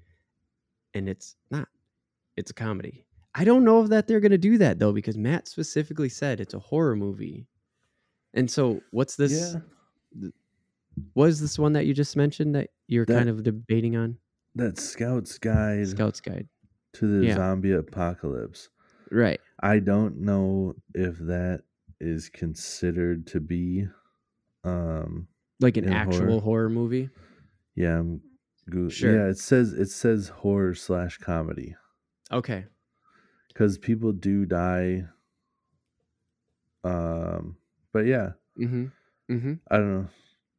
and 0.94 1.08
it's 1.08 1.36
not. 1.50 1.68
It's 2.36 2.50
a 2.50 2.54
comedy. 2.54 3.06
I 3.34 3.44
don't 3.44 3.64
know 3.64 3.82
if 3.82 3.90
that 3.90 4.06
they're 4.06 4.20
gonna 4.20 4.38
do 4.38 4.58
that 4.58 4.78
though, 4.78 4.92
because 4.92 5.16
Matt 5.16 5.48
specifically 5.48 6.08
said 6.08 6.40
it's 6.40 6.54
a 6.54 6.58
horror 6.58 6.96
movie. 6.96 7.46
And 8.34 8.50
so, 8.50 8.80
what's 8.90 9.16
this? 9.16 9.54
yeah. 10.14 10.28
What 11.14 11.28
is 11.28 11.40
this 11.40 11.58
one 11.58 11.72
that 11.74 11.86
you 11.86 11.94
just 11.94 12.16
mentioned 12.16 12.54
that 12.54 12.70
you're 12.88 13.04
That- 13.06 13.16
kind 13.18 13.28
of 13.28 13.42
debating 13.42 13.96
on? 13.96 14.18
That 14.56 14.78
Scout's 14.78 15.38
Guide 15.38 15.86
Scout's 15.88 16.20
Guide. 16.20 16.48
to 16.94 17.06
the 17.20 17.26
Yeah. 17.26 17.36
Zombie 17.36 17.72
Apocalypse. 17.72 18.68
Right. 19.12 19.40
I 19.60 19.78
don't 19.78 20.20
know 20.20 20.74
if 20.94 21.18
that 21.18 21.62
is 22.00 22.28
considered 22.28 23.26
to 23.28 23.40
be 23.40 23.86
um 24.64 25.28
Like 25.60 25.76
an 25.76 25.88
actual 25.88 26.26
horror? 26.26 26.40
horror, 26.40 26.68
movie. 26.70 27.10
yeah, 27.76 27.98
I'm 28.00 28.20
go- 28.68 28.88
Sure. 28.88 29.14
yeah, 29.14 29.28
it 29.28 29.38
says 29.38 29.72
it 29.72 29.90
says 29.90 30.28
horror 30.28 30.74
slash 30.74 31.18
comedy. 31.18 31.76
Okay. 32.32 32.64
Because 33.48 33.78
people 33.78 34.12
do 34.12 34.46
die. 34.46 35.06
Um 36.84 37.56
but 37.92 38.06
yeah, 38.06 38.32
Mm-hmm. 38.58 38.86
Mm-hmm. 39.30 39.54
I 39.70 39.76
don't 39.76 39.94
know. 39.94 40.08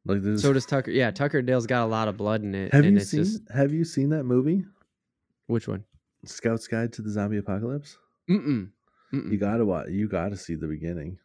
Like 0.04 0.22
there's 0.22 0.42
So 0.42 0.52
does 0.52 0.66
Tucker. 0.66 0.90
Yeah, 0.90 1.10
Tucker 1.10 1.42
Dale's 1.42 1.66
got 1.66 1.84
a 1.84 1.86
lot 1.86 2.08
of 2.08 2.16
blood 2.16 2.42
in 2.42 2.54
it. 2.54 2.72
have 2.72 2.84
and 2.84 2.94
you 2.94 3.00
it's 3.00 3.10
seen 3.10 3.24
just 3.24 3.48
have 3.50 3.72
you 3.72 3.84
seen 3.84 4.08
that 4.10 4.24
movie? 4.24 4.64
which 5.46 5.68
one? 5.68 5.84
Scout's 6.24 6.66
Guide 6.66 6.92
to 6.94 7.02
the 7.02 7.10
Zombie 7.10 7.38
Apocalypse? 7.38 7.98
Mm-mm. 8.30 8.70
Mm-mm. 9.12 9.30
You 9.30 9.36
gotta 9.38 9.64
watch 9.64 9.88
you 9.90 10.08
gotta 10.08 10.36
see 10.36 10.54
the 10.54 10.66
beginning. 10.66 11.18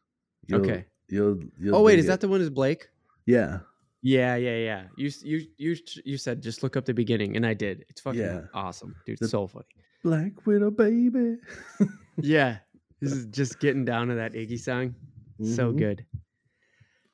You'll, 0.47 0.61
Okay. 0.61 0.85
You'll, 1.09 1.39
you'll 1.59 1.75
Oh 1.75 1.81
wait, 1.83 1.99
is 1.99 2.05
it. 2.05 2.09
that 2.09 2.21
the 2.21 2.27
one 2.27 2.41
is 2.41 2.49
Blake? 2.49 2.89
Yeah. 3.25 3.59
Yeah, 4.03 4.35
yeah, 4.35 4.57
yeah. 4.57 4.83
You 4.95 5.09
you 5.23 5.47
you 5.57 5.75
you 6.05 6.17
said 6.17 6.41
just 6.43 6.61
look 6.63 6.77
up 6.77 6.85
the 6.85 6.93
beginning, 6.93 7.35
and 7.35 7.45
I 7.45 7.53
did. 7.53 7.83
It's 7.89 7.99
fucking 8.01 8.19
Yeah. 8.21 8.41
awesome, 8.53 8.95
dude. 9.05 9.17
The- 9.19 9.27
so 9.27 9.47
funny. 9.47 9.65
Black 10.03 10.45
Widow 10.45 10.71
baby. 10.71 11.37
Yeah, 12.19 12.57
this 13.01 13.11
is 13.11 13.25
just 13.27 13.59
getting 13.59 13.85
down 13.85 14.07
to 14.07 14.15
that 14.15 14.33
Iggy 14.33 14.59
song. 14.59 14.95
So 15.43 15.71
Mhm. 15.71 15.77
good. 15.77 16.05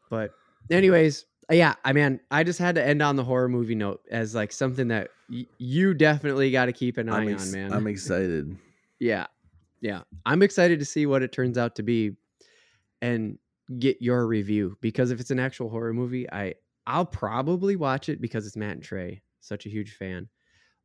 But 0.09 0.31
anyways, 0.69 1.25
yeah, 1.51 1.75
I 1.83 1.93
mean, 1.93 2.19
I 2.31 2.43
just 2.43 2.59
had 2.59 2.75
to 2.75 2.85
end 2.85 3.01
on 3.01 3.15
the 3.15 3.23
horror 3.23 3.49
movie 3.49 3.75
note 3.75 4.01
as 4.09 4.33
like 4.33 4.51
something 4.51 4.87
that 4.89 5.09
y- 5.29 5.45
you 5.57 5.93
definitely 5.93 6.51
got 6.51 6.65
to 6.65 6.73
keep 6.73 6.97
an 6.97 7.09
eye 7.09 7.31
ex- 7.31 7.47
on, 7.47 7.51
man. 7.51 7.73
I'm 7.73 7.87
excited. 7.87 8.55
yeah, 8.99 9.27
yeah, 9.81 10.03
I'm 10.25 10.41
excited 10.41 10.79
to 10.79 10.85
see 10.85 11.05
what 11.05 11.23
it 11.23 11.31
turns 11.31 11.57
out 11.57 11.75
to 11.75 11.83
be, 11.83 12.11
and 13.01 13.37
get 13.79 14.01
your 14.01 14.27
review 14.27 14.77
because 14.81 15.11
if 15.11 15.19
it's 15.19 15.31
an 15.31 15.39
actual 15.39 15.69
horror 15.69 15.93
movie, 15.93 16.29
I 16.31 16.55
I'll 16.87 17.05
probably 17.05 17.75
watch 17.75 18.09
it 18.09 18.21
because 18.21 18.45
it's 18.45 18.57
Matt 18.57 18.73
and 18.73 18.83
Trey, 18.83 19.21
such 19.41 19.65
a 19.65 19.69
huge 19.69 19.95
fan. 19.95 20.27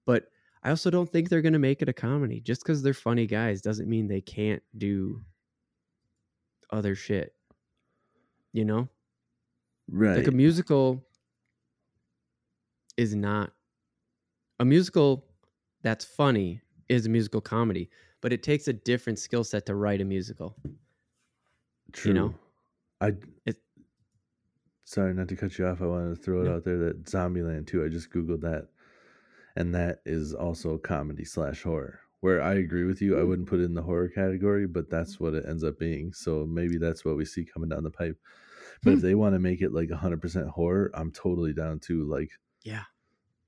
But 0.07 0.25
I 0.63 0.71
also 0.71 0.91
don't 0.91 1.11
think 1.11 1.29
they're 1.29 1.43
gonna 1.43 1.59
make 1.59 1.83
it 1.83 1.89
a 1.89 1.93
comedy. 1.93 2.41
Just 2.41 2.63
because 2.63 2.83
they're 2.83 2.95
funny 2.95 3.27
guys 3.27 3.61
doesn't 3.61 3.89
mean 3.89 4.09
they 4.09 4.21
can't 4.21 4.63
do 4.77 5.21
other 6.71 6.95
shit. 6.95 7.35
You 8.53 8.65
know? 8.65 8.89
Right. 9.91 10.19
Like 10.19 10.27
a 10.27 10.33
musical 10.33 11.05
is 12.97 13.15
not 13.15 13.53
a 14.61 14.65
musical 14.65 15.25
that's 15.83 16.05
funny 16.05 16.61
is 16.89 17.07
a 17.07 17.09
musical 17.09 17.41
comedy, 17.41 17.89
but 18.21 18.33
it 18.33 18.43
takes 18.43 18.69
a 18.69 18.73
different 18.73 19.19
skill 19.19 19.45
set 19.45 19.67
to 19.67 19.75
write 19.75 20.01
a 20.01 20.05
musical. 20.05 20.57
True. 21.93 22.13
know? 22.13 22.35
I 23.01 23.15
It- 23.47 23.63
sorry 24.85 25.15
not 25.15 25.29
to 25.29 25.37
cut 25.37 25.59
you 25.59 25.67
off. 25.67 25.81
I 25.81 25.87
wanted 25.87 26.17
to 26.17 26.23
throw 26.23 26.43
it 26.43 26.45
No. 26.45 26.57
out 26.57 26.65
there 26.65 26.79
that 26.79 27.05
Zombieland 27.05 27.67
too. 27.67 27.85
I 27.85 27.89
just 27.89 28.11
googled 28.11 28.41
that, 28.41 28.69
and 29.57 29.75
that 29.75 30.03
is 30.05 30.35
also 30.35 30.77
comedy 30.79 31.25
slash 31.25 31.63
horror. 31.63 32.01
Where 32.21 32.43
I 32.43 32.55
agree 32.55 32.85
with 32.85 33.01
you, 33.01 33.17
I 33.17 33.23
mm. 33.23 33.29
wouldn't 33.29 33.49
put 33.49 33.61
it 33.61 33.65
in 33.65 33.75
the 33.75 33.83
horror 33.83 34.09
category, 34.09 34.67
but 34.67 34.91
that's 34.91 35.17
mm. 35.17 35.21
what 35.21 35.35
it 35.35 35.45
ends 35.47 35.63
up 35.63 35.79
being. 35.79 36.13
So 36.13 36.45
maybe 36.45 36.77
that's 36.79 37.05
what 37.05 37.17
we 37.17 37.25
see 37.25 37.45
coming 37.45 37.69
down 37.69 37.85
the 37.85 37.91
pipe. 37.91 38.19
But 38.83 38.93
if 38.95 38.99
Hmm. 39.01 39.07
they 39.07 39.15
want 39.15 39.35
to 39.35 39.39
make 39.41 39.61
it 39.63 39.73
like 39.73 39.89
100% 39.91 40.49
horror, 40.49 40.91
I'm 40.95 41.11
totally 41.11 41.53
down 41.53 41.81
too. 41.81 42.05
Like, 42.05 42.31
Yeah. 42.65 42.85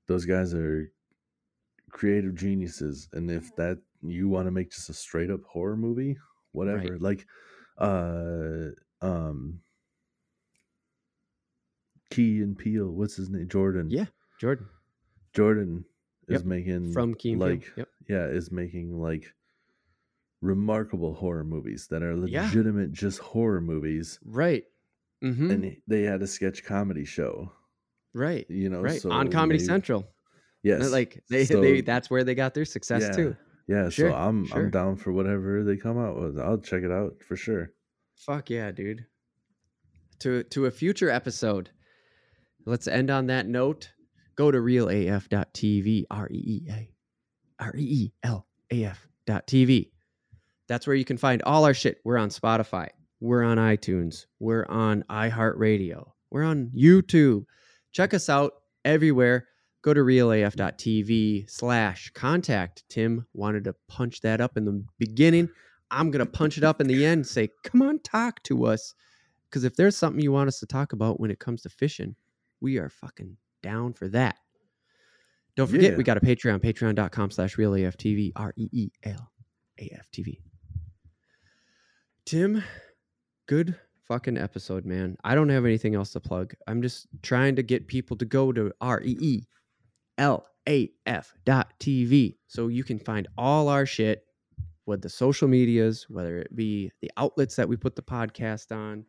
those 0.07 0.25
guys 0.25 0.55
are 0.55 0.91
creative 1.91 2.35
geniuses 2.37 3.09
and 3.13 3.31
if 3.31 3.55
that 3.57 3.79
you 4.03 4.29
want 4.29 4.47
to 4.47 4.51
make 4.53 4.71
just 4.71 4.89
a 4.91 4.95
straight 4.95 5.29
up 5.29 5.43
horror 5.43 5.77
movie 5.77 6.17
whatever 6.53 6.97
like 7.01 7.27
uh 7.79 8.69
um 9.03 9.61
key 12.11 12.43
and 12.43 12.57
Peele 12.57 12.89
what's 12.91 13.17
his 13.17 13.29
name 13.29 13.49
jordan 13.49 13.89
Yeah. 13.91 14.07
Jordan 14.39 14.69
jordan 15.33 15.85
is 16.29 16.43
Yep, 16.43 16.45
making 16.45 16.93
from 16.93 17.15
Key 17.15 17.35
like 17.35 17.73
Yep. 17.77 17.89
yeah 18.09 18.27
is 18.27 18.53
making 18.53 19.01
like 19.01 19.35
remarkable 20.41 21.15
horror 21.15 21.45
movies 21.45 21.89
that 21.89 22.03
are 22.05 22.15
Yeah. 22.27 22.45
legitimate 22.45 22.93
just 22.93 23.19
horror 23.19 23.61
movies 23.61 24.19
Right. 24.25 24.65
Mm-hmm. 25.23 25.51
and 25.51 25.77
they 25.87 26.03
had 26.03 26.23
a 26.23 26.27
sketch 26.27 26.65
comedy 26.65 27.05
show 27.05 27.53
right. 28.15 28.47
you 28.49 28.71
know 28.71 28.81
right. 28.81 29.01
so 29.01 29.11
On 29.13 29.31
Comedy 29.31 29.59
maybe- 29.59 29.67
Central. 29.67 30.07
yes 30.63 30.91
Like 30.91 31.23
they, 31.29 31.45
So- 31.45 31.61
they 31.61 31.81
that's 31.83 32.09
where 32.11 32.25
they 32.25 32.35
got 32.35 32.55
their 32.55 32.65
success 32.65 33.03
Yeah. 33.03 33.13
too. 33.13 33.37
Yeah, 33.69 33.89
Sure, 33.89 34.11
so 34.11 34.17
I'm 34.17 34.47
sure. 34.47 34.59
I'm 34.65 34.71
down 34.71 34.97
for 34.97 35.13
whatever 35.13 35.63
they 35.63 35.77
come 35.77 35.97
out 35.99 36.19
with. 36.21 36.41
I'll 36.41 36.59
check 36.59 36.83
it 36.83 36.91
out 36.91 37.23
for 37.27 37.37
sure. 37.37 37.71
Fuck 38.17 38.51
yeah, 38.51 38.73
dude. 38.73 39.07
To 40.21 40.43
to 40.45 40.67
a 40.67 40.71
future 40.71 41.09
episode. 41.09 41.71
Let's 42.67 42.89
end 42.89 43.11
on 43.11 43.27
that 43.29 43.47
note. 43.47 43.93
Go 44.37 44.51
to 44.51 44.59
realaf.tv, 44.61 46.05
R 46.11 46.29
E 46.31 46.35
E 46.35 46.69
A 46.71 46.91
R 47.61 47.73
E 47.77 47.81
E 47.83 48.13
L 48.25 48.47
A 48.73 48.85
F 48.87 49.07
dot 49.27 49.47
TV. 49.47 49.91
That's 50.67 50.87
where 50.87 50.97
you 50.97 51.05
can 51.05 51.17
find 51.17 51.41
all 51.43 51.65
our 51.65 51.75
shit. 51.75 52.01
We're 52.05 52.19
on 52.19 52.31
Spotify. 52.31 52.89
We're 53.21 53.43
on 53.43 53.59
iTunes. 53.59 54.27
We're 54.39 54.65
on 54.67 55.05
iHeartRadio. 55.11 56.11
We're 56.31 56.45
on 56.45 56.71
YouTube. 56.77 57.45
Check 57.93 58.15
us 58.15 58.29
out 58.29 58.53
everywhere. 58.85 59.47
Go 59.83 59.93
to 59.95 60.03
realaf.tv 60.03 61.51
slash 61.51 62.11
contact. 62.15 62.85
Tim 62.89 63.27
wanted 63.35 63.65
to 63.65 63.75
punch 63.89 64.21
that 64.23 64.41
up 64.41 64.57
in 64.57 64.65
the 64.65 64.85
beginning. 64.99 65.49
I'm 65.91 66.11
going 66.11 66.25
to 66.25 66.31
punch 66.31 66.57
it 66.59 66.65
up 66.65 66.81
in 66.81 66.87
the 66.87 67.05
end 67.05 67.21
and 67.21 67.27
say, 67.27 67.49
come 67.65 67.83
on, 67.83 67.99
talk 68.01 68.43
to 68.45 68.67
us. 68.67 68.95
Because 69.49 69.65
if 69.65 69.75
there's 69.77 69.97
something 69.97 70.23
you 70.23 70.33
want 70.33 70.49
us 70.49 70.61
to 70.61 70.67
talk 70.67 70.93
about 70.93 71.19
when 71.19 71.31
it 71.31 71.41
comes 71.41 71.63
to 71.63 71.69
fishing, 71.69 72.15
we 72.61 72.77
are 72.79 72.89
fucking 72.89 73.37
down 73.63 73.93
for 73.95 74.07
that. 74.09 74.37
Don't 75.57 75.67
forget, 75.69 75.93
Yeah. 75.93 75.97
we 75.97 76.05
got 76.05 76.17
a 76.17 76.21
Patreon, 76.21 76.61
patreon.com 76.63 77.31
slash 77.33 77.57
realaftv, 77.57 78.33
R 78.37 78.53
E 78.57 78.69
E 78.71 78.91
L 79.03 79.33
A 79.81 79.91
F 79.99 80.09
T 80.13 80.23
V. 80.23 80.41
Tim, 82.25 82.63
good 83.51 83.75
fucking 84.07 84.39
episode, 84.39 84.85
man. 84.85 85.17
I 85.25 85.35
don't 85.35 85.49
have 85.49 85.65
anything 85.65 85.97
else 85.97 86.13
to 86.13 86.21
plug. 86.21 86.55
I'm 86.69 86.81
just 86.83 87.09
trying 87.23 87.57
to 87.57 87.65
get 87.65 87.89
people 87.89 88.17
to 88.19 88.25
go 88.25 88.53
to 88.53 88.73
R 88.81 89.03
E 89.03 89.17
E 89.21 89.43
L 90.19 90.47
A 90.69 90.89
F 91.05 91.35
dot 91.45 91.73
TV 91.81 92.37
so 92.47 92.69
you 92.69 92.85
can 92.85 93.01
find 93.01 93.27
all 93.37 93.69
our 93.69 93.85
shit 93.87 94.23
with 94.87 95.03
the 95.03 95.09
social 95.09 95.49
medias, 95.49 96.07
whether 96.09 96.39
it 96.39 96.55
be 96.55 96.93
the 97.03 97.11
outlets 97.17 97.57
that 97.57 97.69
we 97.69 97.77
put 97.77 97.97
the 97.97 98.03
podcast 98.03 98.71
on, 98.71 99.05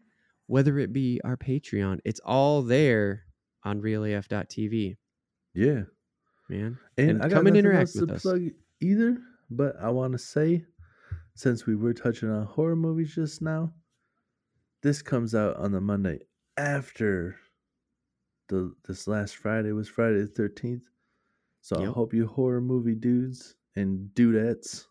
whether 0.47 0.79
it 0.79 0.91
be 0.91 1.21
our 1.23 1.37
Patreon. 1.37 1.99
It's 2.03 2.19
all 2.25 2.63
there 2.63 3.23
on 3.63 3.79
realaf.tv, 3.79 4.97
Yeah, 5.53 5.81
man. 6.49 6.79
and, 6.97 7.09
And 7.11 7.23
I 7.23 7.29
come 7.29 7.45
and 7.45 7.55
interact 7.55 7.79
else 7.89 7.93
to 7.93 7.99
with 8.01 8.11
us. 8.11 8.21
plug 8.23 8.41
either. 8.81 9.17
But 9.51 9.75
I 9.79 9.89
want 9.89 10.13
to 10.13 10.17
say, 10.17 10.65
since 11.35 11.67
we 11.67 11.75
were 11.75 11.93
touching 11.93 12.31
on 12.31 12.45
horror 12.45 12.75
movies 12.75 13.13
just 13.13 13.41
now, 13.43 13.71
this 14.81 15.01
comes 15.01 15.35
out 15.35 15.57
on 15.57 15.71
the 15.71 15.81
Monday 15.81 16.19
after 16.57 17.37
the 18.49 18.73
this 18.87 19.07
last 19.07 19.37
Friday 19.37 19.71
was 19.71 19.87
Friday 19.87 20.21
the 20.21 20.27
thirteenth. 20.27 20.83
So 21.61 21.81
I 21.81 21.85
hope 21.85 22.13
you 22.13 22.25
horror 22.27 22.61
movie 22.61 22.95
dudes 22.95 23.55
and 23.75 24.09
dudettes. 24.15 24.85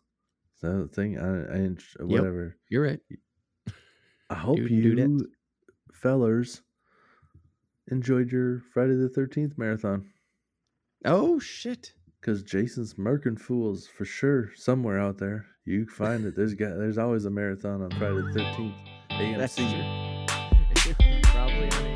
Is 0.55 0.61
that 0.61 0.89
thing? 0.93 1.17
I, 1.19 2.03
I 2.03 2.03
whatever. 2.05 2.55
You're 2.69 2.83
right. 2.83 2.99
I 4.29 4.35
hope 4.35 4.57
Dude 4.57 4.71
you 4.71 4.93
dudettes. 4.95 5.21
fellers 5.91 6.61
enjoyed 7.91 8.31
your 8.31 8.61
Friday 8.73 8.95
the 8.95 9.09
Thirteenth 9.09 9.57
marathon 9.57 10.05
Oh, 11.03 11.39
shit. 11.39 11.93
because 12.21 12.41
Jason's 12.43 12.93
murking 12.93 13.37
fools 13.39 13.87
for 13.87 14.05
sure 14.05 14.51
somewhere 14.55 14.99
out 14.99 15.17
there. 15.17 15.45
You 15.65 15.85
find 15.87 16.25
it. 16.25 16.35
There's 16.35 16.53
got 16.53 16.77
there's 16.77 16.97
always 16.97 17.25
a 17.25 17.29
marathon 17.29 17.81
on 17.81 17.91
Friday 17.91 18.21
the 18.21 18.33
Thirteenth. 18.33 18.75
That's 19.37 19.57
AMC. 19.57 19.69
true. 19.69 21.21
Probably. 21.23 21.90